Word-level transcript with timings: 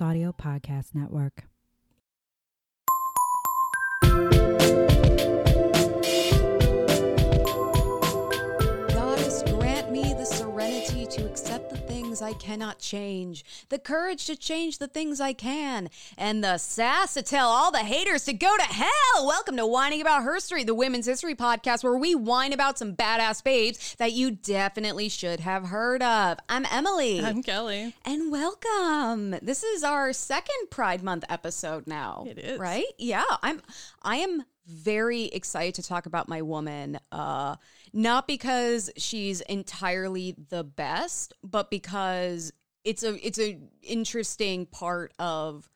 Audio 0.00 0.32
Podcast 0.32 0.94
Network. 0.94 1.55
Change, 12.86 13.44
the 13.68 13.80
courage 13.80 14.26
to 14.26 14.36
change 14.36 14.78
the 14.78 14.86
things 14.86 15.20
I 15.20 15.32
can, 15.32 15.90
and 16.16 16.44
the 16.44 16.56
sass 16.56 17.14
to 17.14 17.22
tell 17.22 17.48
all 17.48 17.72
the 17.72 17.78
haters 17.80 18.24
to 18.26 18.32
go 18.32 18.56
to 18.56 18.62
hell. 18.62 19.26
Welcome 19.26 19.56
to 19.56 19.66
Wining 19.66 20.00
About 20.00 20.22
Herstory, 20.22 20.64
the 20.64 20.72
women's 20.72 21.06
history 21.06 21.34
podcast 21.34 21.82
where 21.82 21.96
we 21.98 22.14
whine 22.14 22.52
about 22.52 22.78
some 22.78 22.94
badass 22.94 23.42
babes 23.42 23.96
that 23.98 24.12
you 24.12 24.30
definitely 24.30 25.08
should 25.08 25.40
have 25.40 25.64
heard 25.66 26.00
of. 26.00 26.38
I'm 26.48 26.64
Emily. 26.70 27.20
I'm 27.24 27.42
Kelley. 27.42 27.92
and 28.04 28.30
welcome. 28.30 29.30
This 29.42 29.64
is 29.64 29.82
our 29.82 30.12
second 30.12 30.70
Pride 30.70 31.02
Month 31.02 31.24
episode 31.28 31.88
now. 31.88 32.24
It 32.28 32.38
is. 32.38 32.60
Right? 32.60 32.86
Yeah. 32.98 33.24
I'm 33.42 33.62
I 34.00 34.18
am 34.18 34.44
very 34.68 35.24
excited 35.24 35.74
to 35.76 35.82
talk 35.82 36.06
about 36.06 36.28
my 36.28 36.40
woman. 36.42 37.00
Uh 37.10 37.56
not 37.92 38.26
because 38.28 38.90
she's 38.98 39.40
entirely 39.42 40.34
the 40.50 40.62
best, 40.62 41.32
but 41.42 41.70
because 41.70 42.52
it's 42.86 43.02
a 43.02 43.26
it's 43.26 43.38
a 43.38 43.58
interesting 43.82 44.64
part 44.64 45.12
of 45.18 45.68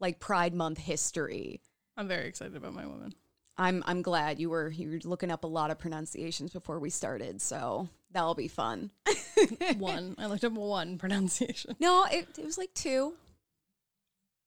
like 0.00 0.18
Pride 0.18 0.54
Month 0.54 0.78
history. 0.78 1.60
I'm 1.96 2.08
very 2.08 2.26
excited 2.26 2.56
about 2.56 2.72
my 2.72 2.86
woman. 2.86 3.14
I'm 3.56 3.84
I'm 3.86 4.00
glad 4.02 4.40
you 4.40 4.50
were 4.50 4.70
you 4.70 4.90
were 4.90 5.08
looking 5.08 5.30
up 5.30 5.44
a 5.44 5.46
lot 5.46 5.70
of 5.70 5.78
pronunciations 5.78 6.52
before 6.52 6.80
we 6.80 6.88
started, 6.88 7.42
so 7.42 7.88
that'll 8.10 8.34
be 8.34 8.48
fun. 8.48 8.90
One. 9.76 10.14
I 10.18 10.26
looked 10.26 10.44
up 10.44 10.52
one 10.52 10.96
pronunciation. 10.96 11.76
No, 11.80 12.06
it, 12.10 12.26
it 12.38 12.44
was 12.44 12.56
like 12.56 12.72
two. 12.72 13.14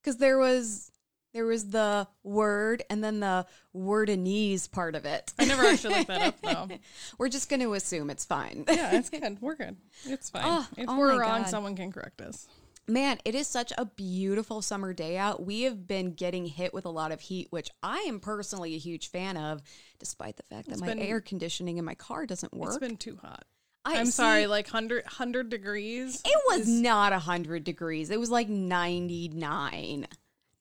Because 0.02 0.17
there 0.17 0.39
was 0.39 0.92
there 1.33 1.45
was 1.45 1.70
the 1.70 2.08
word 2.23 2.83
and 2.89 3.03
then 3.03 3.20
the 3.20 3.45
word 3.73 4.08
wordinese 4.08 4.72
part 4.72 4.95
of 4.95 5.06
it. 5.06 5.33
I 5.38 5.45
never 5.45 5.64
actually 5.64 5.95
looked 5.95 6.08
that 6.08 6.22
up 6.22 6.42
though. 6.42 6.67
We're 7.17 7.30
just 7.30 7.50
going 7.50 7.61
to 7.61 7.73
assume 7.73 8.09
it's 8.09 8.25
fine. 8.25 8.66
Yeah, 8.67 8.95
it's 8.95 9.09
good. 9.09 9.38
We're 9.42 9.55
good. 9.55 9.78
It's 10.05 10.30
fine. 10.30 10.44
Oh, 10.45 10.67
if 10.78 10.86
oh 10.88 10.98
we're 10.98 11.20
wrong, 11.20 11.42
God. 11.42 11.50
someone 11.50 11.75
can 11.75 11.92
correct 11.92 12.22
us. 12.22 12.48
Man, 12.88 13.17
it 13.25 13.36
is 13.36 13.48
such 13.48 13.73
a 13.78 13.86
beautiful 13.86 14.61
summer 14.61 14.94
day 14.94 15.17
out. 15.17 15.45
We 15.45 15.64
have 15.64 15.88
been 15.88 16.14
getting 16.14 16.45
hit 16.45 16.73
with 16.73 16.86
a 16.86 16.89
lot 16.89 17.11
of 17.11 17.20
heat, 17.20 17.48
which 17.50 17.70
I 17.83 18.05
am 18.08 18.22
personally 18.22 18.75
a 18.75 18.78
huge 18.78 19.09
fan 19.09 19.36
of, 19.36 19.61
despite 20.00 20.38
the 20.38 20.44
fact 20.44 20.67
that 20.67 20.73
It's 20.73 20.81
my 20.81 20.88
been- 20.88 21.00
air 21.00 21.20
conditioning 21.20 21.78
in 21.78 21.86
my 21.86 21.95
car 21.95 22.25
doesn't 22.25 22.53
work. 22.53 22.70
It's 22.70 22.78
been 22.78 22.95
too 22.98 23.20
hot. 23.22 23.44
I, 23.83 24.00
I'm 24.00 24.05
see, 24.05 24.11
sorry, 24.14 24.48
like 24.48 24.67
100, 24.67 25.03
100 25.05 25.50
degrees. 25.50 26.22
It 26.25 26.42
was 26.48 26.67
not 26.67 27.11
100 27.14 27.64
degrees. 27.64 28.09
It 28.09 28.20
was 28.20 28.30
like 28.30 28.50
99. 28.50 30.08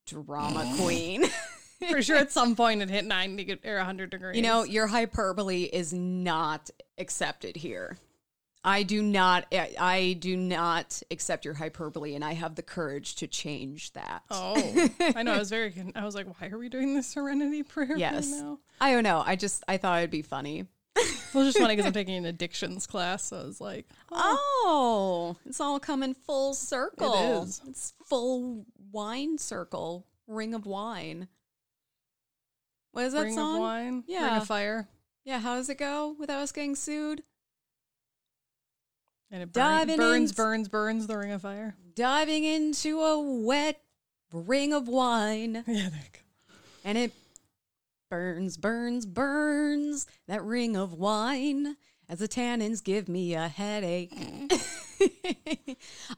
Drama 0.07 0.73
queen. 0.79 1.25
For 1.91 2.01
sure 2.01 2.17
at 2.17 2.33
some 2.33 2.57
point 2.57 2.81
it 2.81 2.89
hit 2.89 3.05
90 3.05 3.59
or 3.67 3.77
100 3.77 4.11
degrees. 4.11 4.37
You 4.37 4.43
know, 4.43 4.63
your 4.63 4.87
hyperbole 4.87 5.65
is 5.65 5.93
not 5.93 6.71
accepted 6.97 7.57
here. 7.57 7.99
I 8.65 8.83
do 8.83 9.01
not 9.01 9.47
I 9.53 10.17
do 10.19 10.37
not 10.37 11.01
accept 11.13 11.45
your 11.45 11.55
hyperbole 11.55 12.17
and 12.17 12.25
I 12.25 12.33
have 12.33 12.57
the 12.57 12.63
courage 12.63 13.15
to 13.17 13.29
change 13.29 13.93
that. 13.93 14.23
Oh, 14.29 14.55
I 15.15 15.23
know. 15.23 15.35
I 15.35 15.39
was 15.39 15.51
very, 15.51 15.73
I 15.95 16.05
was 16.05 16.17
like, 16.17 16.27
why 16.41 16.49
are 16.49 16.59
we 16.59 16.69
doing 16.69 16.95
the 16.95 17.03
serenity 17.03 17.63
prayer 17.63 17.91
right 17.91 17.99
yes. 17.99 18.31
now? 18.31 18.59
I 18.81 18.91
don't 18.91 19.05
know. 19.05 19.23
I 19.25 19.37
just 19.37 19.63
I 19.69 19.77
thought 19.77 19.99
it'd 19.99 20.11
be 20.11 20.23
funny. 20.23 20.67
It 20.97 21.35
was 21.35 21.49
just 21.49 21.59
funny 21.59 21.75
because 21.75 21.87
I'm 21.87 21.93
taking 21.93 22.17
an 22.17 22.25
addictions 22.25 22.87
class. 22.87 23.25
So 23.25 23.39
I 23.39 23.45
was 23.45 23.61
like, 23.61 23.87
oh. 24.11 24.39
oh, 24.65 25.37
it's 25.45 25.61
all 25.61 25.79
coming 25.79 26.15
full 26.15 26.55
circle. 26.55 27.43
is. 27.43 27.61
It's 27.69 27.93
full 28.07 28.65
wine 28.91 29.39
circle. 29.39 30.07
Ring 30.27 30.55
of 30.55 30.67
wine. 30.67 31.29
What 32.93 33.05
is 33.05 33.13
that 33.13 33.25
ring 33.25 33.35
song? 33.35 33.57
of 33.57 33.61
wine, 33.61 34.05
ring 34.09 34.25
of 34.25 34.47
fire. 34.47 34.89
Yeah, 35.25 35.41
how 35.41 35.57
does 35.57 35.69
it 35.69 35.77
go 35.77 36.17
without 36.19 36.41
us 36.41 36.53
getting 36.53 36.75
sued? 36.75 37.23
And 39.31 39.43
it 39.43 39.53
burn, 39.53 39.95
burns, 39.97 40.33
burns, 40.33 40.69
burns 40.69 41.07
the 41.07 41.19
ring 41.19 41.33
of 41.33 41.43
fire. 41.43 41.77
Diving 41.95 42.45
into 42.45 43.01
a 43.01 43.21
wet 43.21 43.83
ring 44.33 44.73
of 44.73 44.89
wine. 44.89 45.65
Yeah, 45.67 45.89
there 45.91 46.01
you 46.01 46.11
go. 46.13 46.55
and 46.85 46.97
it 46.97 47.13
burns, 48.09 48.57
burns, 48.57 49.07
burns 49.07 50.07
that 50.29 50.43
ring 50.43 50.77
of 50.77 50.93
wine 50.93 51.77
as 52.09 52.21
the 52.21 52.29
tannins 52.29 52.83
give 52.83 53.09
me 53.09 53.35
a 53.35 53.49
headache. 53.49 54.13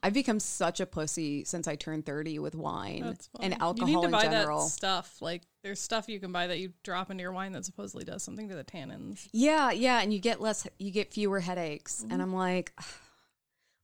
I've 0.03 0.13
become 0.13 0.39
such 0.41 0.81
a 0.81 0.87
pussy 0.87 1.45
since 1.45 1.67
I 1.67 1.77
turned 1.77 2.07
30 2.07 2.39
with 2.39 2.55
wine 2.55 3.17
and 3.41 3.55
alcohol 3.61 3.89
You 3.89 3.97
need 3.97 4.03
to 4.03 4.07
in 4.07 4.11
buy 4.11 4.23
general. 4.23 4.65
that 4.65 4.71
stuff. 4.71 5.21
Like 5.21 5.43
there's 5.63 5.81
stuff 5.81 6.09
you 6.09 6.21
can 6.21 6.33
buy 6.33 6.47
that 6.49 6.59
you 6.59 6.73
drop 6.83 7.11
into 7.11 7.23
your 7.23 7.33
wine 7.33 7.53
that 7.53 7.65
supposedly 7.65 8.05
does 8.05 8.23
something 8.23 8.49
to 8.49 8.55
the 8.55 8.65
tannins. 8.65 9.29
Yeah, 9.33 9.71
yeah, 9.71 10.01
and 10.01 10.13
you 10.13 10.21
get 10.21 10.41
less 10.41 10.67
you 10.79 10.91
get 10.91 11.13
fewer 11.13 11.41
headaches. 11.41 12.03
Mm-hmm. 12.03 12.13
And 12.13 12.23
I'm 12.23 12.35
like 12.35 12.73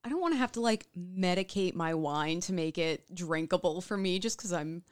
I 0.04 0.10
don't 0.10 0.20
want 0.20 0.34
to 0.34 0.38
have 0.38 0.52
to 0.52 0.60
like 0.60 0.86
medicate 0.96 1.74
my 1.74 1.94
wine 1.94 2.40
to 2.40 2.52
make 2.52 2.76
it 2.76 3.12
drinkable 3.14 3.80
for 3.80 3.96
me 3.96 4.18
just 4.18 4.38
cuz 4.38 4.52
I'm 4.52 4.82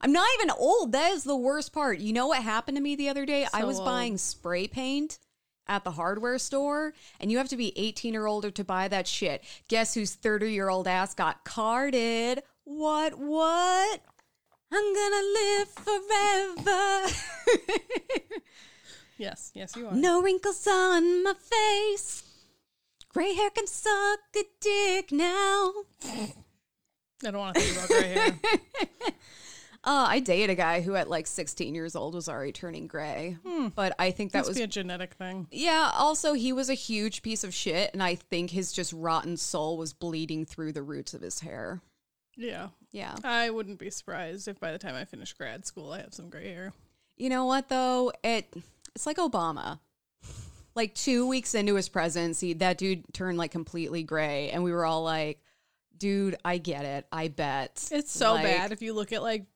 I'm 0.00 0.12
not 0.12 0.28
even 0.38 0.50
old. 0.50 0.92
That 0.92 1.12
is 1.12 1.24
the 1.24 1.36
worst 1.36 1.72
part. 1.72 1.98
You 1.98 2.12
know 2.12 2.28
what 2.28 2.42
happened 2.42 2.76
to 2.76 2.82
me 2.82 2.96
the 2.96 3.08
other 3.08 3.26
day? 3.26 3.46
I 3.52 3.64
was 3.64 3.78
old. 3.78 3.86
buying 3.86 4.18
spray 4.18 4.66
paint 4.66 5.18
at 5.66 5.84
the 5.84 5.90
hardware 5.92 6.38
store 6.38 6.94
and 7.20 7.30
you 7.30 7.38
have 7.38 7.48
to 7.48 7.56
be 7.56 7.72
18 7.78 8.16
or 8.16 8.26
older 8.26 8.50
to 8.50 8.64
buy 8.64 8.88
that 8.88 9.06
shit. 9.06 9.44
Guess 9.68 9.94
whose 9.94 10.16
30-year-old 10.16 10.88
ass 10.88 11.14
got 11.14 11.44
carded? 11.44 12.42
What 12.64 13.18
what? 13.18 14.00
I'm 14.72 14.94
gonna 14.94 15.22
live 15.34 15.68
forever. 15.68 17.06
Yes, 19.20 19.50
yes, 19.54 19.76
you 19.76 19.86
are. 19.86 19.92
No 19.92 20.22
wrinkles 20.22 20.66
on 20.66 21.22
my 21.22 21.34
face. 21.34 22.22
Gray 23.12 23.34
hair 23.34 23.50
can 23.50 23.66
suck 23.66 24.20
a 24.34 24.44
dick 24.62 25.12
now. 25.12 25.72
I 26.02 26.32
don't 27.24 27.36
want 27.36 27.54
to 27.56 27.60
think 27.60 27.76
about 27.76 27.88
gray 27.88 28.14
hair. 28.14 28.32
Uh, 29.82 30.04
I 30.08 30.20
dated 30.20 30.50
a 30.50 30.54
guy 30.54 30.82
who 30.82 30.94
at 30.94 31.08
like 31.08 31.26
16 31.26 31.74
years 31.74 31.96
old 31.96 32.14
was 32.14 32.28
already 32.28 32.52
turning 32.52 32.86
gray. 32.86 33.38
But 33.74 33.94
I 33.98 34.10
think 34.10 34.32
that 34.32 34.40
Must 34.40 34.48
was. 34.50 34.58
be 34.58 34.62
a 34.64 34.66
genetic 34.66 35.14
thing. 35.14 35.46
yeah, 35.50 35.90
also, 35.94 36.34
he 36.34 36.52
was 36.52 36.68
a 36.68 36.74
huge 36.74 37.22
piece 37.22 37.44
of 37.44 37.54
shit. 37.54 37.90
And 37.94 38.02
I 38.02 38.14
think 38.16 38.50
his 38.50 38.72
just 38.72 38.92
rotten 38.92 39.36
soul 39.38 39.78
was 39.78 39.92
bleeding 39.94 40.44
through 40.44 40.72
the 40.72 40.82
roots 40.82 41.14
of 41.14 41.22
his 41.22 41.40
hair. 41.40 41.80
Yeah. 42.36 42.68
Yeah. 42.92 43.14
I 43.24 43.48
wouldn't 43.50 43.78
be 43.78 43.88
surprised 43.90 44.48
if 44.48 44.60
by 44.60 44.72
the 44.72 44.78
time 44.78 44.94
I 44.94 45.04
finish 45.06 45.32
grad 45.32 45.64
school, 45.66 45.92
I 45.92 46.00
have 46.00 46.12
some 46.12 46.28
gray 46.28 46.48
hair. 46.52 46.72
You 47.16 47.28
know 47.30 47.46
what, 47.46 47.68
though? 47.68 48.12
It 48.22 48.52
It's 48.94 49.06
like 49.06 49.16
Obama. 49.16 49.78
Like 50.74 50.94
two 50.94 51.26
weeks 51.26 51.54
into 51.54 51.74
his 51.74 51.88
presidency, 51.88 52.52
that 52.54 52.78
dude 52.78 53.04
turned 53.12 53.38
like 53.38 53.50
completely 53.50 54.02
gray. 54.02 54.50
And 54.50 54.62
we 54.62 54.72
were 54.72 54.84
all 54.84 55.02
like, 55.02 55.42
dude, 55.96 56.36
I 56.44 56.58
get 56.58 56.84
it. 56.84 57.06
I 57.10 57.28
bet. 57.28 57.88
It's 57.92 58.12
so 58.12 58.34
Like, 58.34 58.44
bad 58.44 58.72
if 58.72 58.80
you 58.82 58.92
look 58.94 59.12
at 59.12 59.22
like 59.22 59.46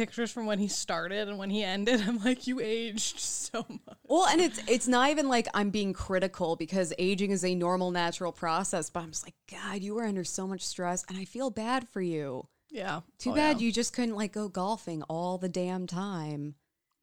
pictures 0.00 0.30
from 0.32 0.46
when 0.46 0.58
he 0.58 0.66
started 0.68 1.28
and 1.28 1.38
when 1.38 1.50
he 1.50 1.62
ended. 1.62 2.00
I'm 2.06 2.18
like, 2.24 2.46
you 2.46 2.58
aged 2.60 3.20
so 3.20 3.66
much. 3.68 3.98
Well, 4.08 4.26
and 4.26 4.40
it's 4.40 4.58
it's 4.66 4.88
not 4.88 5.10
even 5.10 5.28
like 5.28 5.46
I'm 5.52 5.68
being 5.70 5.92
critical 5.92 6.56
because 6.56 6.92
aging 6.98 7.30
is 7.32 7.44
a 7.44 7.54
normal 7.54 7.90
natural 7.90 8.32
process, 8.32 8.88
but 8.88 9.00
I'm 9.02 9.10
just 9.10 9.26
like, 9.26 9.34
God, 9.50 9.82
you 9.82 9.94
were 9.94 10.04
under 10.04 10.24
so 10.24 10.46
much 10.46 10.62
stress 10.62 11.04
and 11.08 11.18
I 11.18 11.24
feel 11.26 11.50
bad 11.50 11.88
for 11.88 12.00
you. 12.00 12.46
Yeah. 12.70 13.00
Too 13.18 13.32
Oh, 13.32 13.34
bad 13.34 13.60
yeah. 13.60 13.66
you 13.66 13.72
just 13.72 13.92
couldn't 13.92 14.14
like 14.16 14.32
go 14.32 14.48
golfing 14.48 15.02
all 15.02 15.36
the 15.38 15.48
damn 15.48 15.86
time. 15.86 16.54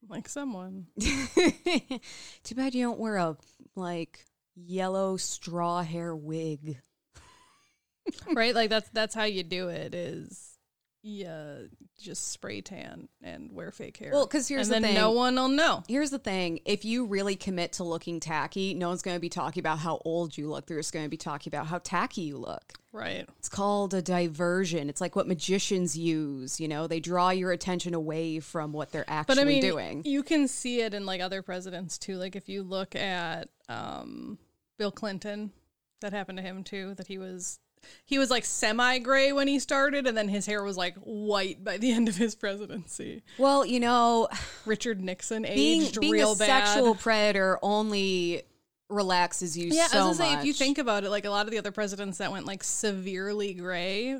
like 0.09 0.27
someone. 0.29 0.87
Too 0.99 2.55
bad 2.55 2.73
you 2.73 2.83
don't 2.83 2.99
wear 2.99 3.17
a 3.17 3.37
like 3.75 4.25
yellow 4.55 5.17
straw 5.17 5.83
hair 5.83 6.15
wig. 6.15 6.79
right? 8.33 8.55
Like 8.55 8.69
that's 8.69 8.89
that's 8.89 9.13
how 9.13 9.25
you 9.25 9.43
do 9.43 9.67
it 9.67 9.93
is 9.93 10.56
yeah, 11.03 11.59
just 11.99 12.31
spray 12.31 12.61
tan 12.61 13.07
and 13.21 13.51
wear 13.53 13.71
fake 13.71 13.97
hair. 13.97 14.11
Well, 14.11 14.25
because 14.25 14.47
here's 14.47 14.67
and 14.69 14.77
the 14.83 14.88
then 14.88 14.94
thing. 14.95 15.01
no 15.01 15.11
one 15.11 15.35
will 15.35 15.47
know. 15.47 15.83
Here's 15.88 16.09
the 16.09 16.19
thing 16.19 16.59
if 16.65 16.83
you 16.85 17.05
really 17.05 17.35
commit 17.35 17.73
to 17.73 17.83
looking 17.83 18.19
tacky, 18.19 18.73
no 18.73 18.89
one's 18.89 19.01
going 19.01 19.15
to 19.15 19.21
be 19.21 19.29
talking 19.29 19.61
about 19.61 19.79
how 19.79 20.01
old 20.05 20.38
you 20.38 20.49
look. 20.49 20.65
They're 20.67 20.77
just 20.77 20.94
going 20.94 21.05
to 21.05 21.09
be 21.09 21.17
talking 21.17 21.49
about 21.51 21.67
how 21.67 21.79
tacky 21.79 22.21
you 22.21 22.38
look. 22.38 22.73
Right. 22.91 23.27
It's 23.38 23.49
called 23.49 23.94
a 23.94 24.01
diversion. 24.01 24.89
It's 24.89 24.99
like 25.01 25.15
what 25.15 25.27
magicians 25.27 25.95
use, 25.97 26.59
you 26.59 26.67
know, 26.67 26.88
they 26.88 27.00
draw 27.00 27.29
your 27.29 27.51
attention 27.51 27.93
away 27.93 28.39
from 28.39 28.73
what 28.73 28.91
they're 28.91 29.05
actually 29.07 29.35
But 29.35 29.41
I 29.41 29.45
mean, 29.45 29.61
doing. 29.61 30.01
you 30.05 30.23
can 30.23 30.47
see 30.47 30.81
it 30.81 30.93
in 30.93 31.05
like 31.05 31.21
other 31.21 31.41
presidents 31.41 31.97
too. 31.97 32.15
Like 32.15 32.35
if 32.35 32.50
you 32.50 32.63
look 32.63 32.95
at 32.95 33.50
um, 33.69 34.39
Bill 34.79 34.91
Clinton, 34.91 35.51
that 36.01 36.11
happened 36.11 36.38
to 36.39 36.43
him 36.43 36.63
too. 36.63 36.95
That 36.95 37.07
he 37.07 37.17
was 37.17 37.59
he 38.06 38.18
was 38.19 38.29
like 38.29 38.45
semi 38.45 39.00
gray 39.00 39.31
when 39.31 39.47
he 39.47 39.59
started, 39.59 40.07
and 40.07 40.18
then 40.18 40.29
his 40.29 40.45
hair 40.45 40.63
was 40.63 40.77
like 40.77 40.95
white 40.97 41.63
by 41.63 41.77
the 41.77 41.91
end 41.94 42.09
of 42.09 42.15
his 42.15 42.35
presidency. 42.35 43.24
Well, 43.38 43.65
you 43.65 43.79
know, 43.79 44.27
Richard 44.65 45.01
Nixon 45.01 45.44
being 45.44 45.83
aged 45.83 46.00
being 46.00 46.13
real 46.13 46.33
a 46.33 46.35
bad. 46.35 46.68
sexual 46.68 46.95
predator 46.95 47.59
only 47.62 48.44
relaxes 48.89 49.57
you 49.57 49.68
yeah, 49.69 49.88
so 49.88 50.00
I 50.00 50.07
was 50.07 50.18
gonna 50.18 50.31
say 50.31 50.39
if 50.39 50.45
you 50.45 50.53
think 50.53 50.77
about 50.77 51.03
it, 51.03 51.09
like 51.09 51.25
a 51.25 51.29
lot 51.29 51.45
of 51.45 51.51
the 51.51 51.57
other 51.57 51.71
presidents 51.71 52.19
that 52.19 52.31
went 52.31 52.45
like 52.45 52.63
severely 52.63 53.53
gray, 53.53 54.19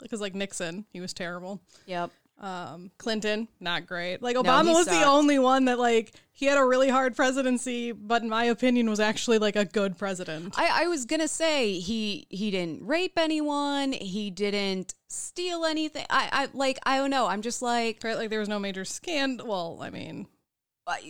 because 0.00 0.20
like 0.20 0.34
Nixon, 0.34 0.84
he 0.92 1.00
was 1.00 1.12
terrible. 1.12 1.60
Yep. 1.86 2.10
Um, 2.42 2.90
Clinton, 2.98 3.46
not 3.60 3.86
great. 3.86 4.20
Like 4.20 4.34
Obama 4.34 4.64
he 4.64 4.72
was 4.74 4.86
the 4.86 5.04
only 5.04 5.38
one 5.38 5.66
that 5.66 5.78
like 5.78 6.12
he 6.32 6.46
had 6.46 6.58
a 6.58 6.64
really 6.64 6.88
hard 6.88 7.14
presidency, 7.14 7.92
but 7.92 8.22
in 8.22 8.28
my 8.28 8.44
opinion, 8.44 8.90
was 8.90 8.98
actually 8.98 9.38
like 9.38 9.54
a 9.54 9.64
good 9.64 9.96
president. 9.96 10.52
I, 10.58 10.82
I 10.82 10.86
was 10.88 11.04
gonna 11.04 11.28
say 11.28 11.78
he 11.78 12.26
he 12.30 12.50
didn't 12.50 12.84
rape 12.84 13.16
anyone. 13.16 13.92
He 13.92 14.30
didn't 14.30 14.94
steal 15.08 15.64
anything. 15.64 16.04
I, 16.10 16.28
I 16.32 16.48
like 16.52 16.80
I 16.84 16.96
don't 16.96 17.10
know. 17.10 17.28
I'm 17.28 17.42
just 17.42 17.62
like 17.62 18.00
Right? 18.02 18.16
Like 18.16 18.30
there 18.30 18.40
was 18.40 18.48
no 18.48 18.58
major 18.58 18.84
scandal. 18.84 19.46
Well, 19.46 19.78
I 19.80 19.90
mean, 19.90 20.26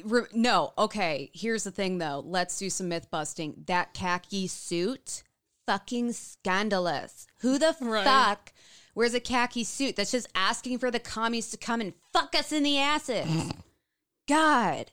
re- 0.04 0.26
no. 0.34 0.74
Okay, 0.76 1.30
here's 1.32 1.64
the 1.64 1.70
thing 1.70 1.96
though. 1.96 2.22
Let's 2.26 2.58
do 2.58 2.68
some 2.68 2.90
myth 2.90 3.10
busting. 3.10 3.64
That 3.68 3.94
khaki 3.94 4.48
suit, 4.48 5.22
fucking 5.66 6.12
scandalous. 6.12 7.26
Who 7.38 7.58
the 7.58 7.74
Right. 7.80 8.04
fuck 8.04 8.52
wears 8.94 9.14
a 9.14 9.20
khaki 9.20 9.64
suit 9.64 9.96
that's 9.96 10.12
just 10.12 10.28
asking 10.34 10.78
for 10.78 10.90
the 10.90 11.00
commies 11.00 11.50
to 11.50 11.56
come 11.56 11.80
and 11.80 11.94
fuck 12.12 12.34
us 12.34 12.52
in 12.52 12.62
the 12.62 12.78
asses? 12.78 13.52
God. 14.28 14.90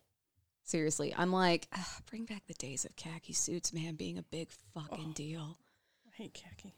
Seriously, 0.63 1.13
I'm 1.17 1.31
like, 1.31 1.67
ugh, 1.73 2.03
bring 2.09 2.25
back 2.25 2.43
the 2.47 2.53
days 2.53 2.85
of 2.85 2.95
khaki 2.95 3.33
suits, 3.33 3.73
man, 3.73 3.95
being 3.95 4.17
a 4.17 4.23
big 4.23 4.49
fucking 4.73 5.07
oh. 5.09 5.13
deal. 5.13 5.57
I 6.07 6.15
hate 6.15 6.33
khaki. 6.33 6.75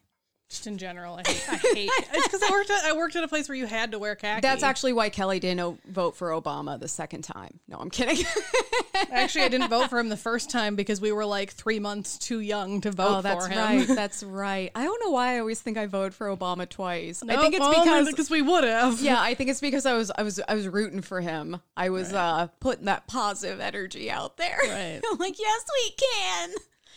Just 0.51 0.67
in 0.67 0.77
general, 0.77 1.15
I 1.15 1.23
hate. 1.25 1.45
I 1.49 1.55
hate. 1.55 1.89
it's 2.13 2.27
because 2.27 2.43
I 2.43 2.51
worked 2.51 2.69
at 2.69 2.83
I 2.83 2.91
worked 2.91 3.15
at 3.15 3.23
a 3.23 3.27
place 3.29 3.47
where 3.47 3.57
you 3.57 3.65
had 3.65 3.93
to 3.93 3.99
wear 3.99 4.15
khaki. 4.15 4.41
That's 4.41 4.63
actually 4.63 4.91
why 4.91 5.07
Kelley 5.07 5.39
didn't 5.39 5.61
o- 5.61 5.77
vote 5.87 6.17
for 6.17 6.31
Obama 6.31 6.77
the 6.77 6.89
second 6.89 7.21
time. 7.21 7.61
No, 7.69 7.77
I'm 7.77 7.89
kidding. 7.89 8.25
actually 9.11 9.45
I 9.45 9.47
didn't 9.47 9.69
vote 9.69 9.89
for 9.89 9.97
him 9.97 10.09
the 10.09 10.17
first 10.17 10.49
time 10.49 10.75
because 10.75 10.99
we 10.99 11.13
were 11.13 11.25
like 11.25 11.51
three 11.51 11.79
months 11.79 12.17
too 12.17 12.41
young 12.41 12.81
to 12.81 12.91
vote 12.91 13.19
oh, 13.19 13.21
that's 13.21 13.47
for 13.47 13.49
him. 13.53 13.59
right. 13.59 13.87
That's 14.01 14.23
right. 14.23 14.71
I 14.75 14.83
don't 14.83 15.01
know 15.01 15.11
why 15.11 15.35
I 15.35 15.39
always 15.39 15.61
think 15.61 15.77
I 15.77 15.85
voted 15.85 16.13
for 16.13 16.27
Obama 16.27 16.67
twice. 16.67 17.23
I 17.23 17.37
think 17.37 17.55
it's 17.55 17.67
because 17.69 18.09
because 18.09 18.29
we 18.29 18.41
would 18.41 18.65
have. 18.65 18.99
yeah, 18.99 19.21
I 19.21 19.35
think 19.35 19.49
it's 19.49 19.61
because 19.61 19.85
I 19.85 19.93
was 19.93 20.11
I 20.17 20.23
was 20.23 20.41
I 20.49 20.55
was 20.55 20.67
rooting 20.67 21.01
for 21.01 21.21
him. 21.21 21.61
I 21.77 21.91
was 21.91 22.11
uh 22.11 22.47
putting 22.59 22.85
that 22.85 23.07
positive 23.07 23.61
energy 23.61 24.11
out 24.11 24.35
there. 24.35 24.59
Right. 24.63 24.99
I'm 25.09 25.17
like, 25.17 25.39
yes, 25.39 25.63
we 25.81 25.91
can. 25.91 26.49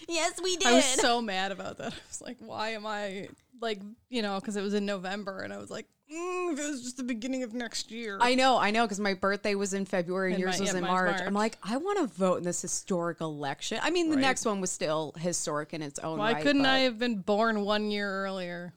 Yes, 0.09 0.41
we 0.43 0.57
did. 0.57 0.69
I 0.69 0.75
was 0.75 0.85
so 0.85 1.23
mad 1.23 1.53
about 1.53 1.79
that. 1.79 1.93
I 1.93 1.97
was 2.09 2.21
like, 2.21 2.37
why 2.41 2.71
am 2.71 2.85
I 2.85 3.29
like, 3.61 3.81
you 4.11 4.23
know, 4.23 4.39
because 4.41 4.57
it 4.57 4.63
was 4.63 4.75
in 4.75 4.87
November, 4.87 5.41
and 5.41 5.53
I 5.53 5.59
was 5.59 5.71
like, 5.71 5.87
mm, 6.13 6.53
if 6.53 6.59
it 6.59 6.71
was 6.71 6.83
just 6.83 6.97
the 6.97 7.03
beginning 7.03 7.43
of 7.43 7.55
next 7.55 7.91
year. 7.91 8.19
I 8.21 8.35
know, 8.35 8.59
I 8.59 8.71
know, 8.71 8.85
because 8.85 9.01
my 9.01 9.15
birthday 9.15 9.55
was 9.55 9.75
in 9.75 9.85
February 9.87 10.29
and 10.33 10.35
And 10.35 10.41
yours 10.43 10.59
my- 10.59 10.65
was 10.65 10.73
yeah, 10.73 10.79
in 10.79 10.83
mine's 10.85 10.93
March. 10.93 11.11
March. 11.19 11.23
I'm 11.27 11.35
like, 11.35 11.59
I 11.63 11.77
want 11.77 11.99
to 11.99 12.15
vote 12.15 12.37
in 12.39 12.45
this 12.45 12.61
historic 12.63 13.21
election. 13.21 13.79
I 13.83 13.91
mean, 13.91 14.11
the 14.11 14.17
Right. 14.17 14.23
next 14.23 14.45
one 14.45 14.61
was 14.61 14.71
still 14.71 15.13
historic 15.19 15.73
in 15.75 15.83
its 15.83 15.99
own 16.01 16.19
why 16.19 16.33
right. 16.35 16.43
couldn't 16.43 16.67
I 16.67 16.81
have 16.81 16.99
been 16.99 17.21
born 17.21 17.65
one 17.65 17.91
year 17.91 18.11
earlier? 18.25 18.75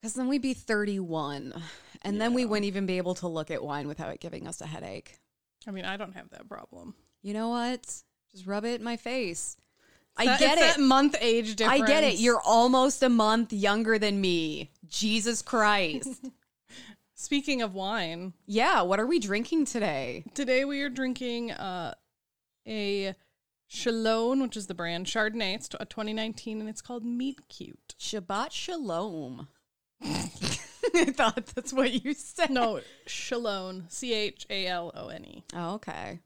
Because 0.00 0.14
then 0.14 0.28
we'd 0.28 0.40
be 0.42 0.54
31, 0.54 1.52
and 2.02 2.20
then 2.20 2.32
we 2.32 2.46
wouldn't 2.46 2.64
even 2.66 2.86
be 2.86 2.96
able 2.96 3.14
to 3.16 3.28
look 3.28 3.50
at 3.50 3.62
wine 3.62 3.86
without 3.86 4.12
it 4.14 4.20
giving 4.20 4.46
us 4.46 4.60
a 4.62 4.66
headache. 4.66 5.18
I 5.66 5.72
mean, 5.72 5.84
I 5.84 5.98
don't 5.98 6.14
have 6.14 6.30
that 6.30 6.48
problem. 6.48 6.94
You 7.22 7.34
know 7.34 7.50
what? 7.50 7.82
Just 8.32 8.46
rub 8.46 8.64
it 8.64 8.80
in 8.80 8.84
my 8.84 8.96
face. 8.96 9.58
I 10.16 10.26
That- 10.26 10.40
get 10.40 10.58
it. 10.58 10.60
That 10.76 10.80
month 10.80 11.16
age 11.20 11.56
difference. 11.56 11.82
I 11.82 11.86
get 11.86 12.04
it. 12.04 12.18
You're 12.18 12.40
almost 12.40 13.02
a 13.02 13.08
month 13.08 13.52
younger 13.52 13.98
than 13.98 14.20
me. 14.20 14.70
Jesus 14.88 15.40
Christ. 15.42 16.24
Speaking 17.14 17.60
of 17.62 17.74
wine, 17.74 18.32
yeah, 18.46 18.80
what 18.82 18.98
are 18.98 19.06
we 19.06 19.18
drinking 19.18 19.66
today? 19.66 20.24
today 20.34 20.64
we 20.64 20.80
are 20.82 20.88
drinking 20.88 21.50
uh, 21.52 21.94
a 22.66 23.14
Chalone, 23.70 24.42
which 24.42 24.56
is 24.56 24.66
the 24.66 24.74
brand 24.74 25.06
Chardonnay. 25.06 25.54
It's 25.54 25.68
a 25.78 25.84
2019, 25.84 26.60
and 26.60 26.68
it's 26.68 26.80
called 26.82 27.04
Meet 27.04 27.48
Cute. 27.48 27.94
Shabbat 28.00 28.52
Shalom. 28.52 29.48
I 30.02 31.04
thought 31.12 31.46
that's 31.54 31.72
what 31.72 32.04
you 32.04 32.14
said. 32.14 32.50
No, 32.50 32.80
Chalone, 33.06 33.90
C 33.92 34.12
H 34.14 34.46
A 34.50 34.66
L 34.66 34.90
O 34.94 35.08
N 35.08 35.24
E. 35.24 35.44
Oh, 35.54 35.74
okay. 35.74 36.20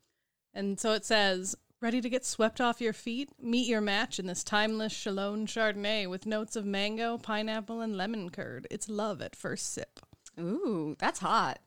And 0.54 0.78
so 0.78 0.92
it 0.92 1.04
says, 1.04 1.56
ready 1.80 2.00
to 2.00 2.08
get 2.08 2.24
swept 2.24 2.60
off 2.60 2.80
your 2.80 2.92
feet? 2.92 3.30
Meet 3.40 3.68
your 3.68 3.80
match 3.80 4.18
in 4.18 4.26
this 4.26 4.44
timeless 4.44 4.92
Chalone 4.94 5.46
Chardonnay 5.46 6.08
with 6.08 6.26
notes 6.26 6.56
of 6.56 6.64
mango, 6.64 7.18
pineapple, 7.18 7.80
and 7.80 7.96
lemon 7.96 8.30
curd. 8.30 8.66
It's 8.70 8.88
love 8.88 9.20
at 9.20 9.36
first 9.36 9.72
sip. 9.72 10.00
Ooh, 10.40 10.96
that's 10.98 11.20
hot. 11.20 11.60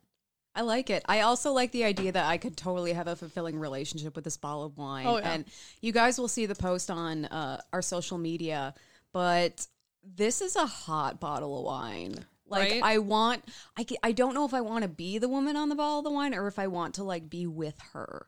I 0.56 0.62
like 0.62 0.89
it. 0.89 1.04
I 1.07 1.21
also 1.21 1.51
like 1.51 1.71
the 1.71 1.83
idea 1.83 2.12
that 2.12 2.25
I 2.25 2.38
could 2.38 2.57
totally 2.57 2.94
have 2.94 3.07
a 3.07 3.15
fulfilling 3.15 3.59
relationship 3.59 4.15
with 4.15 4.24
this 4.24 4.38
bottle 4.38 4.65
of 4.65 4.75
wine. 4.75 5.06
Oh, 5.06 5.18
yeah. 5.18 5.31
And 5.31 5.45
you 5.81 5.92
guys 5.92 6.18
will 6.18 6.27
see 6.27 6.48
the 6.48 6.56
post 6.56 6.89
on 6.89 7.25
uh, 7.25 7.62
our 7.71 7.83
social 7.83 8.18
media, 8.18 8.74
but 9.13 9.68
this 10.04 10.42
is 10.42 10.56
a 10.56 10.65
hot 10.65 11.19
bottle 11.19 11.59
of 11.59 11.65
wine. 11.65 12.25
Like 12.48 12.71
Right? 12.71 12.81
I 12.83 12.98
want, 12.98 13.44
I 13.77 13.86
I 14.01 14.13
don't 14.13 14.33
know 14.33 14.45
if 14.45 14.54
I 14.54 14.62
want 14.62 14.81
to 14.81 14.88
be 14.88 15.19
the 15.19 15.27
woman 15.30 15.56
on 15.56 15.69
the 15.69 15.75
bottle 15.75 16.00
of 16.00 16.06
the 16.06 16.12
wine 16.12 16.33
or 16.33 16.48
if 16.48 16.57
I 16.57 16.68
want 16.68 16.95
to 16.95 17.04
like 17.04 17.30
be 17.30 17.45
with 17.45 17.80
her. 17.94 18.25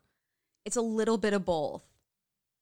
It's 0.65 0.75
a 0.75 0.81
little 0.81 1.17
bit 1.17 1.33
of 1.33 1.45
both. 1.45 1.83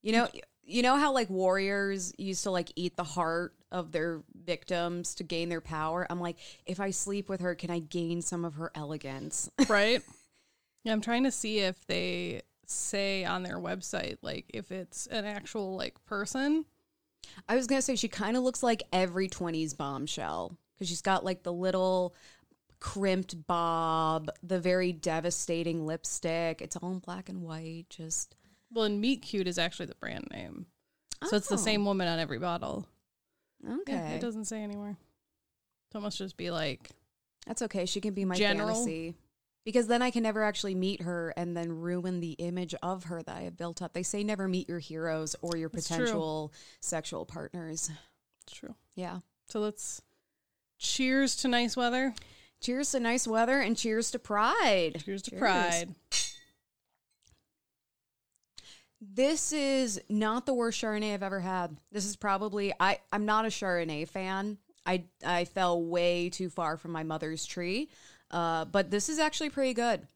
You 0.01 0.13
know, 0.13 0.27
you 0.63 0.81
know 0.81 0.97
how 0.97 1.13
like 1.13 1.29
warriors 1.29 2.13
used 2.17 2.43
to 2.43 2.51
like 2.51 2.71
eat 2.75 2.95
the 2.95 3.03
heart 3.03 3.53
of 3.71 3.91
their 3.91 4.21
victims 4.45 5.15
to 5.15 5.23
gain 5.23 5.49
their 5.49 5.61
power. 5.61 6.05
I'm 6.09 6.19
like, 6.19 6.37
if 6.65 6.79
I 6.79 6.91
sleep 6.91 7.29
with 7.29 7.41
her, 7.41 7.55
can 7.55 7.69
I 7.69 7.79
gain 7.79 8.21
some 8.21 8.45
of 8.45 8.55
her 8.55 8.71
elegance? 8.75 9.49
Right? 9.69 10.01
yeah, 10.83 10.93
I'm 10.93 11.01
trying 11.01 11.23
to 11.23 11.31
see 11.31 11.59
if 11.59 11.85
they 11.87 12.41
say 12.65 13.25
on 13.25 13.43
their 13.43 13.57
website, 13.57 14.17
like, 14.21 14.45
if 14.53 14.71
it's 14.71 15.07
an 15.07 15.25
actual, 15.25 15.75
like, 15.75 16.03
person. 16.05 16.65
I 17.47 17.55
was 17.55 17.67
gonna 17.67 17.81
say 17.81 17.95
she 17.95 18.07
kind 18.07 18.37
of 18.37 18.43
looks 18.43 18.63
like 18.63 18.83
every 18.93 19.27
20s 19.27 19.75
bombshell 19.75 20.57
because 20.73 20.87
she's 20.87 21.01
got 21.01 21.25
like 21.25 21.43
the 21.43 21.51
little 21.51 22.15
crimped 22.79 23.47
bob, 23.47 24.29
the 24.43 24.59
very 24.59 24.91
devastating 24.93 25.85
lipstick. 25.85 26.61
It's 26.61 26.75
all 26.75 26.91
in 26.91 26.99
black 26.99 27.29
and 27.29 27.41
white. 27.43 27.85
Just 27.89 28.35
Well, 28.71 28.85
and 28.85 28.99
Meet 29.01 29.21
Cute 29.21 29.47
is 29.47 29.57
actually 29.57 29.87
the 29.87 29.95
brand 29.95 30.27
name. 30.31 30.67
So 31.29 31.37
it's 31.37 31.47
the 31.47 31.55
Oh. 31.55 31.57
same 31.57 31.85
woman 31.85 32.07
on 32.07 32.19
every 32.19 32.37
bottle. 32.39 32.87
okay. 33.67 33.93
Yeah, 33.93 34.09
it 34.09 34.21
doesn't 34.21 34.45
say 34.45 34.61
anywhere. 34.61 34.97
It 35.95 35.99
must 35.99 36.17
just 36.19 36.37
be 36.37 36.51
like, 36.51 36.91
That's 37.47 37.61
okay. 37.63 37.85
She 37.85 38.01
can 38.01 38.13
be 38.13 38.25
my 38.25 38.35
General? 38.35 38.67
fantasy. 38.75 39.15
Because 39.63 39.87
then 39.87 40.01
I 40.01 40.11
can 40.11 40.23
never 40.23 40.43
actually 40.43 40.75
meet 40.75 41.01
her 41.01 41.33
and 41.35 41.55
then 41.57 41.71
ruin 41.71 42.19
the 42.19 42.33
image 42.33 42.75
of 42.83 43.05
her 43.05 43.21
that 43.23 43.35
I 43.35 43.41
have 43.41 43.57
built 43.57 43.81
up. 43.81 43.93
They 43.93 44.03
say 44.03 44.23
never 44.23 44.47
meet 44.47 44.69
your 44.69 44.79
heroes 44.79 45.35
or 45.41 45.57
your 45.57 45.69
potential 45.69 46.53
sexual 46.81 47.25
partners. 47.25 47.89
it's 48.43 48.53
true. 48.53 48.75
Yeah. 48.95 49.19
So 49.47 49.59
let's 49.59 50.01
cheers 50.77 51.35
to 51.37 51.47
nice 51.47 51.75
weather. 51.75 52.13
Cheers 52.61 52.91
to 52.91 52.99
nice 52.99 53.27
weather 53.27 53.59
and 53.59 53.77
cheers 53.77 54.11
to 54.11 54.19
pride. 54.19 55.01
Cheers 55.05 55.21
to 55.23 55.35
pride. 55.35 55.95
This 58.99 59.53
is 59.53 60.01
not 60.09 60.45
the 60.45 60.53
worst 60.53 60.81
Chardonnay 60.81 61.13
I've 61.13 61.23
ever 61.23 61.39
had. 61.39 61.77
This 61.91 62.05
is 62.05 62.15
probably 62.15 62.73
I 62.79 62.99
I'm 63.11 63.25
not 63.25 63.45
a 63.45 63.49
Chardonnay 63.49 64.07
fan. 64.07 64.57
I 64.85 65.03
I 65.25 65.45
fell 65.45 65.81
way 65.81 66.29
too 66.29 66.49
far 66.49 66.77
from 66.77 66.91
my 66.91 67.03
mother's 67.03 67.45
tree. 67.45 67.89
Uh, 68.31 68.65
but 68.65 68.89
this 68.89 69.07
is 69.07 69.19
actually 69.19 69.49
pretty 69.49 69.73
good. 69.73 70.07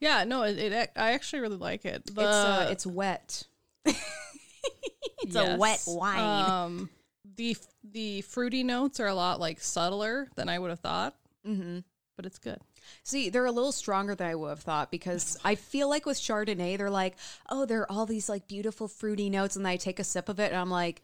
Yeah, 0.00 0.24
no, 0.24 0.42
it, 0.44 0.58
it 0.58 0.90
I 0.96 1.12
actually 1.12 1.40
really 1.40 1.56
like 1.56 1.84
it. 1.84 2.04
The, 2.06 2.20
it's 2.20 2.22
uh, 2.22 2.68
it's 2.70 2.86
wet. 2.86 3.42
it's 3.84 5.34
a 5.34 5.56
wet 5.56 5.82
wine. 5.86 6.50
Um, 6.50 6.90
the 7.36 7.56
the 7.82 8.20
fruity 8.22 8.62
notes 8.62 9.00
are 9.00 9.08
a 9.08 9.14
lot 9.14 9.40
like 9.40 9.60
subtler 9.60 10.28
than 10.36 10.48
I 10.48 10.58
would 10.58 10.70
have 10.70 10.80
thought, 10.80 11.16
mm-hmm. 11.46 11.78
but 12.16 12.26
it's 12.26 12.38
good. 12.38 12.58
See, 13.02 13.28
they're 13.30 13.46
a 13.46 13.52
little 13.52 13.72
stronger 13.72 14.14
than 14.14 14.26
I 14.28 14.34
would 14.34 14.50
have 14.50 14.60
thought 14.60 14.90
because 14.90 15.36
I 15.44 15.54
feel 15.54 15.88
like 15.88 16.06
with 16.06 16.18
Chardonnay, 16.18 16.76
they're 16.78 16.90
like, 16.90 17.16
oh, 17.48 17.64
there 17.66 17.80
are 17.82 17.92
all 17.92 18.06
these 18.06 18.28
like 18.28 18.46
beautiful 18.46 18.88
fruity 18.88 19.30
notes, 19.30 19.56
and 19.56 19.64
then 19.64 19.72
I 19.72 19.76
take 19.76 19.98
a 19.98 20.04
sip 20.04 20.28
of 20.28 20.38
it, 20.40 20.52
and 20.52 20.60
I'm 20.60 20.70
like, 20.70 21.02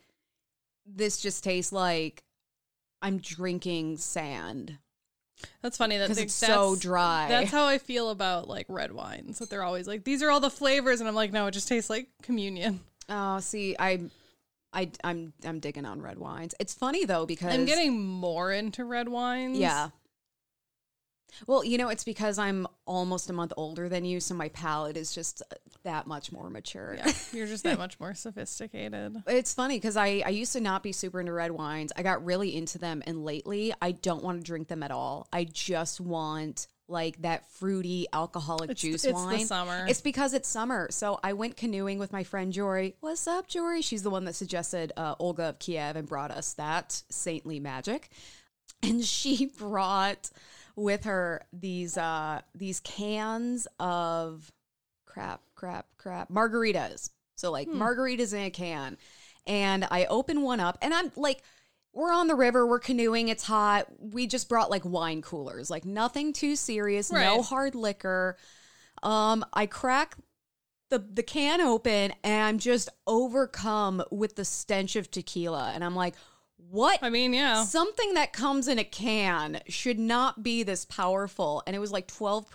this 0.86 1.20
just 1.20 1.44
tastes 1.44 1.72
like 1.72 2.22
I'm 3.02 3.18
drinking 3.18 3.96
sand 3.98 4.78
That's 5.62 5.76
funny 5.78 5.96
that 5.98 6.10
they- 6.10 6.22
it's 6.24 6.34
so 6.34 6.76
dry. 6.76 7.26
That's 7.28 7.50
how 7.50 7.64
I 7.66 7.78
feel 7.78 8.10
about 8.10 8.48
like 8.48 8.66
red 8.68 8.92
wines. 8.92 9.38
That 9.38 9.48
they're 9.50 9.62
always 9.64 9.88
like, 9.88 10.04
these 10.04 10.22
are 10.22 10.30
all 10.30 10.40
the 10.40 10.50
flavors, 10.50 11.00
and 11.00 11.08
I'm 11.08 11.14
like, 11.14 11.32
no, 11.32 11.46
it 11.46 11.52
just 11.52 11.68
tastes 11.68 11.88
like 11.88 12.08
communion. 12.22 12.80
oh, 13.08 13.40
see, 13.40 13.74
I, 13.78 14.00
I, 14.72 14.90
I'm, 15.02 15.32
I'm 15.44 15.58
digging 15.60 15.86
on 15.86 16.02
red 16.02 16.18
wines. 16.18 16.54
It's 16.60 16.74
funny 16.74 17.04
though 17.06 17.24
because 17.26 17.54
I'm 17.54 17.64
getting 17.64 17.98
more 18.00 18.52
into 18.52 18.84
red 18.84 19.08
wines. 19.08 19.56
yeah. 19.58 19.88
Well, 21.46 21.64
you 21.64 21.78
know, 21.78 21.88
it's 21.88 22.04
because 22.04 22.38
I'm 22.38 22.66
almost 22.86 23.30
a 23.30 23.32
month 23.32 23.52
older 23.56 23.88
than 23.88 24.04
you, 24.04 24.20
so 24.20 24.34
my 24.34 24.48
palate 24.50 24.96
is 24.96 25.14
just 25.14 25.42
that 25.84 26.06
much 26.06 26.32
more 26.32 26.50
mature. 26.50 26.94
yeah, 26.96 27.12
you're 27.32 27.46
just 27.46 27.64
that 27.64 27.78
much 27.86 27.98
more 28.00 28.14
sophisticated. 28.14 29.16
It's 29.26 29.54
funny 29.54 29.76
because 29.76 29.96
I, 29.96 30.22
I 30.26 30.30
used 30.30 30.52
to 30.54 30.60
not 30.60 30.82
be 30.82 30.92
super 30.92 31.20
into 31.20 31.32
red 31.32 31.50
wines. 31.50 31.92
I 31.96 32.02
got 32.02 32.24
really 32.24 32.56
into 32.56 32.78
them, 32.78 33.02
and 33.06 33.24
lately 33.24 33.72
I 33.80 33.92
don't 33.92 34.22
want 34.22 34.38
to 34.40 34.44
drink 34.44 34.68
them 34.68 34.82
at 34.82 34.90
all. 34.90 35.28
I 35.32 35.44
just 35.44 36.00
want 36.00 36.66
like 36.88 37.22
that 37.22 37.48
fruity 37.52 38.08
alcoholic 38.12 38.70
It's- 38.70 38.80
juice 38.80 39.04
it's 39.04 39.14
wine. 39.14 39.46
summer. 39.46 39.86
It's 39.88 40.00
because 40.00 40.34
it's 40.34 40.48
summer. 40.48 40.88
So 40.90 41.20
I 41.22 41.34
went 41.34 41.56
canoeing 41.56 42.00
with 42.00 42.12
my 42.12 42.24
friend 42.24 42.52
Jory. 42.52 42.96
What's 42.98 43.28
up, 43.28 43.46
Jory? 43.46 43.80
She's 43.80 44.02
the 44.02 44.10
one 44.10 44.24
that 44.24 44.34
suggested 44.34 44.92
uh, 44.96 45.14
Olga 45.20 45.44
of 45.50 45.60
Kiev 45.60 45.94
and 45.94 46.08
brought 46.08 46.32
us 46.32 46.54
that 46.54 47.00
saintly 47.08 47.60
magic. 47.60 48.10
and 48.82 49.04
she 49.04 49.46
brought 49.58 50.30
with 50.80 51.04
her 51.04 51.42
these 51.52 51.96
uh 51.96 52.40
these 52.54 52.80
cans 52.80 53.68
of 53.78 54.50
crap, 55.06 55.42
crap, 55.54 55.86
crap 55.98 56.28
margaritas. 56.30 57.10
So 57.36 57.50
like 57.50 57.68
margaritas 57.68 58.32
in 58.32 58.40
a 58.40 58.50
can. 58.50 58.96
And 59.46 59.86
I 59.90 60.04
open 60.06 60.42
one 60.42 60.60
up 60.60 60.78
and 60.82 60.92
I'm 60.94 61.12
like 61.16 61.42
we're 61.92 62.12
on 62.12 62.28
the 62.28 62.36
river, 62.36 62.66
we're 62.66 62.78
canoeing, 62.78 63.28
it's 63.28 63.42
hot. 63.42 63.86
We 63.98 64.28
just 64.28 64.48
brought 64.48 64.70
like 64.70 64.84
wine 64.84 65.22
coolers, 65.22 65.70
like 65.70 65.84
nothing 65.84 66.32
too 66.32 66.54
serious, 66.54 67.10
no 67.36 67.42
hard 67.42 67.74
liquor. 67.74 68.36
Um 69.02 69.44
I 69.52 69.66
crack 69.66 70.16
the 70.90 70.98
the 70.98 71.22
can 71.22 71.60
open 71.60 72.12
and 72.22 72.42
I'm 72.42 72.58
just 72.58 72.88
overcome 73.06 74.02
with 74.10 74.36
the 74.36 74.44
stench 74.44 74.96
of 74.96 75.10
tequila 75.10 75.72
and 75.74 75.84
I'm 75.84 75.94
like 75.94 76.14
what 76.70 76.98
I 77.02 77.10
mean, 77.10 77.32
yeah. 77.32 77.64
something 77.64 78.14
that 78.14 78.32
comes 78.32 78.68
in 78.68 78.78
a 78.78 78.84
can 78.84 79.60
should 79.68 79.98
not 79.98 80.42
be 80.42 80.62
this 80.62 80.84
powerful. 80.84 81.62
And 81.66 81.74
it 81.74 81.78
was 81.78 81.92
like 81.92 82.06
12% 82.08 82.46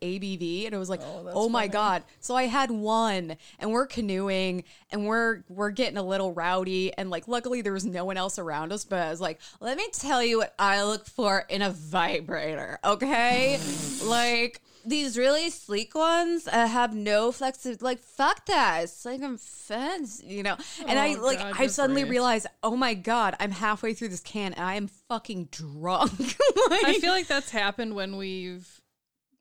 abv 0.00 0.64
and 0.66 0.74
it 0.74 0.78
was 0.78 0.90
like 0.90 1.00
Oh, 1.02 1.30
oh, 1.32 1.48
my 1.48 1.62
funny. 1.62 1.72
god. 1.72 2.02
So 2.20 2.34
i 2.34 2.44
had 2.44 2.70
one 2.70 3.36
and 3.58 3.72
we're 3.72 3.86
canoeing 3.86 4.64
and 4.90 5.06
we're 5.06 5.42
we're 5.48 5.70
getting 5.70 5.96
a 5.96 6.02
little 6.02 6.32
rowdy. 6.32 6.92
And 6.96 7.10
like 7.10 7.28
luckily 7.28 7.62
there 7.62 7.72
was 7.72 7.84
no 7.84 8.04
one 8.04 8.16
else 8.16 8.38
around 8.38 8.72
us 8.72 8.84
but 8.84 8.98
i 8.98 9.10
was 9.10 9.20
like 9.20 9.40
let 9.60 9.76
me 9.76 9.86
tell 9.92 10.22
you 10.22 10.38
what 10.38 10.54
i 10.58 10.82
look 10.82 11.06
for 11.06 11.44
in 11.48 11.62
a 11.62 11.70
vibrator 11.70 12.78
okay? 12.84 13.58
Like 14.04 14.60
these 14.86 15.18
really 15.18 15.50
sleek 15.50 15.94
ones 15.94 16.46
uh, 16.48 16.66
have 16.66 16.94
no 16.94 17.32
flexibility. 17.32 17.84
Like, 17.84 18.00
fuck 18.00 18.46
that. 18.46 18.84
It's 18.84 19.04
like 19.04 19.22
I'm 19.22 19.36
fence, 19.38 20.22
you 20.24 20.42
know? 20.42 20.56
And 20.86 20.98
I, 20.98 21.14
Oh, 21.14 21.20
like, 21.24 21.38
God, 21.38 21.54
I 21.58 21.66
suddenly 21.66 22.02
brave. 22.02 22.10
realized, 22.10 22.46
oh 22.62 22.76
my 22.76 22.94
God, 22.94 23.34
I'm 23.40 23.50
halfway 23.50 23.94
through 23.94 24.08
this 24.08 24.20
can 24.20 24.52
and 24.52 24.64
I 24.64 24.74
am 24.74 24.88
fucking 24.88 25.48
drunk. 25.50 26.12
I 26.70 26.98
feel 27.00 27.12
like 27.12 27.26
that's 27.26 27.50
happened 27.50 27.94
when 27.94 28.16
we've 28.16 28.75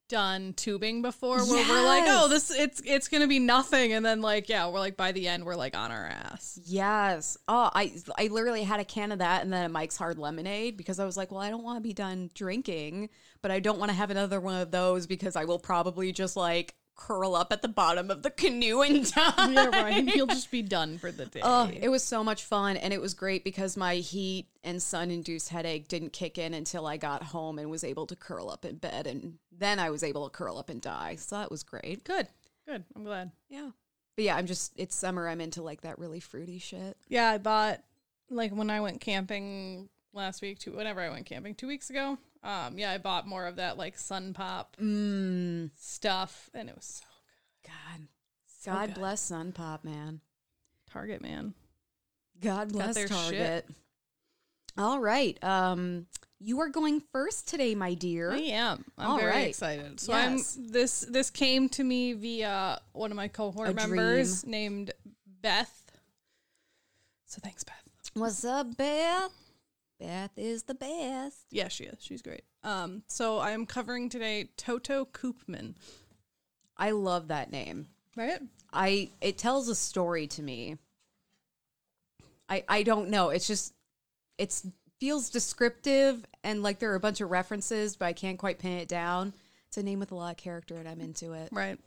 done 0.08 0.54
tubing 0.54 1.02
before 1.02 1.40
where 1.46 1.68
we're 1.68 1.86
like, 1.86 2.04
oh, 2.08 2.28
this 2.28 2.52
it's 2.52 2.82
it's 2.86 3.08
gonna 3.08 3.28
be 3.28 3.40
nothing, 3.40 3.94
and 3.94 4.06
then 4.06 4.22
like 4.22 4.50
yeah, 4.50 4.68
we're 4.68 4.80
like 4.80 4.98
by 4.98 5.12
the 5.12 5.28
end 5.28 5.46
we're 5.46 5.56
like 5.56 5.76
on 5.76 5.92
our 5.92 6.06
ass. 6.06 6.60
Yes. 6.64 7.38
Oh, 7.48 7.70
I 7.74 7.94
I 8.18 8.28
literally 8.28 8.64
had 8.64 8.80
a 8.80 8.86
can 8.86 9.12
of 9.12 9.20
that 9.20 9.44
and 9.44 9.52
then 9.52 9.66
a 9.66 9.70
Mike's 9.70 9.98
Hard 9.98 10.18
Lemonade 10.18 10.78
because 10.78 11.00
I 11.00 11.06
was 11.06 11.18
like, 11.18 11.32
well, 11.32 11.42
I 11.42 11.50
don't 11.50 11.64
want 11.64 11.78
to 11.78 11.82
be 11.82 11.94
done 11.94 12.30
drinking, 12.34 13.10
but 13.42 13.52
I 13.52 13.60
don't 13.60 13.80
want 13.80 13.90
to 13.90 13.96
have 13.96 14.12
another 14.12 14.40
one 14.40 14.62
of 14.62 14.72
those 14.72 15.08
because 15.08 15.36
I 15.36 15.46
will 15.46 15.60
probably 15.60 16.12
just 16.12 16.36
like 16.36 16.76
curl 16.96 17.36
up 17.36 17.52
at 17.52 17.62
the 17.62 17.68
bottom 17.68 18.10
of 18.10 18.24
the 18.24 18.30
canoe 18.32 18.82
and 18.82 19.12
die. 19.12 19.52
Yeah, 19.52 19.68
right. 19.68 20.04
You'll 20.04 20.28
just 20.28 20.52
be 20.52 20.62
done 20.62 20.98
for 20.98 21.12
the 21.12 21.26
day. 21.26 21.42
Oh, 21.44 21.70
it 21.74 21.90
was 21.90 22.04
so 22.04 22.24
much 22.24 22.44
fun 22.44 22.78
and 22.78 22.94
it 22.94 23.02
was 23.02 23.14
great 23.14 23.44
because 23.44 23.76
my 23.78 23.96
heat 23.96 24.48
and 24.64 24.82
sun 24.82 25.12
induced 25.12 25.50
headache 25.50 25.88
didn't 25.88 26.14
kick 26.14 26.38
in 26.38 26.54
until 26.54 26.88
I 26.88 26.98
got 26.98 27.24
home 27.24 27.60
and 27.60 27.70
was 27.70 27.84
able 27.84 28.08
to 28.08 28.16
curl 28.16 28.50
up 28.50 28.66
in 28.66 28.78
bed 28.78 29.08
and 29.08 29.38
then 29.52 29.80
I 29.80 29.90
was 29.90 30.04
able 30.04 30.30
to 30.30 30.36
curl 30.36 30.58
up 30.58 30.70
and 30.70 30.82
die. 30.82 31.16
So 31.16 31.38
that 31.38 31.52
was 31.52 31.64
great. 31.64 32.04
good, 32.04 32.28
good. 32.68 32.84
I'm 32.96 33.04
glad. 33.04 33.32
Yeah. 33.50 33.72
But 34.16 34.26
yeah, 34.26 34.36
I'm 34.38 34.46
just 34.46 34.74
it's 34.78 34.96
summer. 34.96 35.28
I'm 35.28 35.42
into 35.42 35.62
like 35.62 35.82
that 35.82 36.00
really 36.00 36.22
fruity 36.22 36.60
shit. 36.60 36.98
Yeah, 37.10 37.30
I 37.30 37.38
bought 37.38 37.82
like 38.30 38.54
when 38.54 38.70
I 38.70 38.80
went 38.80 39.02
camping 39.02 39.90
last 40.16 40.42
week, 40.42 40.60
two 40.60 40.72
whenever 40.72 41.02
I 41.02 41.10
went 41.10 41.26
camping 41.26 41.56
two 41.56 41.68
weeks 41.68 41.90
ago. 41.90 42.18
Um, 42.44 42.78
yeah, 42.78 42.92
I 42.92 42.98
bought 42.98 43.28
more 43.28 43.46
of 43.48 43.56
that 43.58 43.78
like 43.78 43.98
sun 43.98 44.34
pop 44.34 44.76
Mmm. 44.82 45.70
stuff, 45.78 46.50
and 46.54 46.70
it 46.70 46.76
was 46.76 46.86
so 46.86 47.06
good. 47.64 47.72
God. 47.72 48.08
So 48.62 48.72
God 48.72 48.88
good. 48.90 48.96
bless 48.96 49.22
Sun 49.22 49.52
Pop, 49.52 49.84
man. 49.84 50.22
Target 50.90 51.22
man. 51.22 51.54
God 52.42 52.72
bless 52.72 52.96
Target. 53.08 53.68
All 54.78 55.00
right. 55.00 55.42
Um 55.44 56.08
you 56.40 56.60
are 56.60 56.70
going 56.70 57.02
first 57.12 57.48
today, 57.48 57.76
my 57.76 57.94
dear. 57.94 58.32
I 58.32 58.38
am. 58.40 58.86
I'm 58.98 59.08
All 59.12 59.18
very 59.18 59.32
right. 59.32 59.48
excited. 59.50 60.00
So 60.00 60.14
Yes. 60.14 60.58
I'm 60.58 60.68
this 60.72 61.02
this 61.02 61.30
came 61.30 61.70
to 61.70 61.84
me 61.84 62.14
via 62.14 62.80
one 62.94 63.12
of 63.12 63.18
my 63.18 63.28
cohort 63.28 63.70
A 63.70 63.74
members 63.74 64.46
named 64.46 64.92
Beth. 65.42 65.92
So 67.26 67.40
thanks, 67.44 67.64
Beth. 67.64 67.76
What's 68.16 68.44
up, 68.46 68.76
Beth? 68.78 69.32
Beth 70.00 70.32
is 70.38 70.64
the 70.64 70.76
best. 70.76 71.46
Yeah, 71.52 71.68
she 71.68 71.86
is. 71.86 71.98
She's 72.00 72.22
great. 72.22 72.44
Um, 72.64 73.04
so 73.08 73.38
I 73.38 73.52
am 73.52 73.66
covering 73.66 74.10
today 74.10 74.50
Toto 74.58 75.06
Koopman. 75.06 75.76
I 76.78 76.92
love 76.92 77.30
that 77.30 77.52
name. 77.52 77.88
Right? 78.16 78.40
I 78.72 79.12
it 79.22 79.38
tells 79.38 79.70
a 79.70 79.76
story 79.76 80.28
to 80.28 80.42
me. 80.42 80.78
I 82.50 82.64
I 82.68 82.84
don't 82.84 83.10
know. 83.10 83.30
It's 83.30 83.48
just 83.48 83.74
it's 84.38 84.66
feels 85.00 85.30
descriptive 85.30 86.26
and 86.44 86.64
like 86.64 86.80
there 86.80 86.92
are 86.92 86.96
a 86.96 87.00
bunch 87.00 87.22
of 87.22 87.30
references, 87.32 87.96
but 87.96 88.06
I 88.06 88.14
can't 88.14 88.38
quite 88.38 88.60
pin 88.60 88.78
it 88.78 88.88
down. 88.88 89.34
It's 89.68 89.78
a 89.78 89.84
name 89.84 90.00
with 90.00 90.12
a 90.12 90.16
lot 90.16 90.32
of 90.32 90.38
character 90.38 90.76
and 90.76 90.88
I'm 90.88 91.02
into 91.02 91.34
it. 91.34 91.50
Right. 91.52 91.78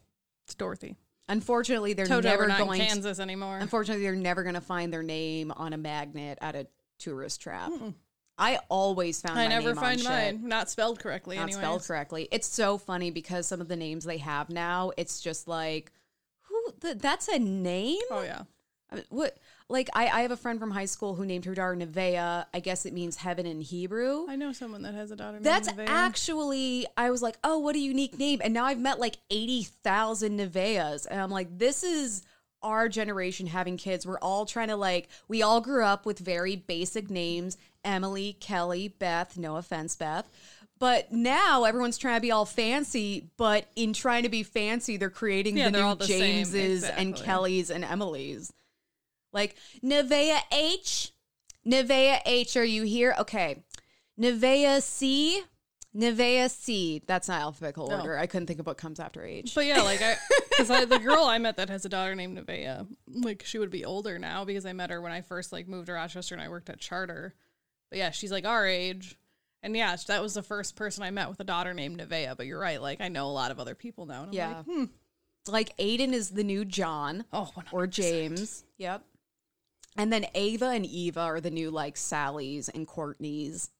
It's 0.44 0.54
Dorothy. 0.54 0.96
Unfortunately, 1.30 1.92
they're 1.92 2.06
Toto, 2.06 2.26
never 2.26 2.46
going 2.46 2.80
in 2.80 2.86
to 2.86 2.92
Kansas 2.92 3.20
anymore. 3.20 3.58
Unfortunately, 3.58 4.02
they're 4.02 4.14
never 4.14 4.42
going 4.42 4.54
to 4.54 4.62
find 4.62 4.90
their 4.90 5.02
name 5.02 5.52
on 5.52 5.74
a 5.74 5.76
magnet 5.76 6.38
at 6.40 6.54
a 6.54 6.66
tourist 6.98 7.40
trap. 7.40 7.70
Hmm. 7.72 7.90
I 8.38 8.60
always 8.68 9.20
found 9.20 9.38
I 9.38 9.44
my 9.44 9.48
never 9.48 9.74
find 9.74 9.98
shit, 10.00 10.08
mine. 10.08 10.42
Not 10.48 10.70
spelled 10.70 11.00
correctly. 11.00 11.36
not 11.36 11.44
anyways. 11.44 11.56
spelled 11.56 11.82
correctly. 11.84 12.28
It's 12.30 12.46
so 12.46 12.78
funny 12.78 13.10
because 13.10 13.46
some 13.46 13.60
of 13.60 13.66
the 13.66 13.76
names 13.76 14.04
they 14.04 14.18
have 14.18 14.48
now, 14.48 14.92
it's 14.96 15.20
just 15.20 15.48
like, 15.48 15.90
who? 16.42 16.72
The, 16.80 16.94
that's 16.94 17.28
a 17.28 17.38
name? 17.38 17.98
Oh 18.10 18.22
yeah. 18.22 18.42
I 18.90 18.96
mean, 18.96 19.04
What? 19.10 19.36
Like, 19.70 19.90
I, 19.92 20.08
I 20.08 20.20
have 20.22 20.30
a 20.30 20.36
friend 20.36 20.58
from 20.58 20.70
high 20.70 20.86
school 20.86 21.14
who 21.14 21.26
named 21.26 21.44
her 21.44 21.54
daughter 21.54 21.76
Nevaeh. 21.76 22.46
I 22.54 22.60
guess 22.60 22.86
it 22.86 22.94
means 22.94 23.16
heaven 23.16 23.44
in 23.44 23.60
Hebrew. 23.60 24.24
I 24.26 24.36
know 24.36 24.52
someone 24.52 24.80
that 24.82 24.94
has 24.94 25.10
a 25.10 25.16
daughter. 25.16 25.40
That's 25.40 25.68
actually, 25.86 26.86
I 26.96 27.10
was 27.10 27.20
like, 27.20 27.36
oh, 27.44 27.58
what 27.58 27.76
a 27.76 27.78
unique 27.78 28.18
name. 28.18 28.40
And 28.42 28.54
now 28.54 28.64
I've 28.64 28.78
met 28.78 28.98
like 28.98 29.18
80,000 29.28 30.38
Nevaehs. 30.38 31.06
And 31.10 31.20
I'm 31.20 31.30
like, 31.30 31.58
this 31.58 31.84
is 31.84 32.22
our 32.62 32.88
generation 32.88 33.46
having 33.46 33.76
kids. 33.76 34.06
We're 34.06 34.18
all 34.18 34.46
trying 34.46 34.68
to 34.68 34.76
like, 34.76 35.08
we 35.28 35.42
all 35.42 35.60
grew 35.60 35.84
up 35.84 36.06
with 36.06 36.18
very 36.18 36.56
basic 36.56 37.10
names 37.10 37.56
Emily, 37.84 38.36
Kelly, 38.40 38.88
Beth. 38.88 39.38
No 39.38 39.56
offense, 39.56 39.96
Beth. 39.96 40.28
But 40.78 41.10
now 41.12 41.64
everyone's 41.64 41.98
trying 41.98 42.16
to 42.16 42.20
be 42.20 42.30
all 42.30 42.44
fancy, 42.44 43.30
but 43.36 43.66
in 43.74 43.92
trying 43.92 44.22
to 44.22 44.28
be 44.28 44.42
fancy, 44.44 44.96
they're 44.96 45.10
creating 45.10 45.56
Yeah, 45.56 45.66
the 45.66 45.70
they're 45.72 45.82
new 45.82 45.88
all 45.88 45.96
the 45.96 46.06
Jameses 46.06 46.84
and. 46.84 47.16
Kellys 47.16 47.70
and 47.70 47.84
Emilys. 47.84 48.50
Like 49.32 49.56
Nevea 49.82 50.38
H, 50.52 51.12
Nevea 51.66 52.20
H, 52.24 52.56
are 52.56 52.64
you 52.64 52.84
here? 52.84 53.14
Okay. 53.18 53.62
Nevea 54.20 54.80
C, 54.82 55.42
Nevea 55.98 56.48
C. 56.48 57.02
That's 57.06 57.28
not 57.28 57.40
alphabetical 57.40 57.90
order. 57.92 58.16
I 58.16 58.26
couldn't 58.26 58.46
think 58.46 58.60
of 58.60 58.66
what 58.66 58.78
comes 58.78 59.00
after 59.00 59.24
H. 59.24 59.52
But 59.54 59.66
yeah, 59.66 59.82
like 59.82 60.00
I, 60.00 60.16
because 60.50 60.70
I, 60.70 60.84
the 60.84 60.98
girl 61.04 61.24
I 61.24 61.38
met 61.38 61.56
that 61.56 61.68
has 61.70 61.84
a 61.84 61.88
daughter 61.88 62.14
named 62.14 62.38
Nevaeh, 62.38 62.86
like 63.08 63.42
she 63.44 63.58
would 63.58 63.70
be 63.70 63.84
older 63.84 64.18
now 64.18 64.44
because 64.44 64.64
I 64.64 64.72
met 64.72 64.90
her 64.90 65.00
when 65.02 65.10
I 65.10 65.22
first 65.22 65.52
like 65.52 65.66
moved 65.66 65.86
to 65.86 65.94
Rochester 65.94 66.34
and 66.34 66.42
I 66.42 66.48
worked 66.48 66.70
at 66.70 66.78
Charter. 66.78 67.34
But 67.90 67.98
yeah, 67.98 68.10
she's 68.10 68.30
like 68.30 68.46
our 68.46 68.66
age, 68.66 69.16
and 69.62 69.76
yeah, 69.76 69.96
that 70.06 70.22
was 70.22 70.34
the 70.34 70.42
first 70.42 70.76
person 70.76 71.02
I 71.02 71.10
met 71.10 71.28
with 71.28 71.40
a 71.40 71.44
daughter 71.44 71.74
named 71.74 72.00
Nevaeh. 72.00 72.36
But 72.36 72.46
you're 72.46 72.60
right, 72.60 72.80
like 72.80 73.00
I 73.00 73.08
know 73.08 73.26
a 73.26 73.32
lot 73.32 73.50
of 73.50 73.58
other 73.58 73.74
people 73.74 74.06
now. 74.06 74.22
And 74.22 74.28
I'm 74.28 74.34
yeah. 74.34 74.56
like, 74.58 74.66
hmm. 74.66 74.84
Like 75.48 75.76
Aiden 75.78 76.12
is 76.12 76.30
the 76.30 76.44
new 76.44 76.64
John 76.64 77.24
oh, 77.32 77.50
100%. 77.56 77.72
or 77.72 77.86
James. 77.86 78.64
Yep. 78.76 79.02
And 79.96 80.12
then 80.12 80.26
Ava 80.34 80.66
and 80.66 80.86
Eva 80.86 81.20
are 81.20 81.40
the 81.40 81.50
new 81.50 81.70
like 81.70 81.96
Sallys 81.96 82.70
and 82.72 82.86
Courtneys. 82.86 83.70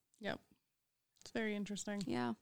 It's 1.28 1.34
very 1.34 1.54
interesting. 1.54 2.02
Yeah. 2.06 2.32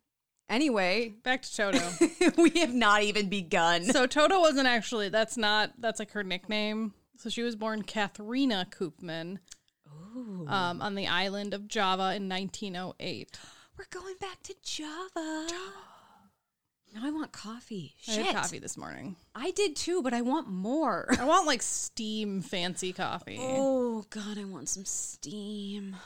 Anyway, 0.49 1.17
Back 1.25 1.43
to 1.43 1.57
Toto. 1.57 1.91
we 2.39 2.51
have 2.61 2.73
not 2.73 3.03
even 3.03 3.29
begun. 3.29 3.83
so 3.83 4.07
Toto 4.07 4.39
wasn't 4.39 4.69
actually. 4.69 5.09
That's 5.09 5.37
not. 5.37 5.73
That's 5.77 5.99
like 5.99 6.13
her 6.13 6.23
nickname. 6.23 6.95
So 7.17 7.29
she 7.29 7.43
was 7.43 7.57
born 7.57 7.83
Katharina 7.83 8.65
Koopman 8.71 9.39
um, 10.47 10.81
on 10.81 10.95
the 10.95 11.09
island 11.09 11.53
of 11.53 11.67
Java 11.67 12.15
in 12.15 12.29
1908. 12.29 13.37
We're 13.77 13.87
going 13.91 14.15
back 14.21 14.41
to 14.45 14.55
Java. 14.63 15.49
Now 16.95 17.01
I 17.03 17.11
want 17.11 17.33
coffee. 17.33 17.97
I 18.07 18.13
Shit. 18.13 18.27
had 18.27 18.37
coffee 18.37 18.61
this 18.61 18.77
morning. 18.77 19.17
I 19.35 19.51
did 19.51 19.75
too, 19.75 20.01
but 20.01 20.15
I 20.15 20.21
want 20.21 20.49
more. 20.49 21.13
I 21.19 21.25
want 21.25 21.49
like 21.49 21.61
steam 21.61 22.41
fancy 22.41 22.93
coffee. 22.93 23.39
Oh 23.41 24.05
God, 24.11 24.39
I 24.39 24.45
want 24.45 24.69
some 24.69 24.85
steam. 24.85 25.97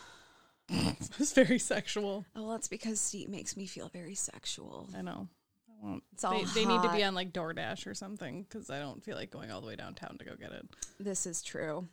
It's 1.19 1.33
very 1.33 1.59
sexual. 1.59 2.25
Oh, 2.35 2.51
that's 2.53 2.69
because 2.69 3.01
steam 3.01 3.31
makes 3.31 3.57
me 3.57 3.67
feel 3.67 3.89
very 3.89 4.15
sexual. 4.15 4.89
I 4.97 5.03
know. 5.03 5.29
I 5.69 5.87
want. 5.87 6.03
It's 6.13 6.25
all 6.25 6.33
They, 6.33 6.45
they 6.63 6.65
need 6.67 6.83
to 6.83 6.93
be 6.93 7.03
on 7.05 7.15
like 7.15 7.33
DoorDash 7.33 7.87
or 7.87 7.95
something 7.95 8.43
because 8.45 8.71
I 8.71 8.79
don't 8.79 9.03
feel 9.03 9.17
like 9.17 9.31
going 9.31 9.51
all 9.51 9.61
the 9.61 9.67
way 9.67 9.77
downtown 9.77 10.17
to 10.19 10.25
go 10.25 10.33
get 10.37 10.53
it. 10.53 10.67
This 10.99 11.27
is 11.27 11.43
true. 11.43 11.89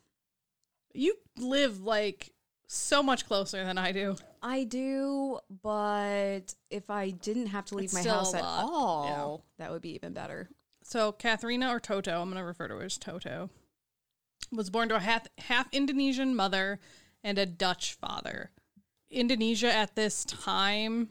You 0.93 1.15
live 1.37 1.81
like 1.81 2.31
so 2.67 3.01
much 3.03 3.25
closer 3.27 3.63
than 3.63 3.77
I 3.77 3.91
do. 3.91 4.15
I 4.41 4.63
do, 4.63 5.39
but 5.63 6.53
if 6.69 6.89
I 6.89 7.09
didn't 7.09 7.47
have 7.47 7.65
to 7.65 7.75
leave 7.75 7.85
It's 7.85 7.93
my 7.93 8.01
still 8.01 8.13
house 8.15 8.33
a 8.33 8.37
at 8.37 8.43
lot. 8.43 8.63
all, 8.65 9.45
that 9.57 9.71
would 9.71 9.81
be 9.81 9.95
even 9.95 10.13
better. 10.13 10.49
So 10.83 11.11
Katharina 11.11 11.69
or 11.69 11.79
Toto, 11.79 12.21
I'm 12.21 12.29
going 12.29 12.41
to 12.41 12.45
refer 12.45 12.67
to 12.69 12.75
her 12.75 12.83
as 12.83 12.97
Toto, 12.97 13.49
was 14.51 14.69
born 14.69 14.89
to 14.89 14.95
a 14.95 14.99
half, 14.99 15.27
half 15.37 15.67
Indonesian 15.73 16.35
mother 16.35 16.79
and 17.23 17.37
a 17.37 17.45
Dutch 17.45 17.93
father. 17.95 18.51
Indonesia 19.09 19.71
at 19.73 19.95
this 19.95 20.25
time, 20.25 21.09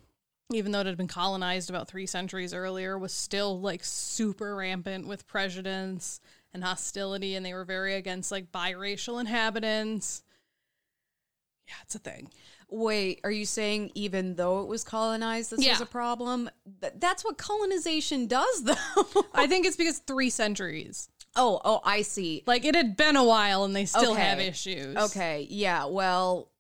even 0.53 0.73
though 0.73 0.81
it 0.81 0.87
had 0.87 0.97
been 0.97 1.09
colonized 1.09 1.71
about 1.71 1.89
three 1.89 2.07
centuries 2.07 2.53
earlier, 2.55 2.99
was 2.99 3.13
still 3.13 3.61
like 3.61 3.83
super 3.85 4.55
rampant 4.57 5.07
with 5.07 5.27
prejudice 5.27 6.21
and 6.53 6.63
hostility, 6.65 7.35
and 7.35 7.45
they 7.45 7.53
were 7.55 7.65
very 7.65 7.95
against 7.95 8.31
like 8.31 8.53
biracial 8.53 9.21
inhabitants. 9.21 10.23
Yeah, 11.69 11.75
it's 11.83 11.95
a 11.95 11.99
thing. 11.99 12.31
Wait, 12.69 13.21
are 13.25 13.31
you 13.31 13.45
saying 13.47 13.91
even 13.95 14.35
though 14.37 14.61
it 14.63 14.69
was 14.69 14.83
colonized, 14.85 15.51
this 15.53 15.67
was 15.67 15.81
a 15.81 15.87
problem? 15.87 16.51
Th- 16.81 16.93
that's 16.97 17.25
what 17.25 17.39
colonization 17.39 18.27
does, 18.27 18.63
though. 18.65 18.75
I 19.35 19.47
think 19.47 19.67
it's 19.67 19.77
because 19.77 19.99
three 19.99 20.31
centuries. 20.31 21.09
oh, 21.37 21.61
oh, 21.65 21.81
I 21.85 22.03
see. 22.03 22.43
Like 22.47 22.65
it 22.65 22.75
had 22.75 22.97
been 22.97 23.17
a 23.17 23.25
while, 23.25 23.65
and 23.65 23.75
they 23.75 23.85
still 23.85 24.13
Okay. 24.13 24.21
have 24.23 24.39
issues. 24.41 24.97
Okay, 24.97 25.47
yeah, 25.51 25.85
well, 25.87 26.51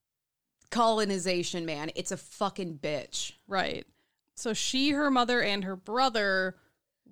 colonization, 0.70 1.66
man, 1.66 1.90
it's 1.94 2.12
a 2.12 2.16
fucking 2.16 2.78
bitch. 2.82 3.32
Right. 3.46 3.86
So 4.34 4.52
she, 4.52 4.90
her 4.90 5.10
mother, 5.10 5.42
and 5.42 5.64
her 5.64 5.76
brother 5.76 6.56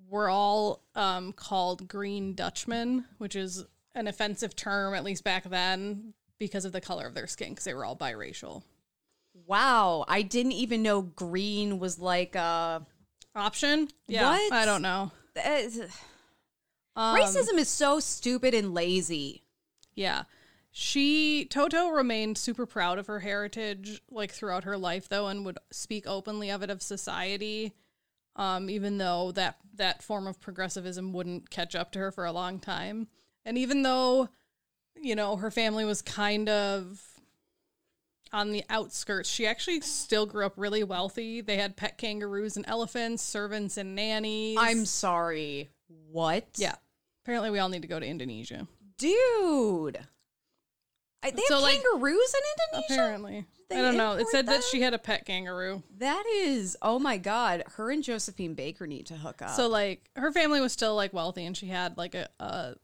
were 0.07 0.29
all 0.29 0.83
um, 0.95 1.33
called 1.33 1.87
Green 1.87 2.35
Dutchmen, 2.35 3.05
which 3.17 3.35
is 3.35 3.65
an 3.95 4.07
offensive 4.07 4.55
term, 4.55 4.93
at 4.93 5.03
least 5.03 5.23
back 5.23 5.49
then, 5.49 6.13
because 6.37 6.65
of 6.65 6.71
the 6.71 6.81
color 6.81 7.07
of 7.07 7.15
their 7.15 7.27
skin, 7.27 7.49
because 7.49 7.65
they 7.65 7.73
were 7.73 7.85
all 7.85 7.95
biracial. 7.95 8.63
Wow, 9.47 10.05
I 10.07 10.21
didn't 10.21 10.53
even 10.53 10.83
know 10.83 11.01
green 11.01 11.79
was 11.79 11.99
like 11.99 12.35
a 12.35 12.85
Option? 13.35 13.89
Yeah. 14.07 14.29
What? 14.29 14.53
I 14.53 14.65
don't 14.65 14.81
know. 14.81 15.11
Um, 16.95 17.17
racism 17.17 17.57
is 17.57 17.67
so 17.67 17.99
stupid 17.99 18.53
and 18.53 18.73
lazy. 18.73 19.43
Yeah. 19.93 20.23
She 20.77 21.45
Toto 21.45 21.87
remained 21.87 22.37
super 22.37 22.65
proud 22.65 22.99
of 22.99 23.07
her 23.07 23.21
heritage 23.21 24.01
like 24.11 24.33
throughout 24.33 24.65
her 24.65 24.77
life 24.77 25.07
though 25.07 25.27
and 25.27 25.45
would 25.45 25.57
speak 25.71 26.05
openly 26.05 26.51
of 26.51 26.63
it 26.63 26.69
of 26.69 26.81
society. 26.81 27.71
Um, 28.35 28.69
even 28.69 28.97
though 28.97 29.31
that 29.31 29.55
that 29.75 30.03
form 30.03 30.27
of 30.27 30.41
progressivism 30.41 31.13
wouldn't 31.13 31.49
catch 31.49 31.75
up 31.75 31.93
to 31.93 31.99
her 31.99 32.11
for 32.11 32.25
a 32.25 32.33
long 32.33 32.59
time. 32.59 33.07
And 33.45 33.57
even 33.57 33.83
though, 33.83 34.27
you 35.01 35.15
know, 35.15 35.37
her 35.37 35.49
family 35.49 35.85
was 35.85 36.01
kind 36.01 36.49
of 36.49 37.01
on 38.33 38.51
the 38.51 38.65
outskirts, 38.69 39.29
she 39.29 39.47
actually 39.47 39.79
still 39.79 40.25
grew 40.25 40.45
up 40.45 40.55
really 40.57 40.83
wealthy. 40.83 41.39
They 41.39 41.55
had 41.55 41.77
pet 41.77 41.97
kangaroos 41.97 42.57
and 42.57 42.65
elephants, 42.67 43.23
servants 43.23 43.77
and 43.77 43.95
nannies. 43.95 44.57
I'm 44.59 44.85
sorry. 44.85 45.69
What? 46.11 46.47
yeah. 46.57 46.75
Apparently 47.23 47.49
we 47.49 47.59
all 47.59 47.69
need 47.69 47.83
to 47.83 47.87
go 47.87 47.97
to 47.97 48.05
Indonesia. 48.05 48.67
Dude. 48.97 50.05
They 51.31 51.41
So, 51.47 51.55
have 51.55 51.63
like, 51.63 51.81
kangaroos 51.81 52.33
in 52.33 52.73
Indonesia? 52.77 52.93
Apparently. 52.93 53.45
They 53.69 53.77
I 53.79 53.81
don't 53.81 53.97
know. 53.97 54.13
It 54.13 54.27
said 54.27 54.45
that 54.47 54.51
them? 54.53 54.63
she 54.69 54.81
had 54.81 54.93
a 54.93 54.99
pet 54.99 55.25
kangaroo. 55.25 55.81
That 55.97 56.23
is, 56.31 56.77
oh 56.81 56.99
my 56.99 57.17
God. 57.17 57.63
Her 57.77 57.89
and 57.89 58.03
Josephine 58.03 58.53
Baker 58.53 58.85
need 58.85 59.07
to 59.07 59.15
hook 59.15 59.41
up. 59.41 59.51
So 59.51 59.67
like 59.67 60.09
her 60.15 60.31
family 60.31 60.61
was 60.61 60.71
still 60.71 60.95
like 60.95 61.13
wealthy 61.13 61.45
and 61.45 61.57
she 61.57 61.67
had 61.67 61.97
like 61.97 62.13
a, 62.13 62.29
a 62.39 62.75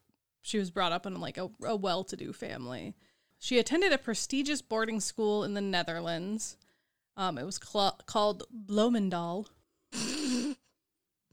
she 0.41 0.57
was 0.57 0.71
brought 0.71 0.91
up 0.91 1.05
in 1.05 1.19
like 1.19 1.37
a, 1.37 1.49
a 1.63 1.75
well-to-do 1.75 2.33
family. 2.33 2.95
She 3.37 3.59
attended 3.59 3.91
a 3.91 3.97
prestigious 3.97 4.61
boarding 4.61 4.99
school 4.99 5.43
in 5.43 5.53
the 5.53 5.61
Netherlands. 5.61 6.57
Um, 7.15 7.37
it 7.37 7.45
was 7.45 7.59
cl- 7.63 7.99
called 8.05 8.43
Blomendal. 8.65 9.47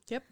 yep. 0.08 0.24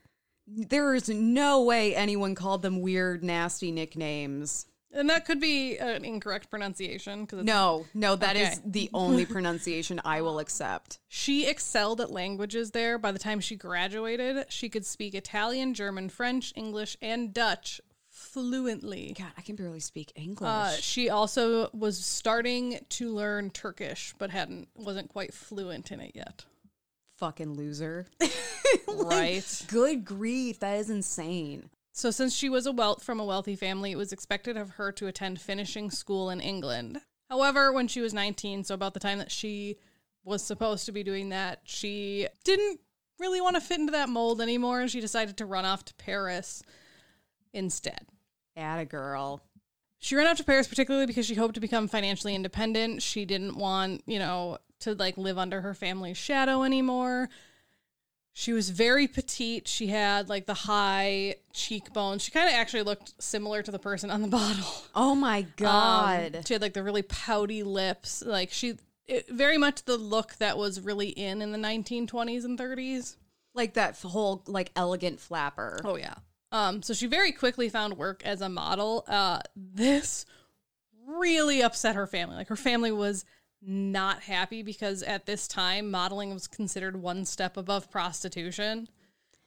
there 0.46 0.94
is 0.94 1.08
no 1.08 1.62
way 1.62 1.94
anyone 1.94 2.34
called 2.34 2.62
them 2.62 2.80
weird, 2.80 3.22
nasty 3.22 3.70
nicknames. 3.72 4.66
And 4.96 5.10
that 5.10 5.24
could 5.26 5.40
be 5.40 5.76
an 5.76 6.04
incorrect 6.04 6.50
pronunciation 6.50 7.24
because 7.26 7.44
No, 7.44 7.86
no, 7.94 8.16
that 8.16 8.34
is 8.36 8.48
Okay. 8.48 8.60
the 8.64 8.90
only 8.94 9.26
pronunciation 9.26 10.00
I 10.04 10.22
will 10.22 10.38
accept. 10.38 10.98
She 11.08 11.46
excelled 11.46 12.00
at 12.00 12.10
languages 12.10 12.70
there. 12.70 12.96
By 12.98 13.12
the 13.12 13.18
time 13.18 13.40
she 13.40 13.56
graduated, 13.56 14.46
she 14.48 14.68
could 14.68 14.86
speak 14.86 15.14
Italian, 15.14 15.74
German, 15.74 16.08
French, 16.08 16.52
English, 16.56 16.96
and 17.02 17.32
Dutch 17.34 17.80
fluently. 18.08 19.14
God, 19.18 19.32
I 19.36 19.42
can 19.42 19.56
barely 19.56 19.80
speak 19.80 20.12
English. 20.16 20.48
Uh, 20.48 20.70
she 20.80 21.10
also 21.10 21.68
was 21.74 22.02
starting 22.02 22.78
to 22.90 23.10
learn 23.10 23.50
Turkish, 23.50 24.14
but 24.18 24.30
hadn't 24.30 24.68
wasn't 24.74 25.10
quite 25.10 25.34
fluent 25.34 25.92
in 25.92 26.00
it 26.00 26.12
yet. 26.14 26.44
Fucking 27.18 27.54
loser. 27.54 28.06
Right. 28.88 29.44
Good 29.68 30.04
grief, 30.04 30.58
that 30.60 30.78
is 30.78 30.90
insane. 30.90 31.70
So, 31.96 32.10
since 32.10 32.34
she 32.34 32.50
was 32.50 32.66
a 32.66 32.72
wealth 32.72 33.02
from 33.02 33.18
a 33.18 33.24
wealthy 33.24 33.56
family, 33.56 33.90
it 33.90 33.96
was 33.96 34.12
expected 34.12 34.58
of 34.58 34.72
her 34.72 34.92
to 34.92 35.06
attend 35.06 35.40
finishing 35.40 35.90
school 35.90 36.28
in 36.28 36.42
England. 36.42 37.00
However, 37.30 37.72
when 37.72 37.88
she 37.88 38.02
was 38.02 38.12
19, 38.12 38.64
so 38.64 38.74
about 38.74 38.92
the 38.92 39.00
time 39.00 39.16
that 39.16 39.30
she 39.30 39.78
was 40.22 40.42
supposed 40.42 40.84
to 40.84 40.92
be 40.92 41.02
doing 41.02 41.30
that, 41.30 41.60
she 41.64 42.28
didn't 42.44 42.80
really 43.18 43.40
want 43.40 43.56
to 43.56 43.62
fit 43.62 43.80
into 43.80 43.92
that 43.92 44.10
mold 44.10 44.42
anymore, 44.42 44.82
and 44.82 44.90
she 44.90 45.00
decided 45.00 45.38
to 45.38 45.46
run 45.46 45.64
off 45.64 45.86
to 45.86 45.94
Paris 45.94 46.62
instead. 47.54 48.06
Atta 48.56 48.84
girl. 48.84 49.40
She 49.98 50.16
ran 50.16 50.26
off 50.26 50.36
to 50.36 50.44
Paris 50.44 50.68
particularly 50.68 51.06
because 51.06 51.24
she 51.24 51.34
hoped 51.34 51.54
to 51.54 51.60
become 51.60 51.88
financially 51.88 52.34
independent. 52.34 53.00
She 53.00 53.24
didn't 53.24 53.56
want, 53.56 54.02
you 54.04 54.18
know, 54.18 54.58
to 54.80 54.94
like 54.94 55.16
live 55.16 55.38
under 55.38 55.62
her 55.62 55.72
family's 55.72 56.18
shadow 56.18 56.62
anymore. 56.62 57.30
She 58.38 58.52
was 58.52 58.68
very 58.68 59.08
petite. 59.08 59.66
She 59.66 59.86
had 59.86 60.28
like 60.28 60.44
the 60.44 60.52
high 60.52 61.36
cheekbones. 61.54 62.22
She 62.22 62.30
kind 62.30 62.46
of 62.46 62.54
actually 62.54 62.82
looked 62.82 63.14
similar 63.18 63.62
to 63.62 63.70
the 63.70 63.78
person 63.78 64.10
on 64.10 64.20
the 64.20 64.28
bottle. 64.40 64.70
Oh 64.94 65.14
my 65.14 65.38
Um, 65.40 65.46
God. 65.56 66.44
she 66.46 66.52
had 66.52 66.60
like 66.60 66.74
the 66.74 66.82
really 66.82 67.00
pouty 67.00 67.62
lips. 67.62 68.22
Like 68.22 68.52
she, 68.52 68.74
it, 69.06 69.26
very 69.30 69.56
much 69.56 69.84
the 69.86 69.96
look 69.96 70.34
that 70.36 70.58
was 70.58 70.80
really 70.82 71.08
in 71.08 71.40
in 71.40 71.50
the 71.50 71.58
1920s 71.58 72.44
and 72.44 72.58
30s. 72.58 73.16
like 73.54 73.72
that 73.72 73.98
whole 74.02 74.42
like 74.46 74.70
elegant 74.76 75.18
flapper. 75.18 75.80
Oh 75.82 75.96
yeah. 75.96 76.16
Um, 76.52 76.82
so 76.82 76.92
she 76.92 77.06
very 77.06 77.32
quickly 77.32 77.70
found 77.70 77.96
work 77.96 78.20
as 78.26 78.42
a 78.42 78.50
model. 78.50 79.06
Uh, 79.08 79.40
this 79.56 80.26
really 81.08 81.62
upset 81.62 81.94
her 81.96 82.06
family. 82.06 82.36
Like 82.36 82.48
her 82.48 82.56
family 82.56 82.92
was 82.92 83.24
not 83.62 84.22
happy 84.22 84.62
because 84.62 85.02
at 85.02 85.26
this 85.26 85.48
time 85.48 85.90
modeling 85.90 86.32
was 86.32 86.46
considered 86.46 86.96
one 86.96 87.24
step 87.24 87.56
above 87.56 87.90
prostitution. 87.90 88.88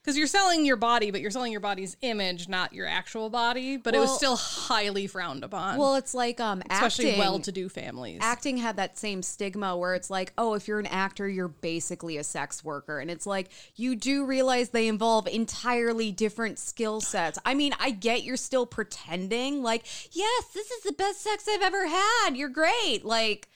Because 0.02 0.16
you're 0.16 0.26
selling 0.28 0.64
your 0.64 0.78
body, 0.78 1.10
but 1.10 1.20
you're 1.20 1.30
selling 1.30 1.52
your 1.52 1.60
body's 1.60 1.94
image, 2.00 2.48
not 2.48 2.72
your 2.72 2.86
actual 2.86 3.28
body. 3.28 3.76
But 3.76 3.94
it 3.94 3.98
was 3.98 4.16
still 4.16 4.34
highly 4.34 5.06
frowned 5.06 5.44
upon, 5.44 5.76
Well, 5.76 5.96
it's 5.96 6.14
like 6.14 6.40
um 6.40 6.62
especially 6.70 7.08
acting. 7.10 7.18
well-to-do 7.18 7.68
families. 7.68 8.18
acting 8.22 8.56
had 8.56 8.76
that 8.76 8.96
same 8.96 9.22
stigma 9.22 9.76
where 9.76 9.94
it's 9.94 10.08
like, 10.08 10.32
oh, 10.38 10.54
if 10.54 10.66
you're 10.66 10.78
an 10.80 10.86
actor, 10.86 11.28
you're 11.28 11.48
basically 11.48 12.16
a 12.16 12.24
sex 12.24 12.64
worker. 12.64 12.98
And 12.98 13.10
it's 13.10 13.26
like, 13.26 13.50
you 13.76 13.94
do 13.94 14.24
realize 14.24 14.70
they 14.70 14.88
involve 14.88 15.26
entirely 15.28 16.12
different 16.12 16.58
skill 16.58 17.02
sets. 17.02 17.38
I 17.44 17.52
mean, 17.52 17.74
I 17.78 17.90
get 17.90 18.22
you're 18.22 18.38
still 18.38 18.64
pretending, 18.64 19.62
like, 19.62 19.84
yes, 20.12 20.44
this 20.54 20.70
is 20.70 20.82
the 20.82 20.92
best 20.92 21.20
sex 21.20 21.46
I've 21.46 21.60
ever 21.60 21.86
had. 21.86 22.30
You're 22.36 22.48
great. 22.48 23.04
Like, 23.04 23.50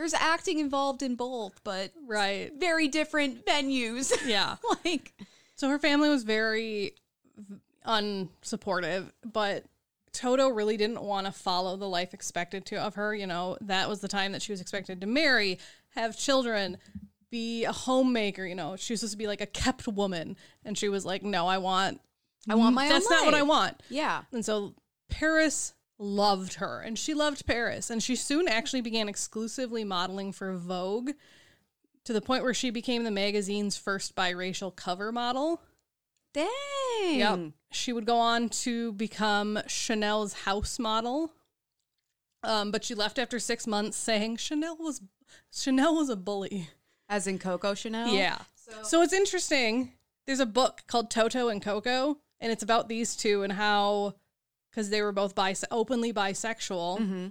there's 0.00 0.14
acting 0.14 0.58
involved 0.60 1.02
in 1.02 1.14
both, 1.14 1.62
but 1.62 1.92
right? 2.06 2.50
very 2.58 2.88
different 2.88 3.44
venues. 3.44 4.10
Yeah. 4.26 4.56
like, 4.84 5.12
So 5.56 5.68
her 5.68 5.78
family 5.78 6.08
was 6.08 6.22
very 6.22 6.94
unsupportive, 7.86 9.10
but 9.30 9.64
Toto 10.12 10.48
really 10.48 10.78
didn't 10.78 11.02
want 11.02 11.26
to 11.26 11.32
follow 11.32 11.76
the 11.76 11.88
life 11.88 12.14
expected 12.14 12.64
to 12.66 12.76
of 12.76 12.94
her. 12.94 13.14
You 13.14 13.26
know, 13.26 13.58
that 13.60 13.90
was 13.90 14.00
the 14.00 14.08
time 14.08 14.32
that 14.32 14.40
she 14.40 14.52
was 14.52 14.62
expected 14.62 15.02
to 15.02 15.06
marry, 15.06 15.58
have 15.90 16.16
children, 16.16 16.78
be 17.30 17.64
a 17.64 17.72
homemaker. 17.72 18.46
You 18.46 18.54
know, 18.54 18.76
she 18.76 18.94
was 18.94 19.00
supposed 19.00 19.12
to 19.12 19.18
be 19.18 19.26
like 19.26 19.42
a 19.42 19.46
kept 19.46 19.86
woman, 19.86 20.36
and 20.64 20.78
she 20.78 20.88
was 20.88 21.04
like, 21.04 21.22
"No, 21.22 21.46
I 21.46 21.58
want, 21.58 22.00
I 22.48 22.54
want 22.54 22.74
my 22.74 22.84
own 22.84 22.88
That's 22.88 23.10
not 23.10 23.26
what 23.26 23.34
I 23.34 23.42
want." 23.42 23.82
yeah. 23.90 24.22
And 24.32 24.44
so 24.44 24.74
Paris 25.10 25.74
loved 26.00 26.54
her, 26.54 26.80
and 26.80 26.98
she 26.98 27.14
loved 27.14 27.46
Paris, 27.46 27.90
and 27.90 28.02
she 28.02 28.16
soon 28.16 28.48
actually 28.48 28.80
began 28.80 29.08
exclusively 29.08 29.84
modeling 29.84 30.32
for 30.32 30.56
Vogue. 30.56 31.10
To 32.04 32.14
the 32.14 32.22
point 32.22 32.42
where 32.42 32.54
she 32.54 32.70
became 32.70 33.04
the 33.04 33.10
magazine's 33.10 33.76
first 33.76 34.16
biracial 34.16 34.74
cover 34.74 35.12
model. 35.12 35.62
Dang. 36.32 36.48
Yep. 37.18 37.40
She 37.72 37.92
would 37.92 38.06
go 38.06 38.16
on 38.16 38.48
to 38.48 38.92
become 38.92 39.60
Chanel's 39.66 40.32
house 40.32 40.78
model. 40.78 41.34
Um, 42.42 42.70
but 42.70 42.84
she 42.84 42.94
left 42.94 43.18
after 43.18 43.38
six 43.38 43.66
months 43.66 43.98
saying 43.98 44.38
Chanel 44.38 44.76
was 44.76 45.02
Chanel 45.52 45.96
was 45.96 46.08
a 46.08 46.16
bully. 46.16 46.70
As 47.08 47.26
in 47.26 47.38
Coco 47.38 47.74
Chanel? 47.74 48.14
Yeah. 48.14 48.38
So, 48.82 49.02
it's 49.02 49.12
interesting. 49.12 49.92
There's 50.26 50.40
a 50.40 50.46
book 50.46 50.82
called 50.86 51.10
Toto 51.10 51.48
and 51.48 51.60
Coco, 51.60 52.18
and 52.38 52.52
it's 52.52 52.62
about 52.62 52.88
these 52.88 53.16
two 53.16 53.42
and 53.42 53.52
how 53.52 54.14
because 54.70 54.90
they 54.90 55.02
were 55.02 55.12
both 55.12 55.34
bise- 55.34 55.64
openly 55.70 56.12
bisexual. 56.12 56.98
Mm-hmm. 57.00 57.26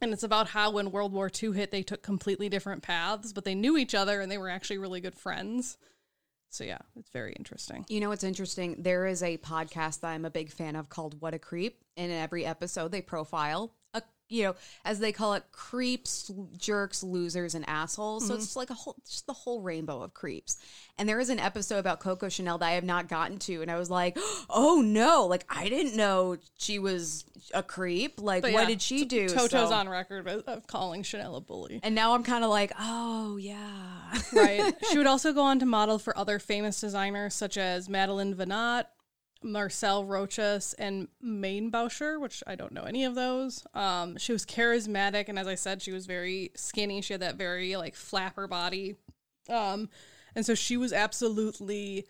And 0.00 0.12
it's 0.12 0.22
about 0.22 0.48
how 0.48 0.70
when 0.70 0.92
World 0.92 1.12
War 1.12 1.30
II 1.30 1.52
hit, 1.52 1.70
they 1.70 1.82
took 1.82 2.02
completely 2.02 2.48
different 2.48 2.82
paths, 2.82 3.32
but 3.32 3.44
they 3.44 3.54
knew 3.54 3.76
each 3.76 3.94
other 3.94 4.20
and 4.20 4.30
they 4.30 4.38
were 4.38 4.48
actually 4.48 4.78
really 4.78 5.00
good 5.00 5.16
friends. 5.16 5.76
So 6.50 6.64
yeah, 6.64 6.78
it's 6.96 7.10
very 7.10 7.32
interesting. 7.32 7.84
You 7.88 8.00
know 8.00 8.08
what's 8.08 8.24
interesting? 8.24 8.76
There 8.78 9.06
is 9.06 9.22
a 9.22 9.38
podcast 9.38 10.00
that 10.00 10.10
I'm 10.10 10.24
a 10.24 10.30
big 10.30 10.50
fan 10.50 10.76
of 10.76 10.88
called 10.88 11.20
What 11.20 11.34
a 11.34 11.38
Creep. 11.38 11.82
And 11.96 12.12
in 12.12 12.18
every 12.18 12.46
episode, 12.46 12.92
they 12.92 13.02
profile 13.02 13.74
you 14.28 14.44
know, 14.44 14.54
as 14.84 14.98
they 14.98 15.12
call 15.12 15.34
it, 15.34 15.44
creeps, 15.52 16.30
jerks, 16.56 17.02
losers, 17.02 17.54
and 17.54 17.68
assholes. 17.68 18.26
So 18.26 18.34
it's 18.34 18.50
mm-hmm. 18.50 18.58
like 18.58 18.70
a 18.70 18.74
whole, 18.74 18.96
just 19.06 19.26
the 19.26 19.32
whole 19.32 19.62
rainbow 19.62 20.02
of 20.02 20.14
creeps. 20.14 20.58
And 20.98 21.08
there 21.08 21.20
is 21.20 21.30
an 21.30 21.38
episode 21.38 21.78
about 21.78 22.00
Coco 22.00 22.28
Chanel 22.28 22.58
that 22.58 22.66
I 22.66 22.72
have 22.72 22.84
not 22.84 23.08
gotten 23.08 23.38
to, 23.40 23.62
and 23.62 23.70
I 23.70 23.76
was 23.76 23.90
like, 23.90 24.18
oh 24.50 24.82
no, 24.84 25.26
like 25.26 25.44
I 25.48 25.68
didn't 25.68 25.96
know 25.96 26.36
she 26.58 26.78
was 26.78 27.24
a 27.54 27.62
creep. 27.62 28.20
Like, 28.20 28.42
But 28.42 28.52
what 28.52 28.62
yeah, 28.62 28.68
did 28.68 28.82
she 28.82 29.04
do? 29.04 29.28
Toto's 29.28 29.50
So- 29.50 29.72
on 29.72 29.88
record 29.88 30.26
of, 30.26 30.44
of 30.46 30.66
calling 30.66 31.02
Chanel 31.02 31.36
a 31.36 31.40
bully. 31.40 31.80
And 31.82 31.94
now 31.94 32.14
I'm 32.14 32.24
kind 32.24 32.44
of 32.44 32.50
like, 32.50 32.72
oh 32.78 33.36
yeah. 33.36 34.18
right. 34.32 34.74
She 34.90 34.98
would 34.98 35.06
also 35.06 35.32
go 35.32 35.42
on 35.42 35.58
to 35.58 35.66
model 35.66 35.98
for 35.98 36.16
other 36.16 36.38
famous 36.38 36.80
designers 36.80 37.34
such 37.34 37.58
as 37.58 37.88
Madeleine 37.88 38.34
Vionnet, 38.34 38.84
Marcel 39.42 40.04
Rochas, 40.04 40.74
and 40.78 41.08
Mainbocher, 41.24 42.20
which 42.20 42.42
I 42.46 42.54
don't 42.54 42.72
know 42.72 42.82
any 42.82 43.04
of 43.04 43.14
those. 43.14 43.64
Um, 43.74 44.16
she 44.16 44.32
was 44.32 44.44
charismatic, 44.44 45.28
and 45.28 45.38
as 45.38 45.46
I 45.46 45.54
said, 45.54 45.82
she 45.82 45.92
was 45.92 46.06
very 46.06 46.50
skinny. 46.54 47.00
She 47.00 47.14
had 47.14 47.22
that 47.22 47.36
very 47.36 47.76
like 47.76 47.94
flapper 47.94 48.46
body. 48.46 48.96
Um, 49.48 49.88
and 50.34 50.44
so 50.44 50.54
she 50.54 50.76
was 50.76 50.92
absolutely 50.92 52.06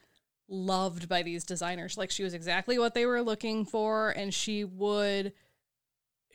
loved 0.48 1.08
by 1.08 1.22
these 1.22 1.44
designers. 1.44 1.98
Like 1.98 2.10
she 2.10 2.24
was 2.24 2.34
exactly 2.34 2.78
what 2.78 2.94
they 2.94 3.06
were 3.06 3.22
looking 3.22 3.64
for, 3.64 4.10
and 4.10 4.32
she 4.32 4.64
would 4.64 5.32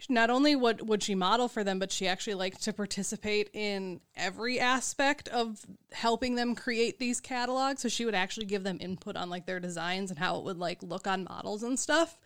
not 0.09 0.29
only 0.29 0.55
would 0.55 0.87
would 0.87 1.03
she 1.03 1.15
model 1.15 1.47
for 1.47 1.63
them, 1.63 1.79
but 1.79 1.91
she 1.91 2.07
actually 2.07 2.33
liked 2.33 2.63
to 2.63 2.73
participate 2.73 3.49
in 3.53 4.01
every 4.15 4.59
aspect 4.59 5.27
of 5.29 5.65
helping 5.91 6.35
them 6.35 6.55
create 6.55 6.99
these 6.99 7.19
catalogs. 7.19 7.81
So 7.81 7.89
she 7.89 8.05
would 8.05 8.15
actually 8.15 8.45
give 8.45 8.63
them 8.63 8.77
input 8.81 9.15
on 9.15 9.29
like 9.29 9.45
their 9.45 9.59
designs 9.59 10.09
and 10.09 10.19
how 10.19 10.37
it 10.37 10.43
would 10.43 10.57
like 10.57 10.83
look 10.83 11.07
on 11.07 11.25
models 11.25 11.63
and 11.63 11.79
stuff. 11.79 12.19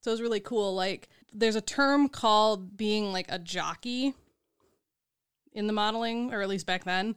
So 0.00 0.10
it 0.10 0.14
was 0.14 0.22
really 0.22 0.40
cool. 0.40 0.74
Like 0.74 1.08
there's 1.32 1.56
a 1.56 1.60
term 1.60 2.08
called 2.08 2.76
being 2.76 3.12
like 3.12 3.26
a 3.28 3.38
jockey 3.38 4.14
in 5.52 5.66
the 5.66 5.72
modeling, 5.72 6.32
or 6.32 6.42
at 6.42 6.48
least 6.48 6.66
back 6.66 6.84
then. 6.84 7.16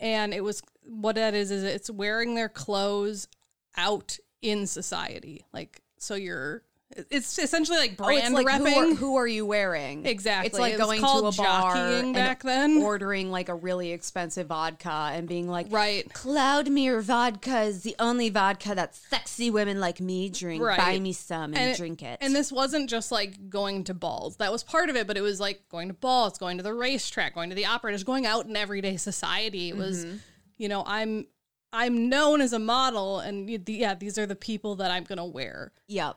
And 0.00 0.34
it 0.34 0.42
was 0.42 0.62
what 0.82 1.14
that 1.14 1.34
is 1.34 1.50
is 1.50 1.62
it's 1.62 1.90
wearing 1.90 2.34
their 2.34 2.48
clothes 2.48 3.28
out 3.76 4.18
in 4.42 4.66
society. 4.66 5.44
Like 5.52 5.80
so 5.98 6.16
you're 6.16 6.62
it's 7.10 7.38
essentially 7.38 7.78
like 7.78 7.90
Oh, 7.98 8.08
it's 8.08 8.28
brand 8.28 8.34
like, 8.34 8.48
who 8.48 8.66
are, 8.66 8.94
who 8.94 9.16
are 9.16 9.26
you 9.26 9.44
wearing? 9.46 10.06
Exactly. 10.06 10.46
It's 10.48 10.58
like 10.58 10.74
It 10.74 10.78
going 10.78 11.00
to 11.00 11.06
a 11.06 11.32
bar 11.32 12.12
back 12.12 12.42
then. 12.42 12.82
ordering 12.82 13.30
like 13.30 13.48
a 13.48 13.54
really 13.54 13.92
expensive 13.92 14.48
vodka 14.48 15.10
and 15.12 15.26
being 15.28 15.48
like, 15.48 15.66
Right. 15.70 16.08
Cloudmere 16.12 17.02
vodka 17.02 17.62
is 17.62 17.82
the 17.82 17.96
only 17.98 18.28
vodka 18.30 18.74
that 18.74 18.94
sexy 18.94 19.50
women 19.50 19.80
like 19.80 20.00
me 20.00 20.28
drink. 20.28 20.62
Right. 20.62 20.78
Buy 20.78 20.98
me 20.98 21.12
some 21.12 21.52
and, 21.52 21.56
And 21.58 21.70
it- 21.72 21.76
drink 21.76 22.02
it. 22.02 22.18
And 22.20 22.34
this 22.34 22.52
wasn't 22.52 22.88
just 22.90 23.10
like 23.12 23.48
going 23.50 23.84
to 23.84 23.94
balls. 23.94 24.36
That 24.36 24.52
was 24.52 24.62
part 24.62 24.88
of 24.90 24.96
it, 24.96 25.06
but 25.06 25.16
it 25.16 25.22
was 25.22 25.40
like 25.40 25.68
going 25.68 25.88
to 25.88 25.94
balls, 25.94 26.38
going 26.38 26.56
to 26.58 26.62
the 26.62 26.74
racetrack, 26.74 27.34
going 27.34 27.50
to 27.50 27.56
the 27.56 27.66
opera, 27.66 27.92
just 27.92 28.06
going 28.06 28.26
out 28.26 28.46
in 28.46 28.56
everyday 28.56 28.96
society. 28.96 29.68
It 29.70 29.76
was, 29.76 30.04
Mm-hmm. 30.04 30.16
you 30.58 30.68
know, 30.68 30.84
I'm 30.86 31.26
I'm 31.72 32.08
known 32.08 32.40
as 32.40 32.52
a 32.52 32.58
model, 32.60 33.18
and 33.18 33.50
yeah, 33.68 33.94
these 33.96 34.16
are 34.16 34.26
the 34.26 34.36
people 34.36 34.76
that 34.76 34.92
I'm 34.92 35.02
gonna 35.02 35.26
wear. 35.26 35.72
yep. 35.88 36.16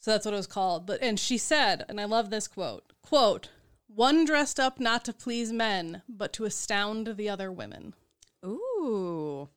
So 0.00 0.10
that's 0.10 0.24
what 0.24 0.34
it 0.34 0.38
was 0.38 0.46
called. 0.46 0.86
But 0.86 1.02
and 1.02 1.20
she 1.20 1.38
said, 1.38 1.84
and 1.88 2.00
I 2.00 2.04
love 2.06 2.30
this 2.30 2.48
quote: 2.48 2.92
"quote 3.02 3.50
One 3.86 4.24
dressed 4.24 4.58
up 4.58 4.80
not 4.80 5.04
to 5.04 5.12
please 5.12 5.52
men, 5.52 6.02
but 6.08 6.32
to 6.34 6.44
astound 6.44 7.16
the 7.16 7.28
other 7.28 7.52
women." 7.52 7.94
Ooh. 8.44 9.48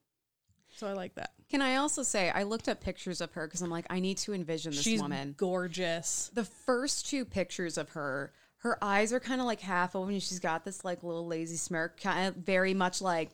So 0.76 0.86
I 0.86 0.92
like 0.92 1.14
that. 1.14 1.32
Can 1.48 1.62
I 1.62 1.76
also 1.76 2.02
say 2.02 2.30
I 2.30 2.42
looked 2.42 2.68
up 2.68 2.80
pictures 2.80 3.20
of 3.20 3.32
her 3.32 3.46
because 3.46 3.62
I'm 3.62 3.70
like, 3.70 3.86
I 3.88 4.00
need 4.00 4.18
to 4.18 4.34
envision 4.34 4.72
this 4.72 4.82
She's 4.82 5.00
woman. 5.00 5.34
gorgeous. 5.36 6.30
The 6.34 6.44
first 6.44 7.06
two 7.06 7.24
pictures 7.24 7.78
of 7.78 7.90
her, 7.90 8.32
her 8.58 8.82
eyes 8.82 9.12
are 9.12 9.20
kind 9.20 9.40
of 9.40 9.46
like 9.46 9.60
half 9.60 9.94
open. 9.94 10.18
She's 10.18 10.40
got 10.40 10.64
this 10.64 10.84
like 10.84 11.04
little 11.04 11.26
lazy 11.26 11.56
smirk, 11.56 12.00
kind 12.00 12.26
of 12.26 12.34
very 12.34 12.74
much 12.74 13.00
like, 13.00 13.30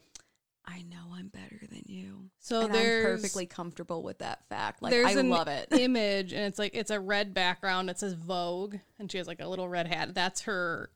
I 0.70 0.83
know 0.83 1.14
I'm 1.14 1.28
better 1.28 1.61
than 1.68 1.83
you. 1.87 2.30
So 2.38 2.62
and 2.62 2.72
I'm 2.72 3.02
perfectly 3.02 3.46
comfortable 3.46 4.02
with 4.02 4.18
that 4.18 4.46
fact. 4.48 4.83
Like 4.83 4.90
there's 4.92 5.16
I 5.16 5.20
love 5.20 5.48
it. 5.48 5.68
image 5.72 6.33
and 6.33 6.42
it's 6.44 6.59
like 6.59 6.74
it's 6.74 6.90
a 6.90 7.00
red 7.00 7.35
background. 7.35 7.90
It 7.90 7.98
says 7.98 8.14
Vogue 8.14 8.76
and 8.98 9.11
she 9.11 9.18
has 9.18 9.26
like 9.26 9.40
a 9.40 9.48
little 9.48 9.68
red 9.68 9.87
hat. 9.87 10.14
That's 10.14 10.42
her. 10.42 10.90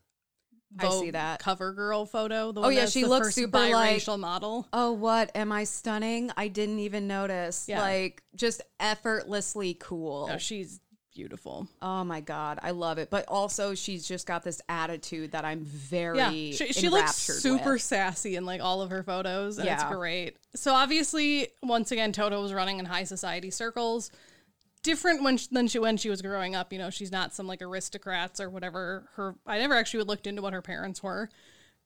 I 0.77 0.89
see 0.89 1.11
that. 1.11 1.39
cover 1.39 1.71
girl 1.73 2.05
photo. 2.05 2.51
The 2.51 2.59
Oh, 2.59 2.63
one 2.63 2.73
yeah, 2.73 2.85
she 2.87 3.05
looks 3.05 3.33
super, 3.33 3.57
like- 3.59 3.97
biracial 3.97 4.19
model. 4.19 4.67
Oh, 4.73 4.91
what 4.91 5.31
am 5.35 5.51
I 5.51 5.63
stunning? 5.63 6.31
I 6.35 6.47
didn't 6.49 6.79
even 6.79 7.07
notice. 7.07 7.65
Yeah. 7.69 7.79
Like 7.81 8.23
just 8.35 8.61
effortlessly 8.79 9.75
cool. 9.79 10.29
Oh, 10.31 10.37
she's 10.37 10.79
beautiful. 11.15 11.67
Oh 11.81 12.03
my 12.03 12.21
god, 12.21 12.59
I 12.61 12.71
love 12.71 12.99
it. 12.99 13.09
But 13.09 13.25
also, 13.27 13.73
she's 13.73 14.07
just 14.07 14.27
got 14.27 14.43
this 14.43 14.61
attitude 14.69 15.31
that 15.31 15.45
I'm 15.45 15.61
very 15.61 16.17
Yeah, 16.17 16.29
she, 16.29 16.73
she 16.73 16.89
looks 16.89 17.15
super 17.15 17.73
with. 17.73 17.81
sassy 17.81 18.35
in 18.35 18.45
like 18.45 18.61
all 18.61 18.81
of 18.81 18.91
her 18.91 19.01
photos, 19.01 19.57
and 19.57 19.67
it's 19.67 19.83
great. 19.85 20.37
So 20.53 20.73
obviously, 20.73 21.47
once 21.63 21.91
again, 21.91 22.11
Toto 22.11 22.39
was 22.41 22.53
running 22.53 22.77
in 22.77 22.85
high 22.85 23.05
society 23.05 23.49
circles. 23.49 24.11
Different 24.83 25.23
when 25.23 25.37
she, 25.37 25.47
than 25.51 25.67
she 25.67 25.79
when 25.79 25.97
she 25.97 26.11
was 26.11 26.21
growing 26.21 26.53
up. 26.53 26.71
You 26.71 26.77
know, 26.77 26.91
she's 26.91 27.11
not 27.11 27.33
some 27.33 27.47
like 27.47 27.63
aristocrats 27.63 28.39
or 28.39 28.51
whatever. 28.51 29.09
Her 29.15 29.33
I 29.47 29.57
never 29.57 29.73
actually 29.73 30.03
looked 30.03 30.27
into 30.27 30.43
what 30.43 30.53
her 30.53 30.61
parents 30.61 31.01
were, 31.01 31.27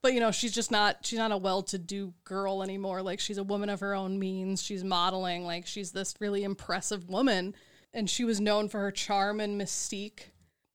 but 0.02 0.12
you 0.12 0.20
know, 0.20 0.30
she's 0.30 0.52
just 0.52 0.70
not 0.70 0.98
she's 1.00 1.18
not 1.18 1.32
a 1.32 1.38
well-to-do 1.38 2.12
girl 2.24 2.62
anymore. 2.62 3.00
Like 3.00 3.18
she's 3.18 3.38
a 3.38 3.42
woman 3.42 3.70
of 3.70 3.80
her 3.80 3.94
own 3.94 4.18
means. 4.18 4.62
She's 4.62 4.84
modeling. 4.84 5.46
Like 5.46 5.66
she's 5.66 5.92
this 5.92 6.14
really 6.20 6.44
impressive 6.44 7.08
woman, 7.08 7.54
and 7.92 8.08
she 8.08 8.24
was 8.24 8.40
known 8.40 8.68
for 8.68 8.80
her 8.80 8.90
charm 8.90 9.40
and 9.40 9.60
mystique 9.60 10.30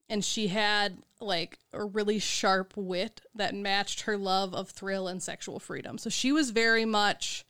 and 0.09 0.23
she 0.23 0.47
had 0.47 0.97
like 1.19 1.59
a 1.73 1.83
really 1.83 2.19
sharp 2.19 2.73
wit 2.75 3.21
that 3.33 3.55
matched 3.55 4.01
her 4.01 4.17
love 4.17 4.53
of 4.53 4.69
thrill 4.69 5.07
and 5.07 5.21
sexual 5.21 5.59
freedom. 5.59 5.97
So 5.97 6.09
she 6.09 6.31
was 6.31 6.51
very 6.51 6.85
much 6.85 7.45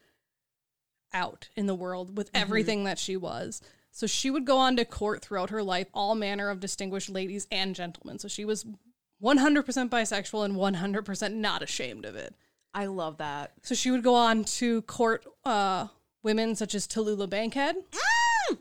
out 1.13 1.49
in 1.56 1.65
the 1.65 1.75
world 1.75 2.17
with 2.17 2.30
everything 2.34 2.84
that 2.86 2.99
she 2.99 3.17
was. 3.17 3.62
So 3.91 4.08
she 4.08 4.30
would 4.30 4.45
go 4.45 4.58
on 4.58 4.75
to 4.75 4.86
court 4.86 5.21
throughout 5.21 5.49
her 5.49 5.63
life 5.63 5.88
all 5.93 6.15
manner 6.15 6.49
of 6.49 6.60
distinguished 6.60 7.10
ladies 7.10 7.47
and 7.51 7.75
gentlemen. 7.75 8.19
So 8.19 8.28
she 8.28 8.45
was 8.45 8.65
100% 9.23 9.63
bisexual 9.89 10.45
and 10.45 10.56
100% 10.56 11.34
not 11.34 11.62
ashamed 11.62 12.06
of 12.06 12.15
it. 12.15 12.36
I 12.73 12.88
love 12.88 13.17
that. 13.17 13.54
So 13.63 13.73
she 13.73 13.91
would 13.91 14.04
go 14.04 14.15
on 14.15 14.43
to 14.43 14.82
court 14.84 15.25
uh, 15.45 15.88
women 16.23 16.56
such 16.56 16.75
as 16.75 16.88
Tallulah 16.88 17.30
Bankhead. 17.30 17.78
I 17.93 18.56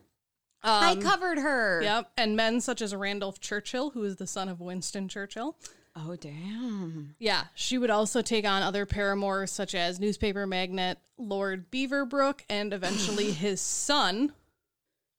Um, 0.64 1.00
covered 1.03 1.38
her. 1.38 1.83
Yep, 1.83 2.11
and 2.16 2.37
men 2.37 2.61
such 2.61 2.81
as 2.81 2.94
Randolph 2.94 3.38
Churchill, 3.40 3.90
who 3.90 4.03
is 4.03 4.16
the 4.16 4.27
son 4.27 4.48
of 4.48 4.61
Winston 4.61 5.09
Churchill. 5.09 5.57
Oh 5.96 6.16
damn. 6.16 7.14
Yeah, 7.18 7.44
she 7.55 7.79
would 7.79 7.90
also 7.90 8.20
take 8.22 8.44
on 8.44 8.62
other 8.62 8.85
paramours 8.87 9.53
such 9.53 9.74
as 9.74 10.00
newspaper 10.00 10.46
magnate 10.46 10.96
Lord 11.18 11.70
Beaverbrook 11.70 12.40
and 12.48 12.72
eventually 12.72 13.31
his 13.33 13.61
son, 13.61 14.33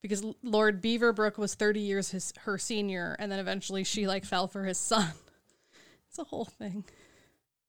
because 0.01 0.25
Lord 0.43 0.81
Beaverbrook 0.81 1.37
was 1.37 1.55
30 1.55 1.79
years 1.79 2.11
his 2.11 2.33
her 2.39 2.57
senior, 2.57 3.15
and 3.19 3.31
then 3.31 3.39
eventually 3.39 3.83
she 3.83 4.07
like 4.07 4.25
fell 4.25 4.47
for 4.47 4.63
his 4.65 4.77
son. 4.77 5.07
It's 6.07 6.19
a 6.19 6.23
whole 6.29 6.45
thing. 6.45 6.85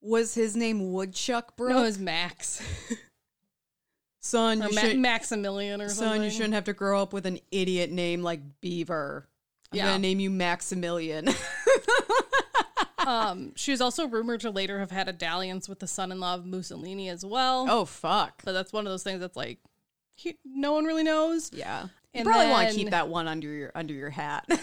Was 0.01 0.35
his 0.37 0.55
name 0.55 0.93
Woodchuck 0.93 1.57
Brook? 1.57 1.71
No, 1.71 1.81
it 1.81 1.83
was 1.83 1.99
Max 1.99 2.63
son, 4.27 4.63
or 4.63 4.69
you 4.69 4.75
Ma- 4.75 4.81
should, 4.81 4.99
Maximilian 4.99 5.81
or 5.81 5.89
son, 5.89 5.97
something. 6.09 6.23
you 6.25 6.31
shouldn't 6.31 6.55
have 6.55 6.65
to 6.65 6.73
grow 6.73 7.01
up 7.01 7.13
with 7.13 7.27
an 7.27 7.39
idiot 7.51 7.91
name 7.91 8.23
like 8.23 8.41
Beaver. 8.61 9.27
I'm 9.73 9.77
Yeah. 9.77 9.87
gonna 9.87 9.99
name 9.99 10.21
you 10.21 10.31
Maximilian. 10.31 11.29
Um, 13.07 13.53
she 13.55 13.71
was 13.71 13.81
also 13.81 14.09
rumored 14.09 14.41
to 14.41 14.51
later 14.51 14.81
have 14.81 14.91
had 14.91 15.09
a 15.09 15.13
dalliance 15.13 15.69
with 15.69 15.79
the 15.79 15.87
son-in-law 15.87 16.35
of 16.35 16.45
Mussolini 16.47 17.09
as 17.09 17.25
well. 17.25 17.67
oh 17.71 17.85
fuck. 17.85 18.43
but 18.45 18.51
that's 18.51 18.73
one 18.73 18.85
of 18.85 18.91
those 18.91 19.05
things 19.05 19.21
that's 19.21 19.37
like 19.37 19.59
he, 20.17 20.37
no 20.45 20.73
one 20.73 20.85
really 20.87 21.05
knows. 21.05 21.53
Yeah. 21.53 21.87
You 22.13 22.25
probably 22.25 22.49
want 22.51 22.69
to 22.71 22.75
keep 22.75 22.91
that 22.91 23.07
one 23.09 23.29
under 23.29 23.47
your 23.49 23.71
under 23.75 23.95
your 23.95 24.11
hat. 24.11 24.49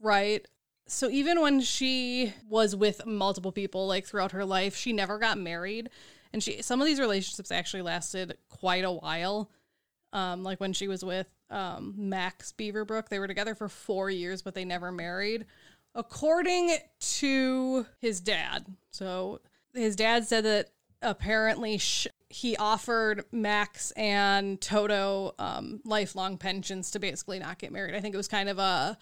Right. 0.00 0.44
So 0.88 1.08
even 1.10 1.40
when 1.42 1.60
she 1.60 2.32
was 2.48 2.74
with 2.74 3.06
multiple 3.06 3.52
people 3.52 3.86
like 3.86 4.04
throughout 4.06 4.32
her 4.32 4.44
life, 4.44 4.74
she 4.74 4.92
never 4.92 5.18
got 5.18 5.38
married. 5.38 5.90
And 6.32 6.42
she 6.42 6.62
some 6.62 6.80
of 6.80 6.86
these 6.86 7.00
relationships 7.00 7.50
actually 7.50 7.82
lasted 7.82 8.36
quite 8.48 8.84
a 8.84 8.90
while. 8.90 9.50
Um, 10.12 10.42
like 10.42 10.60
when 10.60 10.72
she 10.72 10.88
was 10.88 11.04
with 11.04 11.26
um, 11.50 11.94
Max 11.96 12.52
Beaverbrook, 12.56 13.08
they 13.08 13.18
were 13.18 13.28
together 13.28 13.54
for 13.54 13.68
four 13.68 14.10
years, 14.10 14.42
but 14.42 14.54
they 14.54 14.64
never 14.64 14.92
married. 14.92 15.46
According 15.94 16.76
to 17.00 17.86
his 17.98 18.20
dad, 18.20 18.66
so 18.90 19.40
his 19.74 19.96
dad 19.96 20.26
said 20.26 20.44
that 20.44 20.70
apparently 21.02 21.80
he 22.28 22.56
offered 22.56 23.24
Max 23.30 23.90
and 23.92 24.60
Toto 24.60 25.34
um, 25.38 25.80
lifelong 25.84 26.38
pensions 26.38 26.90
to 26.92 26.98
basically 26.98 27.38
not 27.38 27.58
get 27.58 27.72
married. 27.72 27.94
I 27.94 28.00
think 28.00 28.14
it 28.14 28.18
was 28.18 28.28
kind 28.28 28.48
of 28.48 28.58
a 28.58 28.96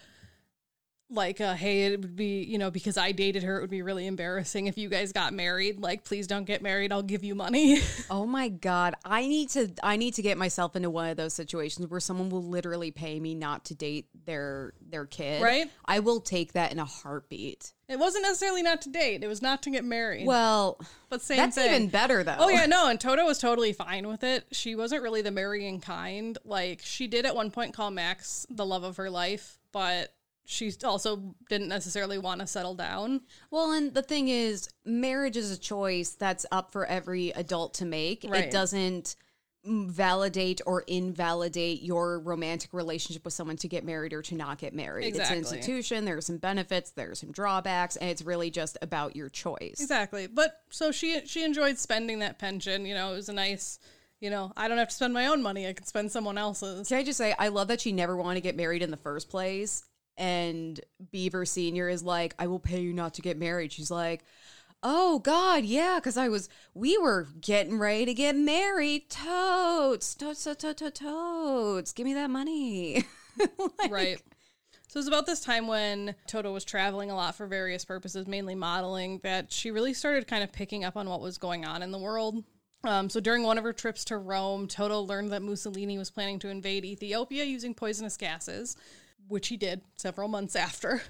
like 1.11 1.41
uh 1.41 1.53
hey 1.53 1.85
it 1.85 1.99
would 1.99 2.15
be 2.15 2.43
you 2.43 2.57
know 2.57 2.71
because 2.71 2.97
i 2.97 3.11
dated 3.11 3.43
her 3.43 3.57
it 3.57 3.61
would 3.61 3.69
be 3.69 3.81
really 3.81 4.07
embarrassing 4.07 4.67
if 4.67 4.77
you 4.77 4.89
guys 4.89 5.11
got 5.11 5.33
married 5.33 5.79
like 5.79 6.03
please 6.03 6.27
don't 6.27 6.45
get 6.45 6.61
married 6.61 6.91
i'll 6.91 7.01
give 7.01 7.23
you 7.23 7.35
money 7.35 7.79
oh 8.09 8.25
my 8.25 8.47
god. 8.49 8.95
I 9.03 9.27
need 9.27 9.49
to 9.49 9.71
I 9.83 9.97
need 9.97 10.13
to 10.15 10.21
get 10.21 10.37
myself 10.37 10.75
into 10.75 10.89
one 10.89 11.09
of 11.09 11.17
those 11.17 11.33
situations 11.33 11.87
where 11.87 11.99
someone 11.99 12.29
will 12.29 12.43
literally 12.43 12.91
pay 12.91 13.19
me 13.19 13.35
not 13.35 13.65
to 13.65 13.75
date 13.75 14.07
their 14.25 14.73
their 14.81 15.05
kid, 15.05 15.41
Right. 15.41 15.69
I 15.85 15.99
will 15.99 16.19
take 16.21 16.53
that 16.53 16.71
in 16.71 16.79
a 16.79 16.85
heartbeat. 16.85 17.73
It 17.87 17.99
wasn't 17.99 18.23
necessarily 18.23 18.63
not 18.63 18.81
to 18.83 18.89
date. 18.89 19.23
It 19.23 19.27
was 19.27 19.41
not 19.41 19.63
to 19.63 19.69
get 19.69 19.83
married. 19.83 20.25
Well, 20.25 20.79
but 21.09 21.21
same 21.21 21.37
that's 21.37 21.55
thing. 21.55 21.73
even 21.73 21.87
better 21.89 22.23
though. 22.23 22.37
Oh 22.39 22.49
yeah, 22.49 22.65
no, 22.65 22.87
and 22.87 22.99
Toto 22.99 23.25
was 23.25 23.37
totally 23.39 23.73
fine 23.73 24.07
with 24.07 24.23
it. 24.23 24.45
She 24.51 24.75
wasn't 24.75 25.03
really 25.03 25.21
the 25.21 25.31
marrying 25.31 25.81
kind. 25.81 26.37
Like 26.45 26.81
she 26.83 27.07
did 27.07 27.25
at 27.25 27.35
one 27.35 27.51
point 27.51 27.73
call 27.73 27.91
Max 27.91 28.45
the 28.49 28.65
love 28.65 28.83
of 28.83 28.97
her 28.97 29.09
life, 29.09 29.59
but 29.71 30.13
she 30.51 30.71
also 30.83 31.35
didn't 31.49 31.69
necessarily 31.69 32.17
want 32.17 32.41
to 32.41 32.47
settle 32.47 32.75
down. 32.75 33.21
Well, 33.49 33.71
and 33.71 33.93
the 33.93 34.01
thing 34.01 34.27
is, 34.27 34.69
marriage 34.85 35.37
is 35.37 35.51
a 35.51 35.57
choice 35.57 36.11
that's 36.11 36.45
up 36.51 36.71
for 36.71 36.85
every 36.85 37.29
adult 37.29 37.73
to 37.75 37.85
make. 37.85 38.25
Right. 38.27 38.45
It 38.45 38.51
doesn't 38.51 39.15
validate 39.63 40.59
or 40.65 40.81
invalidate 40.81 41.83
your 41.83 42.19
romantic 42.19 42.73
relationship 42.73 43.23
with 43.23 43.33
someone 43.33 43.57
to 43.57 43.67
get 43.67 43.85
married 43.85 44.11
or 44.11 44.21
to 44.23 44.35
not 44.35 44.57
get 44.57 44.73
married. 44.73 45.05
Exactly. 45.05 45.37
It's 45.37 45.51
an 45.51 45.57
institution. 45.57 46.05
There 46.05 46.17
are 46.17 46.21
some 46.21 46.37
benefits. 46.37 46.91
There 46.91 47.11
are 47.11 47.15
some 47.15 47.31
drawbacks, 47.31 47.95
and 47.95 48.09
it's 48.09 48.21
really 48.21 48.51
just 48.51 48.77
about 48.81 49.15
your 49.15 49.29
choice. 49.29 49.77
Exactly. 49.79 50.27
But 50.27 50.61
so 50.69 50.91
she 50.91 51.25
she 51.25 51.43
enjoyed 51.43 51.77
spending 51.77 52.19
that 52.19 52.39
pension. 52.39 52.85
You 52.85 52.95
know, 52.95 53.13
it 53.13 53.15
was 53.15 53.29
a 53.29 53.33
nice. 53.33 53.79
You 54.19 54.29
know, 54.29 54.51
I 54.55 54.67
don't 54.67 54.77
have 54.77 54.89
to 54.89 54.93
spend 54.93 55.15
my 55.15 55.27
own 55.27 55.41
money. 55.41 55.67
I 55.67 55.73
can 55.73 55.85
spend 55.85 56.11
someone 56.11 56.37
else's. 56.37 56.87
Can 56.87 56.97
I 56.97 57.03
just 57.03 57.17
say, 57.17 57.33
I 57.39 57.47
love 57.47 57.69
that 57.69 57.81
she 57.81 57.91
never 57.91 58.15
wanted 58.15 58.35
to 58.35 58.41
get 58.41 58.55
married 58.55 58.83
in 58.83 58.91
the 58.91 58.97
first 58.97 59.29
place. 59.29 59.83
And 60.21 60.79
Beaver 61.11 61.45
Senior 61.45 61.89
is 61.89 62.03
like, 62.03 62.35
I 62.37 62.45
will 62.45 62.59
pay 62.59 62.79
you 62.79 62.93
not 62.93 63.15
to 63.15 63.23
get 63.23 63.39
married. 63.39 63.71
She's 63.71 63.89
like, 63.89 64.23
Oh 64.83 65.17
God, 65.17 65.65
yeah, 65.65 65.95
because 65.95 66.15
I 66.15 66.29
was, 66.29 66.47
we 66.75 66.95
were 66.95 67.27
getting 67.41 67.79
ready 67.79 68.05
to 68.05 68.13
get 68.13 68.35
married. 68.35 69.09
Totes, 69.09 70.13
totes, 70.13 70.43
totes, 70.43 70.63
totes, 70.63 70.99
totes. 70.99 71.91
Give 71.91 72.05
me 72.05 72.13
that 72.13 72.29
money. 72.29 73.03
Like, 73.79 73.91
Right. 73.91 74.21
So 74.87 74.97
it 74.97 74.99
was 74.99 75.07
about 75.07 75.25
this 75.25 75.39
time 75.39 75.67
when 75.67 76.13
Toto 76.27 76.51
was 76.53 76.65
traveling 76.65 77.09
a 77.09 77.15
lot 77.15 77.33
for 77.33 77.47
various 77.47 77.85
purposes, 77.85 78.27
mainly 78.27 78.53
modeling, 78.55 79.21
that 79.23 79.51
she 79.51 79.71
really 79.71 79.93
started 79.93 80.27
kind 80.27 80.43
of 80.43 80.51
picking 80.51 80.83
up 80.83 80.97
on 80.97 81.09
what 81.09 81.21
was 81.21 81.37
going 81.37 81.65
on 81.65 81.81
in 81.81 81.91
the 81.91 81.97
world. 81.97 82.43
Um, 82.83 83.09
so 83.09 83.19
during 83.19 83.43
one 83.43 83.57
of 83.57 83.63
her 83.63 83.73
trips 83.73 84.03
to 84.05 84.17
Rome, 84.17 84.67
Toto 84.67 84.99
learned 84.99 85.31
that 85.31 85.43
Mussolini 85.43 85.97
was 85.97 86.11
planning 86.11 86.39
to 86.39 86.49
invade 86.49 86.83
Ethiopia 86.83 87.43
using 87.45 87.73
poisonous 87.73 88.17
gases, 88.17 88.75
which 89.27 89.47
he 89.47 89.57
did 89.57 89.81
several 89.95 90.27
months 90.27 90.55
after. 90.55 91.01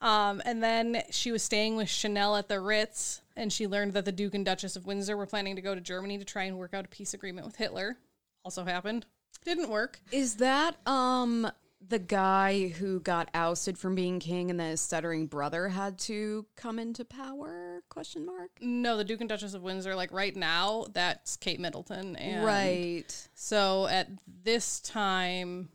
Um, 0.00 0.40
and 0.46 0.62
then 0.62 1.02
she 1.10 1.30
was 1.30 1.42
staying 1.42 1.76
with 1.76 1.88
Chanel 1.88 2.36
at 2.36 2.48
the 2.48 2.58
Ritz, 2.58 3.20
and 3.36 3.52
she 3.52 3.66
learned 3.66 3.92
that 3.92 4.06
the 4.06 4.12
Duke 4.12 4.34
and 4.34 4.46
Duchess 4.46 4.76
of 4.76 4.86
Windsor 4.86 5.16
were 5.16 5.26
planning 5.26 5.56
to 5.56 5.62
go 5.62 5.74
to 5.74 5.80
Germany 5.80 6.16
to 6.16 6.24
try 6.24 6.44
and 6.44 6.56
work 6.56 6.72
out 6.72 6.86
a 6.86 6.88
peace 6.88 7.12
agreement 7.12 7.46
with 7.46 7.56
Hitler. 7.56 7.98
Also 8.44 8.64
happened. 8.64 9.04
Didn't 9.44 9.68
work. 9.68 10.00
Is 10.10 10.36
that 10.36 10.76
um 10.86 11.50
the 11.86 11.98
guy 11.98 12.68
who 12.68 13.00
got 13.00 13.30
ousted 13.32 13.78
from 13.78 13.94
being 13.94 14.20
king 14.20 14.50
and 14.50 14.60
then 14.60 14.70
his 14.70 14.82
stuttering 14.82 15.26
brother 15.26 15.68
had 15.68 15.98
to 15.98 16.46
come 16.56 16.78
into 16.78 17.04
power? 17.04 17.82
Question 17.88 18.26
mark. 18.26 18.50
No, 18.60 18.96
the 18.96 19.04
Duke 19.04 19.20
and 19.20 19.28
Duchess 19.28 19.54
of 19.54 19.62
Windsor, 19.62 19.94
like 19.94 20.12
right 20.12 20.36
now, 20.36 20.86
that's 20.92 21.36
Kate 21.36 21.60
Middleton. 21.60 22.16
And 22.16 22.44
right. 22.44 23.28
So 23.34 23.86
at 23.86 24.08
this 24.44 24.80
time, 24.80 25.70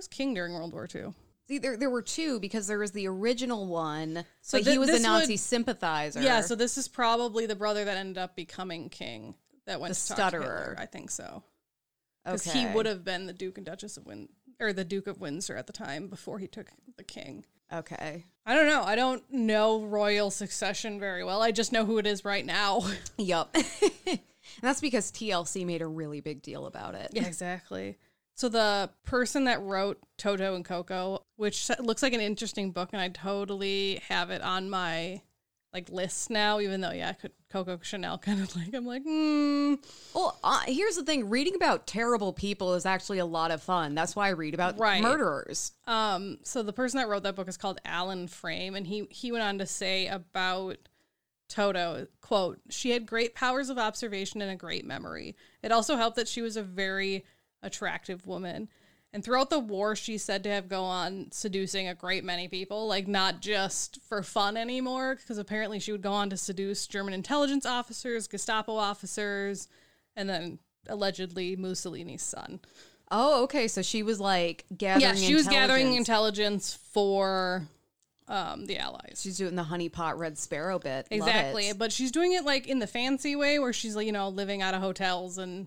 was 0.00 0.08
king 0.08 0.34
during 0.34 0.54
World 0.54 0.72
War 0.72 0.88
II? 0.92 1.12
See, 1.46 1.58
there, 1.58 1.76
there 1.76 1.90
were 1.90 2.02
two 2.02 2.40
because 2.40 2.66
there 2.66 2.78
was 2.78 2.92
the 2.92 3.06
original 3.08 3.66
one, 3.66 4.24
So 4.40 4.58
but 4.58 4.64
thi- 4.64 4.70
he 4.72 4.78
was 4.78 4.88
a 4.88 4.98
Nazi 5.00 5.34
would- 5.34 5.40
sympathizer. 5.40 6.22
Yeah, 6.22 6.40
so 6.40 6.54
this 6.54 6.78
is 6.78 6.88
probably 6.88 7.46
the 7.46 7.56
brother 7.56 7.84
that 7.84 7.96
ended 7.96 8.18
up 8.18 8.36
becoming 8.36 8.88
king 8.88 9.34
that 9.66 9.80
went 9.80 9.94
The 9.94 10.00
to 10.00 10.08
talk 10.08 10.16
to 10.16 10.22
stutterer. 10.22 10.42
Hitler, 10.42 10.76
I 10.78 10.86
think 10.86 11.10
so. 11.10 11.42
Because 12.24 12.46
okay. 12.48 12.60
he 12.60 12.66
would 12.74 12.86
have 12.86 13.04
been 13.04 13.26
the 13.26 13.32
Duke 13.32 13.58
and 13.58 13.66
Duchess 13.66 13.96
of 13.96 14.06
Win 14.06 14.28
or 14.60 14.72
the 14.72 14.84
Duke 14.84 15.06
of 15.06 15.20
Windsor 15.20 15.56
at 15.56 15.66
the 15.66 15.72
time 15.72 16.08
before 16.08 16.38
he 16.38 16.46
took 16.46 16.68
the 16.96 17.04
king. 17.04 17.44
Okay. 17.72 18.26
I 18.46 18.54
don't 18.54 18.66
know. 18.66 18.82
I 18.82 18.94
don't 18.94 19.22
know 19.32 19.82
royal 19.84 20.30
succession 20.30 20.98
very 21.00 21.24
well. 21.24 21.40
I 21.42 21.50
just 21.50 21.72
know 21.72 21.84
who 21.84 21.98
it 21.98 22.06
is 22.06 22.24
right 22.24 22.44
now. 22.44 22.82
Yup. 23.16 23.54
and 24.06 24.18
that's 24.60 24.80
because 24.80 25.10
TLC 25.12 25.64
made 25.66 25.82
a 25.82 25.86
really 25.86 26.20
big 26.20 26.42
deal 26.42 26.66
about 26.66 26.94
it. 26.94 27.10
Yeah, 27.12 27.26
exactly. 27.26 27.96
So 28.40 28.48
the 28.48 28.88
person 29.04 29.44
that 29.44 29.60
wrote 29.60 29.98
Toto 30.16 30.54
and 30.54 30.64
Coco, 30.64 31.26
which 31.36 31.70
looks 31.78 32.02
like 32.02 32.14
an 32.14 32.22
interesting 32.22 32.70
book, 32.70 32.88
and 32.94 33.02
I 33.02 33.10
totally 33.10 34.00
have 34.08 34.30
it 34.30 34.40
on 34.40 34.70
my 34.70 35.20
like 35.74 35.90
list 35.90 36.30
now. 36.30 36.58
Even 36.58 36.80
though, 36.80 36.90
yeah, 36.90 37.12
Coco 37.50 37.78
Chanel 37.82 38.16
kind 38.24 38.40
of 38.40 38.56
like 38.56 38.72
I'm 38.72 38.86
like, 38.86 39.02
hmm. 39.02 39.74
Well, 40.14 40.40
uh, 40.42 40.62
here's 40.64 40.96
the 40.96 41.04
thing: 41.04 41.28
reading 41.28 41.54
about 41.54 41.86
terrible 41.86 42.32
people 42.32 42.72
is 42.72 42.86
actually 42.86 43.18
a 43.18 43.26
lot 43.26 43.50
of 43.50 43.62
fun. 43.62 43.94
That's 43.94 44.16
why 44.16 44.28
I 44.28 44.30
read 44.30 44.54
about 44.54 44.78
Right. 44.78 45.02
murderers. 45.02 45.72
Um, 45.86 46.38
so 46.42 46.62
the 46.62 46.72
person 46.72 46.96
that 46.96 47.08
wrote 47.08 47.24
that 47.24 47.36
book 47.36 47.46
is 47.46 47.58
called 47.58 47.78
Alan 47.84 48.26
Frame, 48.26 48.74
and 48.74 48.86
he 48.86 49.06
he 49.10 49.32
went 49.32 49.44
on 49.44 49.58
to 49.58 49.66
say 49.66 50.06
about 50.06 50.78
Toto, 51.50 52.06
quote, 52.22 52.58
she 52.70 52.92
had 52.92 53.04
great 53.04 53.34
powers 53.34 53.68
of 53.68 53.76
observation 53.76 54.40
and 54.40 54.50
a 54.50 54.56
great 54.56 54.86
memory. 54.86 55.36
It 55.62 55.72
also 55.72 55.96
helped 55.96 56.16
that 56.16 56.28
she 56.28 56.40
was 56.40 56.56
a 56.56 56.62
very 56.62 57.26
attractive 57.62 58.26
woman. 58.26 58.68
And 59.12 59.24
throughout 59.24 59.50
the 59.50 59.58
war, 59.58 59.96
she's 59.96 60.22
said 60.22 60.44
to 60.44 60.50
have 60.50 60.68
go 60.68 60.84
on 60.84 61.32
seducing 61.32 61.88
a 61.88 61.94
great 61.94 62.22
many 62.22 62.46
people, 62.46 62.86
like 62.86 63.08
not 63.08 63.40
just 63.40 63.98
for 64.08 64.22
fun 64.22 64.56
anymore, 64.56 65.16
because 65.16 65.36
apparently 65.36 65.80
she 65.80 65.90
would 65.90 66.02
go 66.02 66.12
on 66.12 66.30
to 66.30 66.36
seduce 66.36 66.86
German 66.86 67.12
intelligence 67.12 67.66
officers, 67.66 68.28
Gestapo 68.28 68.76
officers, 68.76 69.66
and 70.14 70.28
then 70.28 70.60
allegedly 70.88 71.56
Mussolini's 71.56 72.22
son. 72.22 72.60
Oh, 73.10 73.42
okay. 73.44 73.66
So 73.66 73.82
she 73.82 74.04
was 74.04 74.20
like 74.20 74.64
gathering. 74.76 75.02
Yeah, 75.02 75.14
she 75.14 75.34
was 75.34 75.48
gathering 75.48 75.94
intelligence. 75.94 76.78
for 76.92 77.66
um, 78.28 78.66
the 78.66 78.78
Allies. 78.78 79.20
She's 79.20 79.36
doing 79.36 79.56
the 79.56 79.64
honeypot 79.64 80.16
red 80.16 80.38
sparrow 80.38 80.78
bit. 80.78 81.08
Exactly, 81.10 81.72
but 81.72 81.92
she's 81.92 82.12
doing 82.12 82.32
it 82.32 82.44
like 82.44 82.68
in 82.68 82.78
the 82.78 82.86
fancy 82.86 83.34
way, 83.36 83.58
where 83.58 83.72
she's 83.72 83.96
you 83.96 84.12
know 84.12 84.28
living 84.28 84.62
out 84.62 84.72
of 84.72 84.80
hotels 84.80 85.36
and 85.36 85.66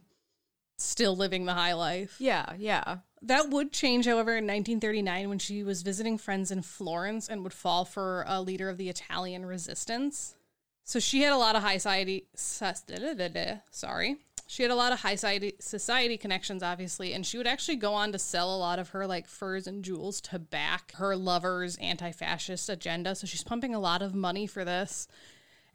still 0.78 1.16
living 1.16 1.46
the 1.46 1.54
high 1.54 1.74
life. 1.74 2.16
Yeah, 2.20 2.54
yeah. 2.58 2.98
That 3.22 3.50
would 3.50 3.72
change, 3.72 4.06
however, 4.06 4.32
in 4.32 4.46
1939 4.46 5.30
when 5.30 5.40
she 5.40 5.64
was 5.64 5.82
visiting 5.82 6.18
friends 6.18 6.52
in 6.52 6.62
Florence 6.62 7.30
and 7.30 7.42
would 7.44 7.54
fall 7.54 7.86
for 7.86 8.26
a 8.28 8.42
leader 8.42 8.68
of 8.68 8.78
the 8.78 8.90
Italian 8.90 9.46
resistance. 9.46 10.36
So 10.84 11.00
she 11.00 11.22
had 11.22 11.32
a 11.32 11.38
lot 11.38 11.56
of 11.56 11.64
high 11.64 11.78
society. 11.78 12.28
Sorry, 12.36 14.18
she 14.46 14.64
had 14.64 14.72
a 14.72 14.76
lot 14.76 14.92
of 14.92 15.00
high 15.00 15.16
society 15.16 15.56
society 15.60 16.18
connections, 16.18 16.62
obviously, 16.62 17.14
and 17.14 17.26
she 17.26 17.38
would 17.38 17.48
actually 17.48 17.78
go 17.78 17.94
on 17.94 18.12
to 18.12 18.20
sell 18.20 18.54
a 18.54 18.58
lot 18.58 18.80
of 18.80 18.90
her 18.90 19.08
like 19.08 19.26
furs 19.28 19.66
and 19.68 19.86
jewels 19.86 20.20
to 20.20 20.38
back 20.38 20.92
her 20.96 21.16
lover's 21.16 21.78
anti-fascist 21.78 22.68
agenda. 22.68 23.16
So 23.16 23.26
she's 23.26 23.46
pumping 23.46 23.74
a 23.74 23.80
lot 23.80 24.02
of 24.02 24.14
money 24.14 24.46
for 24.46 24.66
this, 24.66 25.08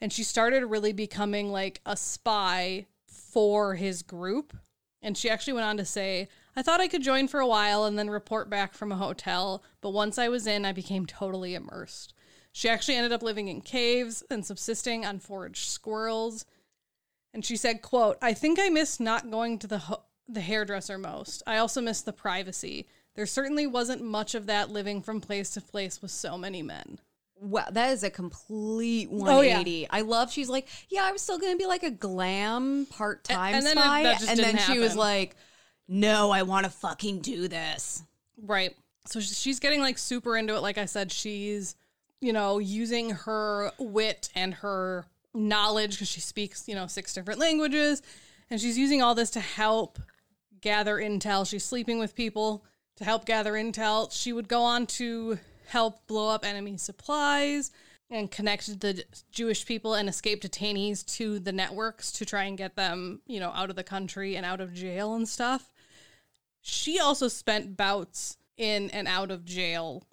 and 0.02 0.12
she 0.12 0.22
started 0.22 0.66
really 0.66 0.92
becoming 0.92 1.50
like 1.50 1.80
a 1.86 1.96
spy 1.96 2.86
for 3.06 3.74
his 3.76 4.02
group. 4.02 4.54
And 5.02 5.16
she 5.16 5.30
actually 5.30 5.52
went 5.52 5.66
on 5.66 5.76
to 5.76 5.84
say, 5.84 6.28
I 6.56 6.62
thought 6.62 6.80
I 6.80 6.88
could 6.88 7.02
join 7.02 7.28
for 7.28 7.40
a 7.40 7.46
while 7.46 7.84
and 7.84 7.98
then 7.98 8.10
report 8.10 8.50
back 8.50 8.74
from 8.74 8.90
a 8.90 8.96
hotel, 8.96 9.62
but 9.80 9.90
once 9.90 10.18
I 10.18 10.28
was 10.28 10.46
in, 10.46 10.64
I 10.64 10.72
became 10.72 11.06
totally 11.06 11.54
immersed. 11.54 12.14
She 12.52 12.68
actually 12.68 12.96
ended 12.96 13.12
up 13.12 13.22
living 13.22 13.48
in 13.48 13.60
caves 13.60 14.24
and 14.30 14.44
subsisting 14.44 15.06
on 15.06 15.20
foraged 15.20 15.68
squirrels. 15.68 16.44
And 17.32 17.44
she 17.44 17.56
said, 17.56 17.82
quote, 17.82 18.18
I 18.20 18.34
think 18.34 18.58
I 18.58 18.68
miss 18.68 18.98
not 18.98 19.30
going 19.30 19.58
to 19.60 19.66
the 19.66 19.78
ho- 19.78 20.02
the 20.28 20.40
hairdresser 20.40 20.98
most. 20.98 21.42
I 21.46 21.58
also 21.58 21.80
miss 21.80 22.02
the 22.02 22.12
privacy. 22.12 22.86
There 23.14 23.26
certainly 23.26 23.66
wasn't 23.66 24.02
much 24.02 24.34
of 24.34 24.46
that 24.46 24.70
living 24.70 25.00
from 25.02 25.20
place 25.20 25.50
to 25.50 25.60
place 25.60 26.02
with 26.02 26.10
so 26.10 26.36
many 26.36 26.62
men. 26.62 26.98
Wow, 27.40 27.66
that 27.70 27.90
is 27.92 28.02
a 28.02 28.10
complete 28.10 29.08
Oh, 29.12 29.40
yeah. 29.42 29.56
180. 29.58 29.88
I 29.90 30.00
love. 30.00 30.32
She's 30.32 30.48
like, 30.48 30.66
yeah, 30.88 31.04
I 31.04 31.12
was 31.12 31.22
still 31.22 31.38
going 31.38 31.52
to 31.52 31.58
be 31.58 31.66
like 31.66 31.82
a 31.84 31.90
glam 31.90 32.86
part 32.86 33.24
time 33.24 33.54
And- 33.54 33.64
then 33.66 33.78
it- 33.78 33.80
spy, 33.80 34.02
just 34.14 34.28
and 34.28 34.38
then 34.40 34.58
she 34.58 34.78
was 34.78 34.96
like, 34.96 35.36
no, 35.86 36.30
I 36.30 36.42
want 36.42 36.64
to 36.64 36.70
fucking 36.70 37.20
do 37.20 37.48
this. 37.48 38.02
Right. 38.42 38.74
So 39.06 39.20
she's 39.20 39.58
getting 39.60 39.80
like 39.80 39.98
super 39.98 40.36
into 40.36 40.54
it. 40.56 40.60
Like 40.60 40.78
I 40.78 40.84
said, 40.84 41.10
she's, 41.12 41.76
you 42.20 42.32
know, 42.32 42.58
using 42.58 43.10
her 43.10 43.70
wit 43.78 44.28
and 44.34 44.52
her 44.54 45.06
knowledge 45.32 45.92
because 45.92 46.08
she 46.08 46.20
speaks, 46.20 46.68
you 46.68 46.74
know, 46.74 46.86
six 46.86 47.14
different 47.14 47.40
languages. 47.40 48.02
And 48.50 48.60
she's 48.60 48.76
using 48.76 49.00
all 49.02 49.14
this 49.14 49.30
to 49.30 49.40
help 49.40 49.98
gather 50.60 50.96
intel. 50.96 51.48
She's 51.48 51.64
sleeping 51.64 51.98
with 51.98 52.14
people 52.14 52.64
to 52.96 53.04
help 53.04 53.24
gather 53.24 53.52
intel. 53.52 54.10
She 54.12 54.32
would 54.32 54.48
go 54.48 54.62
on 54.62 54.86
to 54.88 55.38
help 55.68 56.06
blow 56.06 56.28
up 56.28 56.44
enemy 56.44 56.76
supplies 56.76 57.70
and 58.10 58.30
connect 58.30 58.80
the 58.80 59.04
Jewish 59.30 59.66
people 59.66 59.94
and 59.94 60.08
escaped 60.08 60.44
detainees 60.44 61.04
to 61.16 61.38
the 61.38 61.52
networks 61.52 62.10
to 62.12 62.24
try 62.24 62.44
and 62.44 62.56
get 62.56 62.74
them, 62.74 63.20
you 63.26 63.38
know, 63.38 63.50
out 63.54 63.70
of 63.70 63.76
the 63.76 63.84
country 63.84 64.36
and 64.36 64.46
out 64.46 64.60
of 64.60 64.72
jail 64.72 65.14
and 65.14 65.28
stuff 65.28 65.70
she 66.68 66.98
also 66.98 67.28
spent 67.28 67.76
bouts 67.76 68.36
in 68.56 68.90
and 68.90 69.08
out 69.08 69.30
of 69.30 69.44
jail 69.44 70.04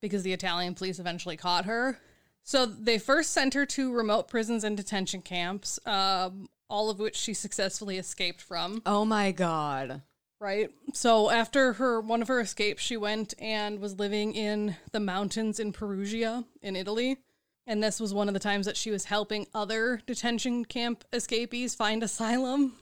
because 0.00 0.22
the 0.22 0.32
Italian 0.32 0.74
police 0.74 0.98
eventually 0.98 1.36
caught 1.36 1.64
her. 1.64 1.98
So 2.42 2.66
they 2.66 2.98
first 2.98 3.30
sent 3.30 3.54
her 3.54 3.64
to 3.66 3.92
remote 3.92 4.28
prisons 4.28 4.64
and 4.64 4.76
detention 4.76 5.22
camps, 5.22 5.78
um, 5.86 6.48
all 6.68 6.90
of 6.90 6.98
which 6.98 7.16
she 7.16 7.34
successfully 7.34 7.98
escaped 7.98 8.40
from. 8.40 8.82
Oh 8.84 9.04
my 9.04 9.30
god. 9.30 10.02
Right? 10.42 10.70
So 10.92 11.30
after 11.30 11.74
her 11.74 12.00
one 12.00 12.20
of 12.20 12.28
her 12.28 12.40
escapes, 12.40 12.82
she 12.82 12.96
went 12.96 13.32
and 13.38 13.78
was 13.78 13.98
living 13.98 14.34
in 14.34 14.76
the 14.90 15.00
mountains 15.00 15.60
in 15.60 15.72
Perugia 15.72 16.44
in 16.60 16.74
Italy. 16.74 17.18
And 17.66 17.82
this 17.82 18.00
was 18.00 18.12
one 18.12 18.26
of 18.26 18.34
the 18.34 18.40
times 18.40 18.66
that 18.66 18.76
she 18.76 18.90
was 18.90 19.04
helping 19.04 19.46
other 19.54 20.02
detention 20.04 20.64
camp 20.64 21.04
escapees 21.12 21.76
find 21.76 22.02
asylum. 22.02 22.74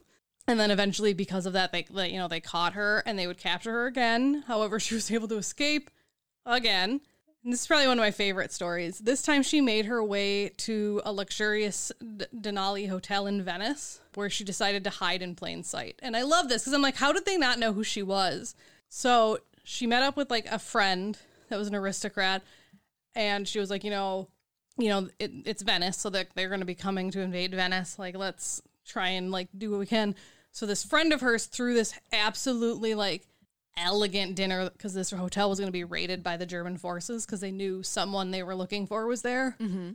And 0.49 0.59
then 0.59 0.71
eventually 0.71 1.13
because 1.13 1.45
of 1.45 1.53
that 1.53 1.71
they, 1.71 1.85
you 2.09 2.19
know 2.19 2.29
they 2.29 2.41
caught 2.41 2.73
her 2.73 3.03
and 3.05 3.19
they 3.19 3.27
would 3.27 3.39
capture 3.39 3.73
her 3.73 3.87
again. 3.87 4.43
However, 4.47 4.81
she 4.81 4.95
was 4.95 5.11
able 5.11 5.29
to 5.29 5.37
escape 5.37 5.91
again. 6.47 7.03
And 7.43 7.53
this 7.53 7.63
is 7.63 7.67
probably 7.67 7.87
one 7.87 7.99
of 7.99 8.03
my 8.03 8.11
favorite 8.11 8.53
stories. 8.53 8.99
This 8.99 9.23
time 9.23 9.43
she 9.43 9.63
made 9.63 9.87
her 9.87 10.05
way 10.05 10.51
to 10.59 11.01
a 11.05 11.13
luxurious 11.13 11.91
D- 12.01 12.27
Danieli 12.37 12.89
hotel 12.89 13.27
in 13.27 13.43
Venice 13.43 14.01
where 14.15 14.29
she 14.29 14.45
decided 14.45 14.85
to 14.85 14.91
hide 14.91 15.23
in 15.23 15.35
plain 15.35 15.65
sight. 15.65 15.99
And 16.03 16.17
I 16.17 16.23
love 16.23 16.49
this 16.49 16.63
because 16.63 16.75
I'm 16.75 16.83
like, 16.83 16.97
how 16.97 17.13
did 17.13 17.25
they 17.25 17.39
not 17.39 17.59
know 17.59 17.73
who 17.73 17.83
she 17.83 18.03
was? 18.03 18.55
So 18.91 19.39
she 19.65 19.87
met 19.87 20.03
up 20.03 20.17
with 20.17 20.31
like 20.31 20.47
a 20.47 20.59
friend 20.59 21.17
that 21.49 21.59
was 21.59 21.69
an 21.69 21.75
aristocrat 21.75 22.43
and 23.15 23.49
she 23.49 23.59
was 23.59 23.71
like, 23.71 23.85
you 23.85 23.91
know, 23.91 24.29
you 24.77 24.89
know, 24.89 25.09
it, 25.19 25.31
it's 25.45 25.63
Venice, 25.63 25.99
so 25.99 26.11
that 26.11 26.29
they're 26.35 26.49
going 26.49 26.61
to 26.61 26.67
be 26.67 26.75
coming 26.75 27.11
to 27.11 27.21
invade 27.21 27.55
Venice. 27.55 27.99
Like, 27.99 28.17
let's 28.17 28.63
try 28.87 29.09
and 29.09 29.31
like 29.31 29.49
do 29.57 29.71
what 29.71 29.81
we 29.81 29.87
can. 29.87 30.15
So 30.53 30.67
this 30.67 30.85
friend 30.85 31.13
of 31.13 31.21
hers 31.21 31.47
threw 31.47 31.75
this 31.75 31.95
absolutely 32.13 32.95
like 32.95 33.27
elegant 33.77 34.35
dinner 34.35 34.71
because 34.71 34.95
this 34.95 35.11
hotel 35.11 35.49
was 35.49 35.59
going 35.59 35.69
to 35.69 35.73
be 35.73 35.85
raided 35.85 36.23
by 36.23 36.37
the 36.37 36.47
German 36.47 36.77
forces 36.77 37.25
because 37.25 37.41
they 37.41 37.51
knew 37.51 37.83
someone 37.83 38.31
they 38.31 38.43
were 38.43 38.55
looking 38.55 38.87
for 38.87 39.07
was 39.07 39.23
there. 39.23 39.57
Mm-hmm. 39.61 39.91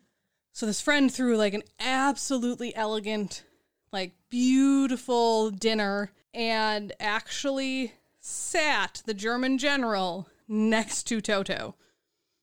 So 0.54 0.66
this 0.66 0.82
friend 0.82 1.12
threw 1.12 1.38
like 1.38 1.54
an 1.54 1.64
absolutely 1.80 2.76
elegant, 2.76 3.44
like 3.92 4.14
beautiful 4.30 5.52
dinner 5.52 6.12
and 6.34 6.94
actually 7.00 7.94
sat 8.20 9.02
the 9.06 9.14
German 9.14 9.58
general 9.58 10.28
next 10.48 11.04
to 11.04 11.22
Toto. 11.22 11.76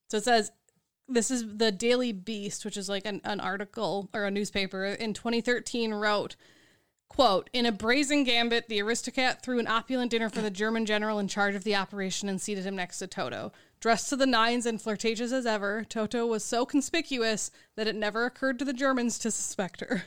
So 0.08 0.18
it 0.18 0.24
says 0.24 0.52
this 1.08 1.30
is 1.30 1.56
the 1.56 1.72
Daily 1.72 2.12
Beast, 2.12 2.64
which 2.64 2.76
is 2.76 2.88
like 2.88 3.06
an, 3.06 3.20
an 3.24 3.40
article 3.40 4.08
or 4.14 4.24
a 4.24 4.30
newspaper 4.30 4.84
in 4.84 5.14
2013 5.14 5.92
wrote 5.92 6.36
Quote, 7.14 7.51
in 7.53 7.66
a 7.66 7.72
brazen 7.72 8.25
gambit, 8.25 8.68
the 8.68 8.81
aristocrat 8.81 9.42
threw 9.42 9.59
an 9.59 9.66
opulent 9.66 10.11
dinner 10.11 10.31
for 10.31 10.40
the 10.40 10.51
German 10.51 10.87
general 10.87 11.18
in 11.18 11.29
charge 11.29 11.55
of 11.55 11.62
the 11.62 11.77
operation 11.77 12.27
and 12.27 12.40
seated 12.40 12.64
him 12.64 12.75
next 12.75 12.98
to 13.01 13.07
Toto. 13.07 13.53
Dressed 13.81 14.09
to 14.09 14.16
the 14.16 14.25
nines 14.25 14.64
and 14.64 14.81
flirtatious 14.81 15.31
as 15.31 15.44
ever, 15.44 15.85
Toto 15.87 16.25
was 16.27 16.42
so 16.42 16.64
conspicuous 16.64 17.51
that 17.77 17.87
it 17.87 17.96
never 17.96 18.25
occurred 18.25 18.59
to 18.61 18.64
the 18.64 18.72
Germans 18.72 19.18
to 19.18 19.31
suspect 19.31 19.81
her. 19.83 20.05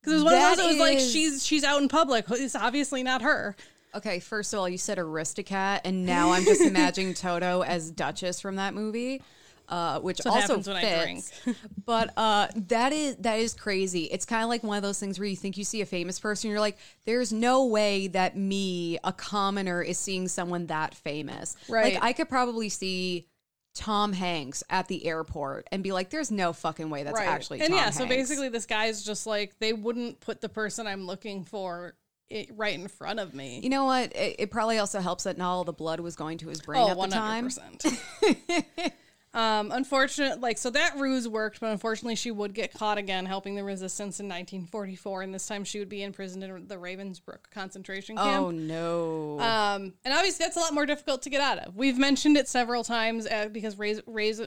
Because 0.00 0.12
it 0.14 0.16
was 0.16 0.24
one 0.24 0.32
That 0.32 0.52
of 0.52 0.56
those 0.58 0.66
it 0.66 0.68
was 0.70 0.78
like 0.80 0.96
is- 0.98 1.12
she's 1.12 1.46
she's 1.46 1.62
out 1.62 1.80
in 1.80 1.88
public. 1.88 2.24
It's 2.28 2.56
obviously 2.56 3.04
not 3.04 3.22
her. 3.22 3.54
Okay, 3.94 4.18
first 4.18 4.52
of 4.52 4.58
all, 4.58 4.68
you 4.68 4.78
said 4.78 4.98
Aristocat, 4.98 5.82
and 5.84 6.04
now 6.04 6.32
I'm 6.32 6.44
just 6.44 6.60
imagining 6.66 7.14
Toto 7.14 7.62
as 7.62 7.92
Duchess 7.92 8.40
from 8.40 8.56
that 8.56 8.74
movie, 8.74 9.22
uh, 9.68 10.00
which 10.00 10.18
what 10.18 10.28
also 10.28 10.40
happens 10.40 10.68
when 10.68 10.76
I 10.76 10.82
fits. 10.82 11.32
but 11.84 12.12
uh, 12.16 12.48
that 12.68 12.92
is 12.92 13.16
that 13.16 13.38
is 13.38 13.54
crazy. 13.54 14.04
It's 14.04 14.24
kind 14.24 14.42
of 14.42 14.48
like 14.48 14.62
one 14.62 14.76
of 14.76 14.82
those 14.82 14.98
things 14.98 15.18
where 15.18 15.28
you 15.28 15.36
think 15.36 15.56
you 15.56 15.64
see 15.64 15.80
a 15.80 15.86
famous 15.86 16.20
person, 16.20 16.50
you're 16.50 16.60
like, 16.60 16.78
"There's 17.04 17.32
no 17.32 17.66
way 17.66 18.08
that 18.08 18.36
me, 18.36 18.98
a 19.04 19.12
commoner, 19.12 19.82
is 19.82 19.98
seeing 19.98 20.28
someone 20.28 20.66
that 20.66 20.94
famous." 20.94 21.56
Right. 21.68 21.94
Like 21.94 22.02
I 22.02 22.12
could 22.12 22.28
probably 22.28 22.68
see. 22.68 23.28
Tom 23.74 24.14
Hanks 24.14 24.64
at 24.70 24.88
the 24.88 25.04
airport 25.04 25.68
and 25.70 25.82
be 25.82 25.92
like, 25.92 26.08
"There's 26.08 26.30
no 26.30 26.54
fucking 26.54 26.88
way 26.88 27.02
that's 27.02 27.20
actually." 27.20 27.60
and 27.60 27.68
Tom 27.68 27.76
yeah, 27.76 27.90
so 27.90 28.06
basically 28.06 28.48
this 28.48 28.64
guy's 28.64 29.04
just 29.04 29.26
like 29.26 29.58
they 29.58 29.74
wouldn't 29.74 30.18
put 30.20 30.40
the 30.40 30.48
person 30.48 30.86
I'm 30.86 31.06
looking 31.06 31.44
for 31.44 31.94
i 32.32 32.46
right 32.56 32.74
in 32.74 32.88
front 32.88 33.20
of 33.20 33.34
me. 33.34 33.60
you 33.62 33.68
know 33.68 33.84
what? 33.84 34.16
It, 34.16 34.36
it 34.38 34.50
probably 34.50 34.78
also 34.78 35.00
helps 35.00 35.24
that 35.24 35.38
not 35.38 35.50
all 35.52 35.64
the 35.64 35.72
blood 35.72 36.00
was 36.00 36.16
going 36.16 36.38
to 36.38 36.48
his 36.48 36.60
brain 36.60 36.82
Oh, 36.82 36.90
at 36.90 36.98
the 36.98 37.14
time. 37.14 37.50
100%. 39.36 39.40
um, 39.40 39.72
unfortunate, 39.72 40.40
like, 40.40 40.58
so 40.58 40.70
that 40.70 40.96
ruse 40.98 41.28
worked, 41.28 41.60
but 41.60 41.70
unfortunately, 41.70 42.16
she 42.16 42.30
would 42.30 42.54
get 42.54 42.72
caught 42.72 42.98
again 42.98 43.26
helping 43.26 43.54
the 43.54 43.64
resistance 43.64 44.18
in 44.20 44.26
1944, 44.26 45.22
and 45.22 45.34
this 45.34 45.46
time 45.46 45.64
she 45.64 45.78
would 45.78 45.88
be 45.88 46.02
imprisoned 46.02 46.42
in 46.42 46.66
the 46.66 46.76
Ravensbrück 46.76 47.50
concentration 47.50 48.16
camp. 48.16 48.44
Oh 48.44 48.50
no! 48.50 49.40
Um, 49.40 49.94
and 50.04 50.14
obviously, 50.14 50.44
that's 50.44 50.56
a 50.56 50.60
lot 50.60 50.74
more 50.74 50.86
difficult 50.86 51.22
to 51.22 51.30
get 51.30 51.40
out 51.40 51.58
of. 51.58 51.76
We've 51.76 51.98
mentioned 51.98 52.36
it 52.36 52.48
several 52.48 52.82
times 52.84 53.26
uh, 53.26 53.48
because 53.48 53.76
Raz- 53.78 54.02
Raz- 54.06 54.46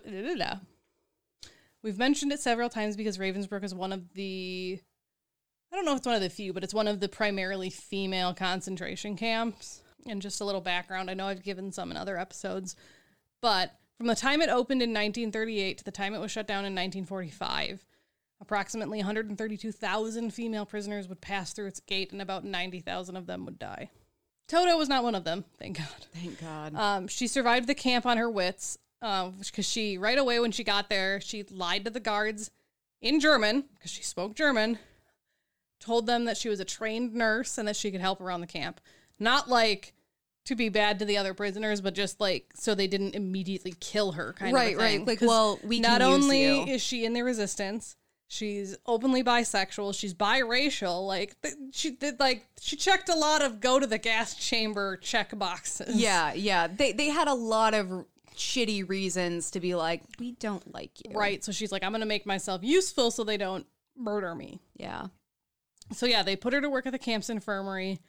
We've 1.81 1.97
mentioned 1.97 2.33
it 2.33 2.41
several 2.41 2.69
times 2.69 2.97
because 2.97 3.17
Ravensbrück 3.17 3.63
is 3.63 3.73
one 3.73 3.93
of 3.93 4.13
the 4.13 4.79
I 5.71 5.75
don't 5.75 5.85
know 5.85 5.91
if 5.91 5.97
it's 5.99 6.07
one 6.07 6.15
of 6.15 6.21
the 6.21 6.29
few, 6.29 6.51
but 6.51 6.63
it's 6.63 6.73
one 6.73 6.87
of 6.87 6.99
the 6.99 7.07
primarily 7.09 7.69
female 7.69 8.33
concentration 8.33 9.15
camps. 9.15 9.81
And 10.07 10.21
just 10.21 10.41
a 10.41 10.45
little 10.45 10.61
background, 10.61 11.09
I 11.09 11.13
know 11.13 11.27
I've 11.27 11.43
given 11.43 11.71
some 11.71 11.91
in 11.91 11.97
other 11.97 12.17
episodes, 12.17 12.75
but 13.41 13.71
from 13.99 14.07
the 14.07 14.15
time 14.15 14.41
it 14.41 14.49
opened 14.49 14.81
in 14.81 14.91
1938 14.91 15.79
to 15.79 15.83
the 15.83 15.91
time 15.91 16.13
it 16.13 16.21
was 16.21 16.31
shut 16.31 16.47
down 16.47 16.59
in 16.59 16.73
1945, 16.73 17.85
approximately 18.39 18.99
132,000 18.99 20.33
female 20.33 20.65
prisoners 20.65 21.09
would 21.09 21.19
pass 21.19 21.51
through 21.51 21.67
its 21.67 21.81
gate 21.81 22.13
and 22.13 22.21
about 22.21 22.45
90,000 22.45 23.17
of 23.17 23.25
them 23.25 23.43
would 23.43 23.59
die. 23.59 23.89
Toto 24.47 24.77
was 24.77 24.87
not 24.87 25.03
one 25.03 25.15
of 25.15 25.25
them, 25.25 25.43
thank 25.59 25.77
God. 25.77 26.05
Thank 26.13 26.39
God. 26.39 26.75
Um, 26.75 27.07
she 27.09 27.27
survived 27.27 27.67
the 27.67 27.75
camp 27.75 28.05
on 28.05 28.17
her 28.17 28.29
wits 28.29 28.77
because 29.01 29.67
she, 29.67 29.97
right 29.97 30.17
away 30.17 30.39
when 30.39 30.53
she 30.53 30.63
got 30.63 30.89
there, 30.89 31.19
she 31.19 31.43
lied 31.43 31.83
to 31.83 31.91
the 31.91 31.99
guards 31.99 32.51
in 33.01 33.19
German 33.19 33.65
because 33.73 33.91
she 33.91 34.01
spoke 34.01 34.33
German, 34.33 34.79
told 35.81 36.07
them 36.07 36.23
that 36.23 36.37
she 36.37 36.47
was 36.47 36.61
a 36.61 36.65
trained 36.65 37.13
nurse 37.13 37.57
and 37.57 37.67
that 37.67 37.75
she 37.75 37.91
could 37.91 37.99
help 37.99 38.21
around 38.21 38.39
the 38.39 38.47
camp. 38.47 38.79
Not 39.19 39.49
like 39.49 39.93
to 40.45 40.55
be 40.55 40.69
bad 40.69 40.99
to 40.99 41.05
the 41.05 41.17
other 41.17 41.33
prisoners, 41.33 41.81
but 41.81 41.93
just 41.93 42.19
like 42.19 42.47
so 42.55 42.73
they 42.75 42.87
didn't 42.87 43.15
immediately 43.15 43.73
kill 43.79 44.13
her. 44.13 44.33
Kind 44.33 44.53
Right, 44.53 44.73
of 44.75 44.79
right. 44.81 45.05
Like, 45.05 45.21
well, 45.21 45.59
we 45.63 45.79
not 45.79 46.01
only 46.01 46.71
is 46.71 46.81
she 46.81 47.05
in 47.05 47.13
the 47.13 47.21
resistance. 47.21 47.95
She's 48.31 48.77
openly 48.85 49.23
bisexual. 49.23 49.95
She's 49.95 50.13
biracial. 50.13 51.07
Like 51.07 51.35
th- 51.41 51.55
she 51.71 51.91
did, 51.91 52.19
like 52.19 52.45
she 52.61 52.75
checked 52.75 53.09
a 53.09 53.15
lot 53.15 53.41
of 53.41 53.59
go 53.59 53.79
to 53.79 53.87
the 53.87 53.97
gas 53.97 54.35
chamber 54.35 54.97
check 54.97 55.35
boxes. 55.37 55.95
yeah, 55.95 56.33
yeah. 56.33 56.67
They 56.67 56.91
they 56.91 57.07
had 57.09 57.27
a 57.27 57.33
lot 57.33 57.73
of 57.73 58.05
shitty 58.35 58.87
reasons 58.87 59.49
to 59.51 59.59
be 59.59 59.73
like, 59.75 60.03
we 60.19 60.33
don't 60.33 60.71
like 60.73 60.91
you. 61.03 61.17
Right. 61.17 61.43
So 61.43 61.51
she's 61.51 61.71
like, 61.71 61.83
I'm 61.83 61.91
going 61.91 62.01
to 62.01 62.07
make 62.07 62.25
myself 62.27 62.63
useful 62.63 63.09
so 63.11 63.23
they 63.23 63.35
don't 63.37 63.65
murder 63.97 64.33
me. 64.35 64.61
Yeah. 64.75 65.07
So 65.91 66.05
yeah, 66.05 66.21
they 66.23 66.35
put 66.35 66.53
her 66.53 66.61
to 66.61 66.69
work 66.69 66.85
at 66.85 66.91
the 66.91 66.99
camp's 66.99 67.29
infirmary. 67.31 67.99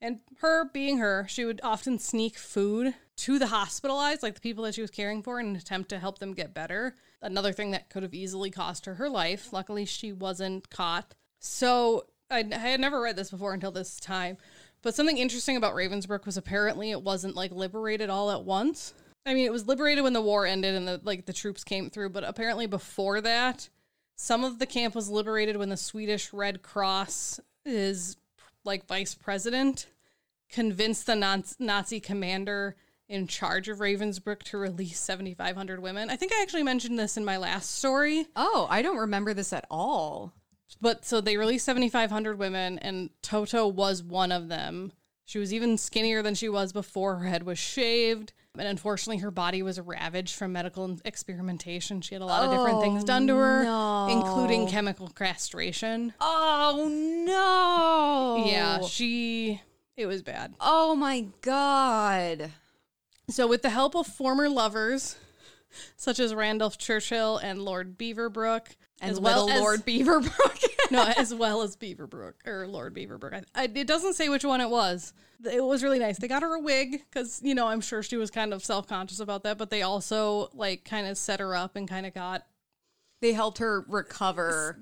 And 0.00 0.20
her 0.38 0.64
being 0.64 0.98
her, 0.98 1.26
she 1.28 1.44
would 1.44 1.60
often 1.62 1.98
sneak 1.98 2.38
food 2.38 2.94
to 3.16 3.38
the 3.38 3.48
hospitalized, 3.48 4.22
like 4.22 4.34
the 4.34 4.40
people 4.40 4.64
that 4.64 4.74
she 4.74 4.80
was 4.80 4.92
caring 4.92 5.22
for, 5.22 5.40
in 5.40 5.48
an 5.48 5.56
attempt 5.56 5.88
to 5.90 5.98
help 5.98 6.18
them 6.18 6.34
get 6.34 6.54
better. 6.54 6.94
Another 7.20 7.52
thing 7.52 7.72
that 7.72 7.90
could 7.90 8.04
have 8.04 8.14
easily 8.14 8.50
cost 8.50 8.86
her 8.86 8.94
her 8.94 9.10
life. 9.10 9.52
Luckily, 9.52 9.84
she 9.84 10.12
wasn't 10.12 10.70
caught. 10.70 11.14
So 11.40 12.06
I, 12.30 12.44
I 12.52 12.58
had 12.58 12.80
never 12.80 13.00
read 13.00 13.16
this 13.16 13.30
before 13.30 13.54
until 13.54 13.72
this 13.72 13.98
time. 13.98 14.36
But 14.82 14.94
something 14.94 15.18
interesting 15.18 15.56
about 15.56 15.74
Ravensbrück 15.74 16.26
was 16.26 16.36
apparently 16.36 16.92
it 16.92 17.02
wasn't 17.02 17.34
like 17.34 17.50
liberated 17.50 18.10
all 18.10 18.30
at 18.30 18.44
once. 18.44 18.94
I 19.26 19.34
mean, 19.34 19.46
it 19.46 19.52
was 19.52 19.66
liberated 19.66 20.04
when 20.04 20.12
the 20.12 20.22
war 20.22 20.46
ended 20.46 20.74
and 20.74 20.86
the 20.86 21.00
like 21.02 21.26
the 21.26 21.32
troops 21.32 21.64
came 21.64 21.90
through, 21.90 22.10
but 22.10 22.24
apparently 22.24 22.66
before 22.66 23.20
that, 23.20 23.68
some 24.16 24.44
of 24.44 24.58
the 24.58 24.66
camp 24.66 24.94
was 24.94 25.10
liberated 25.10 25.56
when 25.56 25.68
the 25.68 25.76
Swedish 25.76 26.32
Red 26.32 26.62
Cross 26.62 27.40
is 27.64 28.16
like 28.64 28.86
vice 28.86 29.14
president 29.14 29.86
convinced 30.50 31.06
the 31.06 31.44
Nazi 31.58 32.00
commander 32.00 32.76
in 33.08 33.26
charge 33.26 33.68
of 33.68 33.78
Ravensbrück 33.78 34.42
to 34.44 34.58
release 34.58 35.00
7,500 35.00 35.80
women. 35.80 36.10
I 36.10 36.16
think 36.16 36.32
I 36.32 36.42
actually 36.42 36.62
mentioned 36.62 36.98
this 36.98 37.16
in 37.16 37.24
my 37.24 37.36
last 37.38 37.76
story. 37.76 38.26
Oh, 38.36 38.66
I 38.68 38.82
don't 38.82 38.98
remember 38.98 39.32
this 39.32 39.52
at 39.52 39.66
all. 39.70 40.34
But 40.80 41.04
so 41.06 41.20
they 41.20 41.38
released 41.38 41.64
7,500 41.64 42.38
women, 42.38 42.78
and 42.78 43.10
Toto 43.22 43.66
was 43.66 44.02
one 44.02 44.30
of 44.30 44.48
them. 44.48 44.92
She 45.24 45.38
was 45.38 45.52
even 45.52 45.78
skinnier 45.78 46.22
than 46.22 46.34
she 46.34 46.48
was 46.48 46.72
before 46.72 47.16
her 47.16 47.26
head 47.26 47.44
was 47.44 47.58
shaved. 47.58 48.32
And 48.58 48.68
unfortunately, 48.68 49.18
her 49.18 49.30
body 49.30 49.62
was 49.62 49.80
ravaged 49.80 50.34
from 50.34 50.52
medical 50.52 50.98
experimentation. 51.04 52.00
She 52.00 52.14
had 52.14 52.22
a 52.22 52.26
lot 52.26 52.44
of 52.44 52.50
different 52.50 52.78
oh, 52.78 52.80
things 52.82 53.04
done 53.04 53.26
to 53.28 53.36
her, 53.36 53.64
no. 53.64 54.08
including 54.08 54.68
chemical 54.68 55.08
castration. 55.08 56.14
Oh 56.20 56.88
no. 57.26 58.44
Yeah, 58.50 58.80
she. 58.82 59.62
It 59.96 60.06
was 60.06 60.22
bad. 60.22 60.54
Oh 60.60 60.94
my 60.94 61.26
god. 61.42 62.52
So, 63.30 63.46
with 63.46 63.62
the 63.62 63.70
help 63.70 63.94
of 63.94 64.06
former 64.06 64.48
lovers, 64.48 65.16
such 65.96 66.18
as 66.18 66.34
Randolph 66.34 66.78
Churchill 66.78 67.36
and 67.38 67.60
Lord 67.62 67.98
Beaverbrook, 67.98 68.68
And 69.00 69.10
as 69.10 69.20
well 69.20 69.50
as, 69.50 69.60
Lord 69.60 69.84
Beaverbrook. 69.84 70.64
no, 70.90 71.04
as 71.16 71.34
well 71.34 71.62
as 71.62 71.76
Beaverbrook 71.76 72.34
or 72.46 72.66
Lord 72.66 72.94
Beaverbrook. 72.94 73.34
I, 73.34 73.62
I, 73.62 73.70
it 73.74 73.86
doesn't 73.86 74.14
say 74.14 74.28
which 74.28 74.44
one 74.44 74.60
it 74.60 74.70
was. 74.70 75.12
It 75.44 75.62
was 75.62 75.82
really 75.82 75.98
nice. 75.98 76.18
They 76.18 76.28
got 76.28 76.42
her 76.42 76.54
a 76.54 76.60
wig 76.60 77.04
because 77.10 77.40
you 77.42 77.54
know 77.54 77.68
I'm 77.68 77.80
sure 77.80 78.02
she 78.02 78.16
was 78.16 78.30
kind 78.30 78.52
of 78.52 78.64
self 78.64 78.88
conscious 78.88 79.20
about 79.20 79.44
that, 79.44 79.58
but 79.58 79.70
they 79.70 79.82
also 79.82 80.50
like 80.52 80.84
kind 80.84 81.06
of 81.06 81.16
set 81.16 81.40
her 81.40 81.54
up 81.54 81.76
and 81.76 81.88
kind 81.88 82.06
of 82.06 82.14
got 82.14 82.44
they 83.20 83.32
helped 83.32 83.58
her 83.58 83.84
recover. 83.88 84.78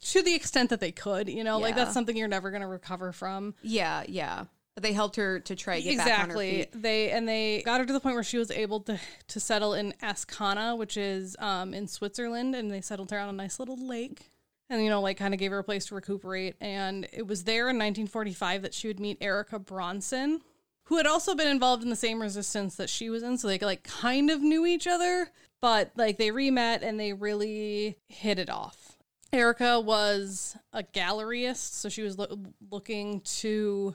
to 0.00 0.22
the 0.22 0.34
extent 0.34 0.70
that 0.70 0.80
they 0.80 0.92
could. 0.92 1.28
You 1.28 1.44
know, 1.44 1.58
like 1.58 1.76
that's 1.76 1.94
something 1.94 2.16
you're 2.16 2.28
never 2.28 2.50
gonna 2.50 2.68
recover 2.68 3.12
from. 3.12 3.54
Yeah, 3.62 4.04
yeah. 4.08 4.44
But 4.74 4.84
they 4.84 4.92
helped 4.92 5.16
her 5.16 5.40
to 5.40 5.56
try 5.56 5.80
to 5.80 5.82
get 5.82 5.96
back 5.96 6.06
on 6.06 6.12
her 6.12 6.20
exactly. 6.24 6.50
feet. 6.50 6.68
They 6.72 7.10
and 7.10 7.28
they 7.28 7.62
got 7.64 7.80
her 7.80 7.86
to 7.86 7.92
the 7.92 8.00
point 8.00 8.14
where 8.14 8.24
she 8.24 8.38
was 8.38 8.50
able 8.50 8.80
to 8.82 8.98
to 9.28 9.40
settle 9.40 9.74
in 9.74 9.92
Ascona, 10.02 10.76
which 10.76 10.96
is 10.96 11.36
um, 11.40 11.74
in 11.74 11.88
Switzerland, 11.88 12.54
and 12.54 12.70
they 12.70 12.80
settled 12.80 13.10
her 13.10 13.18
on 13.18 13.28
a 13.28 13.32
nice 13.32 13.58
little 13.58 13.76
lake. 13.76 14.30
And 14.70 14.82
you 14.82 14.90
know, 14.90 15.00
like, 15.00 15.16
kind 15.16 15.32
of 15.32 15.40
gave 15.40 15.50
her 15.50 15.58
a 15.58 15.64
place 15.64 15.86
to 15.86 15.94
recuperate. 15.94 16.56
And 16.60 17.08
it 17.12 17.26
was 17.26 17.44
there 17.44 17.70
in 17.70 17.76
1945 17.76 18.62
that 18.62 18.74
she 18.74 18.88
would 18.88 19.00
meet 19.00 19.18
Erica 19.20 19.58
Bronson, 19.58 20.40
who 20.84 20.96
had 20.96 21.06
also 21.06 21.34
been 21.34 21.48
involved 21.48 21.82
in 21.82 21.90
the 21.90 21.96
same 21.96 22.20
resistance 22.20 22.76
that 22.76 22.90
she 22.90 23.08
was 23.10 23.22
in. 23.22 23.38
So 23.38 23.48
they 23.48 23.58
like 23.58 23.82
kind 23.82 24.30
of 24.30 24.42
knew 24.42 24.66
each 24.66 24.86
other, 24.86 25.30
but 25.60 25.92
like 25.96 26.18
they 26.18 26.30
re-met 26.30 26.82
and 26.82 26.98
they 26.98 27.12
really 27.12 27.96
hit 28.08 28.38
it 28.38 28.50
off. 28.50 28.96
Erica 29.32 29.80
was 29.80 30.56
a 30.72 30.82
galleryist, 30.82 31.74
so 31.74 31.88
she 31.88 32.02
was 32.02 32.18
loo- 32.18 32.54
looking 32.70 33.20
to 33.20 33.94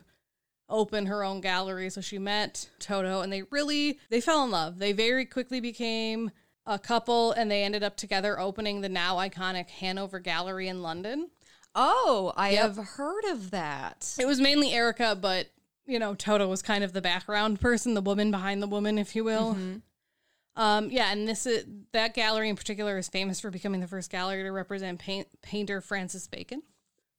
open 0.69 1.07
her 1.07 1.23
own 1.23 1.41
gallery. 1.41 1.89
So 1.89 2.01
she 2.01 2.19
met 2.19 2.69
Toto 2.79 3.21
and 3.21 3.31
they 3.31 3.43
really 3.43 3.99
they 4.09 4.21
fell 4.21 4.43
in 4.43 4.51
love. 4.51 4.79
They 4.79 4.91
very 4.91 5.25
quickly 5.25 5.59
became 5.59 6.31
a 6.65 6.79
couple 6.79 7.31
and 7.33 7.49
they 7.51 7.63
ended 7.63 7.83
up 7.83 7.95
together 7.97 8.39
opening 8.39 8.81
the 8.81 8.89
now 8.89 9.17
iconic 9.17 9.69
Hanover 9.69 10.19
Gallery 10.19 10.67
in 10.67 10.81
London. 10.81 11.29
Oh, 11.75 12.33
I 12.37 12.51
Yep. 12.51 12.61
have 12.75 12.77
heard 12.89 13.25
of 13.25 13.51
that. 13.51 14.15
It 14.19 14.25
was 14.25 14.39
mainly 14.39 14.71
Erica, 14.73 15.17
but 15.19 15.47
you 15.85 15.99
know, 15.99 16.15
Toto 16.15 16.47
was 16.47 16.61
kind 16.61 16.83
of 16.83 16.93
the 16.93 17.01
background 17.01 17.59
person, 17.59 17.93
the 17.93 18.01
woman 18.01 18.31
behind 18.31 18.61
the 18.61 18.67
woman, 18.67 18.97
if 18.97 19.15
you 19.15 19.23
will. 19.25 19.57
Um, 20.55 20.89
yeah, 20.91 21.11
and 21.11 21.27
this 21.27 21.45
is 21.45 21.65
that 21.93 22.13
gallery 22.13 22.47
in 22.47 22.55
particular 22.55 22.97
is 22.97 23.09
famous 23.09 23.39
for 23.39 23.49
becoming 23.49 23.81
the 23.81 23.87
first 23.87 24.11
gallery 24.11 24.43
to 24.43 24.51
represent 24.51 24.99
paint, 24.99 25.27
painter 25.41 25.81
Francis 25.81 26.27
Bacon. 26.27 26.61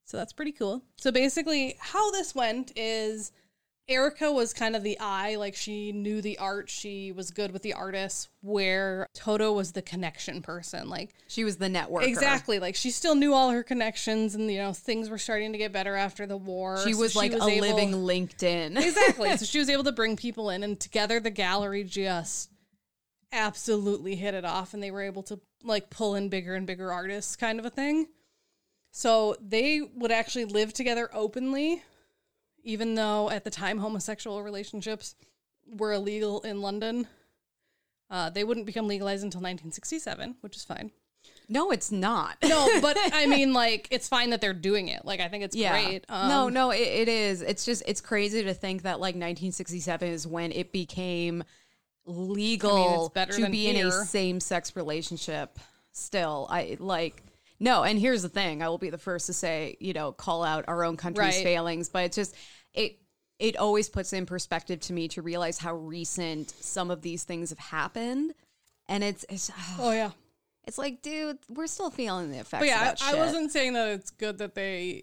So 0.04 0.16
that's 0.16 0.32
pretty 0.32 0.52
cool. 0.52 0.82
So 0.96 1.10
basically, 1.10 1.76
how 1.80 2.10
this 2.12 2.34
went 2.34 2.72
is 2.76 3.32
Erica 3.86 4.32
was 4.32 4.54
kind 4.54 4.74
of 4.74 4.82
the 4.82 4.98
eye, 4.98 5.36
like 5.36 5.54
she 5.54 5.92
knew 5.92 6.22
the 6.22 6.38
art, 6.38 6.70
she 6.70 7.12
was 7.12 7.30
good 7.30 7.52
with 7.52 7.60
the 7.60 7.74
artists, 7.74 8.28
where 8.40 9.06
Toto 9.12 9.52
was 9.52 9.72
the 9.72 9.82
connection 9.82 10.40
person. 10.40 10.88
Like 10.88 11.14
She 11.28 11.44
was 11.44 11.58
the 11.58 11.68
network. 11.68 12.04
Exactly. 12.04 12.58
Like 12.58 12.76
she 12.76 12.90
still 12.90 13.14
knew 13.14 13.34
all 13.34 13.50
her 13.50 13.62
connections 13.62 14.34
and 14.34 14.50
you 14.50 14.56
know 14.58 14.72
things 14.72 15.10
were 15.10 15.18
starting 15.18 15.52
to 15.52 15.58
get 15.58 15.70
better 15.72 15.96
after 15.96 16.26
the 16.26 16.36
war. 16.36 16.78
She 16.82 16.94
So 16.94 16.98
was 17.00 17.14
like 17.14 17.32
a 17.32 17.36
able- 17.36 17.60
living 17.60 17.92
LinkedIn. 17.92 18.76
Exactly. 18.84 19.36
so 19.36 19.44
she 19.44 19.58
was 19.58 19.68
able 19.68 19.84
to 19.84 19.92
bring 19.92 20.16
people 20.16 20.48
in 20.48 20.62
and 20.62 20.80
together 20.80 21.20
the 21.20 21.30
gallery 21.30 21.84
just 21.84 22.50
absolutely 23.32 24.14
hit 24.16 24.32
it 24.34 24.44
off 24.44 24.72
and 24.74 24.82
they 24.82 24.90
were 24.90 25.02
able 25.02 25.22
to 25.24 25.40
like 25.62 25.90
pull 25.90 26.14
in 26.14 26.28
bigger 26.28 26.54
and 26.54 26.66
bigger 26.66 26.90
artists 26.92 27.36
kind 27.36 27.58
of 27.58 27.66
a 27.66 27.70
thing. 27.70 28.06
So 28.92 29.36
they 29.46 29.80
would 29.82 30.12
actually 30.12 30.44
live 30.44 30.72
together 30.72 31.10
openly 31.12 31.82
even 32.64 32.94
though 32.96 33.30
at 33.30 33.44
the 33.44 33.50
time 33.50 33.78
homosexual 33.78 34.42
relationships 34.42 35.14
were 35.76 35.92
illegal 35.92 36.40
in 36.42 36.60
London. 36.60 37.06
Uh, 38.10 38.28
they 38.30 38.44
wouldn't 38.44 38.66
become 38.66 38.86
legalized 38.86 39.24
until 39.24 39.40
1967, 39.40 40.36
which 40.42 40.56
is 40.56 40.62
fine. 40.64 40.90
no, 41.48 41.70
it's 41.70 41.90
not. 41.90 42.36
No, 42.44 42.80
but 42.80 42.96
I 43.12 43.26
mean, 43.34 43.52
like, 43.54 43.88
it's 43.90 44.06
fine 44.08 44.30
that 44.30 44.40
they're 44.42 44.52
doing 44.52 44.88
it. 44.88 45.04
Like, 45.06 45.20
I 45.20 45.28
think 45.28 45.42
it's 45.42 45.56
Yeah. 45.56 45.70
great. 45.72 46.04
Um, 46.08 46.28
no, 46.28 46.48
no, 46.50 46.70
it, 46.70 46.80
it 46.82 47.08
is. 47.08 47.40
It's 47.42 47.64
just 47.64 47.82
it's 47.86 48.00
crazy 48.02 48.42
to 48.44 48.52
think 48.54 48.82
that 48.82 49.00
like 49.00 49.14
1967 49.14 50.08
is 50.08 50.26
when 50.26 50.52
it 50.52 50.70
became 50.70 51.44
legal 52.06 53.10
better 53.14 53.32
to 53.32 53.42
than 53.42 53.50
be 53.52 53.68
in 53.68 53.86
a 53.86 53.90
same 53.90 54.38
sex 54.40 54.76
relationship. 54.76 55.58
Still, 55.92 56.46
I 56.50 56.76
like 56.78 57.22
no. 57.64 57.82
And 57.82 57.98
here's 57.98 58.22
the 58.22 58.28
thing: 58.28 58.62
I 58.62 58.68
will 58.68 58.78
be 58.78 58.90
the 58.90 58.98
first 58.98 59.26
to 59.26 59.32
say, 59.32 59.76
you 59.80 59.92
know, 59.92 60.12
call 60.12 60.44
out 60.44 60.64
our 60.68 60.84
own 60.84 60.96
country's 60.96 61.34
Right. 61.36 61.42
failings, 61.44 61.88
but 61.88 62.04
it's 62.04 62.16
just 62.16 62.34
it. 62.72 62.98
It 63.40 63.56
always 63.56 63.88
puts 63.88 64.12
in 64.12 64.26
perspective 64.26 64.78
to 64.80 64.92
me 64.92 65.08
to 65.08 65.20
realize 65.22 65.58
how 65.58 65.74
recent 65.74 66.50
some 66.60 66.90
of 66.92 67.02
these 67.02 67.24
things 67.24 67.50
have 67.50 67.58
happened, 67.58 68.32
and 68.88 69.02
it's 69.02 69.24
it's 69.28 69.50
Oh, 69.78 69.90
yeah. 69.90 70.10
it's 70.68 70.78
like, 70.78 71.02
dude, 71.02 71.38
we're 71.48 71.66
still 71.66 71.90
feeling 71.90 72.30
the 72.30 72.38
effects. 72.38 72.60
But 72.60 72.68
yeah, 72.68 72.92
of 72.92 72.98
that 72.98 73.02
I, 73.04 73.16
I 73.16 73.20
wasn't 73.20 73.50
saying 73.50 73.72
that 73.72 73.88
it's 73.88 74.10
good 74.12 74.38
that 74.38 74.54
they, 74.54 75.02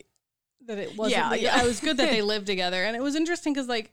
that 0.65 0.77
it 0.77 0.97
wasn't. 0.97 1.17
Yeah, 1.17 1.29
legal. 1.31 1.43
yeah. 1.43 1.61
It 1.61 1.67
was 1.67 1.81
good 1.81 1.97
that 1.97 2.09
they 2.09 2.21
lived 2.33 2.47
together. 2.47 2.81
And 2.85 2.95
it 2.95 3.01
was 3.03 3.15
interesting 3.15 3.51
because, 3.53 3.67
like, 3.67 3.91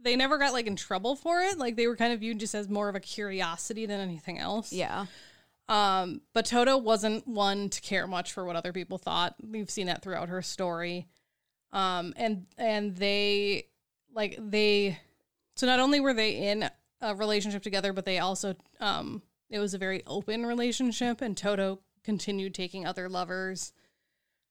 they 0.00 0.16
never 0.16 0.38
got, 0.38 0.54
like, 0.54 0.66
in 0.66 0.74
trouble 0.76 1.14
for 1.14 1.42
it. 1.42 1.58
Like, 1.58 1.76
they 1.76 1.86
were 1.86 1.96
kind 1.96 2.14
of 2.14 2.20
viewed 2.20 2.40
just 2.40 2.54
as 2.54 2.68
more 2.70 2.88
of 2.88 2.94
a 2.94 3.00
curiosity 3.00 3.84
than 3.84 4.00
anything 4.00 4.38
else. 4.38 4.72
Yeah. 4.72 5.04
Um, 5.68 6.20
but 6.32 6.46
Toto 6.46 6.76
wasn't 6.76 7.26
one 7.26 7.68
to 7.70 7.80
care 7.80 8.06
much 8.06 8.32
for 8.32 8.44
what 8.44 8.56
other 8.56 8.72
people 8.72 8.98
thought. 8.98 9.34
We've 9.42 9.70
seen 9.70 9.86
that 9.86 10.02
throughout 10.02 10.28
her 10.28 10.42
story. 10.42 11.08
Um, 11.72 12.14
and 12.16 12.46
and 12.56 12.96
they 12.96 13.66
like 14.14 14.38
they 14.38 14.98
so 15.56 15.66
not 15.66 15.80
only 15.80 16.00
were 16.00 16.14
they 16.14 16.48
in 16.48 16.70
a 17.00 17.14
relationship 17.14 17.62
together, 17.62 17.92
but 17.92 18.04
they 18.04 18.18
also 18.18 18.54
um 18.80 19.22
it 19.50 19.58
was 19.58 19.74
a 19.74 19.78
very 19.78 20.02
open 20.06 20.46
relationship 20.46 21.20
and 21.20 21.36
Toto 21.36 21.80
continued 22.04 22.54
taking 22.54 22.86
other 22.86 23.08
lovers. 23.08 23.72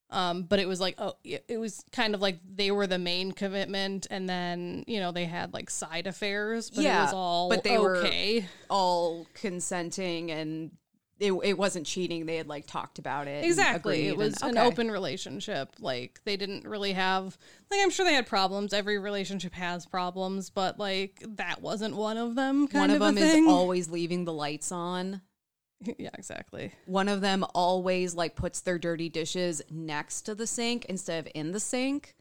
Um, 0.08 0.44
but 0.44 0.60
it 0.60 0.68
was 0.68 0.80
like 0.80 0.94
oh 0.98 1.14
it 1.24 1.46
it 1.48 1.56
was 1.58 1.82
kind 1.90 2.14
of 2.14 2.20
like 2.20 2.38
they 2.48 2.70
were 2.70 2.86
the 2.86 2.98
main 2.98 3.32
commitment 3.32 4.06
and 4.10 4.28
then, 4.28 4.84
you 4.86 5.00
know, 5.00 5.10
they 5.10 5.24
had 5.24 5.52
like 5.54 5.70
side 5.70 6.06
affairs, 6.06 6.70
but 6.70 6.84
it 6.84 6.88
was 6.88 7.12
all 7.14 7.48
but 7.48 7.64
they 7.64 7.78
were- 7.78 7.96
okay. 7.96 8.46
all 8.68 9.26
consenting 9.34 10.30
and 10.30 10.70
it, 11.18 11.32
it 11.32 11.56
wasn't 11.56 11.86
cheating. 11.86 12.26
They 12.26 12.36
had 12.36 12.46
like 12.46 12.66
talked 12.66 12.98
about 12.98 13.26
it. 13.26 13.44
Exactly. 13.44 14.06
It 14.06 14.16
was 14.16 14.34
and- 14.42 14.52
an 14.52 14.58
open 14.58 14.90
relationship. 14.90 15.70
Like 15.80 16.20
they 16.24 16.36
didn't 16.36 16.66
really 16.66 16.92
have 16.92 17.38
like 17.70 17.80
I'm 17.82 17.90
sure 17.90 18.04
they 18.04 18.14
had 18.14 18.26
problems. 18.26 18.72
Every 18.72 18.98
relationship 18.98 19.54
has 19.54 19.86
problems, 19.86 20.50
but 20.50 20.78
like 20.78 21.22
that 21.36 21.62
wasn't 21.62 21.96
one 21.96 22.18
of 22.18 22.34
them. 22.34 22.68
Kind 22.68 22.82
One 22.82 22.90
of 22.90 23.02
a 23.02 23.04
them 23.12 23.18
is 23.18 23.48
always 23.48 23.88
leaving 23.88 24.24
the 24.24 24.32
lights 24.32 24.72
on. 24.72 25.22
yeah, 25.98 26.10
exactly. 26.14 26.72
One 26.86 27.08
of 27.08 27.20
them 27.20 27.44
always 27.54 28.14
like 28.14 28.36
puts 28.36 28.60
their 28.60 28.78
dirty 28.78 29.08
dishes 29.08 29.62
next 29.70 30.22
to 30.22 30.34
the 30.34 30.46
sink 30.46 30.84
instead 30.86 31.26
of 31.26 31.32
in 31.34 31.52
the 31.52 31.60
sink. 31.60 32.14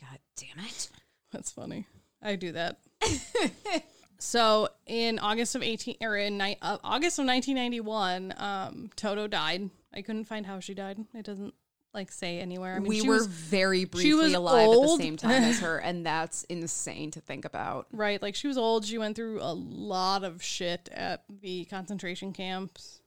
God 0.00 0.18
damn 0.36 0.64
it. 0.64 0.90
That's 1.32 1.50
funny. 1.50 1.86
I 2.22 2.36
do 2.36 2.52
that. 2.52 2.78
so 4.22 4.68
in 4.86 5.18
August 5.18 5.56
of 5.56 5.64
18 5.64 5.96
or 6.00 6.16
in 6.16 6.38
ni- 6.38 6.56
uh, 6.62 6.78
August 6.84 7.18
of 7.18 7.26
1991, 7.26 8.32
um, 8.36 8.90
Toto 8.94 9.26
died. 9.26 9.68
I 9.92 10.02
couldn't 10.02 10.24
find 10.26 10.46
how 10.46 10.60
she 10.60 10.74
died. 10.74 11.04
It 11.12 11.24
doesn't 11.24 11.54
like 11.92 12.12
say 12.12 12.38
anywhere. 12.38 12.76
I 12.76 12.78
mean, 12.78 12.88
we 12.88 13.00
she 13.00 13.08
were 13.08 13.16
was 13.16 13.26
very 13.26 13.84
briefly 13.84 14.32
alive 14.34 14.68
at 14.68 14.80
the 14.80 14.96
same 14.96 15.16
time 15.16 15.42
as 15.42 15.58
her, 15.58 15.78
and 15.84 16.06
that's 16.06 16.44
insane 16.44 17.10
to 17.10 17.20
think 17.20 17.44
about. 17.44 17.88
Right, 17.90 18.22
like 18.22 18.36
she 18.36 18.46
was 18.46 18.56
old. 18.56 18.84
She 18.86 18.96
went 18.96 19.16
through 19.16 19.40
a 19.42 19.52
lot 19.52 20.22
of 20.22 20.40
shit 20.40 20.88
at 20.92 21.24
the 21.28 21.64
concentration 21.64 22.32
camps. 22.32 23.00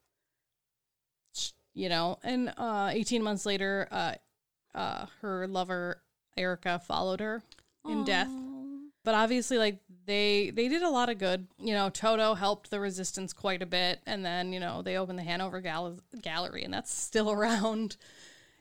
You 1.73 1.87
know, 1.87 2.19
and 2.23 2.53
uh, 2.57 2.89
18 2.93 3.23
months 3.23 3.45
later, 3.45 3.87
uh, 3.89 4.15
uh, 4.73 5.05
her 5.21 5.47
lover 5.47 6.01
Erica 6.35 6.79
followed 6.79 7.21
her 7.21 7.41
in 7.87 8.03
death. 8.03 8.29
But 9.05 9.13
obviously, 9.13 9.59
like 9.59 9.77
they 10.05 10.51
they 10.51 10.67
did 10.67 10.81
a 10.81 10.89
lot 10.89 11.09
of 11.09 11.17
good. 11.17 11.47
You 11.57 11.73
know, 11.73 11.89
Toto 11.89 12.33
helped 12.33 12.69
the 12.71 12.79
resistance 12.79 13.33
quite 13.33 13.61
a 13.61 13.65
bit, 13.65 14.01
and 14.05 14.25
then 14.25 14.53
you 14.53 14.59
know 14.59 14.81
they 14.81 14.97
opened 14.97 15.19
the 15.19 15.23
Hanover 15.23 15.61
Gal- 15.61 15.99
Gallery, 16.21 16.63
and 16.63 16.73
that's 16.73 16.93
still 16.93 17.31
around 17.35 17.97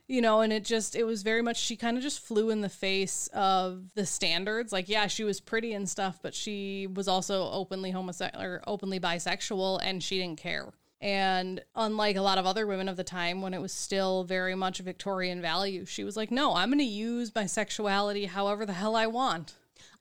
you 0.06 0.20
know 0.20 0.40
and 0.40 0.52
it 0.52 0.64
just 0.64 0.94
it 0.94 1.04
was 1.04 1.22
very 1.22 1.42
much 1.42 1.56
she 1.56 1.76
kind 1.76 1.96
of 1.96 2.02
just 2.02 2.20
flew 2.20 2.50
in 2.50 2.60
the 2.60 2.68
face 2.68 3.28
of 3.32 3.94
the 3.94 4.06
standards. 4.06 4.72
Like 4.72 4.88
yeah 4.88 5.06
she 5.06 5.24
was 5.24 5.40
pretty 5.40 5.72
and 5.72 5.88
stuff 5.88 6.18
but 6.22 6.34
she 6.34 6.86
was 6.86 7.08
also 7.08 7.50
openly 7.50 7.90
homosexual 7.90 8.44
or 8.44 8.62
openly 8.66 9.00
bisexual 9.00 9.80
and 9.82 10.02
she 10.02 10.18
didn't 10.18 10.38
care. 10.38 10.72
And 11.00 11.62
unlike 11.74 12.16
a 12.16 12.22
lot 12.22 12.38
of 12.38 12.46
other 12.46 12.66
women 12.66 12.88
of 12.88 12.96
the 12.96 13.04
time 13.04 13.42
when 13.42 13.52
it 13.52 13.60
was 13.60 13.72
still 13.72 14.24
very 14.24 14.54
much 14.54 14.78
victorian 14.78 15.42
value 15.42 15.84
she 15.84 16.02
was 16.02 16.16
like 16.16 16.30
no 16.30 16.54
i'm 16.54 16.70
going 16.70 16.78
to 16.78 16.84
use 16.84 17.34
my 17.34 17.44
sexuality 17.44 18.24
however 18.24 18.64
the 18.64 18.72
hell 18.72 18.96
i 18.96 19.06
want 19.06 19.54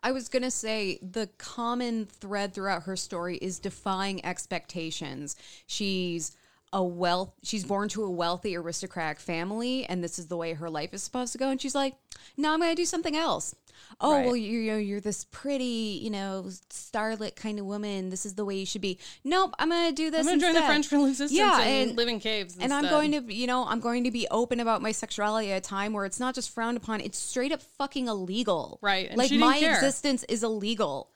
I 0.05 0.11
was 0.11 0.27
going 0.27 0.43
to 0.43 0.51
say 0.51 0.99
the 1.01 1.29
common 1.37 2.05
thread 2.05 2.53
throughout 2.53 2.83
her 2.83 2.97
story 2.97 3.37
is 3.37 3.57
defying 3.57 4.23
expectations. 4.25 5.37
She's 5.65 6.35
a 6.73 6.83
wealth 6.83 7.31
she's 7.43 7.63
born 7.63 7.87
to 7.87 8.03
a 8.03 8.09
wealthy 8.09 8.57
aristocratic 8.57 9.19
family 9.19 9.85
and 9.85 10.03
this 10.03 10.17
is 10.19 10.27
the 10.27 10.35
way 10.35 10.53
her 10.53 10.69
life 10.69 10.93
is 10.93 11.01
supposed 11.03 11.31
to 11.31 11.37
go 11.37 11.49
and 11.49 11.61
she's 11.61 11.75
like, 11.75 11.95
"No, 12.35 12.51
I'm 12.51 12.59
going 12.59 12.71
to 12.71 12.75
do 12.75 12.83
something 12.85 13.15
else." 13.15 13.55
Oh, 14.01 14.13
Right. 14.13 14.25
well 14.25 14.35
you 14.35 14.59
you 14.59 14.71
know, 14.71 14.77
you're 14.77 14.99
this 15.01 15.23
pretty, 15.25 15.99
you 16.01 16.09
know, 16.09 16.45
starlet 16.69 17.35
kind 17.35 17.59
of 17.59 17.65
woman. 17.65 18.09
This 18.09 18.25
is 18.25 18.33
the 18.35 18.43
way 18.45 18.55
you 18.55 18.65
should 18.65 18.81
be. 18.81 18.97
Nope, 19.23 19.53
I'm 19.59 19.69
going 19.69 19.87
to 19.89 19.93
do 19.93 20.09
this 20.09 20.21
i'm 20.21 20.25
going 20.25 20.39
to 20.39 20.45
join 20.45 20.53
the 20.53 20.59
instead." 20.61 20.87
french 20.89 21.03
resistance 21.03 21.31
Yeah, 21.31 21.61
and, 21.61 21.89
and- 21.89 21.97
live 21.97 22.07
in 22.07 22.19
caves 22.19 22.57
and 22.59 22.73
I'm 22.73 22.85
going 22.89 23.11
to, 23.11 23.33
you 23.33 23.45
know, 23.45 23.65
I'm 23.65 23.79
going 23.79 24.03
to 24.05 24.11
be 24.11 24.27
open 24.31 24.59
about 24.59 24.81
my 24.81 24.91
sexuality 24.91 25.51
at 25.51 25.57
a 25.57 25.61
time 25.61 25.93
where 25.93 26.05
it's 26.05 26.19
not 26.19 26.33
just 26.33 26.49
frowned 26.49 26.77
upon; 26.77 27.01
it's 27.01 27.17
straight 27.19 27.51
up 27.51 27.61
fucking 27.77 28.07
illegal. 28.07 28.79
Right, 28.81 29.09
and 29.09 29.17
like 29.17 29.31
my 29.31 29.59
care. 29.59 29.75
existence 29.75 30.23
is 30.25 30.43
illegal, 30.43 31.09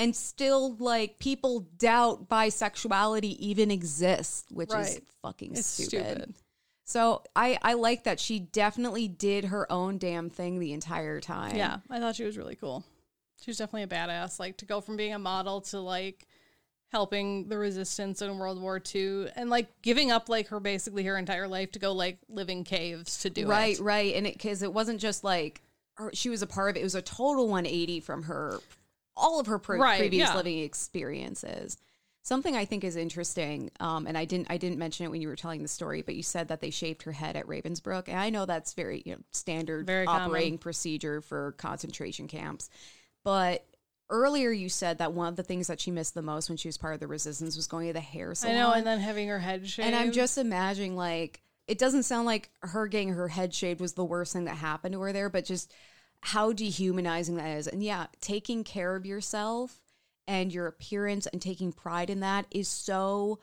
and 0.00 0.16
still, 0.16 0.76
like 0.76 1.18
people 1.18 1.68
doubt 1.78 2.28
bisexuality 2.28 3.36
even 3.38 3.70
exists, 3.70 4.44
which 4.50 4.72
is 4.74 5.00
fucking 5.22 5.54
stupid. 5.56 6.06
stupid. 6.06 6.34
So 6.84 7.22
I, 7.36 7.56
I 7.62 7.74
like 7.74 8.04
that 8.04 8.18
she 8.18 8.40
definitely 8.40 9.06
did 9.06 9.44
her 9.44 9.70
own 9.70 9.98
damn 9.98 10.28
thing 10.28 10.58
the 10.58 10.72
entire 10.72 11.20
time. 11.20 11.54
yeah 11.54 11.76
i 11.88 12.00
thought 12.00 12.16
she 12.16 12.24
was 12.24 12.36
really 12.36 12.56
cool 12.56 12.82
She 13.42 13.50
was 13.50 13.58
definitely 13.58 13.84
a 13.84 13.86
badass. 13.86 14.40
Like 14.40 14.56
to 14.56 14.64
go 14.64 14.80
from 14.80 14.96
being 14.96 15.14
a 15.14 15.18
model 15.18 15.60
to 15.62 15.78
like 15.78 16.26
helping 16.90 17.48
the 17.48 17.56
resistance 17.56 18.20
in 18.20 18.38
World 18.38 18.60
War 18.60 18.82
II 18.94 19.28
and 19.36 19.48
like 19.48 19.68
giving 19.82 20.10
up 20.10 20.28
like 20.28 20.48
her 20.48 20.58
basically 20.58 21.04
her 21.04 21.16
entire 21.16 21.46
life 21.46 21.70
to 21.72 21.78
go 21.78 21.92
like 21.92 22.18
live 22.28 22.50
in 22.50 22.64
caves 22.64 23.18
to 23.18 23.30
do 23.30 23.46
right, 23.46 23.78
it. 23.78 23.82
right, 23.82 24.14
and 24.14 24.26
it 24.26 24.34
because 24.34 24.62
it 24.62 24.72
wasn't 24.72 25.00
just 25.00 25.22
like 25.22 25.62
her, 25.94 26.10
she 26.12 26.28
was 26.28 26.42
a 26.42 26.46
part 26.46 26.70
of 26.70 26.76
it; 26.76 26.80
it 26.80 26.84
was 26.84 26.96
a 26.96 27.02
total 27.02 27.46
180 27.46 28.00
from 28.00 28.24
her 28.24 28.58
all 29.16 29.40
of 29.40 29.46
her 29.46 29.58
pre- 29.58 29.78
Right, 29.78 29.98
previous 29.98 30.28
yeah. 30.28 30.36
living 30.36 30.58
experiences. 30.60 31.76
Something 32.22 32.54
I 32.54 32.66
think 32.66 32.84
is 32.84 32.96
interesting, 32.96 33.70
um, 33.80 34.06
and 34.06 34.16
I 34.16 34.26
didn't 34.26 34.50
I 34.50 34.58
didn't 34.58 34.78
mention 34.78 35.06
it 35.06 35.10
when 35.10 35.22
you 35.22 35.28
were 35.28 35.36
telling 35.36 35.62
the 35.62 35.68
story, 35.68 36.02
but 36.02 36.14
you 36.14 36.22
said 36.22 36.48
that 36.48 36.60
they 36.60 36.68
shaved 36.70 37.02
her 37.04 37.12
head 37.12 37.34
at 37.34 37.46
Ravensbrück, 37.46 38.08
and 38.08 38.18
I 38.18 38.28
know 38.28 38.44
that's 38.44 38.74
very 38.74 39.02
you 39.06 39.12
know 39.12 39.20
standard 39.30 39.86
Very 39.86 40.04
common. 40.04 40.22
operating 40.28 40.58
procedure 40.58 41.22
for 41.22 41.52
concentration 41.52 42.28
camps. 42.28 42.68
But 43.24 43.64
earlier 44.10 44.50
you 44.50 44.68
said 44.68 44.98
that 44.98 45.12
one 45.14 45.28
of 45.28 45.36
the 45.36 45.42
things 45.42 45.68
that 45.68 45.80
she 45.80 45.90
missed 45.90 46.14
the 46.14 46.20
most 46.22 46.50
when 46.50 46.58
she 46.58 46.68
was 46.68 46.76
part 46.76 46.94
of 46.94 47.00
the 47.00 47.06
resistance 47.06 47.56
was 47.56 47.66
going 47.66 47.86
to 47.86 47.92
the 47.94 48.00
hair 48.00 48.34
salon. 48.34 48.56
I 48.56 48.58
know, 48.58 48.72
and 48.72 48.86
then 48.86 48.98
having 49.00 49.28
her 49.28 49.38
head 49.38 49.66
shaved. 49.66 49.86
And 49.86 49.96
I'm 49.96 50.12
just 50.12 50.36
imagining 50.36 50.96
like 50.96 51.40
it 51.66 51.78
doesn't 51.78 52.02
sound 52.02 52.26
like 52.26 52.50
her 52.60 52.86
getting 52.86 53.10
her 53.10 53.28
head 53.28 53.54
shaved 53.54 53.80
was 53.80 53.94
the 53.94 54.04
worst 54.04 54.34
thing 54.34 54.44
that 54.44 54.56
happened 54.56 54.92
to 54.92 55.00
her 55.00 55.12
there, 55.14 55.30
but 55.30 55.46
just 55.46 55.72
how 56.22 56.52
dehumanizing 56.52 57.36
that 57.36 57.58
is. 57.58 57.66
And 57.66 57.82
yeah, 57.82 58.06
taking 58.20 58.64
care 58.64 58.96
of 58.96 59.06
yourself 59.06 59.80
and 60.26 60.52
your 60.52 60.66
appearance 60.66 61.26
and 61.26 61.40
taking 61.40 61.72
pride 61.72 62.10
in 62.10 62.20
that 62.20 62.46
is 62.50 62.68
so 62.68 63.40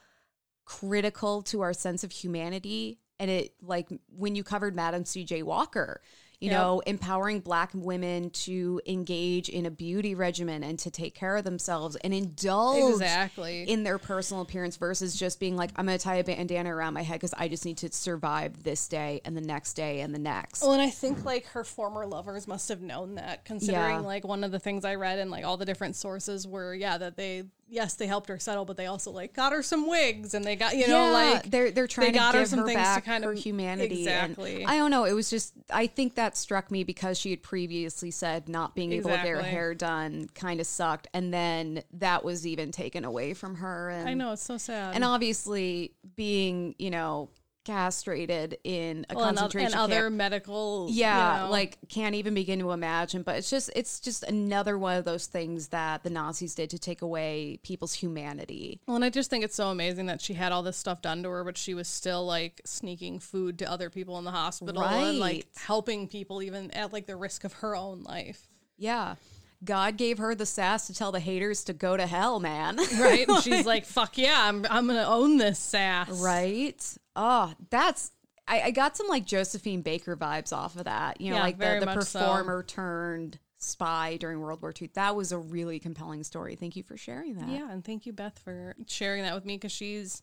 critical 0.66 1.42
to 1.44 1.62
our 1.62 1.74
sense 1.74 2.04
of 2.04 2.12
humanity. 2.12 3.00
And 3.20 3.32
it 3.32 3.54
like 3.62 3.90
when 4.10 4.36
you 4.36 4.44
covered 4.44 4.76
Madam 4.76 5.04
CJ 5.04 5.44
Walker, 5.44 6.02
you 6.40 6.52
Yep. 6.52 6.56
know, 6.60 6.80
empowering 6.86 7.40
black 7.40 7.72
women 7.74 8.30
to 8.30 8.80
engage 8.86 9.50
in 9.50 9.66
a 9.66 9.72
beauty 9.72 10.14
regimen 10.14 10.64
and 10.64 10.78
to 10.78 10.92
take 10.92 11.16
care 11.16 11.36
of 11.36 11.44
themselves 11.44 11.96
and 11.98 12.14
indulge 12.14 12.92
exactly. 12.92 13.64
in 13.64 13.84
their 13.84 13.98
personal 13.98 14.44
appearance 14.44 14.78
versus 14.78 15.16
just 15.18 15.40
being 15.40 15.56
like, 15.56 15.72
I'm 15.76 15.88
going 15.88 15.98
to 15.98 16.04
tie 16.04 16.18
a 16.18 16.24
bandana 16.24 16.76
around 16.76 16.94
my 16.94 17.02
head 17.02 17.16
because 17.16 17.34
I 17.36 17.48
just 17.48 17.66
need 17.66 17.78
to 17.78 17.92
survive 17.92 18.62
this 18.62 18.88
day 18.88 19.20
and 19.26 19.36
the 19.36 19.42
next 19.42 19.74
day 19.74 20.02
and 20.02 20.14
the 20.14 20.20
next. 20.20 20.62
Well, 20.62 20.74
and 20.74 20.82
I 20.82 20.92
think 20.92 21.26
like 21.26 21.48
her 21.48 21.64
former 21.64 22.06
lovers 22.06 22.48
must 22.48 22.70
have 22.70 22.82
known 22.82 23.16
that, 23.16 23.44
considering 23.44 23.96
Yeah. 23.96 24.00
like 24.02 24.24
one 24.24 24.44
of 24.44 24.52
the 24.52 24.60
things 24.60 24.86
I 24.86 24.94
read 24.96 25.18
and 25.18 25.32
like 25.32 25.44
all 25.44 25.58
the 25.58 25.66
different 25.66 25.96
sources 25.96 26.46
were, 26.48 26.76
yeah, 26.76 27.00
that 27.00 27.18
they, 27.18 27.46
yes, 27.70 27.96
they 27.96 28.08
helped 28.08 28.30
her 28.30 28.40
settle, 28.40 28.66
but 28.66 28.78
they 28.78 28.86
also 28.86 29.12
like 29.12 29.34
got 29.34 29.52
her 29.54 29.62
some 29.64 29.88
wigs 29.90 30.34
and 30.34 30.44
they 30.46 30.56
got, 30.56 30.76
you 30.76 30.88
know, 30.88 31.06
Yeah, 31.08 31.12
like 31.12 31.50
they're 31.52 31.72
they're 31.72 31.88
trying 31.88 32.14
got 32.14 32.32
to 32.32 32.38
her 32.40 32.44
give 32.44 32.50
some 32.50 32.60
her 32.60 32.66
things 32.66 32.78
to 32.80 32.84
back 32.84 33.06
kind 33.06 33.24
her 33.24 33.32
of- 33.32 33.38
humanity. 33.40 34.08
and 34.08 34.32
Exactly. 34.32 34.66
I 34.66 34.78
don't 34.78 34.92
know. 34.92 35.04
It 35.06 35.14
was 35.14 35.30
just 35.30 35.54
I 35.72 35.88
think 35.88 36.16
that 36.16 36.38
struck 36.38 36.72
me 36.72 36.84
because 36.84 37.18
she 37.18 37.30
had 37.32 37.44
previously 37.44 38.12
said 38.12 38.48
not 38.50 38.76
being 38.76 38.92
able 38.94 39.10
to 39.10 39.16
get 39.18 39.28
her 39.28 39.42
hair 39.42 39.74
done 39.76 40.30
kind 40.34 40.60
of 40.60 40.68
sucked, 40.68 41.08
and 41.14 41.34
then 41.34 41.84
that 41.94 42.24
was 42.24 42.48
even 42.48 42.72
taken 42.72 43.04
away 43.06 43.34
from 43.34 43.56
her. 43.56 43.90
And 43.90 44.08
I 44.10 44.14
know 44.14 44.32
it's 44.34 44.44
so 44.44 44.58
sad. 44.58 44.96
and 44.96 45.04
obviously 45.04 45.94
being 46.16 46.76
you 46.80 46.90
know 46.90 47.30
castrated 47.68 48.58
in 48.64 49.06
a 49.10 49.16
Well, 49.16 49.26
and, 49.26 49.38
concentration 49.38 49.74
and 49.74 49.82
other 49.82 50.04
camp. 50.04 50.16
medical, 50.16 50.88
yeah 50.90 51.36
you 51.42 51.44
know, 51.46 51.52
like 51.52 51.78
can't 51.90 52.16
even 52.16 52.34
begin 52.34 52.60
to 52.60 52.72
imagine 52.72 53.24
but 53.24 53.36
it's 53.36 53.50
just 53.50 53.70
it's 53.76 54.00
just 54.00 54.24
another 54.24 54.78
one 54.78 54.96
of 54.98 55.06
those 55.06 55.26
things 55.28 55.68
that 55.70 56.04
the 56.04 56.10
nazis 56.10 56.56
did 56.56 56.70
to 56.70 56.80
take 56.80 57.02
away 57.02 57.60
people's 57.64 57.94
humanity 57.94 58.80
Well, 58.88 58.96
and 58.96 59.06
I 59.06 59.10
just 59.10 59.30
think 59.30 59.44
it's 59.44 59.56
so 59.56 59.68
amazing 59.68 60.06
that 60.08 60.22
she 60.22 60.34
had 60.34 60.52
all 60.52 60.64
this 60.64 60.78
stuff 60.78 61.02
done 61.02 61.24
to 61.24 61.30
her, 61.30 61.44
but 61.44 61.58
she 61.58 61.74
was 61.74 61.88
still 61.88 62.26
like 62.26 62.62
sneaking 62.66 63.20
food 63.20 63.60
to 63.60 63.70
other 63.70 63.90
people 63.90 64.18
in 64.18 64.24
the 64.24 64.32
hospital 64.32 64.82
and 64.84 65.20
like 65.20 65.48
helping 65.56 66.08
people 66.08 66.42
even 66.42 66.72
at 66.72 66.94
like 66.94 67.06
the 67.06 67.16
risk 67.16 67.44
of 67.44 67.54
her 67.54 67.76
own 67.76 68.04
life. 68.04 68.48
yeah 68.78 69.16
god 69.64 69.98
gave 69.98 70.18
her 70.18 70.36
the 70.36 70.46
sass 70.46 70.88
to 70.88 70.94
tell 70.94 71.12
the 71.12 71.20
haters 71.20 71.64
to 71.64 71.74
go 71.74 71.98
to 71.98 72.06
hell 72.06 72.40
man 72.40 72.78
Right? 73.00 73.28
And 73.28 73.42
she's 73.44 73.66
like, 73.66 73.86
fuck 73.86 74.18
yeah, 74.18 74.36
I'm, 74.48 74.66
I'm 74.70 74.86
going 74.88 75.00
to 75.00 75.08
own 75.08 75.38
this 75.38 75.60
sass. 75.60 76.10
right 76.22 76.98
oh 77.16 77.54
that's 77.70 78.12
I, 78.48 78.62
I 78.62 78.72
got 78.72 78.96
some 78.96 79.08
like 79.08 79.26
josephine 79.26 79.82
baker 79.82 80.16
vibes 80.16 80.54
off 80.54 80.76
of 80.78 80.84
that 80.86 81.20
you 81.20 81.32
know 81.32 81.38
Yeah, 81.38 81.44
like 81.44 81.58
the, 81.58 81.78
the 81.80 81.86
much 81.86 82.04
so. 82.06 82.20
performer 82.20 82.64
turned 82.64 83.40
spy 83.58 84.18
during 84.18 84.40
world 84.40 84.62
war 84.62 84.74
ii 84.82 84.90
that 84.94 85.16
was 85.16 85.32
a 85.32 85.38
really 85.38 85.80
compelling 85.80 86.24
story 86.24 86.56
thank 86.56 86.76
you 86.76 86.84
for 86.84 86.96
sharing 86.96 87.36
that 87.36 87.50
Yeah. 87.50 87.72
And 87.72 87.84
thank 87.84 88.06
you, 88.06 88.14
Beth, 88.14 88.38
for 88.38 88.76
sharing 88.88 89.24
that 89.24 89.34
with 89.34 89.46
me 89.46 89.56
because 89.58 89.72
she's 89.72 90.22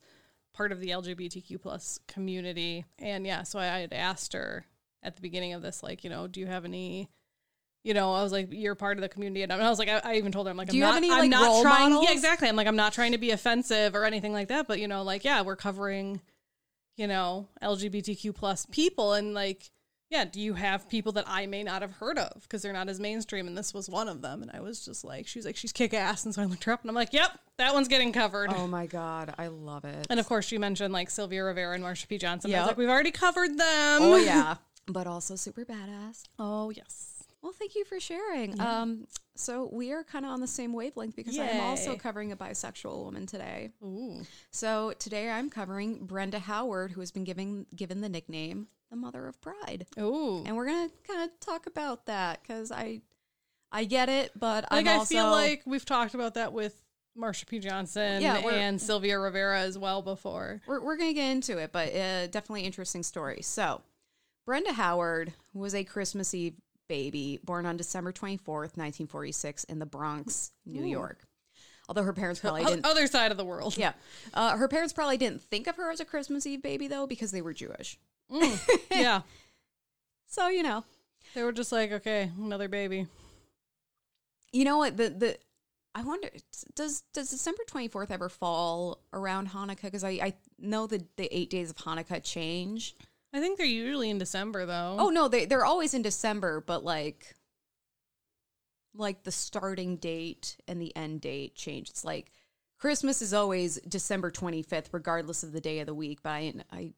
part 0.54 0.70
of 0.70 0.78
the 0.78 0.90
LGBTQ 0.90 1.60
plus 1.60 1.98
community. 2.06 2.84
And 3.00 3.26
yeah, 3.26 3.42
so 3.42 3.58
I 3.58 3.64
had 3.80 3.92
asked 3.92 4.34
her 4.34 4.64
at 5.02 5.16
the 5.16 5.20
beginning 5.22 5.52
of 5.52 5.62
this, 5.62 5.82
like, 5.82 6.04
you 6.04 6.10
know, 6.10 6.28
do 6.28 6.38
you 6.38 6.46
have 6.46 6.64
any. 6.64 7.10
You 7.84 7.92
know, 7.94 8.12
I 8.14 8.22
was 8.22 8.32
like, 8.32 8.48
"You're 8.50 8.74
part 8.74 8.96
of 8.96 9.02
the 9.02 9.08
community," 9.10 9.42
and 9.42 9.52
I 9.52 9.68
was 9.70 9.78
like, 9.78 9.88
I, 9.90 10.00
I 10.02 10.14
even 10.14 10.32
told 10.32 10.46
her, 10.46 10.50
"I'm 10.50 10.56
like, 10.56 10.68
Do 10.68 10.72
I'm 10.72 10.76
you 10.78 10.80
not, 10.84 10.94
have 10.94 10.96
any, 11.02 11.10
I'm 11.12 11.18
like, 11.18 11.30
not 11.30 11.62
trying, 11.62 11.90
models? 11.92 12.06
yeah, 12.08 12.12
exactly. 12.14 12.48
I'm 12.48 12.56
like, 12.56 12.66
I'm 12.66 12.76
not 12.76 12.92
trying 12.94 13.12
to 13.12 13.18
be 13.18 13.30
offensive 13.30 13.94
or 13.94 14.04
anything 14.06 14.32
like 14.32 14.48
that, 14.48 14.66
but 14.66 14.80
you 14.80 14.88
know, 14.88 15.02
like, 15.02 15.22
yeah, 15.22 15.42
we're 15.42 15.54
covering, 15.56 16.20
you 16.96 17.06
know, 17.06 17.46
LGBTQ 17.62 18.34
plus 18.34 18.66
people, 18.70 19.12
and 19.12 19.34
like, 19.34 19.70
yeah, 20.08 20.24
do 20.24 20.40
you 20.40 20.54
have 20.54 20.88
people 20.88 21.12
that 21.12 21.24
I 21.26 21.44
may 21.46 21.62
not 21.62 21.82
have 21.82 21.92
heard 21.92 22.18
of 22.18 22.40
because 22.42 22.62
they're 22.62 22.72
not 22.72 22.88
as 22.88 23.00
mainstream, 23.00 23.46
and 23.48 23.58
this 23.58 23.74
was 23.74 23.90
one 23.90 24.08
of 24.08 24.22
them, 24.22 24.40
and 24.40 24.50
I 24.54 24.60
was 24.60 24.82
just 24.84 25.04
like, 25.04 25.26
she's 25.26 25.44
like, 25.44 25.56
she's 25.56 25.72
kick 25.72 25.92
ass, 25.92 26.24
and 26.24 26.34
so 26.34 26.40
I 26.40 26.46
looked 26.46 26.64
her 26.64 26.72
up, 26.72 26.80
and 26.82 26.88
I'm 26.90 26.94
like, 26.94 27.12
yep, 27.12 27.38
that 27.58 27.74
one's 27.74 27.88
getting 27.88 28.12
covered. 28.12 28.50
oh 28.54 28.66
my 28.66 28.86
god 28.86 29.34
i 29.38 29.46
love 29.48 29.84
it 29.84 30.06
And 30.08 30.18
of 30.18 30.26
course, 30.26 30.46
she 30.46 30.56
mentioned 30.56 30.92
like 30.94 31.10
Sylvia 31.10 31.44
Rivera 31.44 31.74
and 31.74 31.84
Marsha 31.84 32.08
P. 32.08 32.16
Johnson. 32.16 32.54
I 32.54 32.60
was 32.60 32.68
like, 32.68 32.78
we've 32.78 32.88
already 32.88 33.10
covered 33.10 33.50
them. 33.58 33.98
oh 34.02 34.16
yeah 34.16 34.56
but 34.86 35.06
also 35.06 35.36
super 35.36 35.64
badass 35.66 36.24
Oh 36.38 36.70
yes. 36.70 37.13
Well, 37.44 37.52
thank 37.52 37.74
you 37.74 37.84
for 37.84 38.00
sharing. 38.00 38.58
Um, 38.58 39.06
so 39.36 39.68
we 39.70 39.92
are 39.92 40.02
kind 40.02 40.24
of 40.24 40.30
on 40.30 40.40
the 40.40 40.46
same 40.46 40.72
wavelength 40.72 41.14
because 41.14 41.38
I'm 41.38 41.60
also 41.60 41.94
covering 41.94 42.32
a 42.32 42.36
bisexual 42.36 43.04
woman 43.04 43.26
today. 43.26 43.70
Ooh. 43.82 44.22
So 44.50 44.94
today 44.98 45.28
I'm 45.28 45.50
covering 45.50 46.06
Brenda 46.06 46.38
Howard, 46.38 46.92
who 46.92 47.00
has 47.00 47.10
been 47.10 47.24
given 47.24 47.66
given 47.76 48.00
the 48.00 48.08
nickname 48.08 48.68
the 48.88 48.96
Mother 48.96 49.26
of 49.26 49.38
Pride, 49.42 49.84
Ooh. 50.00 50.42
and 50.46 50.56
we're 50.56 50.64
gonna 50.64 50.88
kind 51.06 51.22
of 51.22 51.38
talk 51.38 51.66
about 51.66 52.06
that 52.06 52.40
because 52.42 52.72
I 52.72 53.02
I 53.70 53.84
get 53.84 54.08
it, 54.08 54.32
but 54.34 54.64
Like 54.70 54.86
I 54.86 55.04
feel 55.04 55.30
like 55.30 55.64
we've 55.66 55.84
talked 55.84 56.14
about 56.14 56.34
that 56.34 56.54
with 56.54 56.80
Marsha 57.14 57.46
P. 57.46 57.58
Johnson 57.58 58.22
Yeah, 58.22 58.38
and 58.38 58.80
Sylvia 58.80 59.18
Rivera 59.18 59.60
as 59.60 59.76
well 59.76 60.00
before. 60.00 60.62
we're, 60.66 60.80
we're 60.80 60.96
going 60.96 61.10
to 61.10 61.14
get 61.14 61.30
into 61.30 61.58
it, 61.58 61.72
but 61.72 61.94
uh, 61.94 62.26
definitely 62.28 62.62
interesting 62.62 63.02
story. 63.02 63.40
So, 63.42 63.82
Brenda 64.46 64.72
Howard 64.72 65.32
was 65.52 65.74
a 65.74 65.84
Christmas 65.84 66.34
Eve 66.34 66.54
baby 66.88 67.38
born 67.44 67.66
on 67.66 67.76
December 67.76 68.12
24th, 68.12 68.76
1946, 68.76 69.64
in 69.64 69.78
the 69.78 69.86
Bronx, 69.86 70.52
New 70.66 70.84
York. 70.84 71.26
Although 71.88 72.02
her 72.02 72.12
parents 72.12 72.40
probably 72.42 72.64
didn't. 72.64 72.86
Other 72.86 73.06
side 73.06 73.30
of 73.30 73.36
the 73.36 73.44
world. 73.44 73.76
Yeah. 73.76 73.92
Uh, 74.32 74.56
her 74.56 74.68
parents 74.68 74.92
probably 74.92 75.16
didn't 75.16 75.42
think 75.42 75.66
of 75.66 75.76
her 75.76 75.90
as 75.90 76.00
a 76.00 76.04
Christmas 76.04 76.46
Eve 76.46 76.62
baby, 76.62 76.88
though, 76.88 77.06
because 77.06 77.30
they 77.30 77.42
were 77.42 77.54
Jewish. 77.54 77.98
yeah. 78.90 79.22
So, 80.26 80.48
you 80.48 80.64
know. 80.64 80.82
They 81.36 81.44
were 81.44 81.52
just 81.52 81.70
like, 81.70 81.92
okay, 81.92 82.28
another 82.36 82.66
baby. 82.66 83.06
You 84.52 84.64
know 84.64 84.78
what? 84.78 84.96
The, 84.96 85.10
the, 85.10 85.38
I 85.94 86.02
wonder, 86.02 86.28
does 86.74 87.04
does 87.12 87.30
December 87.30 87.62
24th 87.70 88.10
ever 88.10 88.28
fall 88.28 88.98
around 89.12 89.50
Hanukkah? 89.50 89.82
Because 89.82 90.02
I, 90.02 90.10
I 90.10 90.34
know 90.58 90.88
that 90.88 91.16
the 91.16 91.28
eight 91.36 91.50
days 91.50 91.70
of 91.70 91.76
Hanukkah 91.76 92.20
change. 92.22 92.96
I 93.34 93.40
think 93.40 93.58
they're 93.58 93.66
usually 93.66 94.10
in 94.10 94.18
December 94.18 94.64
though. 94.64 94.96
Oh 94.98 95.10
no, 95.10 95.26
they 95.28 95.44
they're 95.44 95.64
always 95.64 95.92
in 95.92 96.02
December, 96.02 96.62
but 96.64 96.84
like 96.84 97.34
like 98.94 99.24
the 99.24 99.32
starting 99.32 99.96
date 99.96 100.56
and 100.68 100.80
the 100.80 100.94
end 100.96 101.20
date 101.20 101.56
change. 101.56 101.90
It's 101.90 102.04
like 102.04 102.30
Christmas 102.78 103.20
is 103.20 103.34
always 103.34 103.76
December 103.88 104.30
25th 104.30 104.86
regardless 104.92 105.42
of 105.42 105.52
the 105.52 105.60
day 105.60 105.80
of 105.80 105.86
the 105.86 105.94
week, 105.94 106.20
but 106.22 106.30
I 106.30 106.54
I 106.70 106.92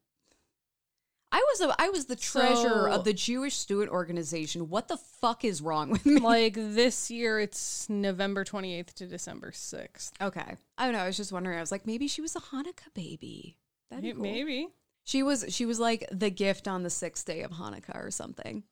I 1.32 1.38
was 1.52 1.60
a 1.62 1.74
I 1.80 1.88
was 1.88 2.04
the 2.04 2.16
treasurer 2.16 2.88
So- 2.90 2.92
of 2.92 3.04
the 3.04 3.14
Jewish 3.14 3.54
Student 3.56 3.90
Organization. 3.90 4.68
What 4.68 4.88
the 4.88 4.98
fuck 4.98 5.42
is 5.44 5.62
wrong 5.62 5.88
with 5.90 6.04
me? 6.04 6.18
like 6.20 6.54
this 6.54 7.10
year 7.10 7.40
it's 7.40 7.88
November 7.88 8.44
28th 8.44 8.92
to 8.94 9.06
December 9.06 9.52
6th. 9.52 10.12
Okay. 10.20 10.56
I 10.76 10.84
don't 10.84 10.92
know. 10.92 10.98
I 11.00 11.06
was 11.06 11.16
just 11.16 11.32
wondering. 11.32 11.56
I 11.56 11.62
was 11.62 11.72
like, 11.72 11.86
maybe 11.86 12.08
she 12.08 12.20
was 12.20 12.36
a 12.36 12.40
Hanukkah 12.40 12.92
baby. 12.94 13.56
That'd 13.90 14.04
be 14.04 14.12
cool. 14.12 14.22
Maybe. 14.22 14.68
She 15.06 15.22
was 15.22 15.44
she 15.48 15.64
was 15.64 15.78
like 15.78 16.04
the 16.10 16.30
gift 16.30 16.66
on 16.66 16.82
the 16.82 16.90
sixth 16.90 17.24
day 17.24 17.42
of 17.42 17.52
Hanukkah 17.52 18.04
or 18.04 18.10
something. 18.10 18.64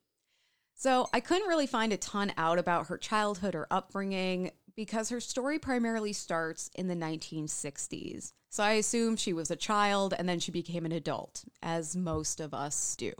So 0.74 1.08
I 1.12 1.20
couldn't 1.20 1.46
really 1.46 1.68
find 1.68 1.92
a 1.92 1.96
ton 1.96 2.32
out 2.36 2.58
about 2.58 2.88
her 2.88 2.98
childhood 2.98 3.54
or 3.54 3.68
upbringing 3.70 4.50
because 4.74 5.10
her 5.10 5.20
story 5.20 5.60
primarily 5.60 6.12
starts 6.12 6.70
in 6.74 6.88
the 6.88 6.96
1960s. 6.96 8.32
So 8.50 8.64
I 8.64 8.72
assume 8.72 9.14
she 9.14 9.32
was 9.32 9.52
a 9.52 9.56
child 9.56 10.12
and 10.18 10.28
then 10.28 10.40
she 10.40 10.50
became 10.50 10.84
an 10.84 10.90
adult, 10.90 11.44
as 11.62 11.94
most 11.94 12.40
of 12.40 12.52
us 12.52 12.96
do. 12.96 13.12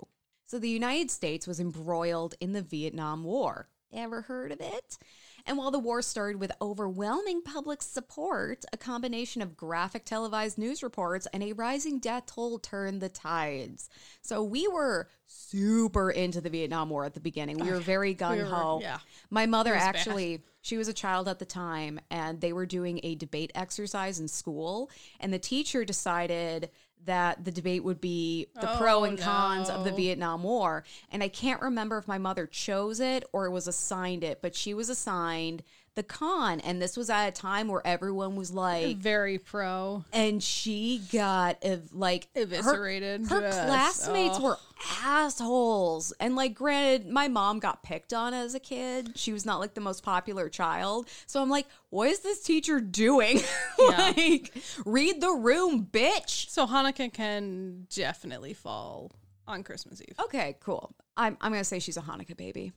So 0.46 0.58
the 0.58 0.68
United 0.68 1.12
States 1.12 1.46
was 1.46 1.60
embroiled 1.60 2.34
in 2.40 2.52
the 2.52 2.62
Vietnam 2.62 3.22
War. 3.22 3.68
Ever 3.92 4.22
heard 4.22 4.50
of 4.50 4.60
it? 4.60 4.98
And 5.46 5.58
while 5.58 5.70
the 5.70 5.78
war 5.78 6.00
started 6.00 6.40
with 6.40 6.52
overwhelming 6.60 7.42
public 7.42 7.82
support, 7.82 8.64
a 8.72 8.78
combination 8.78 9.42
of 9.42 9.56
graphic 9.56 10.04
televised 10.04 10.56
news 10.56 10.82
reports 10.82 11.26
and 11.32 11.42
a 11.42 11.52
rising 11.52 11.98
death 11.98 12.26
toll 12.26 12.58
turned 12.58 13.02
the 13.02 13.10
tides. 13.10 13.90
So 14.22 14.42
we 14.42 14.66
were 14.68 15.08
super 15.26 16.10
into 16.10 16.40
the 16.40 16.48
Vietnam 16.48 16.88
War 16.88 17.04
at 17.04 17.14
the 17.14 17.20
beginning. 17.20 17.58
We 17.58 17.70
were 17.70 17.76
oh, 17.76 17.80
very 17.80 18.14
gung 18.14 18.42
ho. 18.42 18.78
yeah. 18.80 18.98
My 19.30 19.46
mother 19.46 19.74
was 19.74 19.82
bad. 19.82 19.96
actually, 19.96 20.44
she 20.62 20.78
was 20.78 20.88
a 20.88 20.94
child 20.94 21.28
at 21.28 21.38
the 21.38 21.44
time, 21.44 22.00
and 22.10 22.40
they 22.40 22.52
were 22.54 22.66
doing 22.66 23.00
a 23.02 23.14
debate 23.14 23.52
exercise 23.54 24.20
in 24.20 24.28
school, 24.28 24.90
and 25.20 25.32
the 25.32 25.38
teacher 25.38 25.84
decided 25.84 26.70
that 27.06 27.44
the 27.44 27.50
debate 27.50 27.84
would 27.84 28.00
be 28.00 28.48
the 28.60 28.72
oh, 28.72 28.76
pro 28.76 28.94
Oh, 29.00 29.04
and 29.04 29.18
cons 29.18 29.68
of 29.68 29.84
the. 29.84 29.94
Vietnam 29.94 30.42
War. 30.42 30.84
And 31.10 31.22
I 31.22 31.28
can't 31.28 31.60
remember 31.60 31.98
if 31.98 32.08
my 32.08 32.18
mother 32.18 32.46
chose 32.46 33.00
it 33.00 33.24
or 33.32 33.46
it 33.46 33.50
was 33.50 33.68
assigned 33.68 34.24
it, 34.24 34.40
but 34.42 34.54
she 34.54 34.74
was 34.74 34.88
assigned 34.88 35.62
the 35.96 36.02
con. 36.02 36.60
And 36.60 36.82
this 36.82 36.96
was 36.96 37.08
at 37.10 37.28
a 37.28 37.30
time 37.30 37.68
where 37.68 37.86
everyone 37.86 38.34
was 38.36 38.50
like, 38.52 38.96
Very 38.96 39.38
pro. 39.38 40.04
and 40.12 40.42
she 40.42 41.00
got 41.12 41.58
ev- 41.62 41.92
like 41.92 42.28
her- 42.34 42.42
Eviscerated. 42.42 43.28
Her, 43.28 43.40
Yes. 43.42 43.54
classmates 43.66 44.36
Oh. 44.38 44.42
were 44.42 44.58
assholes, 45.02 46.12
and 46.18 46.34
like, 46.36 46.54
granted, 46.54 47.08
my 47.08 47.28
mom 47.28 47.58
got 47.60 47.82
picked 47.82 48.12
on 48.12 48.34
as 48.34 48.54
a 48.54 48.60
kid. 48.60 49.12
She 49.16 49.32
was 49.32 49.46
not 49.46 49.60
like 49.60 49.74
the 49.74 49.80
most 49.80 50.02
popular 50.02 50.48
child, 50.48 51.08
so 51.26 51.40
I'm 51.40 51.48
like, 51.50 51.66
what 51.90 52.08
is 52.10 52.20
this 52.20 52.42
teacher 52.42 52.80
doing? 52.80 53.40
Yeah. 53.78 54.12
like, 54.16 54.52
read 54.86 55.20
the 55.20 55.30
room, 55.32 55.86
bitch. 55.90 56.48
So 56.50 56.66
Hanukkah 56.66 57.12
can 57.12 57.86
definitely 57.94 58.54
fall 58.54 59.12
on 59.46 59.62
Christmas 59.62 60.00
Eve. 60.00 60.18
Okay, 60.24 60.56
cool. 60.60 60.92
I'm 61.16 61.36
I'm 61.40 61.52
gonna 61.52 61.64
say 61.64 61.78
she's 61.80 61.96
a 61.96 62.00
Hanukkah 62.02 62.36
baby. 62.36 62.72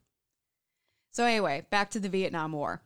So 1.13 1.23
anyway, 1.23 1.65
back 1.69 1.91
to 1.91 1.99
the 1.99 2.09
Vietnam 2.09 2.51
War. 2.51 2.81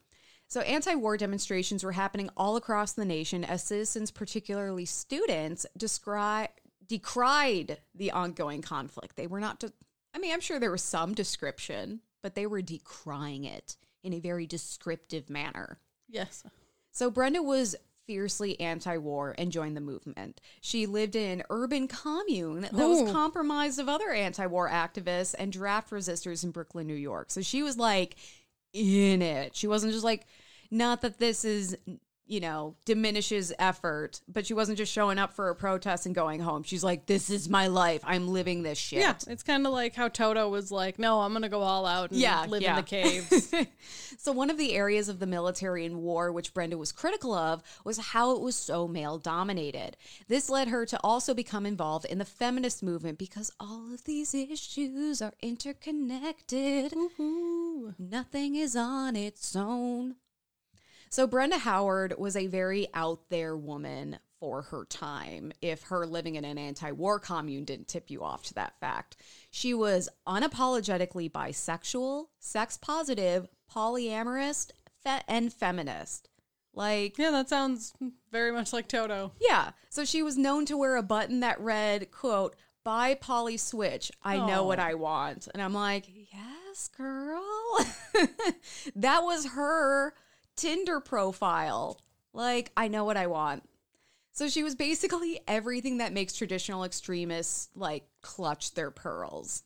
So 0.51 0.59
anti-war 0.59 1.15
demonstrations 1.15 1.81
were 1.81 1.93
happening 1.93 2.29
all 2.35 2.57
across 2.57 2.91
the 2.91 3.05
nation 3.05 3.45
as 3.45 3.63
citizens, 3.63 4.11
particularly 4.11 4.83
students, 4.83 5.65
descri- 5.79 6.49
decried 6.85 7.77
the 7.95 8.11
ongoing 8.11 8.61
conflict. 8.61 9.15
They 9.15 9.27
were 9.27 9.39
not. 9.39 9.61
De- 9.61 9.71
I 10.13 10.19
mean, 10.19 10.33
I'm 10.33 10.41
sure 10.41 10.59
there 10.59 10.69
was 10.69 10.83
some 10.83 11.13
description, 11.13 12.01
but 12.21 12.35
they 12.35 12.45
were 12.45 12.61
decrying 12.61 13.45
it 13.45 13.77
in 14.03 14.11
a 14.11 14.19
very 14.19 14.45
descriptive 14.45 15.29
manner. 15.29 15.79
Yes. 16.09 16.43
So 16.91 17.09
Brenda 17.09 17.41
was 17.41 17.77
fiercely 18.05 18.59
anti-war 18.59 19.33
and 19.37 19.53
joined 19.53 19.77
the 19.77 19.79
movement. 19.79 20.41
She 20.59 20.85
lived 20.85 21.15
in 21.15 21.39
an 21.39 21.43
urban 21.49 21.87
commune 21.87 22.63
that 22.63 22.73
was 22.73 23.09
Ooh. 23.09 23.13
compromised 23.13 23.79
of 23.79 23.87
other 23.87 24.11
anti-war 24.11 24.69
activists 24.69 25.33
and 25.39 25.53
draft 25.53 25.91
resistors 25.91 26.43
in 26.43 26.51
Brooklyn, 26.51 26.87
New 26.87 26.93
York. 26.93 27.31
So 27.31 27.41
she 27.41 27.63
was 27.63 27.77
like 27.77 28.17
in 28.73 29.21
it. 29.21 29.55
She 29.55 29.67
wasn't 29.67 29.93
just 29.93 30.03
like 30.03 30.25
not 30.71 31.01
that 31.01 31.19
this 31.19 31.43
is 31.45 31.77
you 32.27 32.39
know 32.39 32.75
diminishes 32.85 33.51
effort, 33.59 34.21
but 34.25 34.45
she 34.45 34.53
wasn't 34.53 34.77
just 34.77 34.93
showing 34.93 35.19
up 35.19 35.33
for 35.33 35.49
a 35.49 35.55
protest 35.55 36.05
and 36.05 36.15
going 36.15 36.39
home. 36.39 36.63
She's 36.63 36.81
like 36.83 37.05
this 37.05 37.29
is 37.29 37.49
my 37.49 37.67
life. 37.67 38.01
I'm 38.05 38.29
living 38.29 38.63
this 38.63 38.77
shit. 38.77 38.99
Yeah. 38.99 39.15
It's 39.27 39.43
kind 39.43 39.67
of 39.67 39.73
like 39.73 39.95
how 39.95 40.07
Toto 40.07 40.47
was 40.47 40.71
like, 40.71 40.97
no, 40.97 41.19
I'm 41.19 41.33
going 41.33 41.41
to 41.41 41.49
go 41.49 41.59
all 41.61 41.85
out 41.85 42.11
and 42.11 42.19
Yeah, 42.21 42.45
live 42.47 42.61
yeah. 42.61 42.69
in 42.69 42.75
the 42.77 42.83
caves. 42.83 43.53
so 44.17 44.31
one 44.31 44.49
of 44.49 44.57
the 44.57 44.73
areas 44.75 45.09
of 45.09 45.19
the 45.19 45.27
military 45.27 45.85
and 45.85 45.97
war 45.97 46.31
which 46.31 46.53
Brenda 46.53 46.77
was 46.77 46.93
critical 46.93 47.33
of 47.33 47.61
was 47.83 47.97
how 47.97 48.33
it 48.33 48.39
was 48.41 48.55
so 48.55 48.87
male 48.87 49.17
dominated. 49.17 49.97
This 50.29 50.49
led 50.49 50.69
her 50.69 50.85
to 50.85 50.97
also 51.03 51.33
become 51.33 51.65
involved 51.65 52.05
in 52.05 52.17
the 52.17 52.23
feminist 52.23 52.81
movement 52.81 53.17
because 53.17 53.51
all 53.59 53.93
of 53.93 54.05
these 54.05 54.33
issues 54.33 55.21
are 55.21 55.33
interconnected. 55.41 56.93
Nothing 57.99 58.55
is 58.55 58.77
on 58.77 59.17
its 59.17 59.53
own. 59.53 60.15
So 61.11 61.27
Brenda 61.27 61.57
Howard 61.57 62.15
was 62.17 62.37
a 62.37 62.47
very 62.47 62.87
out 62.93 63.29
there 63.29 63.57
woman 63.57 64.17
for 64.39 64.61
her 64.61 64.85
time. 64.85 65.51
If 65.61 65.83
her 65.83 66.05
living 66.07 66.35
in 66.35 66.45
an 66.45 66.57
anti-war 66.57 67.19
commune 67.19 67.65
didn't 67.65 67.89
tip 67.89 68.09
you 68.09 68.23
off 68.23 68.43
to 68.43 68.53
that 68.53 68.79
fact, 68.79 69.17
she 69.49 69.73
was 69.73 70.07
unapologetically 70.25 71.29
bisexual, 71.29 72.27
sex 72.39 72.77
positive, 72.77 73.49
polyamorous, 73.69 74.71
fe- 75.03 75.19
and 75.27 75.51
feminist. 75.51 76.29
Like 76.73 77.17
yeah, 77.17 77.31
that 77.31 77.49
sounds 77.49 77.91
very 78.31 78.53
much 78.53 78.71
like 78.71 78.87
Toto. 78.87 79.33
yeah. 79.41 79.71
So 79.89 80.05
she 80.05 80.23
was 80.23 80.37
known 80.37 80.65
to 80.67 80.77
wear 80.77 80.95
a 80.95 81.03
button 81.03 81.41
that 81.41 81.59
read, 81.59 82.09
quote, 82.11 82.55
bi 82.85 83.15
poly 83.15 83.57
switch. 83.57 84.13
I 84.23 84.37
know 84.37 84.63
what 84.63 84.79
I 84.79 84.93
want. 84.93 85.49
And 85.53 85.61
I'm 85.61 85.73
like, 85.73 86.05
yes, 86.07 86.87
girl. 86.87 87.43
that 88.95 89.23
was 89.23 89.47
her 89.47 90.13
Tinder 90.61 90.99
profile. 90.99 91.99
Like, 92.33 92.71
I 92.77 92.87
know 92.87 93.03
what 93.03 93.17
I 93.17 93.27
want. 93.27 93.63
So 94.33 94.47
she 94.47 94.63
was 94.63 94.75
basically 94.75 95.41
everything 95.47 95.97
that 95.97 96.13
makes 96.13 96.33
traditional 96.33 96.83
extremists 96.83 97.69
like 97.75 98.03
clutch 98.21 98.73
their 98.73 98.91
pearls. 98.91 99.63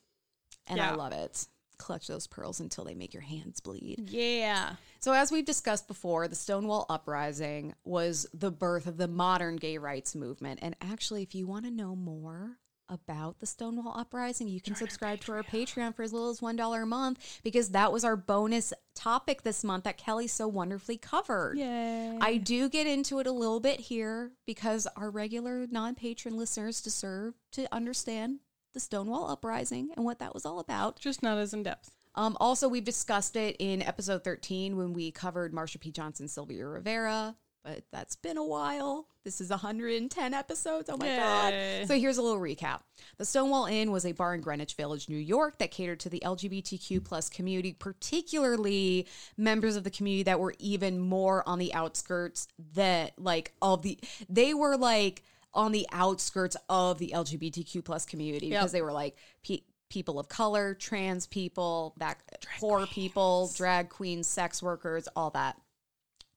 And 0.67 0.81
I 0.81 0.95
love 0.95 1.11
it. 1.11 1.47
Clutch 1.77 2.07
those 2.07 2.25
pearls 2.25 2.61
until 2.61 2.85
they 2.85 2.95
make 2.95 3.13
your 3.13 3.21
hands 3.21 3.59
bleed. 3.59 4.09
Yeah. 4.09 4.75
So, 4.99 5.11
as 5.11 5.31
we've 5.31 5.45
discussed 5.45 5.87
before, 5.87 6.27
the 6.27 6.35
Stonewall 6.35 6.85
Uprising 6.89 7.73
was 7.83 8.25
the 8.33 8.49
birth 8.49 8.87
of 8.87 8.97
the 8.97 9.09
modern 9.09 9.57
gay 9.57 9.77
rights 9.77 10.15
movement. 10.15 10.59
And 10.63 10.75
actually, 10.81 11.21
if 11.21 11.35
you 11.35 11.45
want 11.45 11.65
to 11.65 11.71
know 11.71 11.95
more 11.95 12.57
about 12.89 13.39
the 13.39 13.45
Stonewall 13.45 13.97
Uprising, 13.97 14.47
you 14.47 14.61
can 14.61 14.75
subscribe 14.75 15.21
to 15.21 15.31
our 15.33 15.43
Patreon 15.43 15.95
for 15.95 16.03
as 16.03 16.13
little 16.13 16.29
as 16.29 16.39
$1 16.39 16.81
a 16.81 16.85
month 16.85 17.41
because 17.43 17.69
that 17.69 17.91
was 17.91 18.03
our 18.03 18.15
bonus 18.15 18.73
topic 18.93 19.43
this 19.43 19.63
month 19.63 19.83
that 19.83 19.97
Kelley 19.97 20.27
so 20.27 20.47
wonderfully 20.47 20.97
covered. 20.97 21.57
Yay. 21.57 22.17
I 22.21 22.37
do 22.37 22.69
get 22.69 22.87
into 22.87 23.19
it 23.19 23.27
a 23.27 23.31
little 23.31 23.59
bit 23.59 23.79
here 23.79 24.31
because 24.45 24.87
our 24.95 25.09
regular 25.09 25.67
non 25.69 25.95
patron 25.95 26.37
listeners 26.37 26.81
deserve 26.81 27.33
to 27.53 27.67
understand 27.73 28.39
the 28.73 28.79
Stonewall 28.79 29.29
Uprising 29.29 29.89
and 29.95 30.05
what 30.05 30.19
that 30.19 30.33
was 30.33 30.45
all 30.45 30.59
about. 30.59 30.99
Just 30.99 31.23
not 31.23 31.37
as 31.37 31.53
in 31.53 31.63
depth. 31.63 31.91
Um, 32.15 32.37
also, 32.39 32.69
we've 32.69 32.83
discussed 32.83 33.35
it 33.35 33.57
in 33.59 33.81
episode 33.81 34.23
13 34.23 34.77
when 34.77 34.93
we 34.93 35.11
covered 35.11 35.53
Marsha 35.53 35.79
P. 35.79 35.91
Johnson, 35.91 36.27
Sylvia 36.27 36.65
Rivera, 36.65 37.35
but 37.65 37.81
that's 37.91 38.15
been 38.15 38.37
a 38.37 38.43
while. 38.45 39.07
This 39.23 39.41
is 39.41 39.49
110 39.49 40.33
episodes. 40.35 40.87
Oh 40.87 40.97
my 40.97 41.07
Yay. 41.07 41.79
God. 41.81 41.87
So 41.87 41.99
here's 41.99 42.17
a 42.19 42.21
little 42.21 42.39
recap. 42.39 42.81
The 43.17 43.25
Stonewall 43.25 43.65
Inn 43.65 43.91
was 43.91 44.05
a 44.05 44.11
bar 44.11 44.35
in 44.35 44.41
Greenwich 44.41 44.75
Village, 44.75 45.09
New 45.09 45.17
York 45.17 45.57
that 45.57 45.71
catered 45.71 45.99
to 46.01 46.09
the 46.09 46.21
LGBTQ 46.23 47.03
plus 47.03 47.27
community, 47.27 47.73
particularly 47.73 49.07
members 49.35 49.75
of 49.75 49.83
the 49.83 49.89
community 49.89 50.23
that 50.23 50.39
were 50.39 50.53
even 50.59 50.99
more 50.99 51.47
on 51.49 51.57
the 51.57 51.73
outskirts 51.73 52.47
that 52.75 53.13
like 53.17 53.53
of 53.63 53.81
the, 53.81 53.97
they 54.29 54.53
were 54.53 54.77
like, 54.77 55.23
on 55.55 55.71
the 55.71 55.87
outskirts 55.93 56.57
of 56.67 56.97
the 56.99 57.13
LGBTQ 57.15 57.83
plus 57.83 58.05
community 58.05 58.47
Yep. 58.47 58.59
because 58.59 58.71
they 58.73 58.81
were 58.81 58.91
like 58.91 59.15
pe- 59.41 59.61
people 59.89 60.19
of 60.19 60.27
color, 60.27 60.73
trans 60.73 61.25
people, 61.27 61.93
that 61.97 62.17
poor 62.59 62.85
people, 62.87 63.49
drag 63.55 63.87
queens, 63.89 64.27
sex 64.27 64.61
workers, 64.61 65.07
all 65.15 65.29
that. 65.29 65.55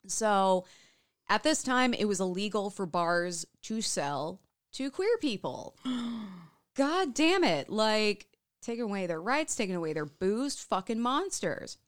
So 0.06 0.64
at 1.28 1.42
this 1.42 1.62
time, 1.62 1.94
it 1.94 2.06
was 2.06 2.20
illegal 2.20 2.70
for 2.70 2.86
bars 2.86 3.46
to 3.62 3.80
sell 3.80 4.40
to 4.72 4.90
queer 4.90 5.16
people. 5.18 5.76
God 6.76 7.14
damn 7.14 7.44
it. 7.44 7.68
Like, 7.68 8.26
taking 8.62 8.84
away 8.84 9.06
their 9.06 9.20
rights, 9.20 9.56
taking 9.56 9.74
away 9.74 9.92
their 9.92 10.06
booze, 10.06 10.60
fucking 10.60 11.00
monsters. 11.00 11.78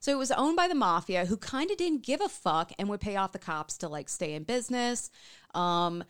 So 0.00 0.12
it 0.12 0.18
was 0.18 0.30
owned 0.30 0.56
by 0.56 0.68
the 0.68 0.74
mafia 0.74 1.26
who 1.26 1.36
kind 1.36 1.70
of 1.70 1.76
didn't 1.76 2.04
give 2.04 2.20
a 2.20 2.28
fuck 2.28 2.72
and 2.78 2.88
would 2.88 3.00
pay 3.00 3.16
off 3.16 3.32
the 3.32 3.38
cops 3.38 3.78
to 3.78 3.88
like 3.88 4.08
stay 4.08 4.34
in 4.34 4.44
business. 4.44 5.10
Um, 5.54 6.04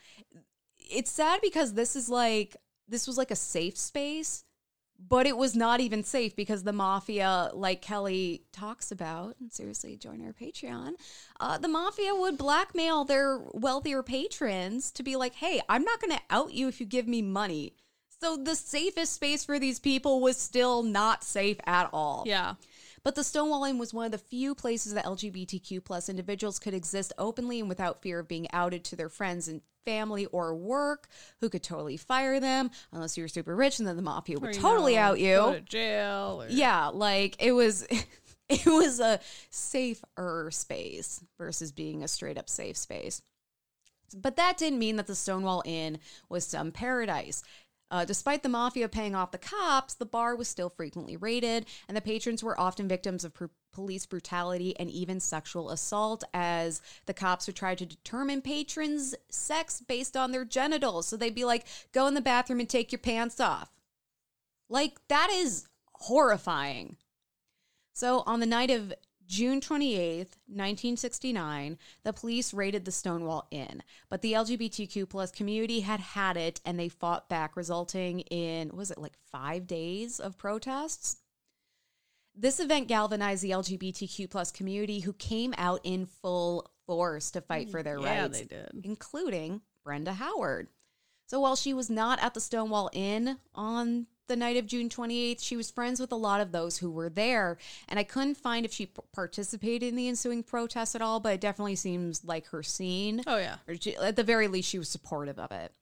it's 0.77 1.11
sad 1.11 1.41
because 1.43 1.75
this 1.75 1.97
is 1.97 2.09
like, 2.09 2.57
this 2.89 3.07
was 3.07 3.19
like 3.19 3.31
a 3.31 3.37
safe 3.37 3.77
space, 3.77 4.45
but 4.99 5.27
it 5.27 5.37
was 5.37 5.55
not 5.55 5.81
even 5.81 6.03
safe 6.03 6.35
because 6.35 6.65
the 6.65 6.73
mafia, 6.73 7.51
like 7.55 7.81
Kelley 7.81 8.43
talks 8.53 8.91
about, 8.91 9.37
and 9.41 9.53
seriously, 9.53 9.97
join 9.97 10.25
our 10.25 10.33
Patreon. 10.33 10.95
Uh, 11.39 11.59
the 11.59 11.69
mafia 11.69 12.15
would 12.15 12.37
blackmail 12.37 13.05
their 13.05 13.39
wealthier 13.53 14.03
patrons 14.03 14.91
to 14.93 15.03
be 15.03 15.17
like, 15.17 15.35
"Hey, 15.35 15.61
I'm 15.69 15.85
not 15.85 16.01
going 16.01 16.17
to 16.17 16.23
out 16.31 16.53
you 16.53 16.69
if 16.69 16.81
you 16.81 16.87
give 16.87 17.07
me 17.07 17.23
money." 17.23 17.75
So 18.21 18.37
the 18.37 18.57
safest 18.57 19.13
space 19.13 19.45
for 19.45 19.61
these 19.61 19.79
people 19.79 20.21
was 20.21 20.37
still 20.37 20.83
not 20.83 21.23
safe 21.23 21.61
at 21.67 21.89
all. 21.93 22.25
Yeah. 22.27 22.55
But 23.09 23.15
the 23.15 23.25
Stonewall 23.25 23.65
Inn 23.65 23.79
was 23.79 23.95
one 23.95 24.05
of 24.05 24.13
the 24.13 24.19
few 24.19 24.55
places 24.55 24.93
that 24.93 25.07
LGBTQ 25.07 25.83
plus 25.83 26.11
individuals 26.11 26.59
could 26.59 26.75
exist 26.75 27.11
openly 27.17 27.59
and 27.59 27.67
without 27.67 28.03
fear 28.03 28.19
of 28.19 28.29
being 28.29 28.47
outed 28.53 28.85
to 28.85 28.97
their 28.97 29.09
friends 29.09 29.49
and 29.49 29.63
family 29.87 30.27
or 30.27 30.55
work, 30.55 31.09
who 31.41 31.49
could 31.49 31.63
totally 31.63 31.97
fire 31.97 32.39
them 32.39 32.71
unless 32.93 33.17
you 33.17 33.25
were 33.25 33.29
super 33.29 33.57
rich, 33.57 33.79
and 33.79 33.89
then 33.89 33.97
the 33.97 34.03
mafia 34.03 34.39
would 34.39 34.53
totally 34.53 34.97
know, 34.97 35.01
out 35.01 35.17
Go 35.17 35.23
you. 35.23 35.55
to 35.55 35.61
jail. 35.63 36.43
Or, 36.43 36.49
Yeah, 36.51 36.89
like 36.89 37.43
it 37.43 37.53
was. 37.53 37.87
It 38.51 38.65
was 38.65 38.99
a 38.99 39.21
safer 39.51 40.49
space 40.51 41.23
versus 41.37 41.71
being 41.71 42.03
a 42.03 42.09
straight 42.09 42.39
up 42.39 42.49
safe 42.49 42.79
space. 42.79 43.21
But 44.17 44.37
that 44.37 44.57
didn't 44.57 44.79
mean 44.79 44.97
that 44.97 45.07
the 45.07 45.15
Stonewall 45.15 45.63
Inn 45.67 45.99
was 46.31 46.47
some 46.47 46.73
paradise. 46.73 47.43
Uh, 47.91 48.05
despite 48.05 48.43
the 48.43 48.49
mafia 48.49 48.89
paying 48.89 49.15
off 49.15 49.31
the 49.31 49.39
cops, 49.39 49.95
the 49.95 50.05
bar 50.05 50.37
was 50.37 50.47
still 50.47 50.69
frequently 50.69 51.17
raided, 51.17 51.65
and 51.87 51.97
the 51.97 52.03
patrons 52.03 52.45
were 52.45 52.59
often 52.61 52.87
victims 52.87 53.25
of 53.25 53.33
pr- 53.33 53.47
police 53.73 54.05
brutality 54.05 54.79
and 54.79 54.91
even 54.91 55.21
sexual 55.21 55.71
assault, 55.71 56.23
as 56.35 56.83
the 57.07 57.15
cops 57.15 57.47
would 57.47 57.57
try 57.57 57.75
to 57.75 57.87
determine 57.87 58.43
patrons' 58.43 59.15
sex 59.31 59.81
based 59.81 60.17
on 60.17 60.33
their 60.33 60.45
genitals. 60.45 61.07
So 61.07 61.17
they'd 61.17 61.35
be 61.35 61.47
like, 61.47 61.67
go 61.93 62.07
in 62.07 62.15
the 62.15 62.21
bathroom 62.21 62.61
and 62.61 62.69
take 62.69 62.93
your 62.93 62.99
pants 62.99 63.41
off. 63.41 63.71
Like, 64.69 64.99
that 65.09 65.31
is 65.31 65.67
horrifying. 65.93 66.97
So, 67.95 68.23
on 68.27 68.41
the 68.41 68.47
night 68.47 68.71
of 68.71 68.93
June 69.29 69.61
28th, 69.61 70.39
1969, 70.47 71.79
the 72.03 72.15
police 72.15 72.55
raided 72.55 72.87
the 72.87 72.91
Stonewall 72.91 73.47
Inn, 73.51 73.83
but 74.09 74.23
the 74.23 74.33
LGBTQ 74.33 75.07
plus 75.07 75.31
community 75.31 75.81
had 75.81 76.01
had 76.01 76.39
it 76.39 76.63
and 76.65 76.81
they 76.81 76.89
fought 76.89 77.29
back, 77.29 77.55
resulting 77.55 78.21
in, 78.21 78.71
was 78.75 78.91
it 78.91 78.97
like 78.97 79.19
five 79.31 79.67
days 79.67 80.19
of 80.19 80.39
protests? 80.39 81.19
This 82.35 82.59
event 82.59 82.89
galvanized 82.89 83.43
the 83.43 83.51
LGBTQ 83.51 84.31
plus 84.31 84.51
community 84.51 85.01
who 85.01 85.13
came 85.13 85.55
out 85.59 85.81
in 85.85 86.07
full 86.07 86.71
force 86.87 87.31
to 87.33 87.43
fight 87.43 87.69
for 87.69 87.83
their 87.83 88.01
yeah, 88.01 88.23
rights, 88.23 88.39
they 88.39 88.47
did. 88.47 88.71
including 88.83 89.61
Brenda 89.85 90.15
Howard. 90.15 90.69
So 91.27 91.41
while 91.41 91.57
she 91.57 91.75
was 91.75 91.91
not 91.91 92.19
at 92.23 92.33
the 92.33 92.41
Stonewall 92.41 92.89
Inn 92.95 93.37
on 93.55 94.07
the 94.29 94.37
night 94.37 94.57
of 94.57 94.67
June 94.67 94.89
28th, 94.89 95.43
she 95.43 95.57
was 95.57 95.71
friends 95.71 96.01
with 96.01 96.13
a 96.13 96.17
lot 96.17 96.41
of 96.41 96.53
those 96.53 96.79
who 96.79 96.91
were 96.91 97.09
there. 97.09 97.59
And 97.89 97.99
I 97.99 98.05
couldn't 98.05 98.37
find 98.37 98.65
if 98.65 98.73
she 98.73 98.87
p- 98.87 99.03
participated 99.13 99.89
in 99.89 99.97
the 99.97 100.09
ensuing 100.09 100.43
protests 100.43 100.95
at 100.95 101.03
all, 101.03 101.21
but 101.21 101.35
it 101.35 101.41
definitely 101.41 101.77
seems 101.77 102.25
like 102.25 102.47
her 102.49 102.63
scene. 102.63 103.23
Oh 103.27 103.39
yeah. 103.39 103.57
Or 103.67 103.75
she, 103.75 103.97
at 103.97 104.17
the 104.17 104.25
very 104.25 104.49
least, 104.49 104.69
she 104.69 104.79
was 104.79 104.89
supportive 104.89 105.39
of 105.39 105.51
it. 105.51 105.73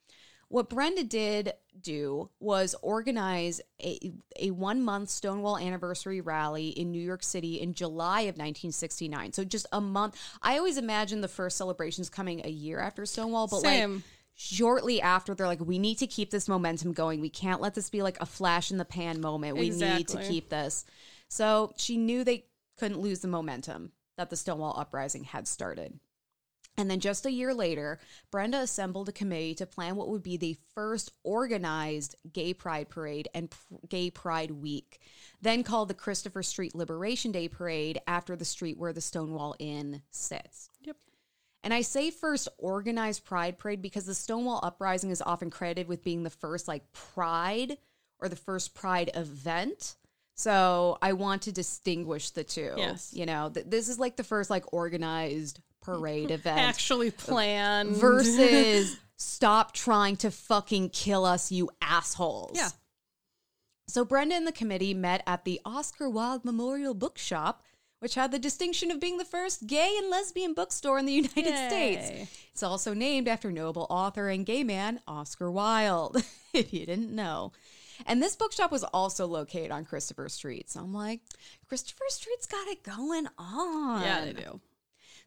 What 0.49 0.69
Brenda 0.69 1.03
did 1.03 1.55
do 1.81 2.31
was 2.39 2.77
organize 2.81 3.61
a, 3.83 4.13
a 4.39 4.53
one 4.53 4.83
month 4.83 5.11
Stonewall 5.11 5.59
anniversary 5.59 6.21
rally 6.21 6.69
in 6.69 6.93
New 6.93 7.03
York 7.03 7.25
City 7.25 7.61
in 7.61 7.75
July 7.75 8.23
of 8.23 8.37
1969. 8.37 9.33
So 9.33 9.45
just 9.45 9.67
a 9.73 9.81
month. 9.81 10.17
I 10.43 10.57
always 10.57 10.79
imagine 10.79 11.21
the 11.21 11.29
first 11.29 11.57
celebrations 11.57 12.09
coming 12.09 12.47
a 12.47 12.49
year 12.49 12.79
after 12.79 13.05
Stonewall, 13.07 13.49
but 13.49 13.57
like 13.57 13.65
Same. 13.65 14.05
Shortly 14.37 15.01
after 15.01 15.35
they're 15.35 15.47
like 15.47 15.61
we 15.61 15.79
need 15.79 15.99
to 15.99 16.07
keep 16.07 16.31
this 16.31 16.49
momentum 16.49 16.93
going. 16.93 17.21
We 17.21 17.31
can't 17.31 17.61
let 17.61 17.75
this 17.75 17.91
be 17.91 18.03
like 18.03 18.21
a 18.21 18.27
flash 18.27 18.71
in 18.71 18.77
the 18.77 18.85
pan 18.85 19.21
moment. 19.21 19.57
We 19.57 19.71
need 19.71 20.09
to 20.09 20.23
keep 20.23 20.51
this. 20.51 20.85
So 21.29 21.73
she 21.77 21.97
knew 21.97 22.23
they 22.23 22.45
couldn't 22.79 23.01
lose 23.01 23.21
the 23.21 23.29
momentum 23.29 23.93
that 24.17 24.31
the 24.31 24.37
stonewall 24.37 24.79
uprising 24.79 25.25
had 25.25 25.49
started. 25.49 25.99
And 26.79 26.91
then 26.91 27.01
just 27.01 27.25
a 27.25 27.31
year 27.31 27.55
later 27.55 27.99
brenda 28.31 28.59
assembled 28.59 29.09
a 29.09 29.13
committee 29.13 29.55
to 29.55 29.65
plan 29.65 29.97
what 29.97 30.09
would 30.09 30.23
be 30.23 30.37
the 30.37 30.59
first 30.75 31.11
organized 31.25 32.17
gay 32.31 32.53
pride 32.53 32.91
parade 32.91 33.29
and 33.35 33.51
pr- 33.51 33.75
gay 33.89 34.11
pride 34.11 34.51
week 34.51 35.01
then 35.41 35.63
called 35.63 35.89
the 35.89 35.95
christopher 35.95 36.43
street 36.43 36.75
liberation 36.75 37.33
day 37.33 37.49
parade 37.49 38.01
after 38.07 38.37
the 38.37 38.45
street 38.45 38.79
where 38.79 38.93
the 38.93 39.01
stonewall 39.01 39.55
inn 39.59 40.03
sits. 40.11 40.69
And 41.63 41.75
I 41.75 41.81
say 41.83 42.11
first 42.11 42.49
organized 42.59 43.25
pride 43.25 43.59
parade 43.59 43.83
because 43.83 44.07
the 44.07 44.15
Stonewall 44.15 44.61
Uprising 44.63 45.11
is 45.11 45.23
often 45.23 45.51
credited 45.51 45.89
with 45.89 46.05
being 46.05 46.23
the 46.23 46.31
first 46.31 46.69
like 46.69 46.93
pride 46.93 47.79
or 48.21 48.29
the 48.29 48.37
first 48.37 48.75
pride 48.75 49.11
event. 49.15 49.97
So 50.35 50.99
I 51.01 51.15
want 51.15 51.43
to 51.43 51.53
distinguish 51.53 52.31
the 52.31 52.45
two. 52.45 52.75
Yes. 52.77 53.13
You 53.15 53.27
know, 53.27 53.51
th- 53.53 53.67
this 53.69 53.89
is 53.89 53.99
like 53.99 54.17
the 54.17 54.25
first 54.25 54.51
like 54.51 54.73
organized 54.73 55.61
parade 55.83 56.31
event 56.31 56.59
Actually 56.61 57.11
planned. 57.11 57.97
versus 57.97 58.97
stop 59.17 59.73
trying 59.73 60.17
to 60.17 60.31
fucking 60.31 60.91
kill 60.91 61.25
us, 61.25 61.51
you 61.51 61.71
assholes. 61.81 62.53
Yeah. 62.55 62.69
So 63.89 64.05
Brenda 64.05 64.35
and 64.35 64.47
the 64.47 64.53
committee 64.53 64.95
met 64.95 65.23
at 65.27 65.45
the 65.45 65.61
Oscar 65.65 66.11
Wilde 66.11 66.45
Memorial 66.45 66.93
Bookshop, 66.93 67.63
which 68.01 68.15
had 68.15 68.31
the 68.31 68.39
distinction 68.39 68.91
of 68.91 69.01
being 69.01 69.19
the 69.19 69.25
first 69.25 69.67
gay 69.67 69.95
and 69.99 70.11
lesbian 70.11 70.55
bookstore 70.55 70.99
in 70.99 71.07
the 71.07 71.13
United 71.13 71.47
Yay. 71.47 71.69
States. 71.69 72.31
It's 72.53 72.63
also 72.63 72.95
named 72.95 73.29
after 73.29 73.51
Nobel 73.51 73.87
author 73.91 74.29
and 74.29 74.45
gay 74.45 74.65
man 74.65 75.01
Oscar 75.07 75.51
Wilde, 75.51 76.23
if 76.53 76.73
you 76.73 76.87
didn't 76.87 77.15
know. 77.15 77.53
And 78.05 78.23
this 78.23 78.37
bookshop 78.37 78.71
was 78.71 78.85
also 78.85 79.27
located 79.27 79.71
on 79.71 79.87
Christopher 79.87 80.29
Street. 80.29 80.71
So 80.71 80.81
I'm 80.81 80.93
like, 80.93 81.21
Christopher 81.67 82.05
Street's 82.09 82.47
got 82.47 82.69
it 82.69 82.83
going 82.83 83.27
on. 83.39 84.03
Yeah, 84.03 84.25
they 84.25 84.33
do. 84.35 84.61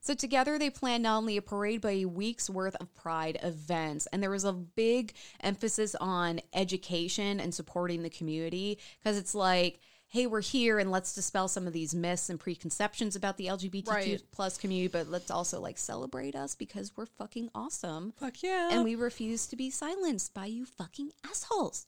So 0.01 0.13
together 0.13 0.57
they 0.57 0.69
planned 0.69 1.03
not 1.03 1.17
only 1.17 1.37
a 1.37 1.41
parade 1.41 1.81
but 1.81 1.91
a 1.91 2.05
week's 2.05 2.49
worth 2.49 2.75
of 2.79 2.93
pride 2.95 3.37
events 3.43 4.07
and 4.07 4.23
there 4.23 4.29
was 4.29 4.45
a 4.45 4.53
big 4.53 5.13
emphasis 5.41 5.93
on 5.99 6.39
education 6.53 7.39
and 7.39 7.53
supporting 7.53 8.03
the 8.03 8.09
community 8.09 8.79
because 8.99 9.17
it's 9.17 9.35
like 9.35 9.81
hey 10.09 10.25
we're 10.27 10.41
here 10.41 10.79
and 10.79 10.91
let's 10.91 11.13
dispel 11.13 11.47
some 11.47 11.67
of 11.67 11.73
these 11.73 11.93
myths 11.95 12.29
and 12.29 12.39
preconceptions 12.39 13.15
about 13.15 13.37
the 13.37 13.45
LGBTQ 13.47 13.87
Right. 13.87 14.21
plus 14.31 14.57
community 14.57 14.87
but 14.87 15.07
let's 15.07 15.29
also 15.31 15.59
like 15.59 15.77
celebrate 15.77 16.35
us 16.35 16.55
because 16.55 16.91
we're 16.97 17.05
fucking 17.05 17.49
awesome 17.55 18.13
Fuck 18.17 18.41
yeah. 18.43 18.69
and 18.71 18.83
we 18.83 18.95
refuse 18.95 19.45
to 19.47 19.55
be 19.55 19.69
silenced 19.69 20.33
by 20.33 20.45
you 20.47 20.65
fucking 20.65 21.11
assholes. 21.29 21.85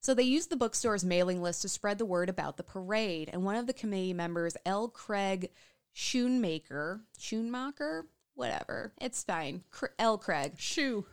So 0.00 0.12
they 0.12 0.22
used 0.22 0.50
the 0.50 0.56
bookstore's 0.56 1.02
mailing 1.04 1.40
list 1.42 1.62
to 1.62 1.68
spread 1.68 1.96
the 1.96 2.04
word 2.04 2.28
about 2.28 2.58
the 2.58 2.62
parade, 2.62 3.30
and 3.32 3.42
one 3.42 3.56
of 3.56 3.66
the 3.66 3.72
committee 3.72 4.12
members, 4.12 4.54
L. 4.66 4.86
Craig 4.88 5.48
Schoonmaker, 5.96 7.00
Schoonmaker, 7.18 8.02
whatever, 8.34 8.92
it's 9.00 9.22
fine, 9.22 9.62
L. 9.98 10.18
Craig, 10.18 10.54
Shoe. 10.58 11.06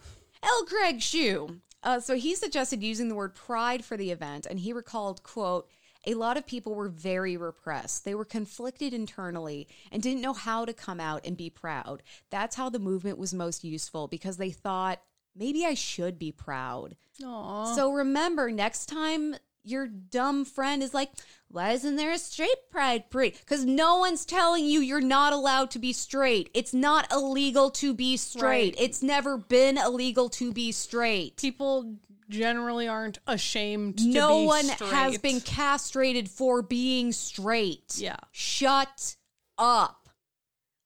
L. 0.44 0.66
Craig 0.66 1.02
Shoe. 1.02 1.62
Uh, 1.84 2.00
so 2.00 2.16
he 2.16 2.36
suggested 2.36 2.84
using 2.84 3.10
the 3.10 3.16
word 3.16 3.34
pride 3.34 3.84
for 3.84 3.98
the 3.98 4.12
event, 4.12 4.46
and 4.46 4.60
he 4.60 4.74
recalled, 4.74 5.24
quote, 5.24 5.68
a 6.06 6.16
lot 6.16 6.38
of 6.38 6.48
people 6.48 6.74
were 6.74 6.90
very 6.90 7.38
repressed. 7.38 8.06
They 8.06 8.16
were 8.16 8.26
conflicted 8.26 8.94
internally 8.94 9.68
and 9.92 10.02
didn't 10.02 10.22
know 10.22 10.34
how 10.34 10.66
to 10.66 10.74
come 10.74 11.00
out 11.00 11.26
and 11.26 11.38
be 11.38 11.50
proud. 11.50 12.02
That's 12.32 12.56
how 12.56 12.70
the 12.70 12.80
movement 12.80 13.20
was 13.20 13.34
most 13.34 13.64
useful 13.64 14.08
because 14.08 14.38
they 14.38 14.50
thought, 14.50 15.00
maybe 15.36 15.66
I 15.66 15.76
should 15.76 16.18
be 16.18 16.32
proud. 16.32 16.96
Aw. 17.24 17.76
So 17.76 17.92
remember, 17.92 18.52
next 18.52 18.88
time 18.88 19.36
your 19.64 19.88
dumb 19.88 20.46
friend 20.46 20.82
is 20.82 20.94
like, 20.94 21.12
why 21.50 21.72
isn't 21.72 21.96
there 21.96 22.12
a 22.12 22.18
straight 22.18 22.70
pride 22.70 23.10
parade? 23.10 23.38
Because 23.40 23.66
no 23.66 23.98
one's 23.98 24.26
telling 24.26 24.66
you 24.66 24.80
you're 24.80 25.02
not 25.02 25.34
allowed 25.34 25.72
to 25.72 25.80
be 25.80 25.94
straight. 25.94 26.50
It's 26.54 26.74
not 26.74 27.12
illegal 27.12 27.70
to 27.72 27.94
be 27.94 28.18
straight. 28.18 28.76
Right. 28.76 28.76
It's 28.80 29.04
never 29.04 29.38
been 29.38 29.78
illegal 29.78 30.30
to 30.30 30.54
be 30.54 30.72
straight. 30.72 31.38
People 31.38 31.96
generally 32.30 32.88
aren't 32.88 33.20
ashamed 33.28 33.98
to 33.98 34.04
be 34.06 34.12
straight. 34.12 34.20
No 34.20 34.44
one 34.44 34.68
has 34.90 35.18
been 35.18 35.42
castrated 35.42 36.30
for 36.30 36.62
being 36.62 37.12
straight. 37.12 37.96
Yeah. 37.98 38.18
Shut 38.32 39.16
up. 39.58 40.01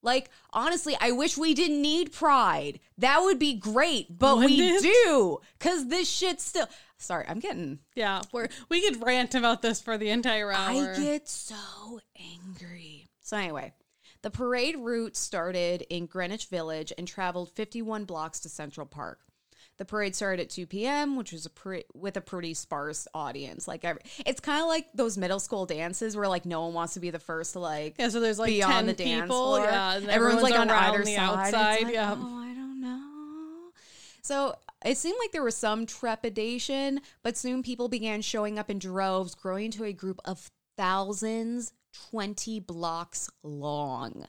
Like, 0.06 0.30
honestly, 0.54 0.96
I 1.02 1.12
wish 1.12 1.36
we 1.36 1.56
didn't 1.56 1.82
need 1.82 2.14
pride. 2.14 2.80
That 3.00 3.22
would 3.22 3.40
be 3.40 3.56
great, 3.56 4.18
but 4.18 4.38
we 4.38 4.44
Wouldn't 4.44 4.62
it? 4.62 4.82
do. 4.84 5.40
Because 5.58 5.88
this 5.88 6.08
shit 6.08 6.40
still. 6.40 6.68
Sorry, 6.98 7.26
I'm 7.28 7.40
getting 7.40 7.80
Yeah, 7.96 8.22
we're, 8.32 8.48
we 8.70 8.82
could 8.82 9.04
rant 9.04 9.36
about 9.36 9.62
this 9.62 9.82
for 9.82 9.98
the 9.98 10.12
entire 10.12 10.52
hour. 10.52 10.94
I 10.94 10.98
get 10.98 11.28
so 11.28 12.00
angry. 12.18 13.08
So 13.20 13.36
anyway, 13.36 13.74
the 14.22 14.30
parade 14.30 14.78
route 14.78 15.18
started 15.18 15.82
in 15.90 16.06
Greenwich 16.06 16.46
Village 16.46 16.94
and 16.98 17.08
traveled 17.08 17.50
51 17.50 18.06
blocks 18.06 18.40
to 18.42 18.50
Central 18.50 18.86
Park. 18.86 19.20
The 19.78 19.86
parade 19.86 20.16
started 20.16 20.42
at 20.42 20.50
2 20.50 20.68
p.m., 20.68 21.18
which 21.18 21.34
was 21.34 21.46
a 21.46 21.50
pre- 21.50 21.84
with 21.94 22.16
a 22.16 22.22
pretty 22.22 22.54
sparse 22.54 23.08
audience. 23.14 23.68
Like 23.68 23.84
every, 23.84 24.02
it's 24.26 24.40
kind 24.40 24.62
of 24.62 24.68
like 24.68 24.88
those 24.94 25.18
middle 25.18 25.40
school 25.40 25.66
dances 25.66 26.16
where 26.16 26.30
like 26.30 26.46
no 26.46 26.64
one 26.64 26.74
wants 26.74 26.94
to 26.94 27.02
be 27.02 27.10
the 27.10 27.20
first 27.20 27.54
to 27.54 27.60
like 27.60 27.96
yeah, 28.00 28.10
so 28.10 28.20
there's 28.20 28.40
like 28.40 28.50
be 28.50 28.62
10 28.62 28.72
on 28.72 28.86
the 28.86 28.94
dance 28.94 29.24
people. 29.24 29.56
floor. 29.56 29.66
Yeah, 29.66 29.98
and 29.98 30.10
everyone's, 30.10 30.44
like 30.44 30.58
on 30.58 30.70
either 30.70 31.04
the 31.04 31.16
side. 31.16 31.20
Outside. 31.20 31.84
like, 31.84 31.94
yeah. 31.94 32.16
Oh, 32.18 32.38
I 32.38 32.54
don't 32.54 32.82
know. 32.82 33.72
So 34.22 34.56
it 34.86 34.98
seemed 34.98 35.18
like 35.20 35.32
there 35.32 35.44
was 35.44 35.58
some 35.58 35.86
trepidation, 35.86 37.02
but 37.22 37.36
soon 37.36 37.64
people 37.64 37.90
began 37.90 38.22
showing 38.22 38.58
up 38.58 38.70
in 38.70 38.80
droves, 38.80 39.36
growing 39.36 39.72
to 39.72 39.84
a 39.84 39.92
group 39.92 40.20
of 40.26 40.50
thousands, 40.78 41.74
20 42.12 42.60
blocks 42.62 43.30
long. 43.44 44.28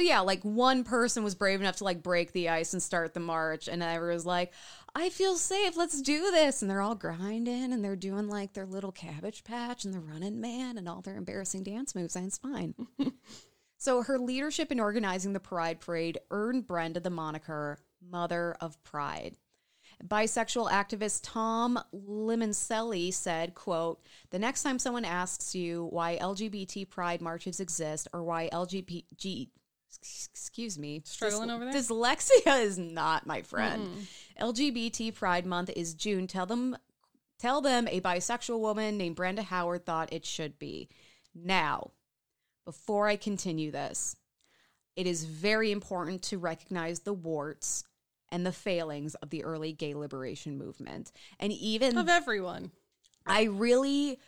Yeah, 0.00 0.20
like 0.20 0.42
one 0.42 0.84
person 0.84 1.24
was 1.24 1.34
brave 1.34 1.60
enough 1.60 1.76
to 1.76 1.84
like 1.84 2.02
break 2.02 2.32
the 2.32 2.48
ice 2.48 2.72
and 2.72 2.82
start 2.82 3.14
the 3.14 3.20
march, 3.20 3.68
and 3.68 3.82
everyone's 3.82 4.26
like, 4.26 4.52
"I 4.94 5.08
feel 5.10 5.36
safe. 5.36 5.76
Let's 5.76 6.00
do 6.00 6.30
this." 6.30 6.62
And 6.62 6.70
they're 6.70 6.80
all 6.80 6.94
grinding, 6.94 7.72
and 7.72 7.84
they're 7.84 7.96
doing 7.96 8.28
like 8.28 8.52
their 8.52 8.66
little 8.66 8.92
cabbage 8.92 9.44
patch 9.44 9.84
and 9.84 9.92
the 9.92 10.00
running 10.00 10.40
man 10.40 10.78
and 10.78 10.88
all 10.88 11.02
their 11.02 11.16
embarrassing 11.16 11.64
dance 11.64 11.94
moves, 11.94 12.16
and 12.16 12.26
it's 12.26 12.38
fine. 12.38 12.74
so 13.78 14.02
her 14.02 14.18
leadership 14.18 14.70
in 14.70 14.80
organizing 14.80 15.32
the 15.32 15.40
Pride 15.40 15.80
Parade 15.80 16.18
earned 16.30 16.66
Brenda 16.66 17.00
the 17.00 17.10
moniker 17.10 17.78
"Mother 18.00 18.56
of 18.60 18.82
Pride." 18.84 19.36
Bisexual 20.06 20.70
activist 20.70 21.20
Tom 21.24 21.78
Limoncelli 21.92 23.12
said, 23.12 23.54
quote, 23.54 24.00
The 24.30 24.38
next 24.38 24.62
time 24.62 24.78
someone 24.78 25.04
asks 25.04 25.56
you 25.56 25.88
why 25.90 26.18
LGBT 26.18 26.88
pride 26.88 27.20
marches 27.20 27.58
exist 27.58 28.06
or 28.12 28.22
why 28.22 28.48
LGBT 28.52 29.48
excuse 29.96 30.78
me, 30.78 31.02
Struggling 31.04 31.50
over 31.50 31.64
there? 31.64 31.74
Dyslexia 31.74 32.60
is 32.62 32.78
not 32.78 33.26
my 33.26 33.42
friend. 33.42 34.06
LGBT 34.40 35.14
Pride 35.14 35.46
Month 35.46 35.70
is 35.74 35.94
June. 35.94 36.26
Tell 36.26 36.46
them, 36.46 36.76
tell 37.38 37.60
them 37.60 37.88
a 37.88 38.00
bisexual 38.00 38.60
woman 38.60 38.96
named 38.96 39.16
Brenda 39.16 39.42
Howard 39.42 39.86
thought 39.86 40.12
it 40.12 40.24
should 40.24 40.58
be. 40.58 40.88
Now, 41.34 41.92
before 42.64 43.08
I 43.08 43.16
continue 43.16 43.70
this, 43.70 44.16
it 44.96 45.06
is 45.06 45.24
very 45.24 45.70
important 45.70 46.22
to 46.24 46.38
recognize 46.38 47.00
the 47.00 47.12
warts 47.12 47.84
and 48.30 48.44
the 48.44 48.52
failings 48.52 49.14
of 49.16 49.30
the 49.30 49.44
early 49.44 49.72
gay 49.72 49.94
liberation 49.94 50.58
movement, 50.58 51.12
and 51.38 51.52
even 51.52 51.96
Of 51.96 52.08
everyone. 52.08 52.72
I 53.26 53.44
really 53.44 54.18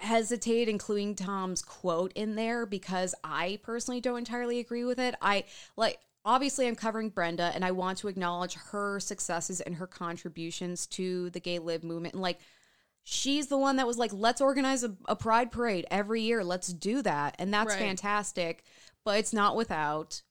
hesitate 0.00 0.68
including 0.68 1.14
Tom's 1.14 1.62
quote 1.62 2.12
in 2.14 2.34
there 2.34 2.66
because 2.66 3.14
I 3.22 3.58
personally 3.62 4.00
don't 4.00 4.18
entirely 4.18 4.58
agree 4.58 4.84
with 4.84 4.98
it. 4.98 5.14
I 5.20 5.44
like 5.76 5.98
obviously 6.24 6.66
I'm 6.66 6.76
covering 6.76 7.10
Brenda 7.10 7.50
and 7.54 7.64
I 7.64 7.70
want 7.70 7.98
to 7.98 8.08
acknowledge 8.08 8.54
her 8.54 9.00
successes 9.00 9.60
and 9.60 9.76
her 9.76 9.86
contributions 9.86 10.86
to 10.88 11.30
the 11.30 11.40
gay 11.40 11.58
lib 11.58 11.84
movement. 11.84 12.14
And 12.14 12.22
like 12.22 12.40
she's 13.04 13.46
the 13.46 13.58
one 13.58 13.76
that 13.76 13.86
was 13.86 13.98
like 13.98 14.12
let's 14.12 14.40
organize 14.40 14.84
a, 14.84 14.94
a 15.06 15.16
pride 15.16 15.50
parade 15.52 15.86
every 15.90 16.22
year. 16.22 16.42
Let's 16.44 16.68
do 16.68 17.02
that. 17.02 17.36
And 17.38 17.52
that's 17.52 17.70
Right. 17.74 17.78
fantastic 17.78 18.64
but 19.04 19.18
it's 19.18 19.32
not 19.32 19.56
without 19.56 20.22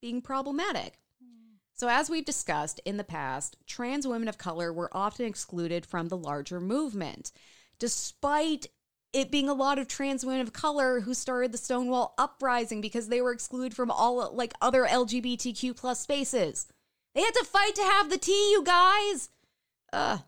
being 0.00 0.20
problematic. 0.20 0.98
Hmm. 1.22 1.56
So, 1.74 1.88
as 1.88 2.10
we've 2.10 2.24
discussed 2.24 2.80
in 2.84 2.96
the 2.96 3.04
past, 3.04 3.56
trans 3.66 4.06
women 4.06 4.28
of 4.28 4.38
color 4.38 4.72
were 4.72 4.90
often 4.92 5.26
excluded 5.26 5.86
from 5.86 6.08
the 6.08 6.16
larger 6.16 6.60
movement, 6.60 7.32
despite 7.78 8.66
it 9.12 9.30
being 9.30 9.48
a 9.48 9.54
lot 9.54 9.78
of 9.78 9.88
trans 9.88 10.24
women 10.24 10.40
of 10.40 10.52
color 10.52 11.00
who 11.00 11.12
started 11.14 11.52
the 11.52 11.58
Stonewall 11.58 12.14
uprising 12.16 12.80
because 12.80 13.08
they 13.08 13.20
were 13.20 13.32
excluded 13.32 13.74
from 13.74 13.90
all 13.90 14.32
like 14.34 14.54
other 14.60 14.84
LGBTQ 14.84 15.76
plus 15.76 16.00
spaces. 16.00 16.66
They 17.14 17.20
had 17.20 17.34
to 17.34 17.44
fight 17.44 17.74
to 17.74 17.82
have 17.82 18.08
the 18.08 18.16
tea, 18.18 18.52
you 18.52 18.62
guys. 18.64 19.28
Ugh. 19.92 20.20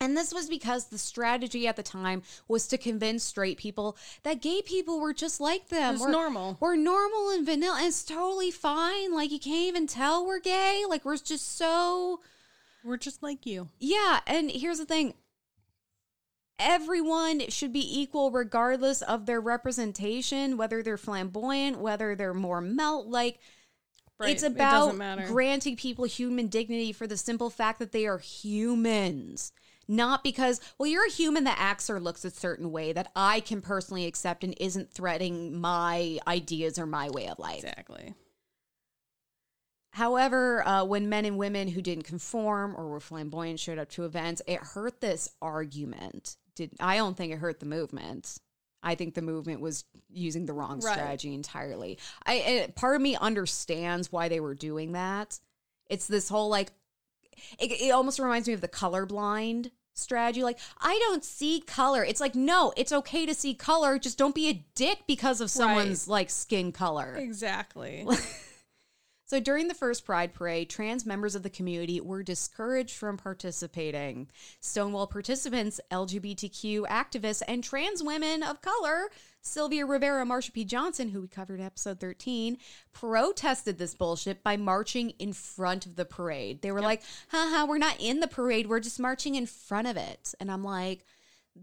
And 0.00 0.16
this 0.16 0.34
was 0.34 0.50
because 0.50 0.86
the 0.86 0.98
strategy 0.98 1.66
at 1.66 1.76
the 1.76 1.82
time 1.82 2.22
was 2.46 2.66
to 2.68 2.76
convince 2.76 3.22
straight 3.24 3.56
people 3.56 3.96
that 4.22 4.42
gay 4.42 4.60
people 4.60 5.00
were 5.00 5.14
just 5.14 5.40
like 5.40 5.68
them. 5.68 5.94
It's 5.94 6.02
We're- 6.02 6.12
normal. 6.12 6.58
We're 6.60 6.76
normal 6.76 7.30
and 7.30 7.46
vanilla. 7.46 7.76
And 7.78 7.86
it's 7.86 8.04
totally 8.04 8.50
fine. 8.50 9.14
Like 9.14 9.30
you 9.30 9.38
can't 9.38 9.66
even 9.68 9.86
tell 9.86 10.26
we're 10.26 10.40
gay. 10.40 10.82
Like 10.86 11.04
we're 11.06 11.16
just 11.16 11.56
so 11.56 12.20
We're 12.84 12.98
just 12.98 13.22
like 13.22 13.46
you. 13.46 13.70
yeah. 13.78 14.20
And 14.26 14.50
here's 14.50 14.78
the 14.78 14.84
thing. 14.84 15.14
Everyone 16.58 17.48
should 17.48 17.72
be 17.72 18.00
equal 18.00 18.30
regardless 18.30 19.02
of 19.02 19.26
their 19.26 19.40
representation, 19.40 20.56
whether 20.56 20.82
they're 20.82 20.96
flamboyant, 20.96 21.78
whether 21.78 22.14
they're 22.14 22.34
more 22.34 22.60
melt 22.60 23.08
like 23.08 23.40
Right. 24.16 24.30
it's 24.30 24.44
about 24.44 24.96
doesn't 24.96 25.26
granting 25.26 25.74
people 25.74 26.04
human 26.04 26.46
dignity 26.46 26.92
for 26.92 27.08
the 27.08 27.16
simple 27.16 27.50
fact 27.50 27.80
that 27.80 27.90
they 27.90 28.06
are 28.06 28.18
humans. 28.18 29.50
Not 29.88 30.22
because, 30.22 30.60
well, 30.78 30.88
you're 30.88 31.06
a 31.06 31.10
human 31.10 31.44
that 31.44 31.58
acts 31.58 31.90
or 31.90 31.98
looks 32.00 32.24
a 32.24 32.30
certain 32.30 32.70
way 32.70 32.92
that 32.92 33.10
I 33.16 33.40
can 33.40 33.60
personally 33.60 34.06
accept 34.06 34.44
and 34.44 34.54
isn't 34.58 34.92
threatening 34.92 35.60
my 35.60 36.20
ideas 36.26 36.78
or 36.78 36.86
my 36.86 37.10
way 37.10 37.28
of 37.28 37.38
life. 37.40 37.64
Exactly. 37.64 38.14
However, 39.90 40.66
uh, 40.66 40.84
when 40.84 41.08
men 41.08 41.24
and 41.24 41.36
women 41.36 41.68
who 41.68 41.82
didn't 41.82 42.04
conform 42.04 42.74
or 42.76 42.88
were 42.88 43.00
flamboyant 43.00 43.60
showed 43.60 43.78
up 43.78 43.90
to 43.90 44.04
events, 44.04 44.40
it 44.46 44.60
hurt 44.60 45.00
this 45.00 45.28
argument. 45.42 46.36
Did 46.54 46.72
I 46.80 46.96
don't 46.96 47.16
think 47.16 47.32
it 47.32 47.38
hurt 47.38 47.60
the 47.60 47.66
movement. 47.66 48.38
I 48.82 48.94
think 48.94 49.14
the 49.14 49.22
movement 49.22 49.60
was 49.60 49.84
using 50.10 50.46
the 50.46 50.52
wrong 50.52 50.80
Right. 50.80 50.92
strategy 50.92 51.34
entirely. 51.34 51.98
I 52.26 52.34
it, 52.34 52.74
part 52.74 52.96
of 52.96 53.02
me 53.02 53.16
understands 53.16 54.12
why 54.12 54.28
they 54.28 54.40
were 54.40 54.54
doing 54.54 54.92
that. 54.92 55.40
It's 55.88 56.06
this 56.06 56.28
whole 56.28 56.48
like 56.48 56.72
it, 57.58 57.72
it 57.72 57.90
almost 57.90 58.18
reminds 58.18 58.46
me 58.46 58.54
of 58.54 58.60
the 58.60 58.68
colorblind 58.68 59.70
strategy. 59.94 60.42
Like 60.42 60.58
I 60.80 60.98
don't 61.08 61.24
see 61.24 61.62
color. 61.66 62.04
It's 62.04 62.20
like 62.20 62.34
no, 62.34 62.72
it's 62.76 62.92
okay 62.92 63.24
to 63.26 63.34
see 63.34 63.54
color. 63.54 63.98
Just 63.98 64.18
don't 64.18 64.34
be 64.34 64.48
a 64.48 64.64
dick 64.74 65.00
because 65.06 65.40
of 65.40 65.50
someone's 65.50 66.06
like 66.06 66.30
skin 66.30 66.70
color. 66.70 67.16
Exactly. 67.16 68.06
So 69.34 69.40
during 69.40 69.66
the 69.66 69.74
first 69.74 70.04
Pride 70.04 70.32
Parade, 70.32 70.70
trans 70.70 71.04
members 71.04 71.34
of 71.34 71.42
the 71.42 71.50
community 71.50 72.00
were 72.00 72.22
discouraged 72.22 72.96
from 72.96 73.16
participating. 73.16 74.28
Stonewall 74.60 75.08
participants, 75.08 75.80
LGBTQ 75.90 76.86
activists, 76.86 77.42
and 77.48 77.64
trans 77.64 78.00
women 78.00 78.44
of 78.44 78.62
color, 78.62 79.08
Sylvia 79.40 79.86
Rivera, 79.86 80.24
Marsha 80.24 80.52
P. 80.52 80.64
Johnson, 80.64 81.08
who 81.08 81.22
we 81.22 81.26
covered 81.26 81.58
in 81.58 81.66
episode 81.66 81.98
13, 81.98 82.58
protested 82.92 83.76
this 83.76 83.96
bullshit 83.96 84.44
by 84.44 84.56
marching 84.56 85.10
in 85.18 85.32
front 85.32 85.84
of 85.84 85.96
the 85.96 86.04
parade. 86.04 86.62
They 86.62 86.70
were 86.70 86.80
like, 86.80 87.02
haha, 87.26 87.66
we're 87.66 87.78
not 87.78 87.96
in 87.98 88.20
the 88.20 88.28
parade, 88.28 88.68
we're 88.68 88.78
just 88.78 89.00
marching 89.00 89.34
in 89.34 89.46
front 89.46 89.88
of 89.88 89.96
it. 89.96 90.32
And 90.38 90.48
I'm 90.48 90.62
like, 90.62 91.04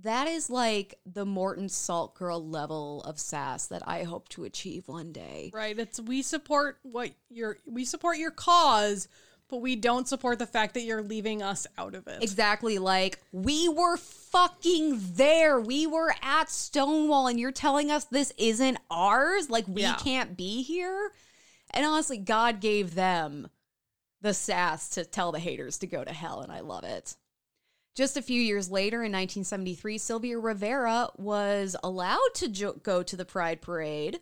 that 0.03 0.27
is 0.27 0.49
like 0.49 0.95
the 1.05 1.25
Morton 1.25 1.67
Salt 1.69 2.15
Girl 2.15 2.45
level 2.45 3.01
of 3.03 3.19
sass 3.19 3.67
that 3.67 3.87
I 3.87 4.03
hope 4.03 4.29
to 4.29 4.43
achieve 4.45 4.87
one 4.87 5.11
day. 5.11 5.51
right. 5.53 5.77
It's 5.77 5.99
we 5.99 6.21
support 6.21 6.77
what 6.83 7.11
your 7.29 7.57
we 7.65 7.83
support 7.85 8.17
your 8.17 8.31
cause, 8.31 9.07
but 9.49 9.57
we 9.57 9.75
don't 9.75 10.07
support 10.07 10.39
the 10.39 10.47
fact 10.47 10.75
that 10.75 10.81
you're 10.83 11.01
leaving 11.03 11.41
us 11.43 11.67
out 11.77 11.93
of 11.93 12.07
it. 12.07 12.23
Exactly. 12.23 12.77
Like, 12.79 13.19
we 13.33 13.67
were 13.67 13.97
fucking 13.97 14.97
there. 15.15 15.59
We 15.59 15.87
were 15.87 16.15
at 16.21 16.49
Stonewall, 16.49 17.27
and 17.27 17.37
you're 17.37 17.51
telling 17.51 17.91
us 17.91 18.05
this 18.05 18.31
isn't 18.37 18.77
ours? 18.89 19.49
Like, 19.49 19.67
we 19.67 19.81
Yeah. 19.81 19.95
can't 19.97 20.37
be 20.37 20.63
here? 20.63 21.11
And 21.71 21.85
honestly, 21.85 22.17
God 22.17 22.61
gave 22.61 22.95
them 22.95 23.49
the 24.21 24.33
sass 24.33 24.89
to 24.91 25.03
tell 25.03 25.31
the 25.33 25.39
haters 25.39 25.79
to 25.79 25.87
go 25.87 26.03
to 26.03 26.13
hell, 26.13 26.39
and 26.41 26.51
I 26.51 26.61
love 26.61 26.83
it. 26.85 27.15
Just 27.93 28.15
a 28.15 28.21
few 28.21 28.41
years 28.41 28.71
later, 28.71 28.97
in 28.97 29.11
1973, 29.11 29.97
Sylvia 29.97 30.39
Rivera 30.39 31.09
was 31.17 31.75
allowed 31.83 32.19
to 32.35 32.47
jo- 32.47 32.73
go 32.73 33.03
to 33.03 33.17
the 33.17 33.25
Pride 33.25 33.61
Parade, 33.61 34.21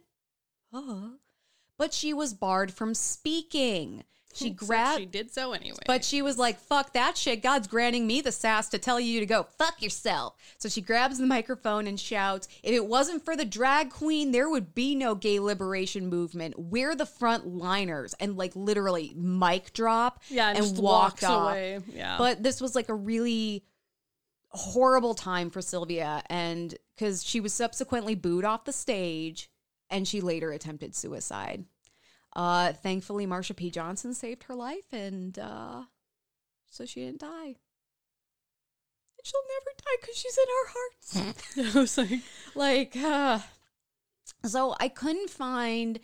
but 1.77 1.93
she 1.93 2.13
was 2.13 2.33
barred 2.33 2.73
from 2.73 2.93
speaking. 2.95 4.03
She 4.39 4.49
grabbed. 4.51 4.99
She 4.99 5.05
did 5.05 5.31
so 5.31 5.53
anyway. 5.53 5.79
But 5.85 6.03
she 6.03 6.21
was 6.21 6.37
like, 6.37 6.59
fuck 6.59 6.93
that 6.93 7.17
shit. 7.17 7.41
God's 7.41 7.67
granting 7.67 8.07
me 8.07 8.21
the 8.21 8.31
sass 8.31 8.69
to 8.69 8.77
tell 8.77 8.99
you 8.99 9.19
to 9.19 9.25
go 9.25 9.43
fuck 9.57 9.81
yourself. 9.81 10.35
So 10.57 10.69
she 10.69 10.81
grabs 10.81 11.17
the 11.17 11.25
microphone 11.25 11.87
and 11.87 11.99
shouts, 11.99 12.47
if 12.63 12.73
it 12.73 12.85
wasn't 12.85 13.23
for 13.23 13.35
the 13.35 13.45
drag 13.45 13.89
queen, 13.89 14.31
there 14.31 14.49
would 14.49 14.73
be 14.73 14.95
no 14.95 15.15
gay 15.15 15.39
liberation 15.39 16.07
movement. 16.07 16.55
We're 16.57 16.95
the 16.95 17.05
front 17.05 17.47
liners. 17.47 18.13
And 18.19 18.37
like 18.37 18.55
literally 18.55 19.13
mic 19.15 19.73
drop 19.73 20.21
yeah, 20.29 20.49
and, 20.49 20.65
and, 20.65 20.77
walked 20.77 21.23
away. 21.23 21.79
Yeah. 21.93 22.17
But 22.17 22.43
this 22.43 22.61
was 22.61 22.75
like 22.75 22.89
a 22.89 22.95
really 22.95 23.63
horrible 24.49 25.13
time 25.13 25.49
for 25.49 25.61
Sylvia. 25.61 26.23
And 26.29 26.75
because 26.95 27.23
she 27.23 27.39
was 27.39 27.53
subsequently 27.53 28.15
booed 28.15 28.45
off 28.45 28.65
the 28.65 28.73
stage 28.73 29.49
and 29.89 30.07
she 30.07 30.21
later 30.21 30.51
attempted 30.51 30.95
suicide. 30.95 31.65
Uh, 32.39 32.71
thankfully, 32.71 33.27
Marsha 33.27 33.53
P. 33.53 33.69
Johnson 33.69 34.13
saved 34.13 34.43
her 34.43 34.55
life, 34.55 34.93
and 34.93 35.37
uh, 35.37 35.81
so 36.69 36.85
she 36.85 37.03
didn't 37.03 37.19
die. 37.19 37.47
And 37.47 37.57
she'll 39.25 39.41
never 39.57 39.71
die 39.77 39.97
because 39.99 40.15
she's 40.15 40.37
in 40.37 40.45
our 40.55 40.67
hearts. 40.71 41.75
I 41.75 41.79
was 41.81 41.97
like, 41.97 42.21
like, 42.55 42.95
uh, 42.95 43.39
so 44.45 44.73
I 44.79 44.87
couldn't 44.87 45.29
find 45.29 45.99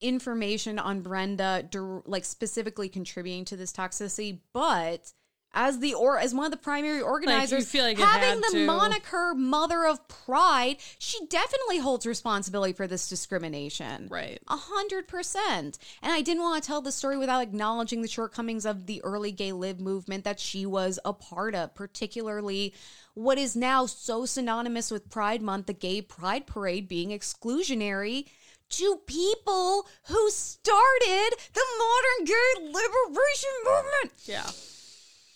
information 0.00 0.78
on 0.78 1.00
Brenda, 1.00 1.68
like 2.06 2.26
specifically 2.26 2.88
contributing 2.88 3.44
to 3.46 3.56
this 3.56 3.72
toxicity, 3.72 4.38
but. 4.52 5.12
As 5.54 5.80
the 5.80 5.92
or 5.92 6.18
as 6.18 6.34
one 6.34 6.46
of 6.46 6.50
the 6.50 6.56
primary 6.56 7.02
organizers, 7.02 7.68
feel 7.68 7.84
like 7.84 7.98
having 7.98 8.40
the 8.40 8.48
to. 8.52 8.66
moniker 8.66 9.34
"Mother 9.34 9.84
of 9.84 10.08
Pride," 10.08 10.76
she 10.98 11.26
definitely 11.26 11.78
holds 11.78 12.06
responsibility 12.06 12.72
for 12.72 12.86
this 12.86 13.06
discrimination. 13.06 14.08
right. 14.10 14.40
A 14.48 14.56
hundred 14.56 15.08
percent. 15.08 15.78
And 16.02 16.10
I 16.10 16.22
didn't 16.22 16.42
want 16.42 16.62
to 16.62 16.66
tell 16.66 16.80
the 16.80 16.90
story 16.90 17.18
without 17.18 17.42
acknowledging 17.42 18.00
the 18.00 18.08
shortcomings 18.08 18.64
of 18.64 18.86
the 18.86 19.02
early 19.04 19.30
gay 19.30 19.52
lib 19.52 19.78
movement 19.78 20.24
that 20.24 20.40
she 20.40 20.64
was 20.64 20.98
a 21.04 21.12
part 21.12 21.54
of, 21.54 21.74
particularly 21.74 22.74
what 23.14 23.36
is 23.36 23.54
now 23.54 23.84
so 23.84 24.24
synonymous 24.24 24.90
with 24.90 25.10
Pride 25.10 25.42
Month, 25.42 25.66
the 25.66 25.74
gay 25.74 26.00
pride 26.00 26.46
parade 26.46 26.88
being 26.88 27.10
exclusionary 27.10 28.24
to 28.70 29.00
people 29.06 29.86
who 30.04 30.30
started 30.30 31.30
the 31.52 31.64
modern 31.78 32.24
gay 32.24 32.72
liberation 32.72 33.50
movement. 33.64 34.12
Yeah. 34.24 34.50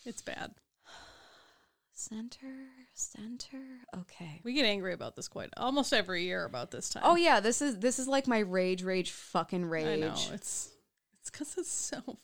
It's 0.06 0.22
bad. 0.22 0.52
Center, 1.92 2.68
center. 2.94 3.58
Okay. 3.96 4.40
We 4.44 4.52
get 4.52 4.66
angry 4.66 4.92
about 4.92 5.16
this 5.16 5.28
quite 5.28 5.48
almost 5.56 5.94
every 5.94 6.24
year 6.24 6.44
about 6.44 6.70
this 6.70 6.90
time. 6.90 7.02
Oh 7.06 7.16
yeah, 7.16 7.40
this 7.40 7.62
is 7.62 7.78
this 7.78 7.98
is 7.98 8.06
like 8.06 8.26
my 8.26 8.40
rage, 8.40 8.82
rage, 8.84 9.10
fucking 9.10 9.64
rage. 9.64 9.86
I 9.86 9.96
know. 9.96 10.14
It's 10.34 10.70
it's 11.20 11.30
because 11.30 11.54
it's 11.56 11.70
so 11.70 12.18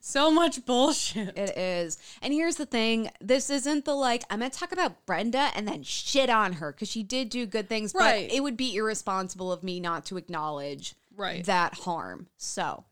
so 0.00 0.30
much 0.30 0.64
bullshit. 0.64 1.36
It 1.36 1.56
is. 1.56 1.98
And 2.22 2.32
here's 2.32 2.56
the 2.56 2.64
thing 2.66 3.10
this 3.20 3.50
isn't 3.50 3.84
the 3.84 3.94
like, 3.94 4.24
I'm 4.30 4.38
going 4.38 4.50
to 4.50 4.58
talk 4.58 4.72
about 4.72 5.04
Brenda 5.04 5.50
and 5.54 5.68
then 5.68 5.82
shit 5.82 6.30
on 6.30 6.54
her 6.54 6.72
because 6.72 6.88
she 6.88 7.02
did 7.02 7.28
do 7.28 7.44
good 7.46 7.68
things, 7.68 7.94
Right. 7.94 8.26
but 8.28 8.34
it 8.34 8.40
would 8.42 8.56
be 8.56 8.74
irresponsible 8.74 9.52
of 9.52 9.62
me 9.62 9.80
not 9.80 10.06
to 10.06 10.16
acknowledge 10.16 10.94
Right. 11.14 11.44
that 11.44 11.74
harm. 11.74 12.28
So, 12.38 12.84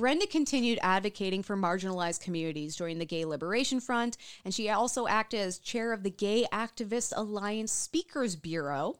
Brenda 0.00 0.26
continued 0.26 0.78
advocating 0.80 1.42
for 1.42 1.58
marginalized 1.58 2.22
communities 2.22 2.74
during 2.74 2.98
the 2.98 3.04
Gay 3.04 3.26
Liberation 3.26 3.80
Front, 3.80 4.16
and 4.46 4.54
she 4.54 4.70
also 4.70 5.06
acted 5.06 5.40
as 5.40 5.58
chair 5.58 5.92
of 5.92 6.04
the 6.04 6.10
Gay 6.10 6.46
Activist 6.50 7.12
Alliance 7.14 7.70
Speakers 7.70 8.34
Bureau. 8.34 8.98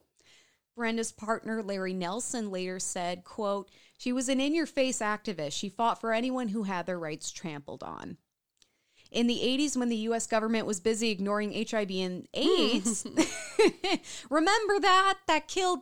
Brenda's 0.75 1.11
partner 1.11 1.63
Larry 1.63 1.95
Nelson 1.95 2.51
later 2.51 2.79
said, 2.79 3.23
quote, 3.23 3.71
"She 3.97 4.13
was 4.13 4.29
an 4.29 4.39
in-your-face 4.39 4.99
activist. 4.99 5.53
She 5.53 5.69
fought 5.69 5.99
for 5.99 6.13
anyone 6.13 6.49
who 6.49 6.63
had 6.63 6.85
their 6.85 6.99
rights 6.99 7.31
trampled 7.31 7.81
on." 7.81 8.17
In 9.09 9.25
the 9.25 9.41
80s, 9.41 9.75
when 9.75 9.89
the 9.89 9.97
US 10.07 10.27
government 10.27 10.67
was 10.67 10.79
busy 10.79 11.09
ignoring 11.09 11.51
HIV 11.51 11.89
and 11.89 12.27
AIDS, 12.35 13.07
remember 14.29 14.79
that? 14.79 15.17
That 15.25 15.47
killed 15.47 15.79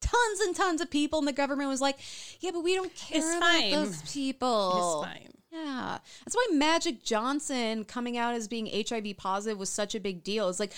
tons 0.00 0.40
and 0.40 0.54
tons 0.56 0.80
of 0.80 0.90
people, 0.90 1.18
and 1.18 1.28
the 1.28 1.32
government 1.32 1.68
was 1.68 1.80
like, 1.80 1.98
yeah, 2.40 2.50
but 2.52 2.62
we 2.64 2.74
don't 2.74 2.94
care 2.94 3.18
It's 3.18 3.36
about 3.36 3.42
fine. 3.42 3.70
those 3.72 4.02
people. 4.12 5.02
It's 5.02 5.12
fine. 5.12 5.26
Yeah. 5.52 5.98
That's 6.24 6.36
why 6.36 6.46
Magic 6.52 7.02
Johnson 7.02 7.84
coming 7.84 8.16
out 8.16 8.34
as 8.34 8.46
being 8.46 8.68
HIV 8.88 9.16
positive 9.16 9.58
was 9.58 9.68
such 9.68 9.96
a 9.96 10.00
big 10.00 10.22
deal. 10.22 10.48
It's 10.48 10.60
like, 10.60 10.72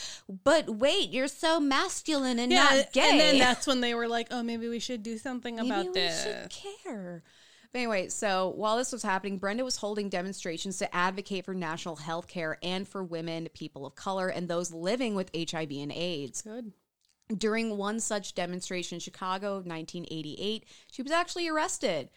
but 0.45 0.69
wait, 0.69 1.11
you're 1.11 1.29
so 1.29 1.61
masculine 1.61 2.39
and 2.39 2.51
not 2.51 2.91
gay. 2.93 3.03
And 3.11 3.21
then 3.21 3.39
that's 3.39 3.67
when 3.67 3.83
they 3.83 3.95
were 3.95 4.09
like, 4.09 4.29
oh, 4.31 4.43
maybe 4.43 4.69
we 4.69 4.79
should 4.79 5.03
do 5.03 5.19
something 5.19 5.57
Maybe 5.57 5.69
about 5.69 5.87
we 5.89 5.93
this. 5.93 6.23
should 6.25 6.51
care. 6.85 7.23
But 7.71 7.79
anyway, 7.79 8.09
so 8.09 8.49
while 8.57 8.77
this 8.79 8.93
was 8.93 9.03
happening, 9.03 9.39
Brenda 9.39 9.65
was 9.65 9.77
holding 9.77 10.09
demonstrations 10.09 10.79
to 10.79 10.95
advocate 10.95 11.45
for 11.45 11.55
national 11.55 11.97
health 11.97 12.27
care 12.29 12.59
and 12.63 12.89
for 12.89 13.03
women, 13.05 13.49
people 13.55 13.85
of 13.87 13.95
color, 13.95 14.29
and 14.29 14.49
those 14.49 14.73
living 14.73 15.15
with 15.15 15.31
HIV 15.35 15.71
and 15.73 15.93
AIDS. 15.93 16.41
Good. 16.43 16.73
During 17.37 17.77
one 17.77 18.01
such 18.01 18.35
demonstration 18.35 18.97
in 18.97 19.01
Chicago 19.01 19.55
1988, 19.57 20.65
she 20.91 21.03
was 21.03 21.13
actually 21.13 21.49
arrested. 21.49 22.11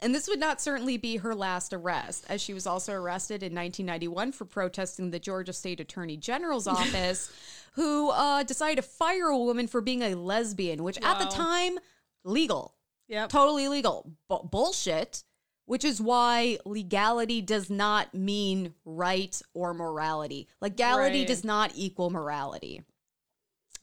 And 0.00 0.14
this 0.14 0.28
would 0.28 0.40
not 0.40 0.60
certainly 0.60 0.98
be 0.98 1.16
her 1.16 1.34
last 1.34 1.72
arrest, 1.72 2.26
as 2.28 2.42
she 2.42 2.52
was 2.52 2.66
also 2.66 2.92
arrested 2.92 3.42
in 3.42 3.54
1991 3.54 4.32
for 4.32 4.44
protesting 4.44 5.10
the 5.10 5.18
Georgia 5.18 5.54
State 5.54 5.80
Attorney 5.80 6.16
General's 6.18 6.66
office, 6.66 7.32
who 7.72 8.10
uh, 8.10 8.42
decided 8.42 8.76
to 8.76 8.82
fire 8.88 9.28
a 9.28 9.38
woman 9.38 9.66
for 9.66 9.80
being 9.80 10.02
a 10.02 10.14
lesbian, 10.14 10.82
which 10.82 10.98
at 11.02 11.18
the 11.18 11.26
time, 11.26 11.78
legal 12.24 12.74
Yep. 13.08 13.28
totally 13.30 13.68
legal. 13.68 14.12
Bu- 14.28 14.48
bullshit. 14.50 15.22
Which 15.68 15.84
is 15.84 16.00
why 16.00 16.58
legality 16.64 17.42
does 17.42 17.68
not 17.68 18.14
mean 18.14 18.74
right 18.84 19.40
or 19.52 19.74
morality. 19.74 20.46
Legality 20.60 21.20
Right. 21.20 21.26
does 21.26 21.42
not 21.42 21.72
equal 21.74 22.08
morality. 22.08 22.82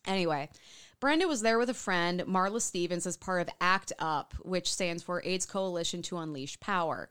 Anyway, 0.05 0.49
Brenda 0.99 1.27
was 1.27 1.41
there 1.41 1.57
with 1.57 1.69
a 1.69 1.73
friend, 1.73 2.21
Marla 2.21 2.61
Stevens, 2.61 3.05
as 3.05 3.17
part 3.17 3.41
of 3.41 3.53
ACT 3.59 3.93
UP, 3.99 4.33
which 4.41 4.71
stands 4.71 5.03
for 5.03 5.21
AIDS 5.25 5.45
Coalition 5.45 6.01
to 6.03 6.17
Unleash 6.17 6.59
Power. 6.59 7.09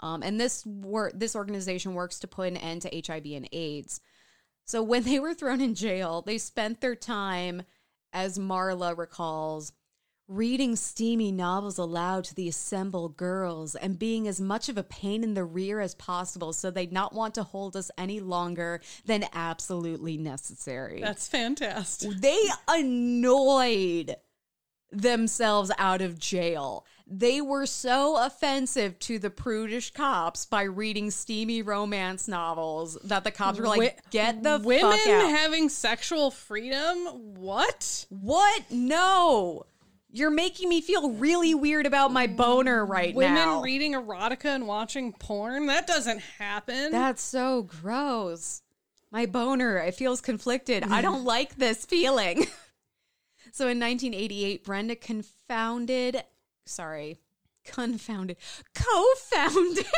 Um, 0.00 0.22
and 0.22 0.40
this 0.40 0.66
wor- 0.66 1.12
this 1.14 1.36
organization 1.36 1.94
works 1.94 2.18
to 2.20 2.28
put 2.28 2.48
an 2.48 2.56
end 2.56 2.82
to 2.82 3.02
HIV 3.06 3.26
and 3.26 3.48
AIDS. 3.52 4.00
So 4.64 4.82
when 4.82 5.02
they 5.04 5.18
were 5.20 5.34
thrown 5.34 5.60
in 5.60 5.74
jail, 5.74 6.22
they 6.22 6.38
spent 6.38 6.80
their 6.80 6.96
time, 6.96 7.62
as 8.12 8.38
Marla 8.38 8.96
recalls, 8.96 9.72
reading 10.32 10.76
steamy 10.76 11.30
novels 11.30 11.78
aloud 11.78 12.24
to 12.24 12.34
the 12.34 12.48
assembled 12.48 13.16
girls 13.16 13.74
and 13.74 13.98
being 13.98 14.26
as 14.26 14.40
much 14.40 14.68
of 14.68 14.78
a 14.78 14.82
pain 14.82 15.22
in 15.22 15.34
the 15.34 15.44
rear 15.44 15.80
as 15.80 15.94
possible 15.94 16.52
so 16.52 16.70
they'd 16.70 16.92
not 16.92 17.14
want 17.14 17.34
to 17.34 17.42
hold 17.42 17.76
us 17.76 17.90
any 17.98 18.18
longer 18.18 18.80
than 19.04 19.24
absolutely 19.34 20.16
necessary. 20.16 21.00
That's 21.00 21.28
fantastic. 21.28 22.12
they 22.18 22.40
annoyed 22.66 24.16
themselves 24.90 25.70
out 25.78 26.00
of 26.00 26.18
jail. 26.18 26.86
They 27.06 27.40
were 27.40 27.66
so 27.66 28.16
offensive 28.16 28.98
to 29.00 29.18
the 29.18 29.30
prudish 29.30 29.90
cops 29.92 30.46
by 30.46 30.62
reading 30.62 31.10
steamy 31.10 31.62
romance 31.62 32.28
novels 32.28 32.96
that 33.04 33.24
the 33.24 33.30
cops 33.30 33.58
were 33.58 33.66
like, 33.66 33.98
"Get 34.10 34.42
the 34.42 34.60
Women 34.62 34.92
fuck 34.92 35.06
out!" 35.06 35.30
having 35.30 35.68
sexual 35.68 36.30
freedom? 36.30 37.34
What? 37.36 38.06
what? 38.08 38.70
No, 38.70 39.66
you're 40.12 40.30
making 40.30 40.68
me 40.68 40.80
feel 40.80 41.10
really 41.12 41.54
weird 41.54 41.86
about 41.86 42.12
my 42.12 42.26
boner 42.26 42.84
right 42.84 43.14
Women 43.14 43.34
now. 43.34 43.48
Women 43.50 43.62
reading 43.64 43.92
erotica 43.94 44.44
and 44.54 44.66
watching 44.68 45.12
porn? 45.12 45.66
That 45.66 45.86
doesn't 45.86 46.20
happen. 46.20 46.90
That's 46.92 47.22
so 47.22 47.62
gross. 47.62 48.62
My 49.10 49.26
boner, 49.26 49.78
it 49.78 49.94
feels 49.94 50.20
conflicted. 50.20 50.84
I 50.84 51.00
don't 51.02 51.24
like 51.24 51.56
this 51.56 51.84
feeling. 51.86 52.40
so 53.52 53.64
in 53.68 53.80
1988, 53.80 54.64
Brenda 54.64 54.96
confounded, 54.96 56.22
sorry, 56.66 57.18
confounded, 57.64 58.36
co-founded. 58.74 59.86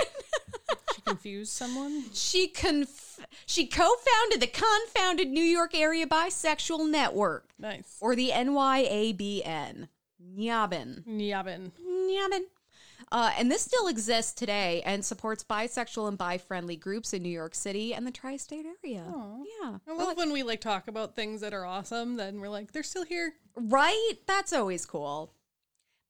She 0.94 1.02
confused 1.02 1.52
someone? 1.52 2.04
she 2.14 2.48
conf- 2.48 3.20
she 3.46 3.66
co-founded 3.66 4.40
the 4.40 4.46
confounded 4.46 5.28
New 5.28 5.42
York 5.42 5.74
Area 5.74 6.06
Bisexual 6.06 6.88
Network, 6.90 7.50
Nice. 7.58 7.98
or 8.00 8.14
the 8.16 8.30
NYABN. 8.30 9.88
Nyabin. 10.36 11.04
Yabin. 11.06 11.70
Nyabin. 11.80 12.42
Uh, 13.12 13.30
and 13.38 13.50
this 13.50 13.62
still 13.62 13.86
exists 13.86 14.32
today 14.32 14.82
and 14.86 15.04
supports 15.04 15.44
bisexual 15.44 16.08
and 16.08 16.18
bi-friendly 16.18 16.76
groups 16.76 17.12
in 17.12 17.22
New 17.22 17.28
York 17.28 17.54
City 17.54 17.94
and 17.94 18.06
the 18.06 18.10
tri-state 18.10 18.64
area. 18.82 19.04
Yeah. 19.62 19.78
I 19.88 19.92
love 19.92 20.16
when 20.16 20.32
we 20.32 20.42
like 20.42 20.60
talk 20.60 20.88
about 20.88 21.14
things 21.14 21.40
that 21.42 21.52
are 21.52 21.64
awesome, 21.64 22.16
then 22.16 22.40
we're 22.40 22.48
like, 22.48 22.72
they're 22.72 22.82
still 22.82 23.04
here. 23.04 23.34
Right? 23.56 24.14
That's 24.26 24.52
always 24.52 24.86
cool. 24.86 25.32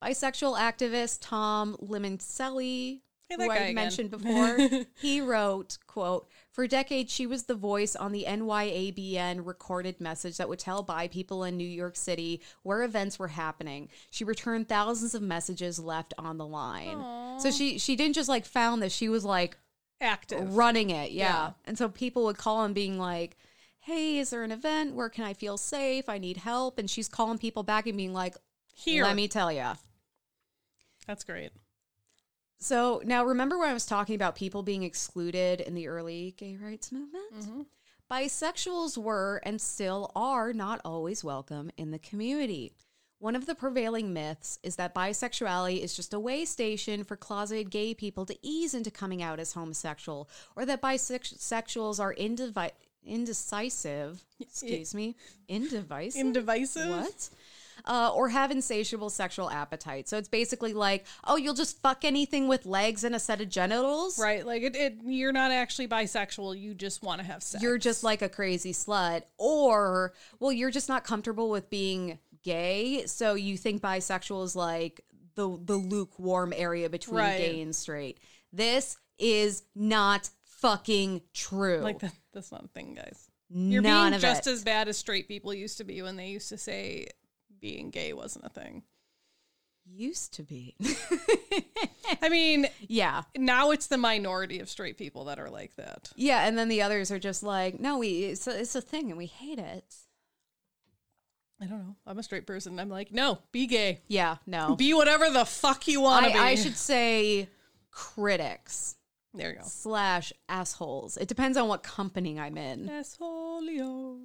Bisexual 0.03 0.57
activist 0.57 1.19
Tom 1.21 1.75
Limoncelli, 1.81 3.01
who 3.29 3.51
I 3.51 3.73
mentioned 3.73 4.11
before, 4.11 4.57
he 4.99 5.21
wrote, 5.21 5.77
quote, 5.87 6.27
For 6.51 6.67
decades, 6.67 7.11
she 7.11 7.25
was 7.25 7.43
the 7.43 7.55
voice 7.55 7.95
on 7.95 8.11
the 8.11 8.25
NYABN 8.27 9.45
recorded 9.45 9.99
message 9.99 10.37
that 10.37 10.49
would 10.49 10.59
tell 10.59 10.83
by 10.83 11.07
people 11.07 11.43
in 11.43 11.57
New 11.57 11.67
York 11.67 11.95
City 11.95 12.41
where 12.63 12.83
events 12.83 13.17
were 13.17 13.29
happening. 13.29 13.89
She 14.09 14.23
returned 14.23 14.69
thousands 14.69 15.15
of 15.15 15.21
messages 15.21 15.79
left 15.79 16.13
on 16.17 16.37
the 16.37 16.45
line. 16.45 17.39
So 17.39 17.51
she 17.51 17.77
she 17.77 17.95
didn't 17.95 18.15
just 18.15 18.29
like 18.29 18.45
found 18.45 18.81
this, 18.81 18.93
she 18.93 19.09
was 19.09 19.25
like 19.25 19.57
Active. 20.01 20.55
running 20.55 20.89
it. 20.89 21.11
Yeah. 21.11 21.25
Yeah. 21.25 21.51
And 21.65 21.77
so 21.77 21.89
people 21.89 22.25
would 22.25 22.37
call 22.37 22.63
and 22.63 22.75
being 22.75 22.97
like, 22.99 23.37
Hey, 23.79 24.17
is 24.17 24.31
there 24.31 24.43
an 24.43 24.51
event? 24.51 24.95
Where 24.95 25.09
can 25.09 25.25
I 25.25 25.33
feel 25.33 25.57
safe? 25.57 26.09
I 26.09 26.17
need 26.17 26.37
help. 26.37 26.79
And 26.79 26.89
she's 26.89 27.07
calling 27.07 27.37
people 27.37 27.63
back 27.63 27.85
and 27.87 27.97
being 27.97 28.13
like, 28.13 28.35
Here. 28.73 29.03
Let 29.03 29.15
me 29.15 29.27
tell 29.27 29.51
you. 29.51 29.71
That's 31.07 31.23
great. 31.23 31.51
So 32.59 33.01
now 33.05 33.25
remember 33.25 33.57
when 33.57 33.69
I 33.69 33.73
was 33.73 33.85
talking 33.85 34.15
about 34.15 34.35
people 34.35 34.63
being 34.63 34.83
excluded 34.83 35.61
in 35.61 35.75
the 35.75 35.87
early 35.87 36.33
gay 36.37 36.57
rights 36.61 36.91
movement? 36.91 37.33
Mm-hmm. 37.35 37.61
Bisexuals 38.11 38.97
were 38.97 39.41
and 39.43 39.59
still 39.59 40.11
are 40.15 40.53
not 40.53 40.79
always 40.85 41.23
welcome 41.23 41.71
in 41.77 41.91
the 41.91 41.99
community. 41.99 42.73
One 43.19 43.35
of 43.35 43.45
the 43.45 43.55
prevailing 43.55 44.13
myths 44.13 44.59
is 44.61 44.75
that 44.75 44.93
bisexuality 44.93 45.81
is 45.81 45.95
just 45.95 46.13
a 46.13 46.19
way 46.19 46.45
station 46.45 47.03
for 47.03 47.15
closeted 47.15 47.71
gay 47.71 47.93
people 47.93 48.25
to 48.27 48.37
ease 48.43 48.73
into 48.73 48.91
coming 48.91 49.23
out 49.23 49.39
as 49.39 49.53
homosexual, 49.53 50.29
or 50.55 50.65
that 50.65 50.81
bisexuals 50.81 51.99
are 51.99 52.13
indivi- 52.13 52.71
indecisive. 53.03 54.23
Excuse 54.39 54.93
me, 54.93 55.15
indivisive. 55.49 56.15
Indivisive? 56.15 56.89
What? 56.89 57.29
Uh, 57.83 58.11
or 58.15 58.29
have 58.29 58.51
insatiable 58.51 59.09
sexual 59.09 59.49
appetite. 59.49 60.07
So 60.07 60.17
it's 60.17 60.29
basically 60.29 60.73
like, 60.73 61.05
oh, 61.25 61.35
you'll 61.35 61.53
just 61.53 61.81
fuck 61.81 62.05
anything 62.05 62.47
with 62.47 62.65
legs 62.65 63.03
and 63.03 63.13
a 63.13 63.19
set 63.19 63.41
of 63.41 63.49
genitals. 63.49 64.17
Right. 64.17 64.45
Like 64.45 64.63
it, 64.63 64.75
it 64.75 64.95
you're 65.03 65.33
not 65.33 65.51
actually 65.51 65.87
bisexual, 65.87 66.59
you 66.59 66.73
just 66.73 67.03
want 67.03 67.19
to 67.21 67.27
have 67.27 67.43
sex. 67.43 67.61
You're 67.61 67.77
just 67.77 68.03
like 68.03 68.21
a 68.21 68.29
crazy 68.29 68.71
slut. 68.73 69.23
Or, 69.37 70.13
well, 70.39 70.51
you're 70.51 70.71
just 70.71 70.89
not 70.89 71.03
comfortable 71.03 71.49
with 71.49 71.69
being 71.69 72.17
gay. 72.43 73.05
So 73.07 73.33
you 73.33 73.57
think 73.57 73.81
bisexual 73.81 74.43
is 74.45 74.55
like 74.55 75.01
the, 75.35 75.59
the 75.63 75.75
lukewarm 75.75 76.53
area 76.55 76.89
between 76.89 77.17
Right. 77.17 77.37
gay 77.37 77.61
and 77.61 77.75
straight. 77.75 78.19
This 78.53 78.97
is 79.19 79.63
not 79.75 80.29
fucking 80.45 81.21
true. 81.33 81.79
like 81.79 81.99
that, 81.99 82.13
that's 82.33 82.51
not 82.51 82.63
a 82.65 82.67
thing, 82.69 82.95
guys. 82.95 83.27
You're 83.49 83.81
None 83.83 84.11
being 84.11 84.21
just 84.21 84.47
it. 84.47 84.51
as 84.51 84.63
bad 84.63 84.87
as 84.87 84.97
straight 84.97 85.27
people 85.27 85.53
used 85.53 85.77
to 85.77 85.83
be 85.83 86.01
when 86.01 86.15
they 86.15 86.29
used 86.29 86.49
to 86.49 86.57
say 86.57 87.07
being 87.59 87.89
gay 87.89 88.13
wasn't 88.13 88.45
a 88.45 88.49
thing. 88.49 88.83
used 89.85 90.33
to 90.35 90.43
be. 90.43 90.75
I 92.21 92.29
mean, 92.29 92.67
yeah. 92.79 93.23
now 93.37 93.71
it's 93.71 93.87
the 93.87 93.97
minority 93.97 94.59
of 94.59 94.69
straight 94.69 94.97
people 94.97 95.25
that 95.25 95.39
are 95.39 95.49
like 95.49 95.75
that. 95.75 96.11
Yeah, 96.15 96.45
and 96.47 96.57
then 96.57 96.69
the 96.69 96.81
others 96.81 97.11
are 97.11 97.19
just 97.19 97.43
like, 97.43 97.79
no, 97.79 97.97
we 97.99 98.23
it's 98.25 98.47
a, 98.47 98.59
it's 98.59 98.75
a 98.75 98.81
thing 98.81 99.09
and 99.09 99.17
we 99.17 99.25
hate 99.27 99.59
it. 99.59 99.95
I 101.61 101.65
don't 101.67 101.79
know. 101.79 101.95
I'm 102.05 102.19
a 102.19 102.23
straight 102.23 102.45
person. 102.45 102.79
I'm 102.79 102.89
like, 102.89 103.11
no, 103.13 103.39
be 103.51 103.65
gay. 103.67 104.01
Yeah, 104.07 104.37
no. 104.45 104.75
Be 104.75 104.93
whatever 104.93 105.29
the 105.29 105.45
fuck 105.45 105.87
you 105.87 106.01
want 106.01 106.25
to 106.25 106.33
be. 106.33 106.37
I, 106.37 106.55
should 106.55 106.75
say 106.77 107.47
critics 107.91 108.95
There 109.33 109.51
you 109.51 109.55
go. 109.59 109.61
slash 109.65 110.33
assholes. 110.49 111.15
It 111.17 111.27
depends 111.29 111.57
on 111.57 111.67
what 111.69 111.81
company 111.81 112.37
I'm 112.39 112.57
in. 112.57 112.89
Assholeos. 112.89 114.19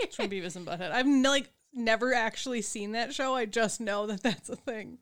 It's 0.00 0.16
from 0.16 0.28
Beavis 0.28 0.56
and 0.56 0.66
Butthead. 0.66 0.92
N- 0.94 1.22
like 1.22 1.50
never 1.76 2.14
actually 2.14 2.62
seen 2.62 2.92
that 2.92 3.14
show. 3.14 3.34
I 3.34 3.46
just 3.46 3.80
know 3.80 4.06
that 4.06 4.22
that's 4.22 4.48
a 4.48 4.56
thing. 4.56 4.98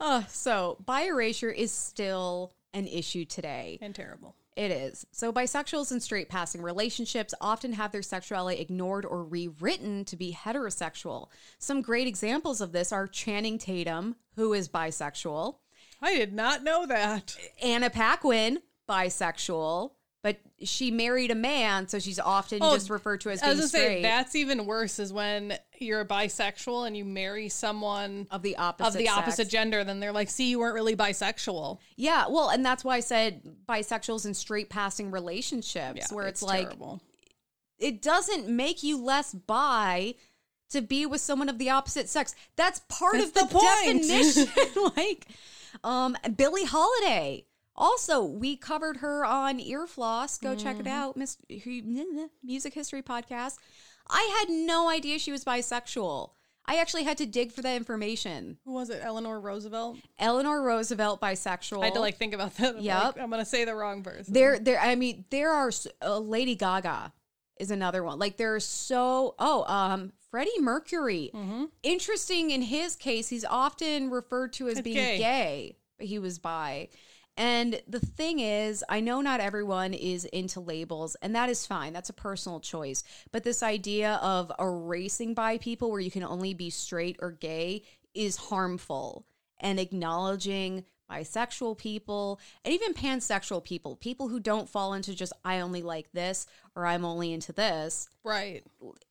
Uh, 0.00 0.24
so, 0.28 0.76
bi 0.84 1.02
erasure 1.02 1.50
is 1.50 1.72
still 1.72 2.52
an 2.72 2.86
issue 2.86 3.24
today. 3.24 3.78
And 3.82 3.94
terrible. 3.94 4.36
It 4.56 4.70
is. 4.70 5.06
So, 5.12 5.32
bisexuals 5.32 5.92
in 5.92 6.00
straight 6.00 6.28
passing 6.28 6.62
relationships 6.62 7.34
often 7.40 7.72
have 7.74 7.92
their 7.92 8.02
sexuality 8.02 8.60
ignored 8.60 9.04
or 9.04 9.24
rewritten 9.24 10.04
to 10.06 10.16
be 10.16 10.32
heterosexual. 10.32 11.28
Some 11.58 11.82
great 11.82 12.06
examples 12.06 12.60
of 12.60 12.72
this 12.72 12.92
are 12.92 13.06
Channing 13.06 13.58
Tatum, 13.58 14.16
who 14.36 14.52
is 14.52 14.68
bisexual, 14.68 15.56
I 16.00 16.14
did 16.14 16.32
not 16.32 16.62
know 16.62 16.86
that. 16.86 17.36
Anna 17.62 17.90
Paquin, 17.90 18.60
bisexual, 18.88 19.92
but 20.22 20.38
she 20.64 20.90
married 20.90 21.30
a 21.30 21.34
man, 21.36 21.86
so 21.88 21.98
she's 21.98 22.18
often 22.18 22.58
Oh, 22.60 22.74
just 22.74 22.90
referred 22.90 23.20
to 23.20 23.30
as 23.30 23.40
I 23.42 23.46
being 23.46 23.58
was 23.58 23.70
gonna 23.72 23.84
straight 23.84 23.96
say 23.98 24.02
that's 24.02 24.34
even 24.34 24.66
worse 24.66 24.98
is 24.98 25.12
when 25.12 25.56
you're 25.78 26.00
a 26.00 26.06
bisexual 26.06 26.86
and 26.88 26.96
you 26.96 27.04
marry 27.04 27.48
someone 27.48 28.26
of 28.32 28.42
the 28.42 28.56
opposite 28.56 28.88
of 28.88 28.94
the 28.94 29.06
sex. 29.06 29.16
opposite 29.16 29.48
gender, 29.48 29.84
then 29.84 30.00
they're 30.00 30.12
like, 30.12 30.28
see, 30.28 30.50
you 30.50 30.58
weren't 30.58 30.74
really 30.74 30.96
bisexual. 30.96 31.78
Yeah, 31.96 32.26
well, 32.28 32.48
and 32.48 32.66
that's 32.66 32.84
why 32.84 32.96
I 32.96 33.00
said 33.00 33.42
bisexuals 33.68 34.26
in 34.26 34.34
straight 34.34 34.68
passing 34.70 35.10
relationships, 35.12 35.98
Yeah, 36.10 36.14
where 36.16 36.26
it's, 36.26 36.42
like 36.42 36.62
terrible. 36.70 37.00
it 37.78 38.02
doesn't 38.02 38.48
make 38.48 38.82
you 38.82 39.00
less 39.00 39.32
bi 39.32 40.14
to 40.70 40.82
be 40.82 41.06
with 41.06 41.20
someone 41.20 41.48
of 41.48 41.58
the 41.58 41.70
opposite 41.70 42.08
sex. 42.08 42.34
That's 42.56 42.80
part 42.88 43.14
That's 43.14 43.28
of 43.28 43.34
the, 43.34 43.46
the 43.46 43.60
definition. 43.84 44.92
like, 44.96 45.26
um, 45.84 46.16
Billie 46.36 46.64
Holiday. 46.64 47.44
Also, 47.78 48.22
we 48.24 48.56
covered 48.56 48.98
her 48.98 49.24
on 49.24 49.58
Earfloss. 49.60 50.40
Go 50.40 50.54
check 50.56 50.76
it 50.78 50.84
Mm-hmm. 50.84 50.88
out, 50.88 51.16
Miss 51.16 51.36
Music 52.42 52.74
History 52.74 53.02
Podcast. 53.02 53.56
I 54.10 54.36
had 54.40 54.50
no 54.52 54.88
idea 54.88 55.18
she 55.18 55.32
was 55.32 55.44
bisexual. 55.44 56.30
I 56.66 56.76
actually 56.76 57.04
had 57.04 57.16
to 57.18 57.26
dig 57.26 57.52
for 57.52 57.62
that 57.62 57.76
information. 57.76 58.58
Who 58.66 58.72
was 58.72 58.90
it? 58.90 59.00
Eleanor 59.02 59.40
Roosevelt. 59.40 59.96
Eleanor 60.18 60.62
Roosevelt, 60.62 61.20
bisexual. 61.20 61.82
I 61.82 61.86
had 61.86 61.94
to 61.94 62.00
like 62.00 62.18
think 62.18 62.34
about 62.34 62.56
that. 62.56 62.76
I'm 62.76 62.82
Yep. 62.82 63.02
like, 63.04 63.18
I'm 63.20 63.30
gonna 63.30 63.44
say 63.46 63.64
the 63.64 63.74
wrong 63.74 64.02
person. 64.02 64.32
There, 64.34 64.58
there. 64.58 64.78
I 64.80 64.94
mean, 64.94 65.24
there 65.30 65.50
are 65.52 65.70
uh, 66.02 66.18
Lady 66.18 66.54
Gaga 66.56 67.12
is 67.58 67.70
another 67.70 68.02
one. 68.04 68.18
Like 68.18 68.36
there 68.36 68.54
are 68.54 68.60
so. 68.60 69.34
Oh, 69.38 69.64
um, 69.64 70.12
Freddie 70.30 70.60
Mercury. 70.60 71.30
Mm-hmm. 71.34 71.64
Interesting. 71.82 72.50
In 72.50 72.60
his 72.60 72.96
case, 72.96 73.28
he's 73.28 73.46
often 73.46 74.10
referred 74.10 74.52
to 74.54 74.68
as 74.68 74.76
As 74.78 74.82
being 74.82 74.96
gay. 74.96 75.18
gay. 75.18 75.76
but 75.96 76.06
he 76.06 76.18
was 76.18 76.38
bi. 76.38 76.88
And 77.38 77.80
the 77.86 78.00
thing 78.00 78.40
is, 78.40 78.84
I 78.88 78.98
know 78.98 79.20
not 79.20 79.40
everyone 79.40 79.94
is 79.94 80.24
into 80.24 80.58
labels, 80.58 81.16
and 81.22 81.36
that 81.36 81.48
is 81.48 81.64
fine. 81.64 81.92
That's 81.92 82.10
a 82.10 82.14
personal 82.14 82.58
choice. 82.58 83.04
But 83.30 83.44
this 83.44 83.62
idea 83.62 84.14
of 84.14 84.50
erasing 84.58 85.34
bi 85.34 85.58
people 85.58 85.88
where 85.92 86.00
you 86.00 86.10
can 86.10 86.24
only 86.24 86.52
be 86.52 86.68
straight 86.68 87.16
or 87.20 87.30
gay 87.30 87.84
is 88.12 88.36
harmful. 88.36 89.24
And 89.60 89.78
acknowledging 89.78 90.84
bisexual 91.10 91.78
people 91.78 92.40
and 92.64 92.74
even 92.74 92.94
pansexual 92.94 93.62
people, 93.62 93.96
people 93.96 94.28
who 94.28 94.40
don't 94.40 94.68
fall 94.68 94.94
into 94.94 95.14
just, 95.14 95.32
I 95.44 95.60
only 95.60 95.82
like 95.82 96.12
this 96.12 96.46
or 96.76 96.86
I'm 96.86 97.04
only 97.04 97.32
into 97.32 97.52
this, 97.52 98.08
right. 98.24 98.62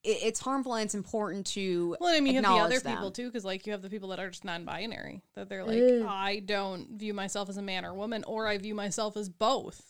it, 0.03 0.17
it's 0.23 0.39
harmful 0.39 0.75
and 0.75 0.85
it's 0.85 0.95
important 0.95 1.45
to 1.47 1.95
Well, 1.99 2.15
I 2.15 2.19
mean, 2.19 2.35
you 2.35 2.41
have 2.41 2.53
the 2.53 2.59
other 2.59 2.79
them. 2.79 2.95
people 2.95 3.11
too, 3.11 3.27
because 3.27 3.43
like 3.43 3.65
you 3.65 3.73
have 3.73 3.81
the 3.81 3.89
people 3.89 4.09
that 4.09 4.19
are 4.19 4.29
just 4.29 4.45
non-binary, 4.45 5.21
that 5.35 5.49
they're 5.49 5.65
like, 5.65 6.07
I 6.07 6.41
don't 6.45 6.97
view 6.97 7.13
myself 7.13 7.49
as 7.49 7.57
a 7.57 7.61
man 7.61 7.85
or 7.85 7.93
woman, 7.93 8.23
or 8.25 8.47
I 8.47 8.57
view 8.57 8.75
myself 8.75 9.17
as 9.17 9.29
both. 9.29 9.86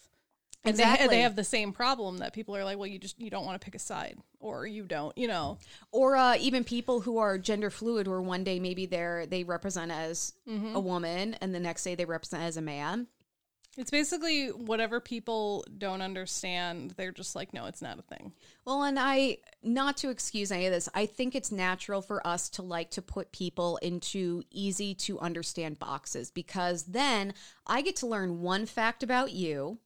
And 0.68 0.78
they, 0.78 0.84
Exactly. 0.84 1.08
they 1.10 1.22
have 1.22 1.36
the 1.36 1.44
same 1.44 1.72
problem 1.74 2.18
that 2.20 2.34
people 2.34 2.56
are 2.56 2.64
like, 2.64 2.78
well, 2.78 2.88
you 2.88 3.00
just 3.00 3.20
you 3.20 3.30
don't 3.30 3.46
want 3.46 3.60
to 3.60 3.66
pick 3.66 3.76
a 3.76 3.80
side, 3.80 4.18
or 4.40 4.66
you 4.68 4.84
don't, 4.84 5.18
you 5.18 5.28
know. 5.28 5.58
or 5.92 6.16
uh, 6.16 6.36
even 6.40 6.64
people 6.64 7.02
who 7.02 7.18
are 7.18 7.38
gender 7.38 7.70
fluid 7.70 8.08
where 8.08 8.22
one 8.22 8.44
day 8.44 8.60
maybe 8.60 8.86
they're 8.86 9.26
they 9.26 9.44
represent 9.44 9.92
as 9.92 10.34
Mm-hmm. 10.50 10.76
a 10.76 10.80
woman 10.80 11.36
and 11.42 11.54
the 11.54 11.60
next 11.60 11.84
day 11.84 11.96
they 11.96 12.06
represent 12.06 12.44
as 12.44 12.56
a 12.58 12.62
man 12.62 13.08
It's 13.78 13.92
basically 13.92 14.48
whatever 14.48 15.00
people 15.00 15.66
don't 15.78 16.02
understand, 16.02 16.92
they're 16.98 17.12
just 17.12 17.36
like, 17.36 17.54
no, 17.54 17.66
it's 17.66 17.82
not 17.82 18.00
a 18.00 18.02
thing. 18.02 18.32
well 18.66 18.82
and 18.84 18.98
i 19.00 19.38
not 19.64 19.98
to 19.98 20.10
excuse 20.10 20.52
any 20.52 20.66
of 20.68 20.72
this 20.72 20.88
i 20.96 21.06
think 21.06 21.36
it's 21.36 21.52
natural 21.52 22.02
for 22.02 22.26
us 22.26 22.48
to 22.50 22.62
like 22.62 22.90
to 22.92 23.02
put 23.02 23.32
people 23.34 23.78
into 23.78 24.42
easy 24.52 24.94
to 24.96 25.20
understand 25.20 25.78
boxes 25.80 26.32
because 26.32 26.84
then 26.84 27.34
i 27.68 27.82
get 27.82 27.96
to 27.98 28.08
learn 28.08 28.40
one 28.42 28.66
fact 28.66 29.04
about 29.04 29.32
you 29.34 29.78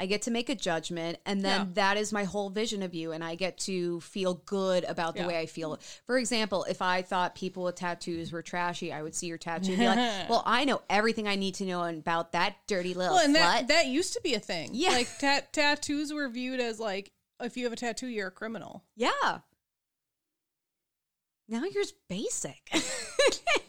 I 0.00 0.06
get 0.06 0.22
to 0.22 0.30
make 0.30 0.48
a 0.48 0.54
judgment, 0.54 1.18
and 1.26 1.44
then 1.44 1.60
Yeah. 1.60 1.66
that 1.74 1.96
is 1.96 2.12
my 2.12 2.22
whole 2.24 2.50
vision 2.50 2.82
of 2.84 2.94
you, 2.94 3.10
and 3.12 3.24
I 3.24 3.34
get 3.34 3.58
to 3.60 4.00
feel 4.00 4.34
good 4.34 4.84
about 4.84 5.14
the 5.14 5.22
Yeah. 5.22 5.26
way 5.26 5.38
I 5.40 5.46
feel. 5.46 5.78
For 6.06 6.18
example, 6.18 6.64
if 6.64 6.80
I 6.80 7.02
thought 7.02 7.34
people 7.34 7.64
with 7.64 7.74
tattoos 7.74 8.30
were 8.30 8.42
trashy, 8.42 8.92
I 8.92 9.02
would 9.02 9.14
see 9.14 9.26
your 9.26 9.38
tattoo 9.38 9.72
and 9.72 9.80
be 9.80 9.86
like, 9.88 9.98
"Well, 10.30 10.42
I 10.46 10.64
know 10.64 10.82
everything 10.88 11.26
I 11.26 11.34
need 11.34 11.56
to 11.56 11.64
know 11.64 11.82
about 11.84 12.30
that 12.32 12.56
dirty 12.68 12.94
little 12.94 13.16
Well, 13.16 13.24
and 13.24 13.34
slut." 13.34 13.38
that 13.40 13.68
that 13.68 13.86
used 13.86 14.12
to 14.12 14.20
be 14.22 14.34
a 14.34 14.40
thing. 14.40 14.70
Yeah. 14.72 14.90
like 14.90 15.08
tat- 15.18 15.52
tattoos 15.52 16.12
were 16.12 16.28
viewed 16.28 16.60
as 16.60 16.78
like, 16.78 17.10
if 17.40 17.56
you 17.56 17.64
have 17.64 17.72
a 17.72 17.76
tattoo, 17.76 18.06
you're 18.08 18.28
a 18.28 18.30
criminal. 18.32 18.84
yeah. 18.96 19.40
Now 21.50 21.62
you're 21.64 21.82
just 21.82 21.94
basic. 22.08 22.70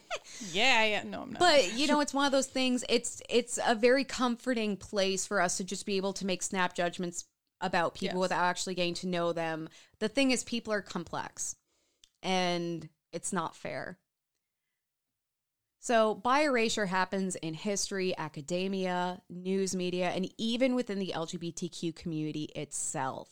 Yeah, 0.52 0.84
yeah. 0.84 1.02
No, 1.04 1.22
I'm 1.22 1.32
not. 1.32 1.38
but 1.40 1.74
you 1.74 1.86
know 1.86 2.00
it's 2.00 2.14
one 2.14 2.26
of 2.26 2.32
those 2.32 2.46
things 2.46 2.84
it's 2.88 3.22
it's 3.28 3.58
a 3.66 3.74
very 3.74 4.04
comforting 4.04 4.76
place 4.76 5.26
for 5.26 5.40
us 5.40 5.56
to 5.58 5.64
just 5.64 5.86
be 5.86 5.96
able 5.96 6.12
to 6.14 6.26
make 6.26 6.42
snap 6.42 6.74
judgments 6.74 7.24
about 7.60 7.94
people 7.94 8.18
Yes. 8.20 8.22
without 8.22 8.44
actually 8.44 8.74
getting 8.74 8.94
to 8.94 9.06
know 9.06 9.32
them 9.32 9.68
the 9.98 10.08
thing 10.08 10.30
is 10.30 10.42
people 10.44 10.72
are 10.72 10.80
complex 10.82 11.56
and 12.22 12.88
it's 13.12 13.32
not 13.32 13.54
fair 13.54 13.98
so 15.78 16.14
bi 16.14 16.42
erasure 16.42 16.86
happens 16.86 17.36
in 17.36 17.54
history 17.54 18.16
academia 18.16 19.20
news 19.28 19.74
media 19.76 20.08
and 20.10 20.30
even 20.38 20.74
within 20.74 20.98
the 20.98 21.12
lgbtq 21.14 21.94
community 21.96 22.44
itself 22.54 23.28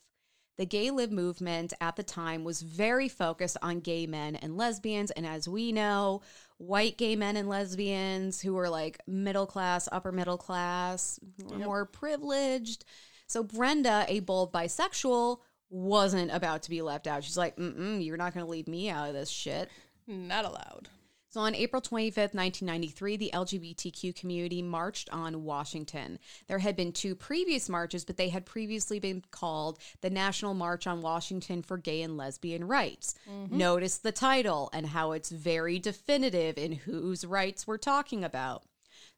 the 0.59 0.67
gay 0.67 0.91
lib 0.91 1.11
movement 1.13 1.73
at 1.81 1.97
the 1.97 2.03
time 2.03 2.45
was 2.45 2.61
very 2.63 3.09
focused 3.09 3.57
on 3.63 3.81
gay 3.81 4.07
men 4.07 4.37
and 4.37 4.57
lesbians. 4.57 5.11
And 5.13 5.25
as 5.25 5.49
we 5.49 5.73
know, 5.73 6.21
white 6.59 6.99
gay 6.99 7.15
men 7.17 7.37
and 7.37 7.49
lesbians 7.49 8.41
who 8.41 8.55
were 8.55 8.69
like 8.69 9.01
middle 9.07 9.47
class, 9.47 9.89
upper 9.91 10.13
middle 10.13 10.37
class, 10.37 11.21
were 11.49 11.59
more 11.59 11.87
privileged. 11.87 12.85
So 13.29 13.45
Brenda, 13.45 14.05
a 14.09 14.21
bold 14.21 14.53
bisexual, 14.53 15.39
wasn't 15.71 16.33
about 16.33 16.63
to 16.65 16.71
be 16.71 16.83
left 16.83 17.07
out. 17.07 17.23
She's 17.23 17.37
like, 17.39 17.57
Mm-mm, 17.57 18.05
you're 18.05 18.17
not 18.17 18.35
going 18.35 18.45
to 18.45 18.51
leave 18.51 18.69
me 18.69 18.91
out 18.91 19.09
of 19.09 19.15
this 19.15 19.31
shit. 19.31 19.69
not 20.07 20.45
allowed. 20.45 20.89
So 21.31 21.41
on 21.41 21.55
April 21.55 21.83
25th, 21.83 22.35
1993, 22.35 23.17
the 23.19 23.31
LGBTQ 23.35 24.17
community 24.17 24.63
marched 24.63 25.11
on 25.11 25.45
Washington. 25.45 26.19
There 26.47 26.59
had 26.59 26.75
been 26.75 26.93
two 26.93 27.15
previous 27.15 27.69
marches, 27.69 28.07
but 28.07 28.17
they 28.17 28.31
had 28.31 28.47
previously 28.47 28.99
been 28.99 29.23
called 29.31 29.79
the 30.01 30.09
National 30.09 30.55
March 30.55 30.87
on 30.87 31.03
Washington 31.03 31.63
for 31.63 31.77
Gay 31.77 32.01
and 32.01 32.17
Lesbian 32.17 32.67
Rights. 32.67 33.15
Mm-hmm. 33.31 33.59
Notice 33.59 33.99
the 33.99 34.13
title 34.13 34.71
and 34.73 34.87
how 34.87 35.13
it's 35.13 35.31
very 35.31 35.79
definitive 35.79 36.57
in 36.57 36.73
whose 36.73 37.27
rights 37.27 37.67
we're 37.67 37.77
talking 37.77 38.25
about. 38.25 38.63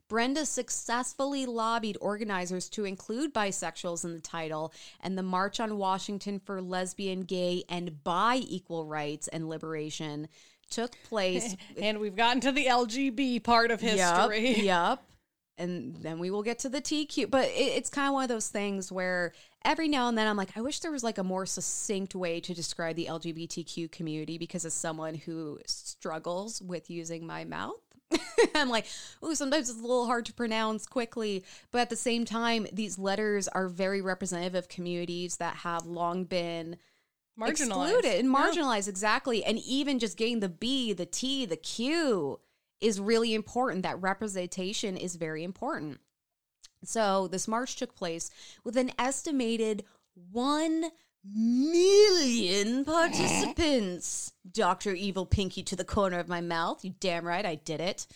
Brenda 0.09 0.45
successfully 0.45 1.47
lobbied 1.47 1.97
organizers 2.01 2.69
to 2.71 2.85
include 2.85 3.33
bisexuals 3.33 4.05
in 4.05 4.13
the 4.13 4.21
title, 4.21 4.73
and 5.01 5.17
the 5.17 5.23
March 5.23 5.61
on 5.61 5.79
Washington 5.79 6.41
for 6.41 6.61
Lesbian, 6.61 7.21
Gay, 7.21 7.63
and 7.69 8.03
Bi 8.03 8.39
Equal 8.39 8.87
Rights 8.87 9.29
and 9.29 9.49
Liberation 9.49 10.27
took 10.71 10.93
place 11.05 11.57
And 11.81 11.99
we've 11.99 12.17
gotten 12.17 12.41
to 12.43 12.53
the 12.53 12.67
LGB 12.67 13.43
part 13.43 13.71
of 13.71 13.81
history. 13.81 14.55
Yep. 14.61 14.65
yep. 14.65 15.03
And 15.59 15.97
then 15.97 16.19
we 16.19 16.31
will 16.31 16.43
get 16.43 16.61
to 16.61 16.71
the 16.71 16.81
TQ. 16.81 17.31
But 17.31 17.49
it, 17.49 17.73
it's 17.77 17.91
kind 17.91 18.09
of 18.09 18.15
one 18.15 18.23
of 18.23 18.29
those 18.29 18.49
things 18.49 18.91
where 18.91 19.33
every 19.65 19.89
now 19.89 20.09
and 20.09 20.17
then 20.17 20.27
I'm 20.27 20.37
like, 20.37 20.57
I 20.57 20.63
wish 20.63 20.81
there 20.81 20.91
was 20.91 21.05
like 21.05 21.19
a 21.19 21.25
more 21.25 21.45
succinct 21.45 22.15
way 22.15 22.41
to 22.41 22.55
describe 22.55 22.97
the 22.97 23.07
LGBTQ 23.07 23.91
community 23.93 24.39
because 24.39 24.65
as 24.65 24.73
someone 24.73 25.15
who 25.15 25.59
struggles 25.67 26.63
with 26.63 26.89
using 26.89 27.27
my 27.27 27.45
mouth, 27.45 27.81
I'm 28.55 28.71
like, 28.71 28.87
oh, 29.23 29.35
sometimes 29.35 29.69
it's 29.69 29.79
a 29.79 29.83
little 29.83 30.07
hard 30.07 30.27
to 30.27 30.33
pronounce 30.33 30.87
quickly. 30.87 31.45
But 31.71 31.83
at 31.83 31.91
the 31.91 31.97
same 31.97 32.25
time, 32.25 32.67
these 32.73 32.99
letters 32.99 33.47
are 33.49 33.69
very 33.69 34.01
representative 34.01 34.55
of 34.55 34.69
communities 34.69 35.37
that 35.37 35.57
have 35.57 35.87
long 35.87 36.25
been 36.25 36.77
Marginalized. 37.41 37.51
excluded 37.51 38.19
and 38.19 38.29
Yeah. 38.29 38.35
marginalized 38.35 38.89
exactly. 38.89 39.45
And 39.45 39.59
even 39.59 39.99
just 39.99 40.17
getting 40.17 40.41
the 40.41 40.49
b 40.49 40.93
the 40.93 41.07
t 41.07 41.45
the 41.47 41.57
q 41.57 42.41
is 42.81 43.01
really 43.01 43.35
important. 43.35 43.83
That 43.83 44.01
representation 44.01 44.97
is 44.97 45.17
very 45.17 45.43
important. 45.45 46.01
So 46.85 47.29
this 47.29 47.47
march 47.49 47.77
took 47.77 47.95
place 47.95 48.31
with 48.65 48.77
an 48.77 48.93
estimated 48.99 49.85
1 50.31 50.91
million 51.25 52.85
participants. 52.85 54.33
Dr 54.51 54.95
evil 54.95 55.27
pinky 55.27 55.63
to 55.65 55.77
the 55.77 55.85
corner 55.85 56.19
of 56.19 56.29
my 56.29 56.41
mouth. 56.41 56.85
You 56.85 56.95
damn 57.01 57.27
right 57.27 57.45
i 57.45 57.55
did 57.55 57.81
it 57.81 58.07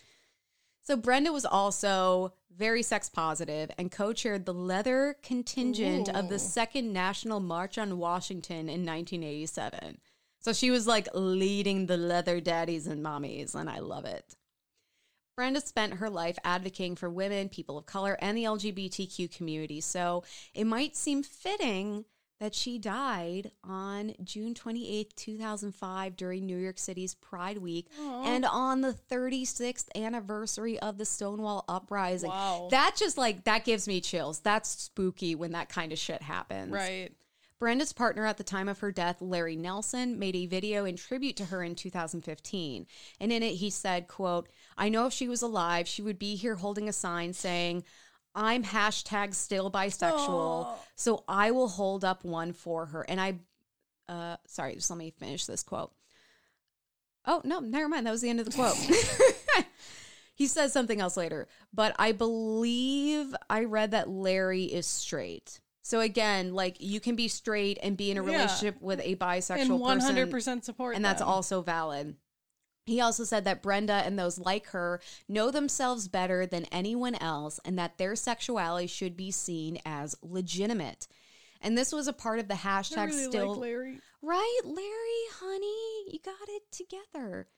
so 0.84 0.96
Brenda 0.96 1.32
was 1.32 1.44
also 1.44 2.32
very 2.56 2.82
sex 2.82 3.08
positive 3.08 3.70
and 3.78 3.90
co-chaired 3.90 4.46
the 4.46 4.54
leather 4.54 5.16
contingent 5.22 6.08
of 6.08 6.28
the 6.28 6.38
Second 6.38 6.92
National 6.92 7.40
March 7.40 7.78
on 7.78 7.98
Washington 7.98 8.68
in 8.68 8.86
1987. 8.86 9.98
So 10.40 10.52
she 10.52 10.70
was 10.70 10.86
like 10.86 11.08
leading 11.14 11.86
the 11.86 11.96
leather 11.96 12.40
daddies 12.40 12.86
and 12.86 13.04
mommies, 13.04 13.54
and 13.54 13.68
I 13.68 13.80
love 13.80 14.04
it. 14.04 14.36
Brenda 15.36 15.60
spent 15.60 15.94
her 15.94 16.10
life 16.10 16.38
advocating 16.44 16.94
for 16.94 17.10
women, 17.10 17.48
people 17.48 17.76
of 17.76 17.86
color, 17.86 18.16
and 18.20 18.36
the 18.36 18.44
LGBTQ 18.44 19.34
community. 19.34 19.80
So 19.80 20.22
it 20.52 20.64
might 20.64 20.96
seem 20.96 21.22
fitting 21.22 22.04
that 22.40 22.54
she 22.54 22.78
died 22.78 23.52
on 23.62 24.14
June 24.22 24.54
28th, 24.54 25.14
2005, 25.14 26.16
during 26.16 26.44
New 26.44 26.58
York 26.58 26.78
City's 26.78 27.14
Pride 27.14 27.58
Week 27.58 27.86
and 27.98 28.44
on 28.44 28.80
the 28.80 28.92
36th 29.10 29.86
anniversary 29.94 30.78
of 30.80 30.98
the 30.98 31.04
Stonewall 31.04 31.64
Uprising. 31.68 32.30
Wow. 32.30 32.68
That 32.70 32.96
just 32.96 33.16
like, 33.16 33.44
that 33.44 33.64
gives 33.64 33.86
me 33.86 34.00
chills. 34.00 34.40
That's 34.40 34.68
spooky 34.68 35.34
when 35.34 35.52
that 35.52 35.68
kind 35.68 35.92
of 35.92 35.98
shit 35.98 36.22
happens. 36.22 36.72
Right. 36.72 37.12
Brenda's 37.60 37.92
partner 37.92 38.26
at 38.26 38.36
the 38.36 38.44
time 38.44 38.68
of 38.68 38.80
her 38.80 38.90
death, 38.90 39.22
Larry 39.22 39.56
Nelson, 39.56 40.18
made 40.18 40.34
a 40.36 40.46
video 40.46 40.84
in 40.84 40.96
tribute 40.96 41.36
to 41.36 41.46
her 41.46 41.62
in 41.62 41.76
2015. 41.76 42.86
And 43.20 43.32
in 43.32 43.42
it 43.42 43.54
he 43.54 43.70
said, 43.70 44.08
quote, 44.08 44.48
I 44.76 44.88
know 44.88 45.06
if 45.06 45.12
she 45.12 45.28
was 45.28 45.40
alive, 45.40 45.86
she 45.86 46.02
would 46.02 46.18
be 46.18 46.34
here 46.34 46.56
holding 46.56 46.88
a 46.88 46.92
sign 46.92 47.32
saying, 47.32 47.84
I'm 48.34 48.64
hashtag 48.64 49.34
still 49.34 49.70
bisexual, 49.70 50.64
Aw. 50.66 50.76
so 50.96 51.22
I 51.28 51.50
will 51.52 51.68
hold 51.68 52.04
up 52.04 52.24
one 52.24 52.52
for 52.52 52.86
her. 52.86 53.02
And 53.08 53.20
I, 53.20 53.38
uh, 54.08 54.36
sorry, 54.46 54.74
just 54.74 54.90
let 54.90 54.98
me 54.98 55.12
finish 55.16 55.46
this 55.46 55.62
quote. 55.62 55.92
Oh, 57.26 57.40
no, 57.44 57.60
never 57.60 57.88
mind. 57.88 58.06
That 58.06 58.10
was 58.10 58.20
the 58.22 58.30
end 58.30 58.40
of 58.40 58.46
the 58.46 58.52
quote. 58.52 58.76
he 60.34 60.46
says 60.46 60.72
something 60.72 61.00
else 61.00 61.16
later, 61.16 61.48
but 61.72 61.94
I 61.98 62.12
believe 62.12 63.34
I 63.48 63.64
read 63.64 63.92
that 63.92 64.08
Larry 64.10 64.64
is 64.64 64.86
straight. 64.86 65.60
So 65.82 66.00
again, 66.00 66.54
like 66.54 66.76
you 66.80 66.98
can 66.98 67.14
be 67.14 67.28
straight 67.28 67.78
and 67.82 67.96
be 67.96 68.10
in 68.10 68.16
a 68.18 68.24
Yeah. 68.24 68.32
relationship 68.32 68.80
with 68.80 69.00
a 69.02 69.16
bisexual 69.16 69.60
And 69.60 69.80
one 69.80 70.00
hundred 70.00 70.26
person, 70.26 70.30
percent 70.30 70.64
support. 70.64 70.96
and 70.96 71.04
that's 71.04 71.20
them. 71.20 71.28
also 71.28 71.60
valid. 71.62 72.16
He 72.86 73.00
also 73.00 73.24
said 73.24 73.44
that 73.44 73.62
Brenda 73.62 73.94
and 73.94 74.18
those 74.18 74.38
like 74.38 74.66
her 74.68 75.00
know 75.26 75.50
themselves 75.50 76.06
better 76.06 76.46
than 76.46 76.66
anyone 76.66 77.14
else 77.14 77.58
and 77.64 77.78
that 77.78 77.96
their 77.96 78.14
sexuality 78.14 78.86
should 78.86 79.16
be 79.16 79.30
seen 79.30 79.78
as 79.86 80.16
legitimate. 80.22 81.08
And 81.62 81.78
this 81.78 81.92
was 81.92 82.06
a 82.06 82.12
part 82.12 82.40
of 82.40 82.48
the 82.48 82.54
hashtag 82.54 83.06
really 83.06 83.24
still 83.24 83.52
like 83.52 83.60
Larry. 83.60 84.00
Right, 84.20 84.60
Larry, 84.64 85.24
honey, 85.40 86.12
you 86.12 86.18
got 86.22 86.48
it 86.48 86.70
together. 86.70 87.48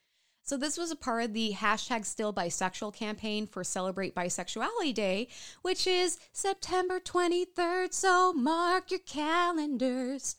So 0.45 0.57
this 0.57 0.79
was 0.79 0.93
a 0.93 0.97
part 0.97 1.25
of 1.25 1.33
the 1.33 1.55
hashtag 1.55 2.05
still 2.05 2.33
bisexual 2.33 2.95
campaign 2.95 3.49
for 3.49 3.65
Celebrate 3.65 4.15
Bisexuality 4.15 4.95
Day, 4.95 5.27
which 5.63 5.89
is 5.89 6.21
September 6.33 7.01
23rd. 7.01 7.93
So 7.93 8.33
mark 8.33 8.93
your 8.93 9.01
calendars. 9.01 10.37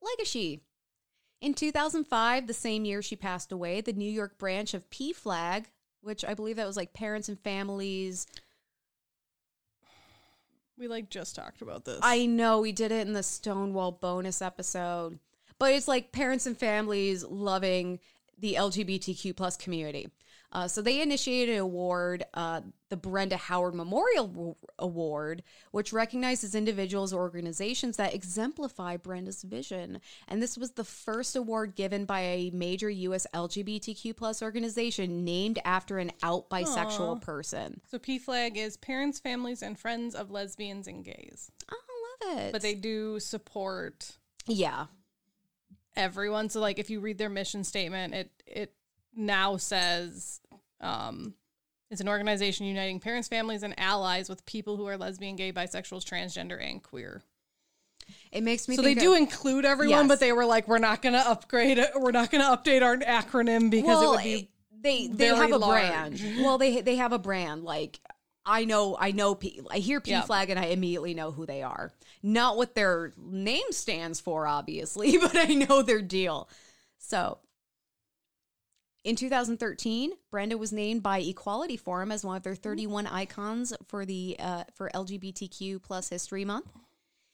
Legacy. 0.00 0.62
In 1.40 1.54
2005, 1.54 2.46
the 2.46 2.54
same 2.54 2.84
year 2.84 3.02
she 3.02 3.16
passed 3.16 3.52
away, 3.52 3.80
the 3.80 3.92
New 3.92 4.10
York 4.10 4.38
branch 4.38 4.74
of 4.74 4.88
PFLAG, 4.90 5.66
which 6.00 6.24
I 6.24 6.34
believe 6.34 6.56
that 6.56 6.66
was 6.66 6.76
like 6.76 6.94
parents 6.94 7.28
and 7.28 7.38
families. 7.38 8.26
We 10.78 10.88
like 10.88 11.10
just 11.10 11.36
talked 11.36 11.62
about 11.62 11.84
this. 11.84 12.00
I 12.02 12.26
know 12.26 12.60
we 12.60 12.72
did 12.72 12.92
it 12.92 13.06
in 13.06 13.12
the 13.12 13.22
Stonewall 13.22 13.92
bonus 13.92 14.40
episode, 14.42 15.18
but 15.58 15.72
it's 15.72 15.88
like 15.88 16.12
parents 16.12 16.46
and 16.46 16.56
families 16.56 17.24
loving 17.24 17.98
the 18.38 18.54
LGBTQ 18.54 19.34
plus 19.36 19.56
community. 19.56 20.08
Uh, 20.52 20.68
so 20.68 20.80
they 20.80 21.00
initiated 21.02 21.54
an 21.54 21.60
award, 21.60 22.24
uh, 22.34 22.60
the 22.88 22.96
Brenda 22.96 23.36
Howard 23.36 23.74
Memorial 23.74 24.28
Wa- 24.28 24.54
Award, 24.78 25.42
which 25.72 25.92
recognizes 25.92 26.54
individuals 26.54 27.12
or 27.12 27.22
organizations 27.22 27.96
that 27.96 28.14
exemplify 28.14 28.96
Brenda's 28.96 29.42
vision. 29.42 30.00
And 30.28 30.40
this 30.42 30.56
was 30.56 30.72
the 30.72 30.84
first 30.84 31.36
award 31.36 31.74
given 31.74 32.04
by 32.04 32.20
a 32.20 32.50
major 32.54 32.88
U.S. 32.88 33.26
LGBTQ 33.34 34.16
plus 34.16 34.42
organization 34.42 35.24
named 35.24 35.58
after 35.64 35.98
an 35.98 36.12
out 36.22 36.48
bisexual 36.48 37.16
Aw. 37.16 37.20
person. 37.20 37.80
so 37.88 37.98
PFLAG 37.98 38.56
is 38.56 38.76
parents, 38.76 39.18
families, 39.18 39.62
and 39.62 39.78
friends 39.78 40.14
of 40.14 40.30
lesbians 40.30 40.86
and 40.86 41.04
gays. 41.04 41.50
Oh, 41.70 41.76
I 41.76 42.26
love 42.36 42.38
it. 42.46 42.52
But 42.52 42.62
they 42.62 42.74
do 42.74 43.20
support 43.20 44.16
yeah, 44.46 44.86
everyone. 45.96 46.48
So 46.48 46.60
like 46.60 46.78
if 46.78 46.90
you 46.90 47.00
read 47.00 47.18
their 47.18 47.28
mission 47.28 47.64
statement, 47.64 48.14
it 48.14 48.30
it 48.46 48.72
now 49.16 49.56
says 49.56 50.40
um 50.80 51.34
it's 51.90 52.00
an 52.00 52.08
organization 52.08 52.66
uniting 52.66 52.98
parents, 53.00 53.28
families, 53.28 53.62
and 53.62 53.72
allies 53.78 54.28
with 54.28 54.44
people 54.44 54.76
who 54.76 54.86
are 54.86 54.96
lesbian, 54.96 55.36
gay, 55.36 55.52
bisexual, 55.52 56.04
transgender, 56.04 56.60
and 56.60 56.82
queer. 56.82 57.22
it 58.32 58.42
makes 58.42 58.66
me. 58.68 58.74
So 58.74 58.82
they 58.82 58.94
do 58.94 59.12
of- 59.12 59.18
include 59.18 59.64
everyone, 59.64 60.00
Yes. 60.00 60.08
but 60.08 60.18
they 60.20 60.32
were 60.32 60.44
like, 60.46 60.66
we're 60.66 60.78
not 60.78 61.00
going 61.00 61.12
to 61.12 61.20
upgrade 61.28 61.78
it. 61.78 61.90
We're 61.94 62.10
not 62.10 62.30
going 62.32 62.42
to 62.42 62.48
update 62.48 62.82
our 62.82 62.96
acronym 62.96 63.70
because 63.70 64.02
it 64.02 64.08
would 64.08 64.22
be. 64.24 64.50
they 64.80 65.06
they 65.06 65.26
have 65.28 65.52
a 65.52 65.56
large. 65.58 65.80
brand. 66.20 66.20
Well, 66.44 66.58
they 66.58 66.80
they 66.80 66.96
have 66.96 67.12
a 67.12 67.20
brand. 67.20 67.62
Like 67.62 68.00
I 68.44 68.64
know 68.64 68.96
I 68.98 69.12
know 69.12 69.36
P, 69.36 69.60
I 69.70 69.78
hear 69.78 70.00
P 70.00 70.10
Yeah. 70.10 70.22
flag 70.22 70.50
and 70.50 70.58
I 70.58 70.66
immediately 70.66 71.14
know 71.14 71.30
who 71.30 71.46
they 71.46 71.62
are. 71.62 71.92
Not 72.20 72.56
what 72.56 72.74
their 72.74 73.12
name 73.16 73.70
stands 73.70 74.18
for, 74.18 74.48
obviously, 74.48 75.18
but 75.20 75.36
I 75.36 75.46
know 75.54 75.82
their 75.82 76.02
deal. 76.02 76.48
So. 76.98 77.38
In 79.06 79.14
2013, 79.14 80.14
Brenda 80.32 80.58
was 80.58 80.72
named 80.72 81.00
by 81.00 81.20
Equality 81.20 81.76
Forum 81.76 82.10
as 82.10 82.24
one 82.24 82.36
of 82.36 82.42
their 82.42 82.56
31 82.56 83.06
icons 83.06 83.72
for 83.86 84.04
the 84.04 84.34
uh, 84.40 84.64
for 84.74 84.90
LGBTQ 84.92 85.80
plus 85.80 86.08
History 86.08 86.44
Month. 86.44 86.66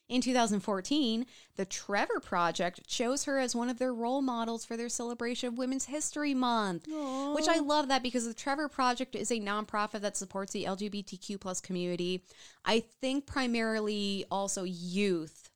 In 0.07 0.21
2014, 0.21 1.25
the 1.57 1.65
Trevor 1.65 2.21
Project 2.21 2.87
chose 2.87 3.25
her 3.25 3.39
as 3.39 3.57
one 3.57 3.71
of 3.71 3.79
their 3.79 3.95
role 3.95 4.21
models 4.21 4.67
for 4.67 4.77
their 4.77 4.91
celebration 4.91 5.49
of 5.49 5.57
Women's 5.57 5.87
History 5.87 6.35
Month, 6.35 6.89
which 7.35 7.49
I 7.49 7.61
love 7.61 7.89
that 7.89 8.03
because 8.03 8.27
the 8.27 8.35
Trevor 8.35 8.69
Project 8.69 9.15
is 9.15 9.31
a 9.31 9.41
nonprofit 9.41 10.03
that 10.03 10.19
supports 10.19 10.53
the 10.53 10.65
LGBTQ 10.65 11.41
plus 11.41 11.63
community. 11.63 12.23
I 12.67 12.81
think 12.81 13.25
primarily 13.25 14.27
also 14.31 14.65
youth 14.65 15.49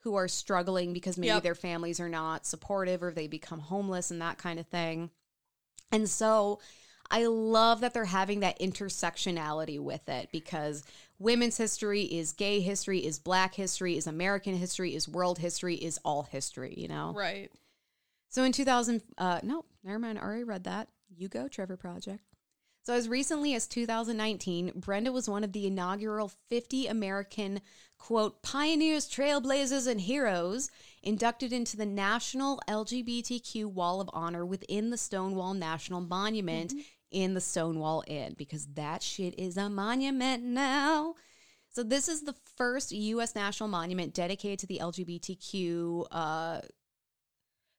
who 0.00 0.16
are 0.16 0.26
struggling 0.26 0.92
because 0.92 1.16
maybe 1.16 1.28
Yep. 1.28 1.44
their 1.44 1.54
families 1.54 2.00
are 2.00 2.08
not 2.08 2.46
supportive 2.46 3.00
or 3.04 3.12
they 3.12 3.28
become 3.28 3.60
homeless 3.60 4.10
and 4.10 4.20
that 4.20 4.38
kind 4.38 4.58
of 4.58 4.66
thing. 4.66 5.10
And 5.92 6.08
so 6.08 6.58
I 7.10 7.26
love 7.26 7.80
that 7.82 7.92
they're 7.92 8.06
having 8.06 8.40
that 8.40 8.58
intersectionality 8.58 9.78
with 9.78 10.08
it 10.08 10.30
because 10.32 10.82
women's 11.18 11.58
history 11.58 12.02
is 12.02 12.32
gay 12.32 12.60
history, 12.60 13.04
is 13.04 13.18
black 13.18 13.54
history, 13.54 13.98
is 13.98 14.06
American 14.06 14.56
history, 14.56 14.94
is 14.94 15.06
world 15.06 15.38
history, 15.38 15.76
is 15.76 15.98
all 16.04 16.22
history, 16.22 16.74
you 16.76 16.88
know? 16.88 17.12
Right. 17.14 17.50
So 18.30 18.44
in 18.44 18.52
2000, 18.52 19.02
uh, 19.18 19.40
no, 19.42 19.66
never 19.84 19.98
mind. 19.98 20.18
I 20.18 20.22
already 20.22 20.44
read 20.44 20.64
that. 20.64 20.88
You 21.14 21.28
go, 21.28 21.48
Trevor 21.48 21.76
Project. 21.76 22.22
So 22.84 22.94
as 22.94 23.08
recently 23.08 23.54
as 23.54 23.68
2019, 23.68 24.72
Brenda 24.74 25.12
was 25.12 25.28
one 25.28 25.44
of 25.44 25.52
the 25.52 25.66
inaugural 25.66 26.32
50 26.48 26.86
American, 26.88 27.60
quote, 28.02 28.42
pioneers, 28.42 29.08
trailblazers, 29.08 29.86
and 29.86 30.00
heroes 30.00 30.72
inducted 31.04 31.52
into 31.52 31.76
the 31.76 31.86
National 31.86 32.60
LGBTQ 32.68 33.66
Wall 33.66 34.00
of 34.00 34.10
Honor 34.12 34.44
within 34.44 34.90
the 34.90 34.96
Stonewall 34.96 35.54
National 35.54 36.00
Monument 36.00 36.74
in 37.12 37.34
the 37.34 37.40
Stonewall 37.40 38.02
Inn, 38.08 38.34
because 38.36 38.66
that 38.74 39.04
shit 39.04 39.38
is 39.38 39.56
a 39.56 39.70
monument 39.70 40.42
now. 40.42 41.14
So 41.70 41.84
this 41.84 42.08
is 42.08 42.22
the 42.22 42.34
first 42.56 42.90
U.S. 42.90 43.36
national 43.36 43.68
monument 43.68 44.14
dedicated 44.14 44.58
to 44.58 44.66
the 44.66 44.80
LGBTQ, 44.82 46.06
uh, 46.10 46.60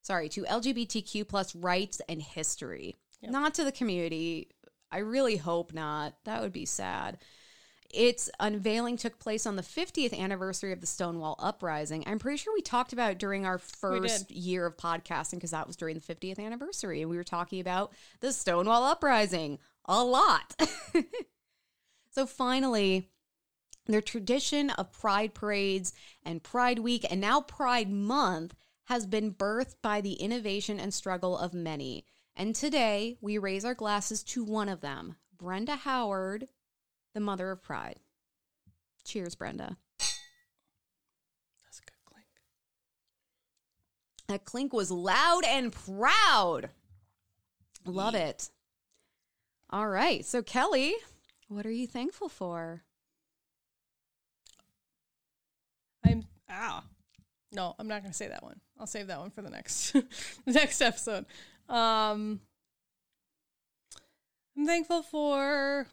sorry, 0.04 0.30
to 0.30 0.44
LGBTQ 0.44 1.28
plus 1.28 1.54
rights 1.54 2.02
and 2.08 2.22
history, 2.22 2.96
Yep. 3.20 3.32
not 3.32 3.54
to 3.56 3.66
the 3.66 3.74
community. 3.74 4.48
I 4.90 5.00
really 5.00 5.36
hope 5.36 5.74
not. 5.74 6.14
That 6.24 6.42
would 6.42 6.54
be 6.54 6.66
sad. 6.66 7.18
Its 7.94 8.28
unveiling 8.40 8.98
took 8.98 9.20
place 9.20 9.46
on 9.46 9.56
the 9.56 9.62
50th 9.62 10.18
anniversary 10.18 10.72
of 10.72 10.82
the 10.82 10.88
Stonewall 10.88 11.36
Uprising. 11.38 12.04
I'm 12.08 12.18
pretty 12.18 12.38
sure 12.38 12.52
we 12.52 12.64
talked 12.64 12.92
about 12.92 13.12
it 13.12 13.20
during 13.20 13.46
our 13.46 13.60
first 13.60 14.32
year 14.32 14.66
of 14.66 14.78
podcasting 14.78 15.36
because 15.36 15.52
that 15.52 15.68
was 15.68 15.76
during 15.76 15.96
the 15.96 16.02
50th 16.02 16.40
anniversary. 16.40 17.02
And 17.02 17.10
we 17.12 17.18
were 17.18 17.24
talking 17.24 17.60
about 17.60 17.94
the 18.20 18.34
Stonewall 18.34 18.84
Uprising 18.84 19.60
a 19.86 20.04
lot. 20.04 20.60
so 22.10 22.26
finally, 22.26 23.10
their 23.86 24.02
tradition 24.02 24.72
of 24.72 24.92
pride 24.92 25.36
parades 25.36 25.94
and 26.24 26.42
Pride 26.42 26.80
Week 26.80 27.06
and 27.12 27.22
now 27.22 27.42
Pride 27.42 27.92
Month 27.92 28.56
has 28.86 29.06
been 29.06 29.34
birthed 29.34 29.76
by 29.84 30.02
the 30.02 30.14
innovation 30.14 30.80
and 30.80 30.92
struggle 30.92 31.38
of 31.38 31.54
many. 31.54 32.06
And 32.36 32.56
today 32.56 33.18
we 33.22 33.38
raise 33.38 33.64
our 33.64 33.76
glasses 33.76 34.24
to 34.24 34.44
one 34.44 34.68
of 34.68 34.82
them, 34.82 35.18
Brenda 35.38 35.76
Howard, 35.76 36.48
the 37.14 37.20
mother 37.20 37.52
of 37.52 37.62
pride. 37.62 37.98
Cheers, 39.06 39.36
Brenda. 39.36 39.78
That's 40.00 41.80
a 41.80 41.86
good 41.86 42.06
clink. 42.06 42.28
That 44.28 44.46
clink 44.46 44.74
was 44.74 44.92
loud 44.92 45.42
and 45.46 45.72
proud. 45.72 46.70
Love 47.86 48.16
it. 48.16 48.50
All 49.70 49.88
right. 49.88 50.26
So, 50.26 50.42
Kelley, 50.42 50.94
what 51.48 51.66
are 51.66 51.72
you 51.72 51.88
thankful 51.88 52.30
for? 52.30 52.84
I'm 56.06 56.26
ah. 56.50 56.84
No, 57.52 57.76
I'm 57.78 57.88
not 57.88 58.02
going 58.02 58.12
to 58.12 58.18
say 58.18 58.28
that 58.30 58.44
one. 58.44 58.60
I'll 58.80 58.88
save 58.88 59.08
that 59.08 59.20
one 59.20 59.30
for 59.30 59.42
the 59.42 59.50
next 59.50 59.92
the 59.94 60.06
next 60.48 60.82
episode. 60.82 61.26
Um 61.70 62.42
I'm 64.58 64.66
thankful 64.66 65.02
for. 65.02 65.88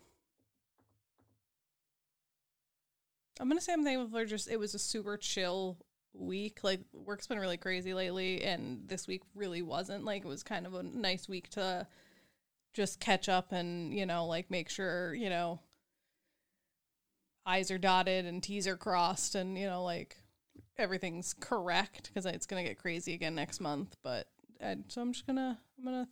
I'm 3.40 3.48
gonna 3.48 3.60
say 3.60 3.72
I'm 3.72 3.84
thankful 3.84 4.10
for 4.10 4.26
just 4.26 4.50
it 4.50 4.58
was 4.58 4.74
a 4.74 4.78
super 4.78 5.16
chill 5.16 5.78
week. 6.12 6.60
Like 6.62 6.80
work's 6.92 7.26
been 7.26 7.38
really 7.38 7.56
crazy 7.56 7.94
lately, 7.94 8.44
and 8.44 8.86
this 8.86 9.08
week 9.08 9.22
really 9.34 9.62
wasn't. 9.62 10.04
Like 10.04 10.24
it 10.24 10.28
was 10.28 10.42
kind 10.42 10.66
of 10.66 10.74
a 10.74 10.82
nice 10.82 11.28
week 11.28 11.48
to 11.50 11.86
just 12.74 13.00
catch 13.00 13.28
up 13.28 13.50
and 13.50 13.92
you 13.92 14.06
know 14.06 14.26
like 14.26 14.50
make 14.50 14.68
sure 14.68 15.14
you 15.14 15.28
know 15.30 15.58
I's 17.46 17.70
are 17.70 17.78
dotted 17.78 18.26
and 18.26 18.42
T's 18.42 18.66
are 18.66 18.76
crossed, 18.76 19.34
and 19.34 19.56
you 19.56 19.66
know 19.66 19.82
like 19.82 20.18
everything's 20.76 21.34
correct 21.34 22.08
because 22.08 22.26
it's 22.26 22.46
gonna 22.46 22.64
get 22.64 22.78
crazy 22.78 23.14
again 23.14 23.34
next 23.34 23.60
month. 23.60 23.96
But 24.02 24.28
and 24.60 24.84
so 24.88 25.00
I'm 25.00 25.12
just 25.12 25.26
gonna 25.26 25.58
I'm 25.78 25.84
gonna 25.84 26.08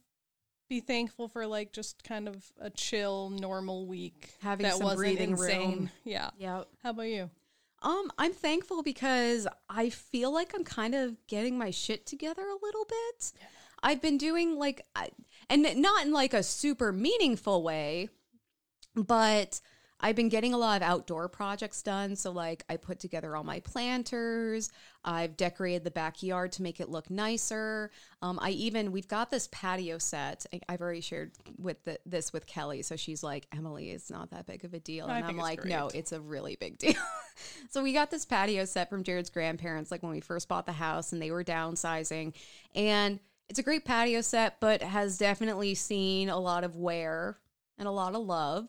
be 0.68 0.80
thankful 0.80 1.28
for 1.28 1.46
like 1.46 1.72
just 1.72 2.04
kind 2.04 2.28
of 2.28 2.44
a 2.60 2.70
chill, 2.70 3.30
normal 3.30 3.86
week 3.86 4.30
Having 4.42 4.64
that 4.64 4.76
some 4.76 4.96
breathing 4.96 5.30
insane. 5.30 5.70
room. 5.70 5.90
Yeah. 6.04 6.30
Yep. 6.38 6.68
How 6.82 6.90
about 6.90 7.02
you? 7.02 7.30
Um, 7.80 8.10
I'm 8.18 8.32
thankful 8.32 8.82
because 8.82 9.46
I 9.70 9.90
feel 9.90 10.32
like 10.32 10.52
I'm 10.54 10.64
kind 10.64 10.94
of 10.94 11.16
getting 11.28 11.56
my 11.56 11.70
shit 11.70 12.06
together 12.06 12.42
a 12.42 12.64
little 12.64 12.84
bit. 12.84 13.32
I've 13.82 14.02
been 14.02 14.18
doing 14.18 14.58
like, 14.58 14.84
I, 14.96 15.10
and 15.48 15.62
not 15.76 16.04
in 16.04 16.12
like 16.12 16.34
a 16.34 16.42
super 16.42 16.92
meaningful 16.92 17.62
way, 17.62 18.08
but 18.96 19.60
I've 20.00 20.14
been 20.14 20.28
getting 20.28 20.54
a 20.54 20.58
lot 20.58 20.80
of 20.80 20.88
outdoor 20.88 21.28
projects 21.28 21.82
done. 21.82 22.14
So, 22.14 22.30
like, 22.30 22.64
I 22.68 22.76
put 22.76 23.00
together 23.00 23.34
all 23.34 23.42
my 23.42 23.60
planters. 23.60 24.70
I've 25.04 25.36
decorated 25.36 25.82
the 25.84 25.90
backyard 25.90 26.52
to 26.52 26.62
make 26.62 26.78
it 26.78 26.88
look 26.88 27.10
nicer. 27.10 27.90
Um, 28.22 28.38
I 28.40 28.50
even 28.50 28.92
we've 28.92 29.08
got 29.08 29.30
this 29.30 29.48
patio 29.50 29.98
set. 29.98 30.46
I- 30.52 30.60
I've 30.68 30.80
already 30.80 31.00
shared 31.00 31.32
with 31.58 31.82
the, 31.84 31.98
this 32.06 32.32
with 32.32 32.46
Kelley, 32.46 32.82
so 32.82 32.94
she's 32.96 33.22
like, 33.22 33.46
Emily, 33.56 33.90
it's 33.90 34.10
not 34.10 34.30
that 34.30 34.46
big 34.46 34.64
of 34.64 34.72
a 34.74 34.80
deal, 34.80 35.06
and 35.06 35.14
I'm 35.18 35.26
think 35.26 35.38
it's 35.38 35.44
like, 35.44 35.64
no, 35.70 35.88
it's 35.94 36.12
a 36.12 36.20
really 36.20 36.56
big 36.56 36.78
deal. 36.78 36.94
so 37.70 37.82
we 37.82 37.92
got 37.92 38.10
this 38.10 38.24
patio 38.24 38.64
set 38.66 38.90
from 38.90 39.02
Jared's 39.02 39.30
grandparents, 39.30 39.90
like 39.90 40.02
when 40.02 40.12
we 40.12 40.20
first 40.20 40.48
bought 40.48 40.66
the 40.66 40.72
house, 40.72 41.12
and 41.12 41.20
they 41.20 41.30
were 41.30 41.44
downsizing, 41.44 42.34
and 42.74 43.18
it's 43.48 43.58
a 43.58 43.62
great 43.62 43.84
patio 43.84 44.20
set, 44.20 44.60
but 44.60 44.82
has 44.82 45.18
definitely 45.18 45.74
seen 45.74 46.28
a 46.28 46.38
lot 46.38 46.64
of 46.64 46.76
wear 46.76 47.38
and 47.78 47.88
a 47.88 47.90
lot 47.92 48.14
of 48.14 48.20
love. 48.22 48.68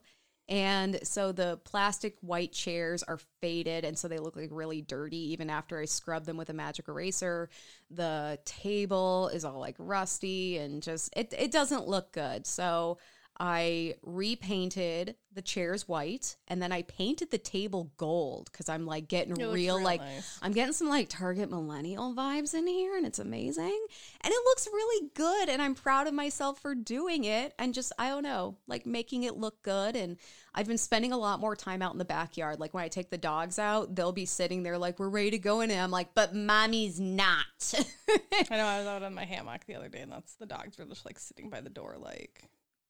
And 0.50 1.00
so 1.04 1.32
the 1.32 1.60
plastic 1.64 2.18
white 2.22 2.52
chairs 2.52 3.04
are 3.04 3.20
faded, 3.40 3.86
and 3.86 3.98
so 3.98 4.08
they 4.08 4.18
look 4.18 4.36
like 4.36 4.50
really 4.52 4.82
dirty 4.82 5.32
even 5.32 5.48
after 5.48 5.80
I 5.80 5.86
scrub 5.86 6.26
them 6.26 6.38
with 6.38 6.50
a 6.50 6.54
magic 6.54 6.88
eraser. 6.88 7.50
The 7.92 8.40
table 8.46 9.30
is 9.32 9.46
all 9.46 9.60
like 9.60 9.76
rusty 9.78 10.58
and 10.58 10.82
just 10.82 11.16
it 11.16 11.34
it 11.38 11.52
doesn't 11.52 11.88
look 11.88 12.12
good. 12.12 12.48
So 12.48 12.98
I 13.40 13.96
repainted 14.04 15.16
the 15.32 15.42
chairs 15.42 15.88
white 15.88 16.36
and 16.48 16.62
then 16.62 16.72
I 16.72 16.82
painted 16.82 17.32
the 17.32 17.38
table 17.38 17.92
gold 17.96 18.50
because 18.52 18.68
I'm 18.68 18.86
like 18.86 19.08
getting 19.08 19.36
real, 19.36 19.54
real 19.54 19.82
like 19.82 20.02
nice. 20.02 20.40
I'm 20.42 20.52
getting 20.52 20.74
some 20.74 20.90
like 20.90 21.08
Target 21.08 21.50
millennial 21.50 22.14
vibes 22.14 22.54
in 22.54 22.68
here 22.68 22.98
and 22.98 23.06
it's 23.06 23.20
amazing. 23.20 23.86
And 24.22 24.34
it 24.34 24.44
looks 24.46 24.68
really 24.68 25.10
good 25.14 25.48
and 25.48 25.62
I'm 25.62 25.76
proud 25.76 26.08
of 26.08 26.14
myself 26.14 26.60
for 26.60 26.76
doing 26.76 27.24
it 27.24 27.54
and 27.58 27.74
just 27.74 27.94
I 27.98 28.10
don't 28.10 28.24
know, 28.24 28.58
like 28.68 28.86
making 28.86 29.24
it 29.24 29.38
look 29.38 29.62
good 29.64 29.96
and 29.96 30.18
I've 30.54 30.68
been 30.68 30.78
spending 30.78 31.14
a 31.14 31.18
lot 31.18 31.40
more 31.40 31.56
time 31.56 31.82
out 31.82 31.94
in 31.94 32.00
the 32.00 32.06
backyard. 32.06 32.60
Like 32.60 32.74
when 32.74 32.84
I 32.84 32.90
take 32.90 33.10
the 33.10 33.18
dogs 33.18 33.60
out, 33.60 33.96
they'll 33.96 34.12
be 34.12 34.26
sitting 34.26 34.64
there 34.64 34.78
like 34.78 35.00
we're 35.00 35.10
ready 35.10 35.32
to 35.32 35.40
go 35.40 35.62
in 35.62 35.72
and 35.72 35.80
I'm 35.80 35.92
like, 35.92 36.14
"But 36.14 36.36
mommy's 36.36 37.00
not." 37.00 37.46
I 38.52 38.58
know 38.58 38.66
I 38.66 38.80
was 38.80 38.88
out 38.88 39.04
on 39.04 39.14
my 39.14 39.26
hammock 39.26 39.66
the 39.66 39.76
other 39.76 39.90
day, 39.90 40.00
and 40.02 40.12
that's 40.12 40.36
the 40.36 40.46
dogs 40.46 40.78
were 40.78 40.86
just 40.86 41.06
like 41.06 41.20
sitting 41.20 41.50
by 41.50 41.62
the 41.62 41.70
door, 41.70 41.96
like, 42.00 42.44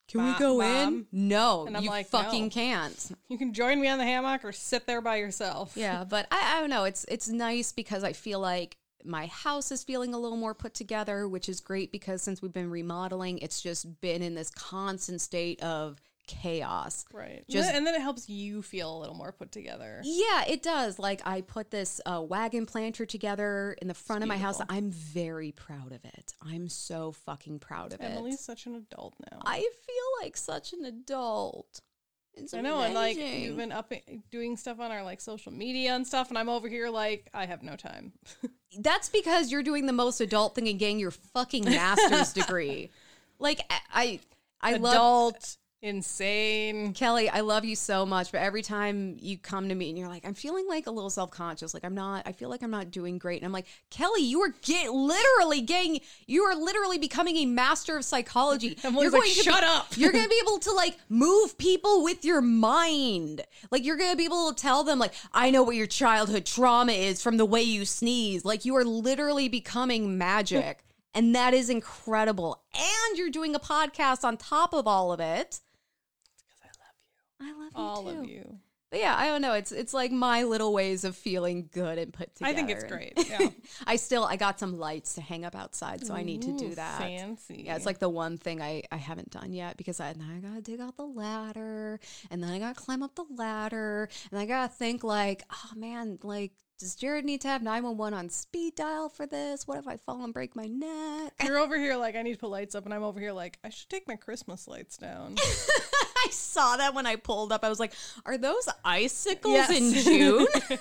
Can 0.10 0.26
we 0.26 0.34
go 0.40 0.58
Mom. 0.58 1.06
in? 1.12 1.28
No, 1.30 1.66
And 1.68 1.78
I'm 1.78 1.84
you 1.84 1.90
like, 1.90 2.08
fucking 2.08 2.44
no. 2.46 2.50
can't. 2.50 3.12
you 3.30 3.38
can 3.38 3.54
join 3.54 3.80
me 3.80 3.88
on 3.88 3.98
the 4.00 4.04
hammock 4.04 4.44
or 4.44 4.52
sit 4.52 4.86
there 4.88 5.02
by 5.02 5.18
yourself. 5.18 5.74
Yeah, 5.76 6.04
but 6.10 6.28
I, 6.32 6.58
I 6.58 6.60
don't 6.62 6.70
know. 6.70 6.84
It's 6.84 7.06
it's 7.06 7.28
nice 7.30 7.72
because 7.72 8.04
I 8.04 8.14
feel 8.14 8.40
like 8.40 8.76
my 9.06 9.28
house 9.28 9.72
is 9.72 9.84
feeling 9.84 10.14
a 10.14 10.18
little 10.20 10.38
more 10.38 10.54
put 10.54 10.74
together, 10.74 11.28
which 11.28 11.48
is 11.48 11.62
great 11.62 11.92
because 11.92 12.22
since 12.22 12.42
we've 12.42 12.52
been 12.52 12.70
remodeling, 12.70 13.38
it's 13.40 13.62
just 13.62 14.02
been 14.02 14.22
in 14.22 14.36
this 14.36 14.50
constant 14.50 15.22
state 15.22 15.62
of 15.64 16.02
chaos. 16.30 17.06
Right. 17.12 17.44
Just- 17.50 17.74
and 17.74 17.86
then 17.86 17.96
it 17.96 18.02
helps 18.02 18.30
you 18.30 18.62
feel 18.62 18.96
a 18.96 19.00
little 19.00 19.16
more 19.16 19.32
put 19.32 19.52
together. 19.52 20.00
Yeah, 20.04 20.46
it 20.48 20.62
does. 20.62 21.00
Like 21.00 21.22
I 21.26 21.42
put 21.42 21.72
this 21.72 22.00
uh, 22.06 22.22
wagon 22.22 22.66
planter 22.68 23.06
together 23.06 23.76
in 23.82 23.88
the 23.88 23.94
front 23.96 24.22
of 24.24 24.28
my 24.30 24.38
house. 24.38 24.62
I'm 24.70 24.92
very 24.92 25.52
proud 25.52 25.92
of 25.92 26.06
it. 26.06 26.34
I'm 26.42 26.70
so 26.70 27.12
fucking 27.12 27.60
proud 27.60 27.94
of 27.94 28.00
Emily's 28.00 28.14
it. 28.14 28.18
Emily's 28.20 28.40
such 28.40 28.66
an 28.68 28.76
adult 28.76 29.16
now. 29.32 29.40
I 29.46 29.58
feel 29.58 30.24
like 30.24 30.38
such 30.38 30.72
an 30.74 30.86
adult. 30.86 31.82
It's 32.36 32.54
I 32.54 32.62
know, 32.62 32.80
and 32.80 32.94
like 32.94 33.18
amazing. 33.18 33.42
you've 33.44 33.58
been 33.58 33.72
up 33.72 33.92
doing 34.32 34.56
stuff 34.56 34.80
on 34.80 34.92
our 34.92 35.04
like 35.04 35.20
social 35.20 35.52
media 35.52 35.96
and 35.96 36.06
stuff, 36.08 36.30
and 36.30 36.38
I'm 36.38 36.48
over 36.48 36.70
here 36.70 36.90
like 36.90 37.28
I 37.34 37.48
have 37.48 37.64
no 37.64 37.76
time. 37.76 38.14
That's 38.78 39.10
because 39.10 39.52
you're 39.52 39.64
doing 39.64 39.88
the 39.88 39.94
most 39.94 40.22
adult 40.22 40.56
thing 40.56 40.68
and 40.70 40.78
getting 40.80 41.00
your 41.00 41.12
fucking 41.12 41.66
master's 41.66 42.32
degree. 42.42 42.92
Like 43.40 43.60
I, 43.70 44.20
I, 44.62 44.74
I 44.74 44.78
love 44.78 44.94
Adult, 44.94 45.58
insane. 45.82 46.94
Kelley. 46.94 47.30
I 47.30 47.42
love 47.42 47.66
you 47.66 47.76
so 47.76 48.06
much, 48.06 48.32
but 48.32 48.42
every 48.42 48.62
time 48.62 49.18
you 49.20 49.38
come 49.38 49.70
to 49.70 49.76
me 49.76 49.90
and 49.90 49.98
you're 49.98 50.08
like, 50.08 50.26
I'm 50.26 50.34
feeling 50.34 50.68
like 50.68 50.88
a 50.88 50.92
little 50.92 51.10
self 51.10 51.32
conscious. 51.32 51.74
Like 51.74 51.84
I'm 51.84 51.96
not. 51.96 52.24
I 52.26 52.32
feel 52.32 52.50
like 52.50 52.64
I'm 52.64 52.72
not 52.72 52.92
doing 52.92 53.18
great. 53.18 53.38
And 53.42 53.46
I'm 53.46 53.52
like, 53.52 53.68
Kelley, 53.90 54.22
you 54.22 54.42
are 54.42 54.54
get 54.62 54.92
literally 54.92 55.62
getting. 55.62 56.02
You 56.28 56.44
are 56.44 56.56
literally 56.56 56.98
becoming 56.98 57.38
a 57.38 57.46
master 57.46 57.98
of 57.98 58.06
psychology. 58.06 58.78
You're 58.84 59.12
like, 59.12 59.24
to 59.24 59.30
"Shut 59.30 59.62
be- 59.62 59.68
up." 59.68 59.98
You're 59.98 60.12
going 60.12 60.24
to 60.26 60.30
be 60.38 60.42
able 60.44 60.60
to 60.60 60.72
like 60.72 60.98
move 61.10 61.58
people 61.58 62.04
with 62.04 62.26
your 62.26 62.42
mind. 62.42 63.42
Like 63.72 63.86
you're 63.86 63.98
going 63.98 64.12
to 64.12 64.18
be 64.18 64.26
able 64.26 64.54
to 64.54 64.62
tell 64.62 64.84
them 64.84 65.00
like, 65.00 65.14
I 65.34 65.52
know 65.52 65.64
what 65.64 65.76
your 65.76 65.88
childhood 65.88 66.46
trauma 66.46 66.92
is 66.92 67.22
from 67.22 67.38
the 67.38 67.46
way 67.46 67.62
you 67.62 67.86
sneeze. 67.86 68.44
Like 68.46 68.66
you 68.66 68.76
are 68.76 68.86
literally 68.86 69.50
becoming 69.50 70.18
magic. 70.18 70.80
And 71.16 71.34
that 71.34 71.56
is 71.56 71.72
incredible. 71.72 72.62
And 72.76 73.18
you're 73.18 73.32
doing 73.32 73.56
a 73.56 73.60
podcast 73.60 74.24
on 74.24 74.38
top 74.38 74.76
of 74.76 74.86
all 74.86 75.12
of 75.12 75.20
it. 75.20 75.60
I 77.42 77.52
love 77.52 77.56
you. 77.56 77.70
I 77.76 77.82
love 77.82 77.96
you 77.96 78.02
All 78.04 78.04
too. 78.04 78.20
of 78.20 78.30
you. 78.30 78.60
But 78.92 79.02
yeah, 79.02 79.16
I 79.16 79.28
don't 79.28 79.42
know. 79.44 79.54
It's 79.54 79.72
it's 79.72 79.94
like 79.94 80.12
my 80.12 80.44
little 80.44 80.74
ways 80.74 81.04
of 81.04 81.16
feeling 81.16 81.70
good 81.72 82.00
and 82.00 82.12
put 82.12 82.34
together. 82.36 82.52
I 82.52 82.56
think 82.56 82.72
it's 82.72 82.84
great. 82.86 83.14
Yeah. 83.30 83.50
I 83.88 83.98
still 83.98 84.24
I 84.24 84.36
got 84.36 84.60
some 84.60 84.80
lights 84.80 85.14
to 85.16 85.22
hang 85.22 85.46
up 85.46 85.56
outside, 85.56 86.04
so 86.04 86.16
I 86.16 86.24
need 86.24 86.42
to 86.42 86.58
do 86.58 86.70
Ooh, 86.70 86.76
that. 86.76 86.98
Fancy. 86.98 87.64
Yeah, 87.68 87.76
it's 87.76 87.86
like 87.86 88.00
the 88.00 88.10
one 88.10 88.40
thing 88.40 88.64
I, 88.64 88.82
I 88.92 88.98
haven't 88.98 89.30
done 89.30 89.54
yet 89.54 89.78
because 89.78 90.00
I, 90.00 90.14
then 90.14 90.28
I 90.36 90.40
gotta 90.40 90.62
dig 90.62 90.80
out 90.80 90.98
the 90.98 91.06
ladder 91.06 92.00
and 92.32 92.42
then 92.42 92.50
I 92.50 92.58
gotta 92.58 92.74
climb 92.74 93.04
up 93.04 93.14
the 93.14 93.26
ladder 93.30 94.10
and 94.32 94.40
I 94.40 94.48
gotta 94.48 94.74
think 94.74 95.04
like, 95.04 95.44
oh 95.52 95.76
man, 95.76 96.18
like 96.24 96.54
does 96.80 96.96
Jared 96.96 97.26
need 97.26 97.42
to 97.42 97.48
have 97.50 97.62
911 97.62 98.18
on 98.18 98.30
speed 98.30 98.76
dial 98.76 99.10
for 99.10 99.26
this? 99.26 99.68
What 99.68 99.78
if 99.78 99.88
I 99.88 99.98
fall 99.98 100.24
and 100.24 100.34
break 100.34 100.56
my 100.56 100.66
neck? 100.68 101.34
You're 101.44 101.60
over 101.60 101.78
here 101.78 101.96
like 101.98 102.16
I 102.16 102.22
need 102.22 102.34
to 102.34 102.40
put 102.40 102.50
lights 102.50 102.74
up, 102.74 102.86
and 102.86 102.94
I'm 102.94 103.04
over 103.04 103.20
here 103.20 103.34
like 103.34 103.60
I 103.64 103.70
should 103.70 103.90
take 103.90 104.08
my 104.08 104.16
Christmas 104.16 104.68
lights 104.68 104.98
down. 104.98 105.36
I 106.26 106.28
saw 106.32 106.78
that 106.78 106.94
when 106.94 107.06
I 107.06 107.16
pulled 107.18 107.52
up. 107.52 107.64
I 107.64 107.70
was 107.70 107.80
like, 107.80 107.94
are 108.26 108.38
those 108.38 108.68
icicles 108.84 109.54
Yes. 109.54 109.70
in 109.72 109.94
June? 110.04 110.48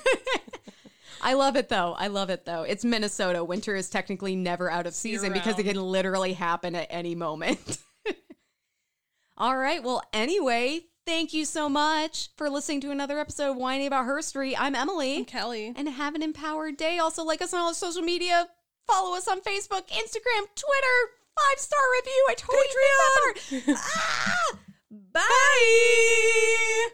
I 1.20 1.34
love 1.34 1.56
it 1.56 1.68
though. 1.68 1.94
I 1.98 2.06
love 2.06 2.30
it 2.30 2.44
though. 2.44 2.62
It's 2.62 2.84
Minnesota. 2.84 3.42
Winter 3.42 3.74
is 3.74 3.90
technically 3.90 4.36
never 4.36 4.70
out 4.70 4.86
of 4.86 4.94
season 4.94 5.32
because 5.32 5.58
it 5.58 5.64
can 5.64 5.80
literally 5.80 6.32
happen 6.32 6.74
at 6.76 6.86
any 6.90 7.14
moment. 7.16 7.78
All 9.36 9.56
right. 9.56 9.82
Well, 9.82 10.02
anyway, 10.12 10.80
thank 11.09 11.32
you 11.32 11.47
so 11.47 11.70
much 11.70 12.28
for 12.36 12.51
listening 12.51 12.82
to 12.82 12.90
another 12.90 13.18
episode 13.18 13.52
of 13.52 13.56
Wining 13.56 13.86
About 13.86 14.05
Herstory. 14.05 14.55
I'm 14.59 14.74
Emily. 14.74 15.16
I'm 15.16 15.24
Kelley. 15.24 15.72
And 15.74 15.89
have 15.89 16.14
an 16.14 16.22
empowered 16.22 16.76
day. 16.76 16.98
Also, 16.98 17.24
like 17.24 17.40
us 17.40 17.55
on 17.55 17.60
all 17.60 17.72
social 17.72 18.02
media. 18.02 18.47
Follow 18.86 19.16
us 19.16 19.26
on 19.26 19.40
Facebook, 19.40 19.89
Instagram, 19.89 20.44
Twitter. 20.55 20.98
Five 21.35 21.59
star 21.59 21.80
review. 21.98 22.26
I 22.28 22.35
totally 22.36 23.62
remember. 23.62 23.80
ah! 23.82 24.59
Bye. 24.90 26.89